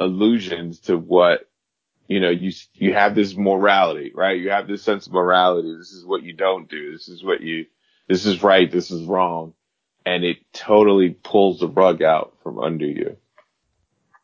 illusions 0.00 0.80
to 0.80 0.96
what 0.98 1.48
you 2.08 2.20
know 2.20 2.30
you 2.30 2.52
you 2.74 2.92
have 2.94 3.14
this 3.14 3.36
morality 3.36 4.12
right 4.14 4.40
you 4.40 4.50
have 4.50 4.66
this 4.68 4.82
sense 4.82 5.06
of 5.06 5.12
morality 5.12 5.74
this 5.76 5.92
is 5.92 6.04
what 6.04 6.22
you 6.22 6.32
don't 6.32 6.68
do 6.68 6.92
this 6.92 7.08
is 7.08 7.22
what 7.24 7.40
you 7.40 7.66
this 8.08 8.26
is 8.26 8.42
right 8.42 8.70
this 8.70 8.90
is 8.90 9.04
wrong 9.04 9.54
and 10.06 10.24
it 10.24 10.38
totally 10.52 11.10
pulls 11.10 11.60
the 11.60 11.68
rug 11.68 12.02
out 12.02 12.34
from 12.42 12.58
under 12.58 12.86
you 12.86 13.16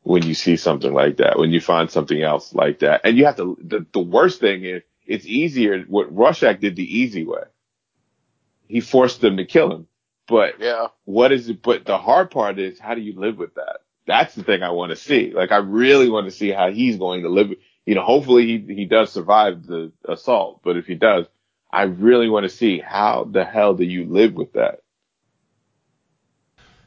when 0.05 0.24
you 0.24 0.35
see 0.35 0.56
something 0.56 0.94
like 0.94 1.16
that 1.18 1.39
when 1.39 1.51
you 1.51 1.60
find 1.60 1.90
something 1.90 2.22
else 2.22 2.55
like 2.55 2.78
that 2.78 3.01
and 3.05 3.16
you 3.18 3.24
have 3.26 3.36
to 3.36 3.59
the, 3.62 3.85
the 3.93 4.01
worst 4.01 4.40
thing 4.40 4.64
is 4.64 4.82
it's 5.06 5.26
easier 5.26 5.81
what 5.89 6.14
Rorschach 6.14 6.60
did 6.60 6.76
the 6.76 6.98
easy 7.01 7.26
way 7.26 7.43
he 8.68 8.81
forced 8.81 9.20
them 9.20 9.36
to 9.39 9.44
kill 9.44 9.70
him 9.72 9.86
but 10.26 10.60
Yeah. 10.60 10.89
what 11.05 11.32
is 11.32 11.48
it? 11.51 11.62
But 11.62 11.85
the 11.85 11.98
hard 11.98 12.31
part 12.31 12.59
is 12.59 12.78
how 12.78 12.94
do 12.94 13.02
you 13.02 13.18
live 13.18 13.36
with 13.36 13.56
that? 13.56 13.81
That's 14.06 14.35
the 14.35 14.43
thing 14.43 14.62
I 14.62 14.70
want 14.70 14.90
to 14.90 14.97
see. 14.97 15.32
Like 15.35 15.52
I 15.52 15.59
really 15.59 16.09
want 16.09 16.26
to 16.26 16.31
see 16.31 16.51
how 16.51 16.70
he's 16.70 16.97
going 16.97 17.22
to 17.24 17.28
live. 17.28 17.51
You 17.85 17.94
know, 17.94 18.02
hopefully 18.02 18.47
he 18.47 18.74
he 18.74 18.85
does 18.86 19.12
survive 19.12 19.66
the 19.66 19.93
assault, 20.09 20.60
but 20.64 20.78
if 20.78 20.86
he 20.86 20.94
does, 20.94 21.26
I 21.70 21.82
really 21.82 22.31
want 22.31 22.44
to 22.44 22.48
see 22.48 22.78
how 22.78 23.28
the 23.31 23.44
hell 23.44 23.74
do 23.74 23.85
you 23.85 24.06
live 24.06 24.32
with 24.35 24.55
that? 24.55 24.81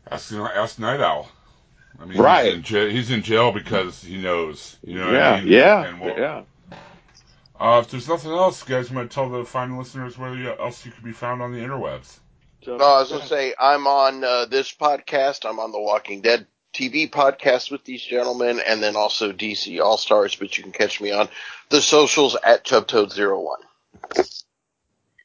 Ask, 0.09 0.31
you 0.31 0.43
ask 0.45 0.79
Nite 0.79 1.01
Owl. 1.01 1.29
I 1.99 2.05
mean, 2.05 2.21
Right. 2.21 2.45
He's 2.45 2.53
in, 2.55 2.63
jail, 2.63 2.89
he's 2.89 3.11
in 3.11 3.23
jail 3.23 3.51
because 3.51 4.03
he 4.03 4.17
knows. 4.17 4.77
You 4.83 4.99
know 4.99 5.05
what 5.05 5.13
yeah, 5.13 5.31
I 5.31 5.41
mean? 5.41 5.51
yeah, 5.51 5.85
And 5.85 5.99
what- 5.99 6.17
yeah. 6.17 6.43
Uh, 7.59 7.81
if 7.83 7.89
there's 7.89 8.07
nothing 8.07 8.31
else, 8.31 8.61
guys, 8.61 8.91
want 8.91 9.09
to 9.09 9.15
tell 9.15 9.29
the 9.29 9.43
fine 9.43 9.77
listeners 9.77 10.15
where 10.17 10.59
else 10.59 10.85
you 10.85 10.91
could 10.91 11.03
be 11.03 11.11
found 11.11 11.41
on 11.41 11.51
the 11.51 11.59
interwebs. 11.59 12.19
No, 12.67 12.75
I 12.75 12.99
was 12.99 13.11
gonna 13.11 13.25
say 13.25 13.53
I'm 13.57 13.87
on 13.87 14.23
uh, 14.23 14.45
this 14.45 14.73
podcast. 14.73 15.49
I'm 15.49 15.59
on 15.59 15.71
the 15.71 15.79
Walking 15.79 16.21
Dead 16.21 16.45
TV 16.73 17.09
podcast 17.09 17.71
with 17.71 17.83
these 17.85 18.03
gentlemen, 18.03 18.59
and 18.59 18.83
then 18.83 18.95
also 18.95 19.31
DC 19.31 19.81
All 19.81 19.97
Stars. 19.97 20.35
But 20.35 20.57
you 20.57 20.63
can 20.63 20.73
catch 20.73 20.99
me 20.99 21.11
on 21.11 21.29
the 21.69 21.81
socials 21.81 22.35
at 22.35 22.65
ChubToad01. 22.65 23.55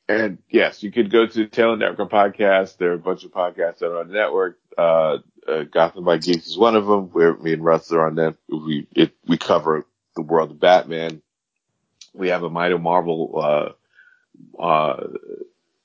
And 0.09 0.39
yes, 0.51 0.83
you 0.83 0.93
could 0.93 1.11
go 1.11 1.27
to 1.27 1.47
Taylor 1.49 1.77
Network 1.77 2.11
podcast. 2.11 2.77
There 2.77 2.91
are 2.91 2.95
a 2.95 2.99
bunch 2.99 3.25
of 3.25 3.33
podcasts 3.33 3.79
that 3.79 3.91
are 3.91 4.01
on 4.01 4.09
the 4.09 4.15
network. 4.15 4.59
Uh, 4.79 5.19
uh, 5.49 5.65
Gotham 5.65 6.05
by 6.05 6.19
Geeks 6.19 6.47
is 6.47 6.59
one 6.59 6.77
of 6.77 6.87
them. 6.87 7.11
Where 7.13 7.35
me 7.35 7.53
and 7.53 7.65
Russ 7.65 7.93
are 7.93 8.07
on 8.07 8.15
them. 8.15 8.37
We 8.49 8.87
it, 8.93 9.13
we 9.27 9.39
cover 9.39 9.87
the 10.15 10.23
world 10.23 10.51
of 10.51 10.61
Batman. 10.61 11.23
We 12.15 12.29
have 12.29 12.43
a 12.43 12.51
Mighty 12.51 12.77
Marvel 12.79 13.75
uh, 14.59 14.63
uh, 14.63 15.07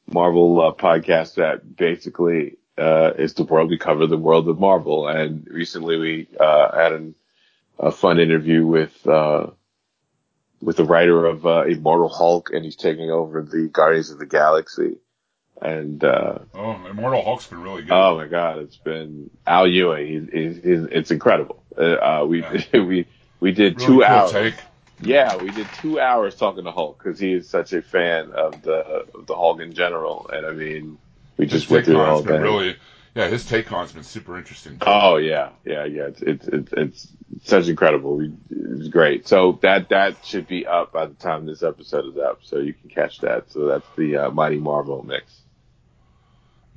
Marvel 0.07 0.61
uh, 0.61 0.73
podcast 0.73 1.35
that 1.35 1.75
basically 1.75 2.57
uh, 2.77 3.11
is 3.17 3.34
the 3.34 3.43
world 3.43 3.69
we 3.69 3.77
cover 3.77 4.07
the 4.07 4.17
world 4.17 4.47
of 4.47 4.59
Marvel. 4.59 5.07
And 5.07 5.47
recently 5.49 5.97
we 5.97 6.27
uh, 6.39 6.75
had 6.75 6.93
an, 6.93 7.15
a 7.79 7.91
fun 7.91 8.19
interview 8.19 8.65
with 8.65 9.05
uh, 9.07 9.47
with 10.61 10.77
the 10.77 10.85
writer 10.85 11.25
of 11.25 11.45
uh, 11.45 11.63
Immortal 11.63 12.09
Hulk, 12.09 12.49
and 12.51 12.65
he's 12.65 12.75
taking 12.75 13.11
over 13.11 13.41
the 13.41 13.69
Guardians 13.71 14.09
of 14.09 14.19
the 14.19 14.25
Galaxy. 14.25 14.97
And 15.61 16.03
uh, 16.03 16.39
Oh, 16.53 16.85
Immortal 16.85 17.23
Hulk's 17.23 17.47
been 17.47 17.61
really 17.63 17.81
good. 17.81 17.91
oh 17.91 18.15
my 18.15 18.27
God, 18.27 18.59
it's 18.59 18.77
been 18.77 19.29
Al 19.45 19.67
Ewing. 19.67 20.07
He's, 20.07 20.29
he's, 20.31 20.63
he's 20.63 20.84
it's 20.91 21.11
incredible. 21.11 21.63
Uh, 21.77 21.81
uh, 21.81 22.25
we 22.27 22.41
Yeah. 22.41 22.61
we 22.73 23.07
we 23.39 23.51
did 23.51 23.77
really 23.77 23.85
two 23.88 23.93
cool 23.93 24.03
hours. 24.03 24.31
take. 24.31 24.55
Yeah, 24.99 25.35
we 25.38 25.51
did 25.51 25.67
two 25.79 25.99
hours 25.99 26.35
talking 26.35 26.63
to 26.63 26.71
Hulk 26.71 26.97
because 26.97 27.19
he 27.19 27.31
is 27.34 27.47
such 27.47 27.71
a 27.73 27.81
fan 27.84 28.31
of 28.31 28.61
the 28.63 29.05
of 29.13 29.25
the 29.27 29.35
Hulk 29.35 29.59
in 29.61 29.73
general, 29.73 30.29
and 30.34 30.45
I 30.45 30.51
mean, 30.51 30.97
we 31.38 31.45
His 31.45 31.61
just 31.61 31.69
went 31.71 31.85
through 31.85 32.03
whole 32.03 32.23
been 32.23 32.41
really, 32.41 32.75
yeah, 33.13 33.27
his 33.27 33.45
take 33.45 33.71
on's 33.71 33.91
been 33.91 34.03
super 34.03 34.38
interesting. 34.38 34.77
Oh 34.81 35.17
yeah, 35.17 35.49
yeah, 35.65 35.85
yeah. 35.85 36.07
It's 36.07 36.21
it's 36.21 36.47
it's, 36.47 36.73
it's 36.73 37.07
such 37.43 37.67
incredible. 37.67 38.17
We, 38.17 38.31
it's 38.49 38.88
great. 38.88 39.27
So 39.27 39.59
that 39.61 39.89
that 39.89 40.23
should 40.25 40.47
be 40.47 40.65
up 40.65 40.93
by 40.93 41.05
the 41.05 41.13
time 41.15 41.45
this 41.45 41.61
episode 41.61 42.05
is 42.13 42.17
up, 42.17 42.39
so 42.43 42.57
you 42.57 42.73
can 42.73 42.89
catch 42.89 43.19
that. 43.19 43.51
So 43.51 43.67
that's 43.67 43.88
the 43.97 44.17
uh, 44.17 44.29
Mighty 44.31 44.57
Marvel 44.57 45.03
mix. 45.05 45.36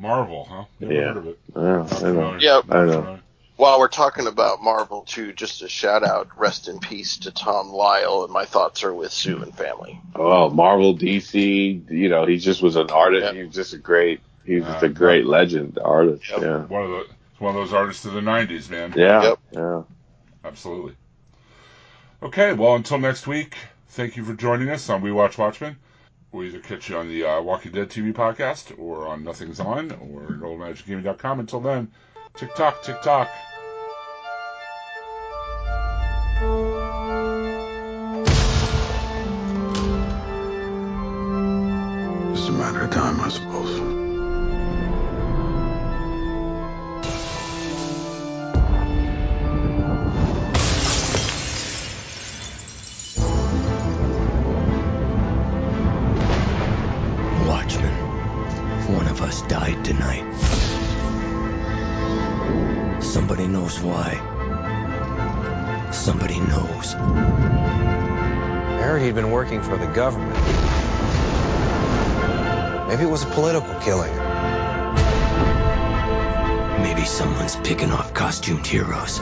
Marvel, 0.00 0.46
huh? 0.50 0.64
Never 0.80 0.92
Yeah. 0.94 1.00
heard 1.08 1.16
of 1.18 1.26
it. 1.28 1.38
I 1.54 1.60
know, 1.60 1.76
Not 1.82 1.92
I 1.92 1.94
know. 1.94 1.98
familiar. 1.98 2.38
Yep. 2.38 2.66
Not 2.68 2.76
I 2.76 2.84
know. 2.86 3.18
While 3.56 3.78
we're 3.78 3.88
talking 3.88 4.26
about 4.26 4.62
Marvel, 4.62 5.02
too, 5.02 5.34
just 5.34 5.60
a 5.60 5.68
shout 5.68 6.02
out, 6.02 6.28
rest 6.38 6.66
in 6.68 6.78
peace 6.78 7.18
to 7.18 7.30
Tom 7.30 7.68
Lyle, 7.70 8.24
and 8.24 8.32
my 8.32 8.46
thoughts 8.46 8.82
are 8.84 8.94
with 8.94 9.12
Sue 9.12 9.42
and 9.42 9.54
family. 9.54 10.00
Oh, 10.14 10.48
Marvel, 10.48 10.96
DC. 10.96 11.90
You 11.90 12.08
know, 12.08 12.24
he 12.24 12.38
just 12.38 12.62
was 12.62 12.76
an 12.76 12.90
artist. 12.90 13.24
Yep. 13.26 13.34
He 13.34 13.42
was 13.44 13.54
just 13.54 13.74
a 13.74 13.78
great. 13.78 14.20
He 14.46 14.54
was 14.56 14.64
just 14.64 14.82
Uh, 14.82 14.86
a 14.86 14.88
great 14.88 15.26
legend, 15.26 15.78
artist. 15.84 16.24
Yep. 16.30 16.40
Yeah, 16.40 16.56
One 16.64 16.84
of 16.84 16.90
the 16.90 17.06
one 17.38 17.54
of 17.54 17.60
those 17.60 17.74
artists 17.74 18.06
of 18.06 18.14
the 18.14 18.20
'90s, 18.22 18.70
man. 18.70 18.94
yeah, 18.96 19.22
Yep. 19.22 19.38
yeah. 19.52 19.82
Absolutely. 20.42 20.94
Okay, 22.22 22.52
well, 22.54 22.74
until 22.76 22.98
next 22.98 23.26
week, 23.26 23.56
thank 23.88 24.16
you 24.16 24.24
for 24.24 24.32
joining 24.34 24.70
us 24.70 24.88
on 24.88 25.02
We 25.02 25.12
Watch 25.12 25.36
Watchmen. 25.38 25.76
We'll 26.32 26.46
either 26.46 26.60
catch 26.60 26.88
you 26.88 26.96
on 26.96 27.08
the 27.08 27.24
uh, 27.24 27.40
Walking 27.40 27.72
Dead 27.72 27.90
TV 27.90 28.12
podcast 28.12 28.78
or 28.78 29.08
on 29.08 29.24
Nothing's 29.24 29.58
On 29.58 29.90
or 29.90 30.24
at 30.24 30.40
oldmagicgaming.com. 30.40 31.40
Until 31.40 31.60
then, 31.60 31.90
tick 32.36 32.54
tock, 32.54 32.82
tick 32.82 33.02
tock. 33.02 33.28
A 42.50 42.52
matter 42.52 42.80
of 42.82 42.90
time, 42.90 43.20
I 43.20 43.28
suppose. 43.28 43.79
Knows 63.70 63.80
why. 63.82 64.14
Somebody 65.92 66.40
knows. 66.40 66.94
I 66.94 68.82
heard 68.82 69.02
he'd 69.02 69.14
been 69.14 69.30
working 69.30 69.62
for 69.62 69.76
the 69.76 69.86
government. 69.86 70.34
Maybe 72.88 73.04
it 73.04 73.10
was 73.10 73.22
a 73.22 73.26
political 73.26 73.74
killing. 73.80 74.12
Maybe 76.82 77.04
someone's 77.04 77.54
picking 77.56 77.92
off 77.92 78.12
costumed 78.14 78.66
heroes. 78.66 79.18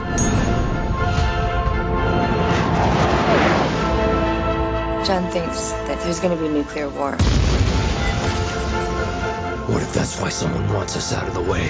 John 5.07 5.31
thinks 5.31 5.71
that 5.71 6.01
there's 6.01 6.19
going 6.19 6.35
to 6.37 6.43
be 6.43 6.49
nuclear 6.49 6.89
war. 6.89 7.11
What 9.67 9.83
if 9.83 9.93
that's 9.93 10.19
why 10.19 10.29
someone 10.29 10.73
wants 10.73 10.95
us 10.95 11.13
out 11.13 11.27
of 11.27 11.35
the 11.35 11.41
way? 11.41 11.69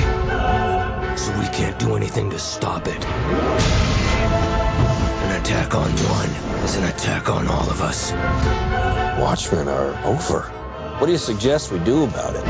So 1.18 1.38
we 1.40 1.48
can't 1.48 1.78
do 1.80 1.96
anything 1.96 2.30
to 2.32 2.40
stop 2.40 2.88
it. 2.88 3.06
An 5.30 5.42
attack 5.42 5.76
on 5.76 5.90
one 5.92 6.30
is 6.64 6.76
an 6.76 6.86
attack 6.86 7.30
on 7.30 7.48
all 7.48 7.70
of 7.70 7.82
us. 7.82 8.12
Watchmen 9.20 9.68
are 9.68 9.96
over. 10.06 10.42
What 11.00 11.08
do 11.08 11.12
you 11.12 11.18
suggest 11.18 11.72
we 11.72 11.80
do 11.80 12.04
about 12.04 12.36
it? 12.36 12.44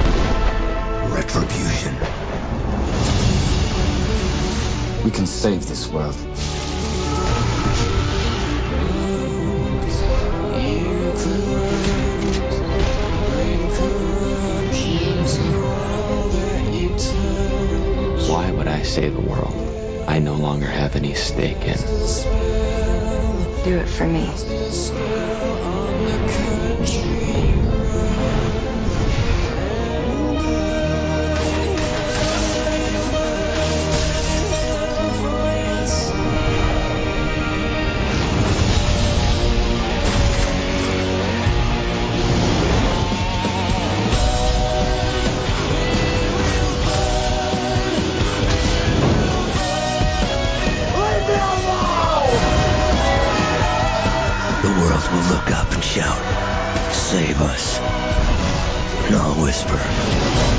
Retribution. 1.14 1.95
We 5.03 5.11
can 5.11 5.26
save 5.26 5.68
this 5.68 5.88
world. 5.88 6.15
Save 19.00 19.16
a 19.16 19.22
world 19.22 19.56
I 20.10 20.20
no 20.20 20.36
longer 20.36 20.66
have 20.66 20.98
any 20.98 21.14
stake 21.14 21.62
in? 21.62 21.78
Do 23.64 23.78
it 23.78 23.88
for 23.88 24.06
me. 24.06 24.30
Us. 57.41 57.80
I'll 59.11 59.41
whisper. 59.41 60.59